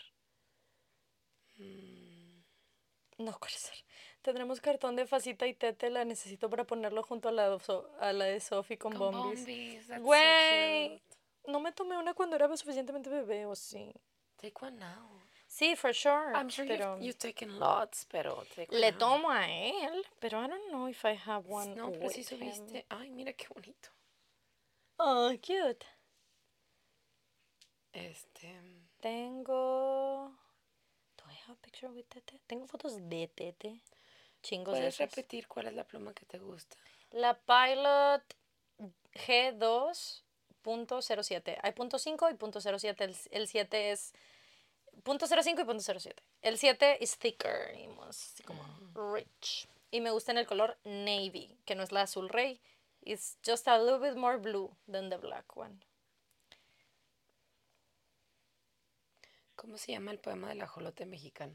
No 3.19 3.33
puede 3.39 3.53
ser. 3.59 3.75
Tendremos 4.23 4.61
cartón 4.61 4.95
de 4.97 5.07
Facita 5.07 5.47
y 5.47 5.55
Tete, 5.55 5.91
la 5.91 6.05
necesito 6.05 6.49
para 6.49 6.65
ponerlo 6.65 7.03
junto 7.03 7.29
a 7.29 7.33
la, 7.33 7.51
de 7.51 7.59
So- 7.61 7.91
a 8.01 8.13
la 8.13 8.27
de 8.27 8.39
Sophie 8.41 8.79
con, 8.79 8.95
Con 8.95 9.13
Bombis. 9.13 9.87
So 9.87 10.01
Güey, 10.01 10.99
cute. 11.01 11.18
No 11.49 11.61
me 11.61 11.73
tomé 11.73 11.97
una 11.97 12.15
cuando 12.15 12.37
era 12.37 12.55
suficientemente 12.57 13.11
bebé, 13.11 13.47
¿o 13.47 13.55
sí? 13.57 13.93
Take 14.37 14.55
one 14.61 14.77
now. 14.79 15.21
Sí, 15.47 15.75
for 15.77 15.95
sure. 15.95 16.33
I'm 16.35 16.51
sure 16.51 16.67
pero 16.69 16.97
you've, 16.97 17.07
you've 17.07 17.19
taken 17.19 17.59
lots, 17.59 18.05
pero 18.11 18.45
take 18.55 18.71
one 18.71 18.81
le 18.81 18.93
now. 18.93 18.99
tomo 18.99 19.31
a 19.31 19.49
él, 19.51 20.05
pero 20.21 20.39
I 20.45 20.49
don't 20.49 20.69
know 20.71 20.89
if 20.89 21.05
I 21.05 21.15
have 21.27 21.47
one 21.49 21.75
No, 21.75 21.91
pero 21.91 22.11
him. 22.11 22.23
subiste. 22.25 22.85
Ay, 22.91 23.11
mira 23.11 23.33
qué 23.33 23.47
bonito. 23.49 23.89
Oh, 24.99 25.31
cute. 25.41 25.87
Este. 27.93 28.55
Tengo... 29.01 30.33
Do 31.17 31.25
I 31.31 31.35
have 31.47 31.53
a 31.53 31.63
picture 31.63 31.89
with 31.89 32.07
Tete? 32.09 32.41
Tengo 32.47 32.67
fotos 32.67 32.97
de 33.09 33.29
Tete. 33.29 33.81
Chingos 34.43 34.75
de 34.75 34.81
¿Puedes 34.81 34.99
repetir 34.99 35.49
cuál 35.49 35.67
es 35.69 35.75
la 35.75 35.85
pluma 35.85 36.13
que 36.13 36.27
te 36.27 36.39
gusta? 36.39 36.77
La 37.11 37.35
Pilot 37.39 38.23
G2.07. 40.69 41.59
Hay 41.63 41.73
punto 41.73 41.99
.5 41.99 42.31
y 42.31 42.35
punto 42.35 42.61
.07. 42.61 43.01
El, 43.03 43.17
el 43.31 43.49
7 43.49 43.91
es 43.93 44.13
punto 45.03 45.27
.05 45.27 45.61
y 45.61 45.65
punto 45.65 45.83
.07. 45.83 46.15
El 46.43 46.59
7 46.59 47.03
es 47.03 47.19
thicker 47.19 47.75
y 47.79 47.89
más 47.89 48.33
así 48.33 48.43
como 48.43 48.63
rich. 49.15 49.69
Y 49.91 50.01
me 50.01 50.11
gusta 50.11 50.33
en 50.33 50.39
el 50.39 50.47
color 50.47 50.77
navy, 50.85 51.57
que 51.65 51.75
no 51.75 51.83
es 51.83 51.93
la 51.93 52.03
azul 52.03 52.29
rey. 52.29 52.61
It's 53.03 53.39
just 53.47 53.67
a 53.69 53.79
little 53.79 53.99
bit 54.07 54.17
more 54.19 54.37
blue 54.37 54.77
than 54.91 55.09
the 55.09 55.17
black 55.17 55.57
one. 55.57 55.79
¿Cómo 59.57 59.77
se 59.79 59.93
llama 59.93 60.11
el 60.13 60.19
poema 60.19 60.49
del 60.51 60.61
ajolote 60.63 61.07
mexicano? 61.07 61.55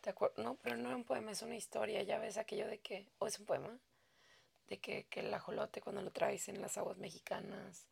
¿Te 0.00 0.12
acuer- 0.14 0.32
No, 0.36 0.56
pero 0.56 0.76
no 0.76 0.88
es 0.90 0.96
un 0.96 1.04
poema, 1.04 1.30
es 1.30 1.42
una 1.42 1.54
historia. 1.54 2.02
Ya 2.02 2.18
ves 2.18 2.36
aquello 2.38 2.66
de 2.66 2.80
que. 2.80 3.06
¿O 3.18 3.26
es 3.26 3.38
un 3.38 3.46
poema? 3.46 3.78
De 4.68 4.78
que, 4.80 5.04
que 5.08 5.20
el 5.20 5.32
ajolote 5.34 5.80
cuando 5.82 6.00
lo 6.02 6.10
traes 6.12 6.48
en 6.48 6.60
las 6.62 6.78
aguas 6.78 6.96
mexicanas 6.96 7.86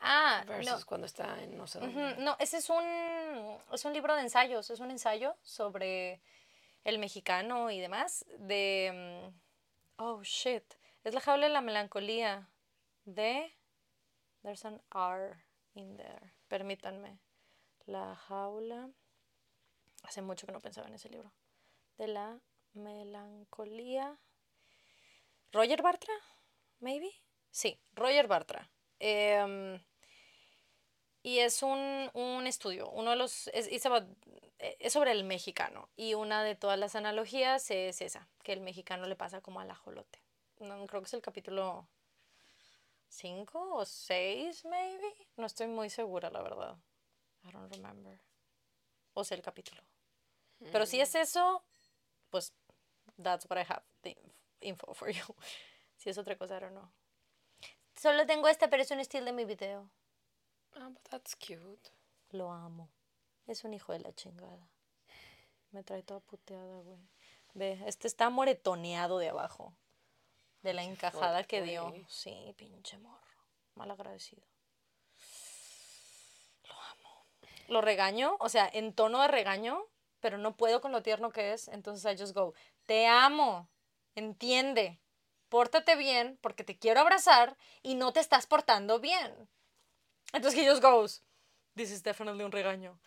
Ah, 0.00 0.42
versus 0.46 0.80
no. 0.80 0.86
cuando 0.86 1.06
está 1.06 1.42
en 1.42 1.56
no 1.56 1.66
sé 1.66 1.78
dónde. 1.80 2.16
No, 2.18 2.36
ese 2.40 2.58
es 2.58 2.68
un, 2.70 3.58
es 3.72 3.84
un 3.84 3.92
libro 3.92 4.14
de 4.14 4.22
ensayos, 4.22 4.68
es 4.70 4.80
un 4.80 4.90
ensayo 4.90 5.36
sobre 5.42 6.20
el 6.82 6.98
mexicano 6.98 7.70
y 7.70 7.80
demás, 7.80 8.24
de... 8.38 9.30
mm, 9.32 9.40
Oh, 9.96 10.22
shit. 10.24 10.64
Es 11.04 11.14
la 11.14 11.20
jaula 11.20 11.46
de 11.46 11.52
la 11.52 11.60
melancolía 11.60 12.48
de... 13.04 13.56
There's 14.42 14.64
an 14.64 14.82
R 14.92 15.36
in 15.74 15.96
there. 15.96 16.34
Permítanme. 16.48 17.20
La 17.86 18.16
jaula... 18.16 18.90
Hace 20.02 20.20
mucho 20.20 20.46
que 20.46 20.52
no 20.52 20.60
pensaba 20.60 20.88
en 20.88 20.94
ese 20.94 21.08
libro. 21.10 21.32
De 21.96 22.08
la 22.08 22.40
melancolía... 22.72 24.18
Roger 25.54 25.82
Bartra, 25.82 26.12
maybe? 26.80 27.10
Sí, 27.50 27.78
Roger 27.94 28.26
Bartra. 28.26 28.68
Em, 28.98 29.80
y 31.22 31.38
es 31.38 31.62
un, 31.62 32.10
un 32.12 32.46
estudio, 32.46 32.90
uno 32.90 33.10
de 33.10 33.16
los, 33.16 33.48
es, 33.54 33.86
about- 33.86 34.08
es 34.58 34.92
sobre 34.92 35.12
el 35.12 35.24
mexicano. 35.24 35.88
Y 35.96 36.14
una 36.14 36.42
de 36.42 36.54
todas 36.56 36.78
las 36.78 36.96
analogías 36.96 37.70
es 37.70 38.02
esa, 38.02 38.28
que 38.42 38.52
el 38.52 38.60
mexicano 38.60 39.06
le 39.06 39.16
pasa 39.16 39.40
como 39.40 39.60
al 39.60 39.70
ajolote. 39.70 40.20
No, 40.58 40.86
creo 40.86 41.00
que 41.00 41.06
es 41.06 41.14
el 41.14 41.22
capítulo 41.22 41.88
5 43.08 43.76
o 43.76 43.84
6, 43.84 44.64
maybe. 44.64 45.14
No 45.36 45.46
estoy 45.46 45.68
muy 45.68 45.88
segura, 45.88 46.30
la 46.30 46.42
verdad. 46.42 46.76
I 47.44 47.52
don't 47.52 47.72
remember. 47.72 48.20
O 49.14 49.24
sea, 49.24 49.36
el 49.36 49.42
capítulo. 49.42 49.82
Pero 50.72 50.86
si 50.86 51.00
es 51.00 51.14
eso, 51.14 51.62
pues 52.30 52.52
that's 53.22 53.46
what 53.48 53.58
I 53.60 53.64
have 53.68 53.82
info 54.60 54.94
for 54.94 55.10
you. 55.10 55.24
Si 55.96 56.10
es 56.10 56.18
otra 56.18 56.36
cosa, 56.36 56.60
don't 56.60 56.72
know. 56.72 56.90
Solo 57.94 58.26
tengo 58.26 58.48
esta, 58.48 58.68
pero 58.68 58.82
es 58.82 58.90
un 58.90 59.00
estilo 59.00 59.24
de 59.26 59.32
mi 59.32 59.44
video. 59.44 59.88
Ah, 60.74 60.88
but 60.90 61.02
that's 61.08 61.34
cute. 61.36 61.90
Lo 62.30 62.50
amo. 62.52 62.90
Es 63.46 63.64
un 63.64 63.72
hijo 63.72 63.92
de 63.92 64.00
la 64.00 64.12
chingada. 64.12 64.68
Me 65.70 65.82
trae 65.82 66.02
toda 66.02 66.20
puteada, 66.20 66.80
güey. 66.82 66.98
Ve, 67.54 67.80
este 67.86 68.06
está 68.08 68.28
moretoneado 68.28 69.18
de 69.18 69.28
abajo. 69.30 69.74
De 70.62 70.74
la 70.74 70.82
encajada 70.82 71.44
que 71.44 71.62
dio. 71.62 71.88
güey. 71.88 72.04
Sí, 72.08 72.52
pinche 72.56 72.98
morro. 72.98 73.20
Mal 73.74 73.90
agradecido. 73.90 74.42
Lo 76.68 76.74
amo. 76.74 77.26
Lo 77.68 77.80
regaño, 77.80 78.36
o 78.40 78.48
sea, 78.48 78.68
en 78.72 78.92
tono 78.92 79.22
de 79.22 79.28
regaño, 79.28 79.86
pero 80.20 80.38
no 80.38 80.56
puedo 80.56 80.80
con 80.80 80.92
lo 80.92 81.02
tierno 81.02 81.30
que 81.30 81.52
es. 81.52 81.68
Entonces 81.68 82.04
I 82.12 82.20
just 82.20 82.34
go, 82.34 82.52
te 82.86 83.06
amo. 83.06 83.68
Entiende. 84.14 85.00
Pórtate 85.48 85.96
bien 85.96 86.38
porque 86.40 86.64
te 86.64 86.78
quiero 86.78 87.00
abrazar 87.00 87.56
y 87.82 87.94
no 87.94 88.12
te 88.12 88.20
estás 88.20 88.46
portando 88.46 88.98
bien. 89.00 89.48
Entonces 90.32 90.60
he 90.60 90.68
just 90.68 90.82
goes, 90.82 91.22
this 91.76 91.90
is 91.90 92.02
definitely 92.02 92.42
un 92.44 92.50
regaño. 92.52 92.98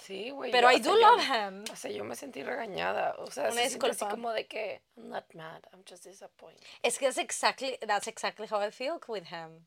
Sí, 0.00 0.28
güey. 0.30 0.50
Pero 0.50 0.70
yo- 0.70 0.76
I 0.76 0.80
do 0.80 0.96
love 0.96 1.22
him. 1.22 1.64
O 1.72 1.76
sea, 1.76 1.90
yo 1.90 2.04
me 2.04 2.14
sentí 2.14 2.42
regañada. 2.42 3.14
O 3.18 3.30
sea, 3.30 3.44
Una 3.44 3.52
se 3.62 3.68
siente 3.70 3.86
así 3.86 3.92
disculpa. 3.92 4.10
como 4.10 4.32
de 4.32 4.46
que 4.46 4.82
I'm 4.96 5.08
not 5.08 5.32
mad, 5.34 5.62
I'm 5.72 5.82
just 5.88 6.04
disappointed. 6.04 6.62
Es 6.82 6.98
que 6.98 7.06
es 7.06 7.16
exactly, 7.16 7.78
that's 7.86 8.06
exactly 8.06 8.46
how 8.50 8.60
I 8.62 8.70
feel 8.70 9.00
with 9.08 9.24
him. 9.30 9.66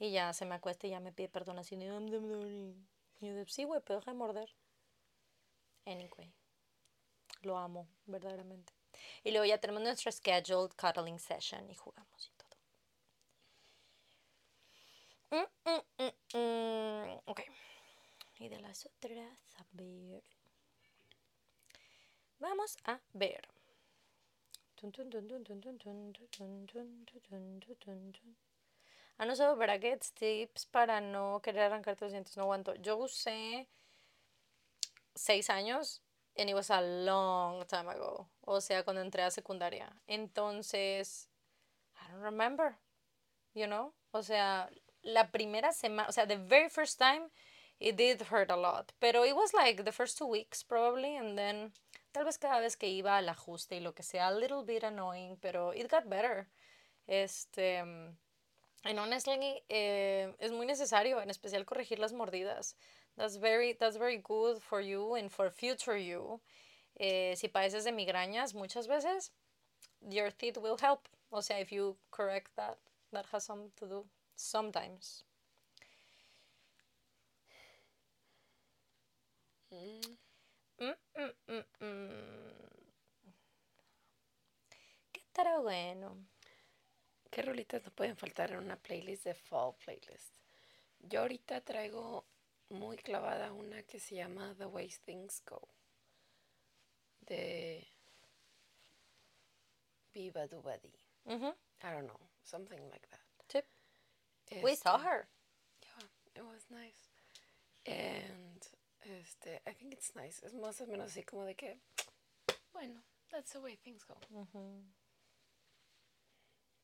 Y 0.00 0.10
ya 0.10 0.32
se 0.32 0.44
me 0.44 0.56
acuesta 0.56 0.88
y 0.88 0.90
ya 0.90 0.98
me 0.98 1.12
pide 1.12 1.28
perdón 1.28 1.58
así. 1.60 1.76
Y 1.76 1.84
yo 1.86 3.34
de, 3.34 3.46
sí, 3.46 3.62
güey, 3.62 3.80
pero 3.84 4.00
deja 4.00 4.10
de 4.10 4.16
morder. 4.16 4.52
Anyway. 5.86 6.32
Lo 7.42 7.58
amo, 7.58 7.86
verdaderamente. 8.06 8.72
Y 9.24 9.30
luego 9.30 9.44
ya 9.44 9.58
tenemos 9.58 9.82
nuestra 9.82 10.12
scheduled 10.12 10.74
cuddling 10.76 11.18
session 11.18 11.70
y 11.70 11.74
jugamos 11.74 12.26
y 12.26 12.32
todo. 12.36 12.56
Mm, 15.30 15.46
mm, 15.64 16.38
mm, 16.38 17.20
ok. 17.26 17.40
Y 18.38 18.48
de 18.48 18.60
las 18.60 18.86
otras, 18.86 19.38
a 19.56 19.64
ver. 19.72 20.22
Vamos 22.38 22.76
a 22.84 23.00
ver. 23.12 23.48
Han 29.18 29.30
usado 29.30 29.56
brackets, 29.56 30.12
tips 30.12 30.66
para 30.66 31.00
no 31.00 31.40
querer 31.40 31.62
arrancarte 31.62 32.04
los 32.04 32.12
dientes. 32.12 32.36
No 32.36 32.42
aguanto. 32.42 32.74
Yo 32.74 32.96
usé 32.96 33.68
seis 35.14 35.48
años 35.50 36.02
and 36.36 36.50
it 36.50 36.54
was 36.54 36.70
a 36.70 36.80
long 36.80 37.64
time 37.66 37.88
ago. 37.88 38.26
O 38.42 38.60
sea, 38.60 38.82
cuando 38.84 39.02
entré 39.02 39.22
a 39.22 39.30
secundaria. 39.30 39.90
Entonces, 40.06 41.28
I 41.96 42.10
don't 42.10 42.22
remember. 42.22 42.76
You 43.54 43.66
know? 43.66 43.92
O 44.12 44.22
sea, 44.22 44.68
la 45.02 45.30
primera 45.30 45.72
semana, 45.72 46.08
o 46.08 46.12
sea, 46.12 46.26
the 46.26 46.36
very 46.36 46.68
first 46.68 46.98
time, 46.98 47.30
it 47.80 47.96
did 47.96 48.22
hurt 48.30 48.50
a 48.50 48.56
lot. 48.56 48.92
Pero 49.00 49.24
it 49.24 49.34
was 49.34 49.52
like 49.54 49.84
the 49.84 49.92
first 49.92 50.18
two 50.18 50.26
weeks 50.26 50.62
probably, 50.62 51.16
and 51.16 51.36
then 51.36 51.72
tal 52.12 52.24
vez 52.24 52.38
cada 52.38 52.60
vez 52.60 52.76
que 52.76 52.88
iba 52.88 53.18
al 53.18 53.28
ajuste 53.28 53.76
y 53.76 53.80
lo 53.80 53.92
que 53.92 54.02
sea, 54.02 54.28
a 54.28 54.32
little 54.32 54.64
bit 54.64 54.84
annoying, 54.84 55.36
pero 55.40 55.72
it 55.72 55.90
got 55.90 56.08
better. 56.08 56.48
Este, 57.06 57.82
And 58.84 58.98
honestly, 58.98 59.62
eh, 59.68 60.34
es 60.40 60.50
muy 60.50 60.66
necesario, 60.66 61.20
en 61.20 61.30
especial 61.30 61.64
corregir 61.64 61.98
las 61.98 62.12
mordidas. 62.12 62.74
That's 63.16 63.36
very, 63.36 63.74
that's 63.74 63.96
very 63.96 64.18
good 64.18 64.60
for 64.60 64.80
you 64.80 65.14
and 65.14 65.30
for 65.30 65.50
future 65.50 65.96
you. 65.96 66.40
Eh, 66.96 67.34
si 67.36 67.48
padeces 67.48 67.84
de 67.84 67.92
migrañas, 67.92 68.54
muchas 68.54 68.86
veces, 68.88 69.32
your 70.00 70.32
teeth 70.32 70.58
will 70.58 70.78
help. 70.80 71.08
O 71.30 71.42
sea, 71.42 71.60
if 71.60 71.70
you 71.72 71.96
correct 72.10 72.54
that, 72.56 72.78
that 73.12 73.26
has 73.32 73.44
something 73.44 73.72
to 73.76 73.86
do 73.88 74.06
sometimes. 74.36 75.24
Mm, 80.80 80.92
mm, 81.48 81.64
mm. 81.80 82.92
¿Qué 85.10 85.20
estará 85.20 85.58
bueno? 85.58 86.16
¿Qué 87.32 87.42
rolitas 87.42 87.82
no 87.84 87.90
pueden 87.90 88.16
faltar 88.16 88.52
en 88.52 88.58
una 88.58 88.76
playlist 88.76 89.24
de 89.24 89.34
fall 89.34 89.74
playlist? 89.84 90.36
Yo 91.00 91.22
ahorita 91.22 91.60
traigo 91.62 92.26
muy 92.68 92.96
clavada 92.98 93.52
una 93.52 93.82
que 93.84 94.00
se 94.00 94.16
llama 94.16 94.54
The 94.58 94.66
Way 94.66 94.90
Things 95.04 95.42
Go. 95.44 95.68
Viva 100.12 100.46
Dubadi. 100.48 100.92
I 101.84 101.90
don't 101.90 102.06
know, 102.06 102.20
something 102.42 102.80
like 102.90 103.08
that. 103.10 103.20
We 104.62 104.74
saw 104.74 104.96
Este, 104.96 105.04
her. 105.04 105.28
Yeah, 105.82 106.04
it 106.36 106.44
was 106.44 106.66
nice. 106.70 107.08
And 107.86 108.62
este, 109.00 109.62
I 109.66 109.72
think 109.72 109.94
it's 109.94 110.14
nice. 110.14 110.42
Es 110.44 110.52
más 110.52 110.80
o 110.82 110.86
menos 110.86 111.10
así 111.10 111.24
como 111.24 111.44
de 111.46 111.54
que, 111.54 111.78
bueno, 112.74 113.02
that's 113.30 113.52
the 113.52 113.60
way 113.60 113.76
things 113.76 114.04
go. 114.04 114.16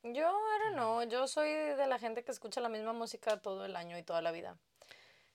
Yo, 0.03 0.29
I 0.31 0.59
don't 0.65 0.77
know, 0.77 1.03
yo 1.03 1.27
soy 1.27 1.51
de 1.51 1.87
la 1.87 1.99
gente 1.99 2.23
que 2.25 2.33
escucha 2.33 2.61
la 2.63 2.69
misma 2.71 2.93
música 2.95 3.37
todo 3.43 3.65
el 3.67 3.77
año 3.77 3.99
y 3.99 4.03
toda 4.03 4.23
la 4.23 4.33
vida. 4.33 4.57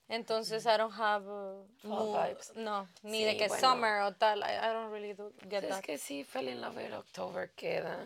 Entonces, 0.08 0.66
I 0.66 0.76
don't 0.76 0.92
have 0.98 1.26
uh, 1.26 1.64
mood- 1.82 2.14
vibes. 2.14 2.54
No, 2.56 2.86
ni 3.02 3.24
de 3.24 3.36
que 3.36 3.48
bueno. 3.48 3.60
summer 3.60 4.02
o 4.02 4.12
tal. 4.14 4.40
I, 4.40 4.52
I 4.58 4.72
don't 4.72 4.90
really 4.92 5.14
do, 5.14 5.32
get 5.48 5.64
Es 5.64 5.70
that. 5.70 5.82
que 5.84 5.96
sí, 5.98 6.24
Fell 6.24 6.48
in 6.48 6.60
Love 6.60 6.92
October 6.92 7.50
queda. 7.56 8.04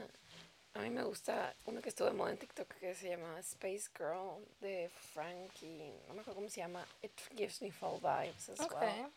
A 0.75 0.81
mí 0.81 0.91
me 0.91 1.03
gusta 1.03 1.53
uno 1.67 1.81
que 1.83 1.89
estuvo 1.89 2.07
de 2.09 2.15
moda 2.15 2.31
en 2.31 2.39
TikTok 2.39 2.73
que 2.79 2.95
se 2.95 3.09
llama 3.09 3.37
Space 3.41 3.89
Girl 3.97 4.45
de 4.61 4.89
Frankie. 5.13 5.93
No 6.07 6.15
me 6.15 6.21
acuerdo 6.21 6.37
cómo 6.37 6.49
se 6.49 6.61
llama. 6.61 6.87
It 7.03 7.11
gives 7.37 7.61
me 7.61 7.73
fall 7.73 7.99
vibes 8.01 8.49
as 8.51 8.61
Okay. 8.61 8.79
well. 9.01 9.11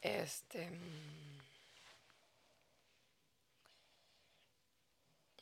Este. 0.00 0.70
mm, 0.70 1.36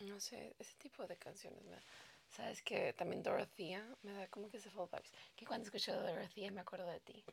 No 0.09 0.19
sé, 0.21 0.55
ese 0.59 0.75
tipo 0.83 1.07
de 1.07 1.17
canciones. 1.17 1.63
me- 1.65 1.79
Sabes 2.37 2.63
que 2.63 2.93
también 2.95 3.23
Dorothea 3.23 3.85
me 4.03 4.13
da 4.13 4.27
como 4.29 4.49
que 4.51 4.57
ese 4.57 4.71
fall 4.71 4.89
vibes. 4.91 5.13
Que 5.37 5.47
cuando 5.47 5.67
escucho 5.67 5.93
Dorothea 5.95 6.51
me 6.51 6.61
acuerdo 6.61 6.87
de 6.87 7.01
ti. 7.01 7.25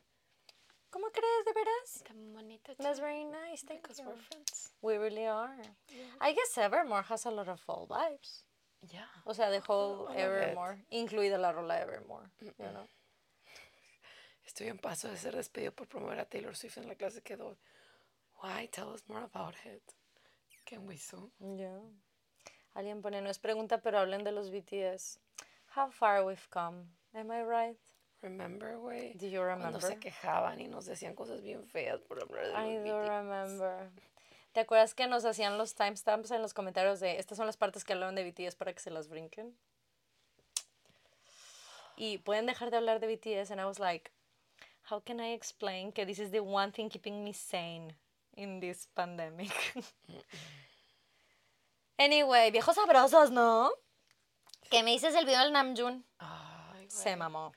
¿Cómo 0.90 1.06
crees, 1.10 1.44
de 1.46 1.52
veras? 1.54 2.04
Tan 2.04 2.32
bonita. 2.34 2.74
That's 2.76 3.00
very 3.00 3.24
nice, 3.24 3.64
thank 3.66 3.82
Because 3.82 4.00
you. 4.00 4.08
we're 4.08 4.16
friends. 4.16 4.72
We 4.82 4.98
really 4.98 5.26
are. 5.26 5.56
I 6.20 6.32
guess 6.34 6.56
Evermore 6.58 7.02
has 7.02 7.24
a 7.26 7.30
lot 7.30 7.48
of 7.48 7.58
fall 7.60 7.86
vibes. 7.88 8.44
Yeah. 8.82 9.06
O 9.24 9.32
sea, 9.32 9.50
the 9.50 9.60
whole 9.60 10.08
it. 10.10 10.18
Evermore, 10.18 10.84
incluida 10.92 11.38
la 11.38 11.50
rola 11.52 11.80
Evermore, 11.80 12.30
you 12.40 12.52
know. 12.58 12.86
Estoy 14.46 14.68
en 14.68 14.78
paso 14.78 15.08
de 15.08 15.16
ser 15.16 15.34
despedido 15.34 15.72
por 15.74 15.86
promover 15.86 16.18
a 16.18 16.26
Taylor 16.26 16.54
Swift 16.54 16.76
en 16.78 16.88
la 16.88 16.94
clase 16.94 17.22
que 17.22 17.36
doy. 17.36 17.56
Why? 18.42 18.68
Tell 18.70 18.90
us 18.90 19.02
more 19.08 19.22
about 19.22 19.54
it. 19.64 19.94
Can 20.66 20.86
we 20.86 20.96
soon? 20.96 21.30
Yeah. 21.40 21.80
Alguien 22.74 23.02
pone, 23.02 23.20
no 23.20 23.30
es 23.30 23.38
pregunta, 23.38 23.78
pero 23.82 23.98
hablen 23.98 24.24
de 24.24 24.32
los 24.32 24.50
BTS. 24.50 25.18
How 25.76 25.90
far 25.90 26.24
we've 26.24 26.48
come. 26.50 26.84
Am 27.14 27.30
I 27.30 27.42
right? 27.42 27.78
Remember, 28.22 28.76
güey. 28.78 29.14
Do 29.14 29.26
you 29.26 29.40
Cuando 29.40 29.80
se 29.80 29.88
remember? 29.88 29.98
quejaban 29.98 30.60
y 30.60 30.68
nos 30.68 30.86
decían 30.86 31.14
cosas 31.14 31.42
bien 31.42 31.66
feas 31.66 32.00
por 32.02 32.22
hablar 32.22 32.46
de 32.46 32.52
I 32.52 32.74
los 32.76 32.84
do 32.84 32.98
BTS. 33.00 33.08
remember. 33.08 33.90
¿Te 34.52 34.60
acuerdas 34.60 34.94
que 34.94 35.06
nos 35.06 35.24
hacían 35.24 35.58
los 35.58 35.74
timestamps 35.74 36.30
en 36.30 36.40
los 36.42 36.54
comentarios 36.54 37.00
de 37.00 37.18
estas 37.18 37.36
son 37.38 37.46
las 37.46 37.56
partes 37.56 37.84
que 37.84 37.94
hablaban 37.94 38.14
de 38.14 38.22
BTS 38.30 38.54
para 38.54 38.72
que 38.72 38.80
se 38.80 38.90
las 38.90 39.08
brinquen? 39.08 39.56
Y 41.96 42.18
pueden 42.18 42.46
dejar 42.46 42.70
de 42.70 42.76
hablar 42.76 43.00
de 43.00 43.06
BTS 43.16 43.50
and 43.50 43.60
I 43.60 43.64
was 43.64 43.78
like, 43.78 44.10
how 44.90 45.00
can 45.00 45.20
I 45.20 45.32
explain 45.34 45.92
que 45.92 46.04
this 46.06 46.18
is 46.18 46.30
the 46.30 46.40
one 46.40 46.70
thing 46.72 46.88
keeping 46.90 47.24
me 47.24 47.32
sane 47.32 47.94
in 48.36 48.60
this 48.60 48.88
pandemic? 48.94 49.50
anyway, 52.04 52.50
viejos 52.50 52.74
sabrosos, 52.74 53.30
¿no? 53.30 53.70
Que 54.70 54.82
me 54.82 54.92
dices 54.92 55.14
el 55.14 55.24
video 55.26 55.40
del 55.40 55.52
Namjoon. 55.52 56.04
Ay, 56.18 56.86
Se 56.88 57.16
mamó. 57.16 57.52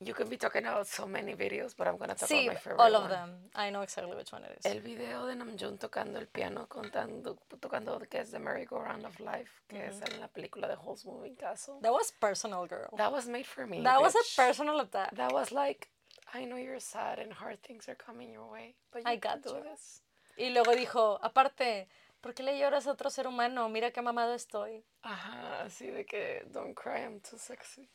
You 0.00 0.14
can 0.14 0.28
be 0.28 0.36
talking 0.36 0.64
about 0.64 0.86
so 0.86 1.08
many 1.08 1.34
videos, 1.34 1.74
but 1.76 1.88
I'm 1.88 1.96
gonna 1.98 2.14
talk 2.14 2.28
Sí, 2.28 2.44
about 2.46 2.54
my 2.54 2.60
favorite 2.60 2.80
all 2.80 2.94
of 2.94 3.02
one. 3.02 3.10
them. 3.10 3.50
I 3.56 3.70
know 3.70 3.82
exactly 3.82 4.14
which 4.14 4.32
one 4.32 4.44
it 4.44 4.56
is. 4.56 4.64
El 4.64 4.78
video 4.80 5.26
de 5.26 5.34
Namjoon 5.34 5.76
tocando 5.76 6.20
el 6.20 6.28
piano, 6.28 6.68
contando, 6.68 7.36
tocando 7.58 7.98
que 8.08 8.20
es 8.20 8.30
The 8.30 8.38
Merry-Go-Round 8.38 9.04
of 9.04 9.18
Life, 9.18 9.50
que 9.68 9.86
es 9.86 10.00
en 10.02 10.20
la 10.20 10.28
película 10.28 10.68
de 10.68 10.76
Halls 10.76 11.04
Moving 11.04 11.34
Castle. 11.34 11.80
That 11.82 11.90
was 11.92 12.12
personal, 12.12 12.66
girl. 12.68 12.90
That 12.96 13.10
was 13.10 13.26
made 13.26 13.44
for 13.46 13.66
me. 13.66 13.82
That 13.82 14.00
was 14.00 14.14
a 14.14 14.22
personal 14.40 14.78
attack. 14.78 15.16
That 15.16 15.32
was 15.32 15.50
like, 15.50 15.88
I 16.32 16.44
know 16.44 16.58
you're 16.58 16.78
sad 16.78 17.18
and 17.18 17.32
hard 17.32 17.60
things 17.64 17.88
are 17.88 17.96
coming 17.96 18.30
your 18.30 18.46
way, 18.48 18.76
but 18.92 19.02
you 19.02 19.10
I 19.10 19.16
can 19.16 19.40
got 19.40 19.42
do 19.42 19.56
you. 19.56 19.64
this. 19.64 20.02
Y 20.36 20.50
luego 20.50 20.76
dijo, 20.76 21.18
aparte, 21.22 21.88
¿por 22.20 22.34
qué 22.34 22.42
le 22.42 22.58
lloras 22.58 22.86
a 22.86 22.92
otro 22.92 23.10
ser 23.10 23.26
humano? 23.26 23.68
Mira 23.68 23.90
qué 23.92 24.02
mamado 24.02 24.34
estoy. 24.34 24.84
Ajá, 25.02 25.62
así 25.62 25.86
de 25.90 26.04
que 26.04 26.44
don't 26.52 26.74
cry, 26.74 27.02
I'm 27.02 27.20
too 27.20 27.38
sexy. 27.38 27.88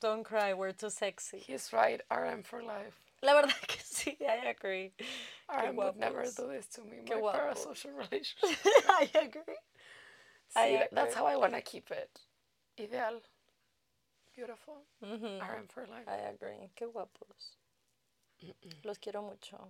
Don't 0.00 0.24
cry, 0.24 0.54
we're 0.54 0.72
too 0.74 0.90
sexy. 0.90 1.38
He's 1.38 1.72
right, 1.72 2.00
RM 2.10 2.42
for 2.44 2.62
life. 2.62 3.00
La 3.20 3.34
verdad 3.34 3.54
que 3.66 3.78
sí, 3.84 4.16
I 4.20 4.48
agree. 4.48 4.92
RM 5.48 5.76
would 5.76 5.96
never 5.96 6.24
do 6.24 6.48
this 6.48 6.66
to 6.68 6.82
me. 6.82 7.02
Qué 7.04 7.14
My 7.14 7.20
guapos. 7.20 7.66
parasocial 7.66 7.92
relationship. 7.96 8.58
I 8.88 9.10
agree. 9.14 9.56
I 10.56 10.68
Sí, 10.68 10.88
that's 10.92 11.14
agree. 11.14 11.14
how 11.14 11.26
I 11.26 11.36
want 11.36 11.54
to 11.54 11.62
keep 11.62 11.90
it. 11.90 12.20
Ideal. 12.78 13.20
Beautiful. 14.34 14.86
Ujú, 15.02 15.40
RM 15.40 15.68
for 15.68 15.86
life. 15.86 16.08
I 16.08 16.16
agree. 16.30 16.70
Qué 16.74 16.86
guapos. 16.86 17.56
Los 18.82 18.98
quiero 18.98 19.22
mucho. 19.22 19.68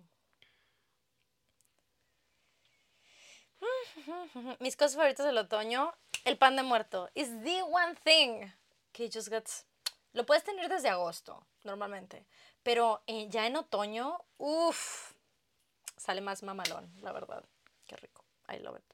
Mis 4.60 4.76
cosas 4.76 4.96
favoritas 4.96 5.26
del 5.26 5.38
otoño, 5.38 5.92
el 6.24 6.36
pan 6.36 6.56
de 6.56 6.62
muerto. 6.62 7.10
Is 7.14 7.28
the 7.42 7.62
one 7.62 7.94
thing 8.04 8.50
que 8.92 9.10
just 9.12 9.28
gets... 9.28 9.66
Lo 10.12 10.26
puedes 10.26 10.44
tener 10.44 10.68
desde 10.68 10.88
agosto, 10.88 11.46
normalmente. 11.64 12.26
Pero 12.62 13.02
eh, 13.06 13.28
ya 13.30 13.46
en 13.46 13.56
otoño, 13.56 14.18
uff, 14.38 15.12
sale 15.96 16.20
más 16.20 16.42
mamalón, 16.42 16.92
la 17.00 17.12
verdad. 17.12 17.44
Qué 17.86 17.96
rico. 17.96 18.24
I 18.48 18.58
love 18.58 18.78
it. 18.78 18.84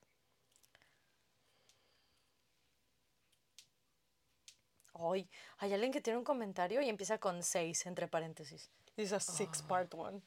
Ay, 4.95 5.29
hay 5.59 5.73
alguien 5.73 5.93
que 5.93 6.01
tiene 6.01 6.19
un 6.19 6.25
comentario 6.25 6.83
y 6.83 6.89
empieza 6.89 7.19
con 7.19 7.43
6 7.43 7.87
entre 7.87 8.09
paréntesis. 8.09 8.71
This 8.97 9.07
is 9.07 9.13
a 9.13 9.21
six 9.21 9.63
part 9.63 9.95
one. 9.95 10.23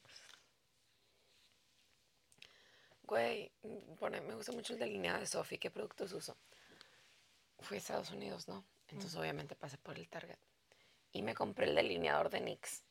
Güey, 3.12 3.52
mm, 3.62 3.96
pone, 3.96 4.22
me 4.22 4.34
gusta 4.34 4.52
mucho 4.52 4.72
el 4.72 4.78
delineado 4.78 5.20
de 5.20 5.26
Sophie. 5.26 5.58
¿Qué 5.58 5.70
productos 5.70 6.14
uso? 6.14 6.34
Fui 7.60 7.76
a 7.76 7.78
Estados 7.78 8.10
Unidos, 8.10 8.48
¿no? 8.48 8.64
Entonces, 8.88 9.14
obviamente, 9.16 9.54
pasé 9.54 9.76
por 9.76 9.98
el 9.98 10.08
Target. 10.08 10.38
Y 11.12 11.20
me 11.20 11.34
compré 11.34 11.66
el 11.66 11.74
delineador 11.74 12.30
de 12.30 12.40
NYX. 12.40 12.82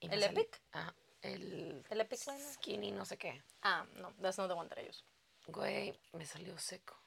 Y 0.00 0.06
¿El 0.12 0.20
salí- 0.20 0.40
Epic? 0.40 0.60
Ajá. 0.72 0.92
El, 1.22 1.84
¿El 1.88 2.00
Epic? 2.00 2.18
Skinny, 2.18 2.90
no 2.90 3.04
sé 3.04 3.16
qué. 3.16 3.44
Ah, 3.62 3.86
no, 3.94 4.12
that's 4.20 4.38
not 4.38 4.48
the 4.48 4.54
one 4.54 4.68
that 4.68 4.78
I 4.82 4.88
use. 4.88 5.04
Güey, 5.46 5.96
me 6.12 6.26
salió 6.26 6.58
seco. 6.58 7.00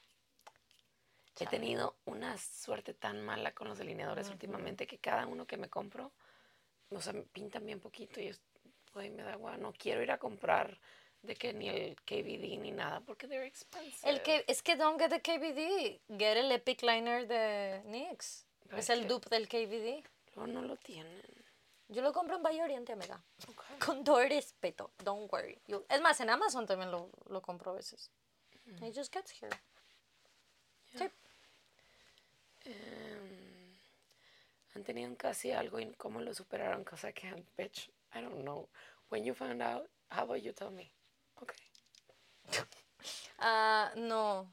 He 1.38 1.48
tenido 1.48 1.98
una 2.06 2.38
suerte 2.38 2.94
tan 2.94 3.22
mala 3.26 3.52
con 3.54 3.68
los 3.68 3.78
delineadores 3.78 4.30
últimamente 4.30 4.88
que 4.88 5.00
cada 5.00 5.28
uno 5.28 5.46
que 5.46 5.58
me 5.58 5.70
compro, 5.70 6.14
o 6.92 7.02
sea, 7.02 7.12
me 7.12 7.24
pintan 7.24 7.66
bien 7.66 7.82
poquito 7.82 8.22
y 8.22 8.28
es, 8.28 8.42
güey, 8.94 9.10
me 9.10 9.24
da 9.24 9.34
agua. 9.34 9.58
No 9.58 9.74
quiero 9.74 10.02
ir 10.02 10.12
a 10.12 10.18
comprar 10.18 10.80
de 11.22 11.36
que 11.36 11.54
ni 11.54 11.68
el 11.70 11.96
KVD 12.06 12.58
ni 12.60 12.72
nada 12.72 13.02
porque 13.02 13.28
they're 13.28 13.46
expensive. 13.46 14.10
El 14.10 14.22
que, 14.22 14.44
es 14.48 14.62
que 14.64 14.76
don't 14.76 15.00
get 15.00 15.10
the 15.10 15.22
KVD. 15.22 16.02
Get 16.18 16.38
el 16.38 16.52
Epic 16.52 16.82
Liner 16.82 17.28
de 17.28 17.82
NYX. 17.86 18.46
Pero 18.68 18.78
Es 18.78 18.90
el 18.90 19.02
que- 19.02 19.08
dupe 19.08 19.30
del 19.30 19.48
KVD. 19.48 20.04
Luego 20.36 20.48
no 20.52 20.62
lo 20.62 20.78
tienen. 20.78 21.22
Yo 21.90 22.02
lo 22.04 22.14
compro 22.14 22.36
en 22.36 22.44
Valle 22.44 22.62
Oriente, 22.64 22.94
amiga. 22.94 23.22
Ok. 23.48 23.64
Con 23.84 24.04
todo 24.04 24.22
el 24.22 24.30
respeto. 24.30 24.92
Don't 25.04 25.32
worry. 25.32 25.60
Yo- 25.68 25.84
es 25.90 26.00
más, 26.02 26.20
en 26.22 26.30
Amazon 26.30 26.66
también 26.68 26.92
lo, 26.92 27.10
lo 27.30 27.42
compro 27.42 27.72
a 27.72 27.76
veces. 27.76 28.12
It 28.82 28.96
just 28.96 29.12
gets 29.12 29.32
here. 29.42 29.50
Sí. 30.96 31.10
Em, 32.66 33.78
han 34.76 34.84
tenido 34.84 35.16
casi 35.18 35.52
algo 35.52 35.80
y 35.80 35.92
cómo 35.96 36.22
lo 36.22 36.34
superaron, 36.34 36.82
I 36.82 37.14
can't, 37.14 37.46
bitch. 37.58 37.90
I 38.14 38.22
don't 38.22 38.42
know. 38.44 38.70
When 39.10 39.24
you 39.24 39.34
found 39.34 39.62
out, 39.62 39.90
how 40.12 40.24
about 40.24 40.42
you 40.44 40.54
tell 40.54 40.70
me? 40.72 40.92
Ah, 43.40 43.92
no. 43.96 44.48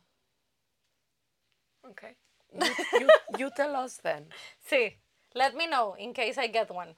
Okay. 1.90 2.16
You, 2.54 2.74
you, 3.00 3.08
you 3.38 3.50
tell 3.56 3.74
us 3.76 3.98
then. 4.02 4.26
Sí. 4.70 4.92
Let 5.34 5.54
me 5.54 5.66
know 5.66 5.94
in 5.98 6.14
case 6.14 6.38
I 6.38 6.46
get 6.46 6.70
one. 6.70 6.94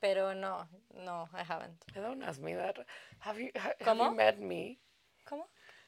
Pero 0.00 0.34
no, 0.34 0.66
no, 1.04 1.28
I 1.32 1.42
haven't. 1.44 1.82
Don't 1.94 2.22
ask 2.22 2.40
me 2.40 2.54
that. 2.54 2.76
Have 3.20 3.40
you, 3.40 3.50
ha- 3.56 3.72
have 3.80 3.86
¿Cómo? 3.86 4.10
you 4.10 4.16
met 4.16 4.38
me? 4.40 4.78
¿Cómo? 5.26 5.44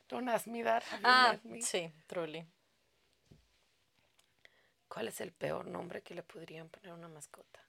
Don't 0.08 0.28
ask 0.28 0.46
me 0.46 0.62
that. 0.62 0.82
Have 0.84 1.00
you 1.02 1.08
Ah, 1.08 1.32
met 1.32 1.44
me? 1.44 1.60
sí, 1.60 1.90
truly. 2.08 2.46
¿Cuál 4.88 5.08
es 5.08 5.20
el 5.20 5.32
peor 5.32 5.66
nombre 5.66 6.00
que 6.02 6.14
le 6.14 6.22
podrían 6.22 6.68
poner 6.70 6.92
a 6.92 6.94
una 6.94 7.08
mascota? 7.08 7.60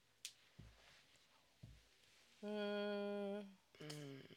Mm, 2.42 3.40
I 3.82 4.37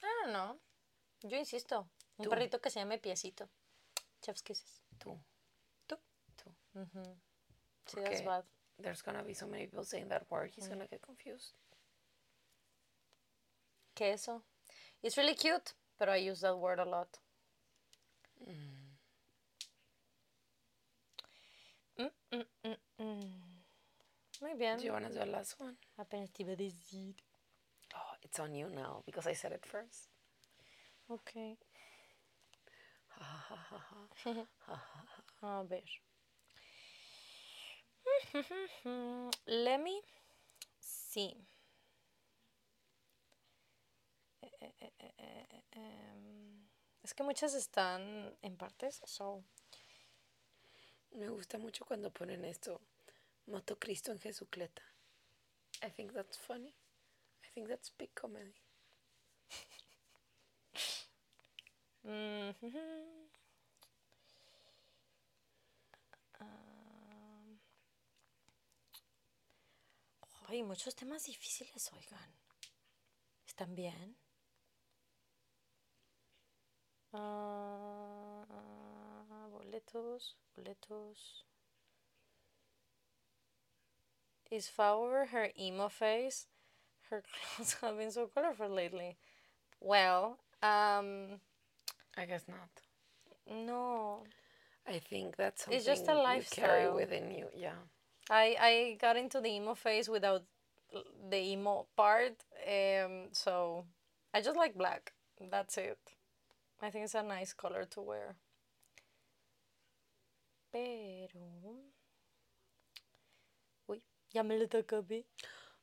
don't 0.00 0.32
know. 0.32 0.58
Yo 1.22 1.36
insisto. 1.38 1.88
Un 2.18 2.24
Tú. 2.24 2.30
perrito 2.30 2.60
que 2.60 2.70
se 2.70 2.80
llame 2.80 2.98
Piecito. 2.98 3.48
Chef's 4.22 4.42
kisses. 4.42 4.82
Tú. 4.98 5.18
Tú. 5.86 5.96
Tú. 6.36 6.54
Sí, 7.86 7.96
that's 7.96 8.20
Porque 8.20 8.24
bad. 8.24 8.44
There's 8.80 9.02
gonna 9.02 9.22
be 9.22 9.34
so 9.34 9.46
many 9.46 9.66
people 9.66 9.84
saying 9.84 10.08
that 10.08 10.30
word. 10.30 10.50
He's 10.54 10.68
gonna 10.68 10.86
get 10.86 11.00
confused. 11.02 11.54
¿Qué 13.94 14.12
eso? 14.12 14.44
It's 15.02 15.16
really 15.16 15.34
cute, 15.34 15.74
pero 15.98 16.12
I 16.12 16.18
use 16.18 16.40
that 16.42 16.56
word 16.56 16.78
a 16.78 16.84
lot. 16.84 17.18
Mm, 21.98 22.10
mm, 22.30 22.44
mm, 22.64 22.76
mm. 23.00 23.64
Muy 24.40 24.54
bien. 24.54 24.78
Do 24.78 24.84
you 24.84 24.92
wanna 24.92 25.08
do 25.08 25.18
the 25.18 25.26
last 25.26 25.58
one? 25.58 25.76
Apenas 25.98 26.30
te 26.32 26.44
iba 26.44 26.52
a 26.52 26.56
decir. 26.56 27.16
It's 28.22 28.38
on 28.40 28.54
you 28.54 28.68
now 28.68 29.02
because 29.06 29.26
I 29.26 29.32
said 29.34 29.52
it 29.52 29.64
first. 29.66 30.08
Ok. 31.10 31.56
A 35.42 35.62
ver. 35.64 35.82
Let 39.46 39.82
me 39.82 40.00
see. 40.80 41.34
Eh, 44.42 44.50
eh, 44.60 44.92
eh, 45.18 45.62
em, 45.72 46.68
Es 47.02 47.14
que 47.14 47.22
muchas 47.22 47.54
están 47.54 48.36
en 48.42 48.56
partes, 48.56 49.00
so. 49.04 49.42
Me 51.12 51.28
gusta 51.28 51.58
mucho 51.58 51.84
cuando 51.84 52.10
ponen 52.10 52.44
esto. 52.44 52.80
Moto 53.46 53.78
Cristo 53.78 54.12
en 54.12 54.18
Jesucleta. 54.18 54.82
I 55.82 55.90
think 55.90 56.12
that's 56.12 56.36
funny. 56.36 56.74
Think 57.58 57.70
that's 57.70 57.90
big 57.90 58.14
comedy. 58.14 58.54
Mm, 62.06 62.54
ujú. 62.62 62.78
Am. 66.38 67.58
Ay, 70.46 70.62
muchos 70.62 70.94
temas 70.94 71.24
difíciles, 71.24 71.90
oigan. 71.92 72.30
¿Están 73.44 73.74
bien? 73.74 74.16
Ah, 77.12 78.46
boletos, 79.50 80.36
boletos. 80.54 81.44
Is 84.48 84.68
Flower 84.68 85.24
her 85.32 85.50
emo 85.58 85.88
face? 85.88 86.46
Her 87.10 87.22
clothes 87.56 87.74
have 87.80 87.96
been 87.98 88.10
so 88.10 88.26
colorful 88.26 88.68
lately. 88.68 89.16
Well, 89.80 90.38
um, 90.62 91.40
I 92.16 92.24
guess 92.26 92.44
not. 92.48 92.70
no. 93.46 94.24
I 94.86 94.98
think 95.00 95.36
that's 95.36 95.64
something 95.64 95.76
It's 95.76 95.86
just 95.86 96.08
a 96.08 96.14
lifestyle. 96.14 96.64
you 96.64 96.68
carry 96.68 96.90
within 96.92 97.30
you. 97.30 97.48
Yeah. 97.54 97.76
I 98.30 98.56
I 98.60 98.96
got 99.00 99.16
into 99.16 99.40
the 99.40 99.48
emo 99.50 99.74
phase 99.74 100.08
without 100.08 100.42
the 101.30 101.36
emo 101.38 101.86
part, 101.96 102.36
um, 102.66 103.28
so 103.32 103.84
I 104.32 104.40
just 104.40 104.56
like 104.56 104.74
black. 104.74 105.12
That's 105.50 105.76
it. 105.78 105.98
I 106.80 106.90
think 106.90 107.04
it's 107.04 107.14
a 107.14 107.22
nice 107.22 107.52
color 107.52 107.84
to 107.90 108.00
wear. 108.00 108.36
Pero, 110.72 111.82
uy, 113.88 114.02
ya 114.32 114.42
me 114.42 114.58
lo 114.58 114.66
acabé. 114.66 115.24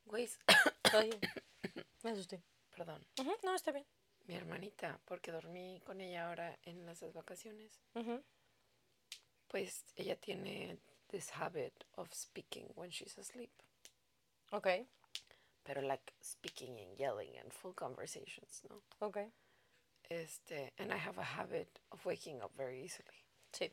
Güey, 0.06 0.30
me 2.04 2.12
asusté. 2.12 2.42
perdón. 2.76 3.06
Ujú, 3.20 3.36
no, 3.44 3.56
está 3.56 3.72
bien. 3.72 3.86
Mi 4.28 4.36
hermanita, 4.36 5.00
porque 5.06 5.32
dormí 5.32 5.82
con 5.86 6.02
ella 6.02 6.28
ahora 6.30 6.58
en 6.64 6.86
las 6.86 7.02
vacaciones, 7.14 7.80
Ujú. 7.94 8.24
pues 9.48 9.86
ella 9.96 10.16
tiene 10.16 10.80
this 11.10 11.30
habit 11.32 11.84
of 11.94 12.12
speaking 12.14 12.68
when 12.76 12.90
she's 12.90 13.18
asleep. 13.18 13.52
Okay, 14.52 14.88
Pero 15.64 15.82
like 15.82 16.14
speaking 16.22 16.80
and 16.80 16.96
yelling 16.98 17.38
and 17.38 17.52
full 17.52 17.74
conversations, 17.74 18.64
¿no? 18.70 18.82
okay. 19.00 19.32
Este, 20.10 20.72
and 20.78 20.92
I 20.94 20.98
have 20.98 21.18
a 21.20 21.24
habit 21.24 21.80
of 21.92 22.06
waking 22.06 22.42
up 22.42 22.52
very 22.56 22.84
easily. 22.84 23.26
Sí. 23.52 23.72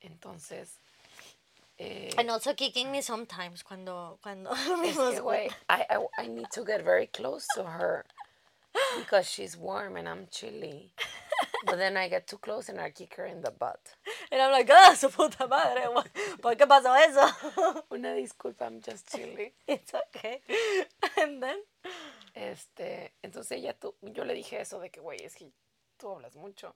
Entonces, 0.00 0.78
eh, 1.78 2.10
And 2.18 2.30
also 2.30 2.54
kicking 2.54 2.90
me 2.90 3.02
sometimes 3.02 3.62
cuando 3.62 4.18
cuando 4.22 4.50
es 4.84 5.20
güey. 5.20 5.50
I, 5.68 5.84
I, 5.90 6.06
I 6.18 6.26
need 6.28 6.50
to 6.52 6.64
get 6.64 6.82
very 6.84 7.06
close 7.06 7.46
to 7.54 7.64
her 7.64 8.04
because 8.98 9.28
she's 9.28 9.56
warm 9.56 9.96
and 9.96 10.08
I'm 10.08 10.26
chilly. 10.30 10.92
But 11.64 11.76
then 11.78 11.96
I 11.96 12.08
get 12.08 12.26
too 12.26 12.38
close 12.38 12.68
and 12.68 12.80
I 12.80 12.90
kick 12.90 13.14
her 13.16 13.26
in 13.26 13.42
the 13.42 13.50
butt. 13.50 13.80
And 14.30 14.40
I'm 14.40 14.52
like, 14.52 14.70
ah, 14.70 14.94
su 14.94 15.08
puta 15.08 15.46
madre. 15.48 15.82
¿por 16.40 16.54
qué 16.54 16.66
pasó 16.66 16.94
eso? 16.96 17.82
Una 17.92 18.14
disculpa, 18.14 18.62
I'm 18.66 18.80
just 18.80 19.10
chilly. 19.10 19.52
It's 19.66 19.92
okay. 19.94 20.40
And 21.18 21.42
then, 21.42 21.58
Este, 22.34 23.12
entonces 23.22 23.52
ella, 23.58 23.72
tú, 23.72 23.94
yo 24.02 24.24
le 24.24 24.34
dije 24.34 24.60
eso 24.60 24.78
de 24.78 24.90
que, 24.90 25.00
güey, 25.00 25.18
es 25.24 25.34
que 25.34 25.50
tú 25.98 26.10
hablas 26.10 26.36
mucho. 26.36 26.74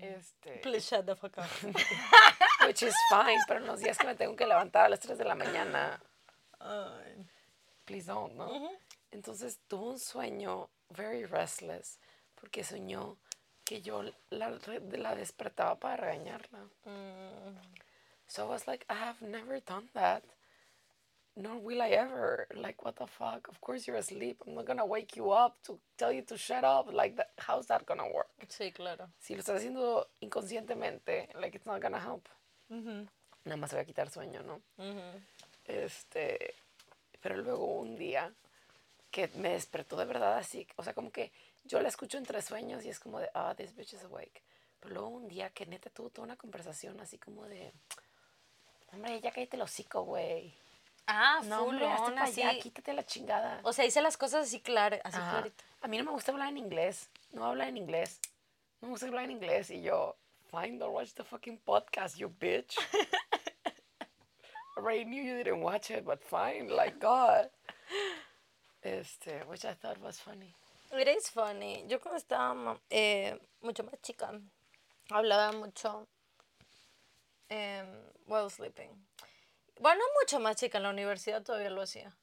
Este, 0.00 0.60
please 0.62 0.86
shut 0.86 1.06
the 1.06 1.14
fuck 1.14 1.38
up. 1.38 1.46
which 2.66 2.82
is 2.82 2.94
fine, 3.10 3.38
pero 3.46 3.60
en 3.60 3.66
los 3.66 3.80
días 3.80 3.96
que 3.98 4.06
me 4.06 4.14
tengo 4.14 4.36
que 4.36 4.46
levantar 4.46 4.86
a 4.86 4.88
las 4.88 5.00
3 5.00 5.18
de 5.18 5.24
la 5.24 5.34
mañana, 5.34 6.00
please 7.84 8.06
don't, 8.06 8.34
¿no? 8.34 8.70
Entonces 9.10 9.60
tuvo 9.68 9.90
un 9.92 9.98
sueño 9.98 10.68
very 10.90 11.24
restless 11.24 11.98
porque 12.34 12.64
soñó 12.64 13.16
que 13.64 13.80
yo 13.82 14.02
la, 14.30 14.58
la 14.60 15.14
despertaba 15.14 15.76
para 15.78 15.96
regañarla. 15.96 16.68
So 18.26 18.44
I 18.44 18.48
was 18.48 18.66
like, 18.66 18.84
I 18.88 18.94
have 18.94 19.20
never 19.22 19.60
done 19.60 19.88
that. 19.94 20.22
Nor 21.36 21.58
will 21.58 21.82
I 21.82 21.90
ever. 21.90 22.46
Like, 22.54 22.82
what 22.82 22.96
the 22.96 23.06
fuck? 23.06 23.48
Of 23.48 23.60
course 23.60 23.86
you're 23.86 23.98
asleep. 23.98 24.42
I'm 24.46 24.54
not 24.54 24.64
gonna 24.64 24.86
wake 24.86 25.16
you 25.16 25.32
up 25.32 25.56
to 25.64 25.78
tell 25.98 26.10
you 26.10 26.22
to 26.22 26.38
shut 26.38 26.64
up. 26.64 26.90
Like, 26.92 27.16
that, 27.16 27.32
how's 27.36 27.66
that 27.66 27.84
gonna 27.84 28.08
work? 28.08 28.28
Sí, 28.48 28.72
claro. 28.72 29.10
Si 29.18 29.34
lo 29.34 29.40
estás 29.40 29.56
haciendo 29.56 30.08
inconscientemente, 30.20 31.28
like, 31.38 31.54
it's 31.56 31.66
not 31.66 31.82
gonna 31.82 32.00
help. 32.00 32.26
Nada 33.44 33.56
más 33.56 33.70
se 33.70 33.76
va 33.76 33.82
a 33.82 33.84
quitar 33.84 34.10
sueño, 34.10 34.42
¿no? 34.42 34.60
Este, 35.66 36.54
pero 37.20 37.36
luego 37.36 37.66
un 37.66 37.96
día 37.96 38.32
que 39.10 39.28
me 39.34 39.50
despertó 39.50 39.96
de 39.96 40.04
verdad 40.04 40.38
así, 40.38 40.66
o 40.76 40.82
sea, 40.82 40.94
como 40.94 41.10
que 41.10 41.32
yo 41.64 41.80
la 41.80 41.88
escucho 41.88 42.18
entre 42.18 42.40
sueños 42.42 42.84
y 42.84 42.88
es 42.88 42.98
como 42.98 43.20
de, 43.20 43.28
ah, 43.34 43.54
this 43.56 43.74
bitch 43.74 43.92
is 43.92 44.04
awake. 44.04 44.42
Pero 44.80 44.94
luego 44.94 45.08
un 45.08 45.28
día 45.28 45.50
que 45.50 45.66
neta 45.66 45.90
tuvo 45.90 46.10
toda 46.10 46.24
una 46.24 46.36
conversación 46.36 46.98
así 47.00 47.18
como 47.18 47.44
de, 47.46 47.72
hombre, 48.92 49.20
ya 49.20 49.30
cállate 49.32 49.56
el 49.56 49.62
hocico, 49.62 50.02
güey. 50.02 50.54
Ah, 51.06 51.40
No, 51.44 51.58
full 51.64 51.68
hombre, 51.74 51.86
on, 51.86 52.18
allá, 52.18 52.50
así. 52.50 52.60
quítate 52.60 52.92
la 52.92 53.04
chingada. 53.04 53.60
O 53.62 53.72
sea, 53.72 53.84
hice 53.84 54.00
las 54.00 54.16
cosas 54.16 54.46
así 54.48 54.60
claras, 54.60 55.00
así 55.04 55.18
Ajá. 55.18 55.30
clarito. 55.32 55.64
A 55.82 55.88
mí 55.88 55.98
no 55.98 56.04
me 56.04 56.10
gusta 56.10 56.32
hablar 56.32 56.48
en 56.48 56.58
inglés. 56.58 57.08
No 57.32 57.44
habla 57.44 57.68
en 57.68 57.76
inglés. 57.76 58.20
No 58.80 58.88
me 58.88 58.92
gusta 58.92 59.06
hablar 59.06 59.24
en 59.24 59.32
inglés. 59.32 59.70
Y 59.70 59.82
yo, 59.82 60.16
fine, 60.50 60.78
don't 60.78 60.92
watch 60.94 61.12
the 61.14 61.22
fucking 61.24 61.58
podcast, 61.64 62.16
you 62.16 62.28
bitch. 62.28 62.76
I 62.92 63.06
already 64.78 65.04
knew 65.04 65.22
you 65.22 65.36
didn't 65.44 65.60
watch 65.62 65.90
it, 65.90 66.04
but 66.04 66.22
fine, 66.24 66.68
like 66.68 66.98
God. 66.98 67.50
Este, 68.82 69.44
which 69.48 69.64
I 69.64 69.74
thought 69.74 69.98
was 70.00 70.18
funny. 70.18 70.54
It 70.92 71.08
is 71.08 71.28
funny. 71.28 71.84
Yo 71.88 71.98
cuando 71.98 72.18
estaba 72.18 72.78
eh, 72.90 73.36
mucho 73.62 73.82
más 73.84 74.00
chica, 74.02 74.30
hablaba 75.10 75.52
mucho 75.52 76.06
em, 77.48 77.86
while 78.26 78.48
sleeping. 78.50 78.90
Bueno, 79.78 79.98
no 80.00 80.04
mucho 80.20 80.40
más 80.40 80.56
chica, 80.56 80.78
en 80.78 80.84
la 80.84 80.90
universidad 80.90 81.42
todavía 81.42 81.70
lo 81.70 81.82
hacía. 81.82 82.16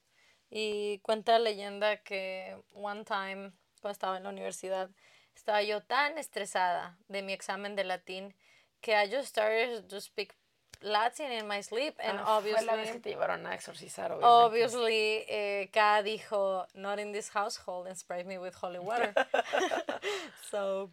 Y 0.50 1.00
cuenta 1.00 1.34
la 1.34 1.40
leyenda 1.40 1.98
que 1.98 2.58
one 2.74 3.04
time, 3.06 3.52
cuando 3.82 3.92
estaba 3.92 4.18
en 4.18 4.24
la 4.24 4.30
universidad, 4.30 4.90
estaba 5.36 5.62
yo 5.64 5.82
tan 5.82 6.18
estresada 6.18 6.98
de 7.08 7.22
mi 7.22 7.34
examen 7.34 7.76
de 7.76 7.84
latín 7.84 8.36
que 8.82 8.92
I 8.94 9.10
just 9.10 9.30
started 9.30 9.88
to 9.88 10.02
speak 10.02 10.36
Latin 10.82 11.32
in 11.32 11.48
my 11.48 11.64
sleep, 11.64 11.96
and 12.00 12.20
Ah, 12.20 12.42
Fue 12.42 12.52
la 12.52 12.76
vez 12.76 12.90
que 12.92 12.98
obviously, 12.98 13.00
te 13.00 13.10
llevaron 13.12 13.46
a 13.48 13.56
exorcizar, 13.56 14.12
obviamente. 14.12 14.26
obviously, 14.28 15.24
eh, 15.30 15.70
Ka 15.72 16.04
dijo, 16.04 16.68
not 16.74 17.00
in 17.00 17.14
this 17.14 17.30
household, 17.34 17.88
and 17.88 17.96
sprayed 17.98 18.26
me 18.26 18.38
with 18.38 18.54
holy 18.56 18.80
water. 18.80 19.14
so, 20.52 20.92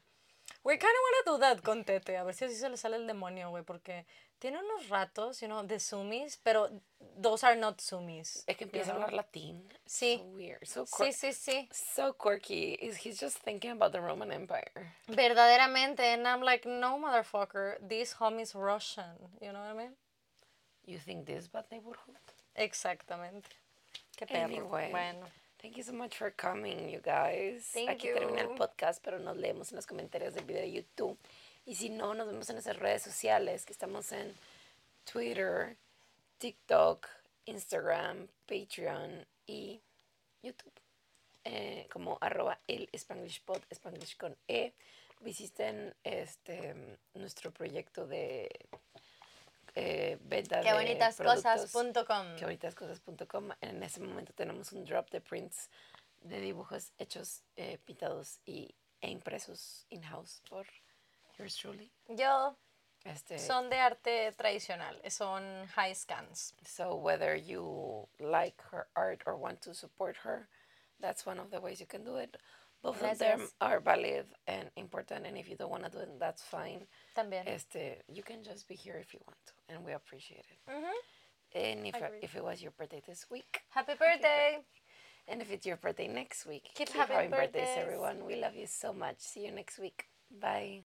we 0.62 0.77
kind 0.77 0.95
of 0.95 1.03
want 1.03 1.16
to 1.24 1.32
do 1.32 1.39
that 1.39 1.62
con 1.62 1.85
Tete, 1.85 2.16
a 2.16 2.23
ver 2.24 2.35
si 2.35 2.45
así 2.45 2.55
se 2.55 2.69
le 2.69 2.77
sale 2.77 2.97
el 2.97 3.07
demonio, 3.09 3.51
güey, 3.51 3.65
porque 3.65 4.07
tiene 4.41 4.59
unos 4.59 4.89
ratos, 4.89 5.41
you 5.41 5.47
know, 5.49 5.62
de 5.62 5.79
sumis, 5.79 6.37
pero 6.43 6.69
those 7.21 7.45
are 7.45 7.55
not 7.57 7.79
sumis. 7.81 8.43
Es 8.47 8.57
que 8.57 8.65
empieza 8.65 8.91
a 8.93 8.95
hablar 8.95 9.12
latín. 9.12 9.62
Sí. 9.87 10.19
So 10.19 10.25
weird. 10.37 10.67
So, 10.67 10.87
Sí, 10.87 11.12
sí, 11.12 11.33
sí. 11.33 11.69
so 11.73 12.12
quirky. 12.15 12.73
Is 12.81 12.97
He's 12.97 13.21
just 13.21 13.39
thinking 13.39 13.71
about 13.71 13.93
the 13.93 14.01
Roman 14.01 14.33
Empire. 14.33 14.95
Verdaderamente, 15.09 16.01
and 16.01 16.27
I'm 16.27 16.43
like, 16.43 16.67
no, 16.67 16.99
motherfucker, 16.99 17.77
this 17.87 18.15
homie's 18.15 18.55
Russian, 18.55 19.15
you 19.41 19.53
know 19.53 19.61
what 19.61 19.75
I 19.75 19.79
mean? 19.79 19.93
You 20.87 20.99
think 20.99 21.27
this 21.27 21.47
bad 21.47 21.65
neighborhood? 21.71 22.17
Exactamente. 22.57 23.45
Qué 24.17 24.27
perro. 24.27 24.45
Anyway. 24.47 24.89
Bueno. 24.91 25.27
Thank 25.61 25.77
you 25.77 25.83
so 25.83 25.93
much 25.93 26.17
for 26.17 26.31
coming, 26.31 26.89
you 26.89 27.01
guys. 27.01 27.69
Thank 27.75 27.91
Aquí 27.91 28.09
termina 28.15 28.41
el 28.41 28.49
you. 28.49 28.55
podcast, 28.57 29.03
pero 29.05 29.19
nos 29.19 29.37
leemos 29.37 29.71
en 29.73 29.77
los 29.77 29.87
comentarios 29.87 30.33
del 30.35 30.45
video 30.45 30.62
de 30.62 30.73
YouTube. 30.73 31.19
Y 31.70 31.76
si 31.76 31.88
no, 31.88 32.14
nos 32.14 32.26
vemos 32.26 32.51
en 32.51 32.56
nuestras 32.56 32.78
redes 32.78 33.01
sociales, 33.01 33.64
que 33.64 33.72
estamos 33.72 34.10
en 34.10 34.36
Twitter, 35.05 35.76
TikTok, 36.38 37.06
Instagram, 37.44 38.26
Patreon 38.44 39.24
y 39.47 39.80
YouTube. 40.42 40.72
Eh, 41.44 41.86
como 41.92 42.18
arroba 42.20 42.59
el 42.66 42.88
Spanglish 42.92 43.44
Pod, 43.44 43.62
Spanglish 43.70 44.16
con 44.16 44.36
E. 44.48 44.72
Visiten 45.20 45.94
este 46.02 46.98
nuestro 47.14 47.52
proyecto 47.52 48.05
de 48.05 48.51
eh, 49.76 50.18
venta 50.22 50.62
Qué 50.62 50.72
bonitas 50.72 51.18
cosas.com. 51.18 52.34
que 52.34 52.42
ahoritascosas.com. 52.47 53.51
En 53.60 53.80
ese 53.84 54.01
momento 54.01 54.32
tenemos 54.32 54.72
un 54.72 54.84
drop 54.84 55.09
de 55.12 55.20
prints 55.20 55.70
de 56.22 56.40
dibujos 56.40 56.90
hechos, 56.98 57.44
eh, 57.55 57.78
pintados 57.84 58.40
y, 58.44 58.74
e 59.01 59.09
impresos 59.09 59.86
in-house 59.90 60.42
por 60.48 60.66
yours 61.41 61.57
truly. 61.57 61.91
Yo 62.09 62.55
Este, 63.05 63.39
son 63.39 63.71
de 63.71 63.77
arte 63.79 64.33
tradicional, 64.37 64.95
son 65.09 65.43
high 65.75 65.95
scans. 65.95 66.53
so 66.65 66.97
whether 66.97 67.35
you 67.35 68.07
like 68.21 68.61
her 68.71 68.87
art 68.95 69.23
or 69.27 69.37
want 69.37 69.61
to 69.62 69.73
support 69.75 70.17
her, 70.23 70.49
that's 71.01 71.25
one 71.25 71.39
of 71.41 71.51
the 71.51 71.61
ways 71.61 71.81
you 71.81 71.87
can 71.87 72.05
do 72.05 72.17
it. 72.17 72.37
Both 72.83 73.03
of 73.03 73.19
them 73.19 73.41
are 73.61 73.81
valid 73.81 74.27
and 74.47 74.71
important, 74.77 75.27
and 75.27 75.37
if 75.37 75.49
you 75.49 75.57
don't 75.57 75.71
want 75.71 75.85
to 75.85 75.91
do 75.91 75.99
it, 75.99 76.19
that's 76.19 76.43
fine. 76.43 76.87
También. 77.15 77.47
Este, 77.47 78.03
you 78.09 78.23
can 78.23 78.43
just 78.43 78.67
be 78.69 78.75
here 78.75 78.97
if 78.99 79.12
you 79.15 79.21
want 79.27 79.39
to, 79.47 79.53
and 79.75 79.85
we 79.85 79.93
appreciate 79.93 80.45
it. 80.51 80.71
Ujú. 80.71 80.93
And 81.55 81.87
if, 81.87 81.97
if 82.23 82.37
it 82.37 82.45
was 82.45 82.62
your 82.62 82.71
birthday 82.73 83.03
this 83.07 83.27
week, 83.31 83.62
Happy 83.71 83.95
birthday. 83.95 84.59
And 85.29 85.43
if 85.43 85.51
it's 85.53 85.67
your 85.67 85.77
birthday 85.77 86.09
next 86.09 86.47
week, 86.47 86.71
Keep 86.75 86.89
keep, 86.89 86.97
having 86.97 87.17
having 87.17 87.31
birthdays, 87.31 87.67
birthdays. 87.69 87.83
everyone. 87.85 88.25
We 88.25 88.37
love 88.37 88.55
you 88.55 88.67
so 88.67 88.93
much. 88.93 89.17
See 89.19 89.45
you 89.47 89.53
next 89.53 89.79
week. 89.79 90.07
Bye. 90.31 90.85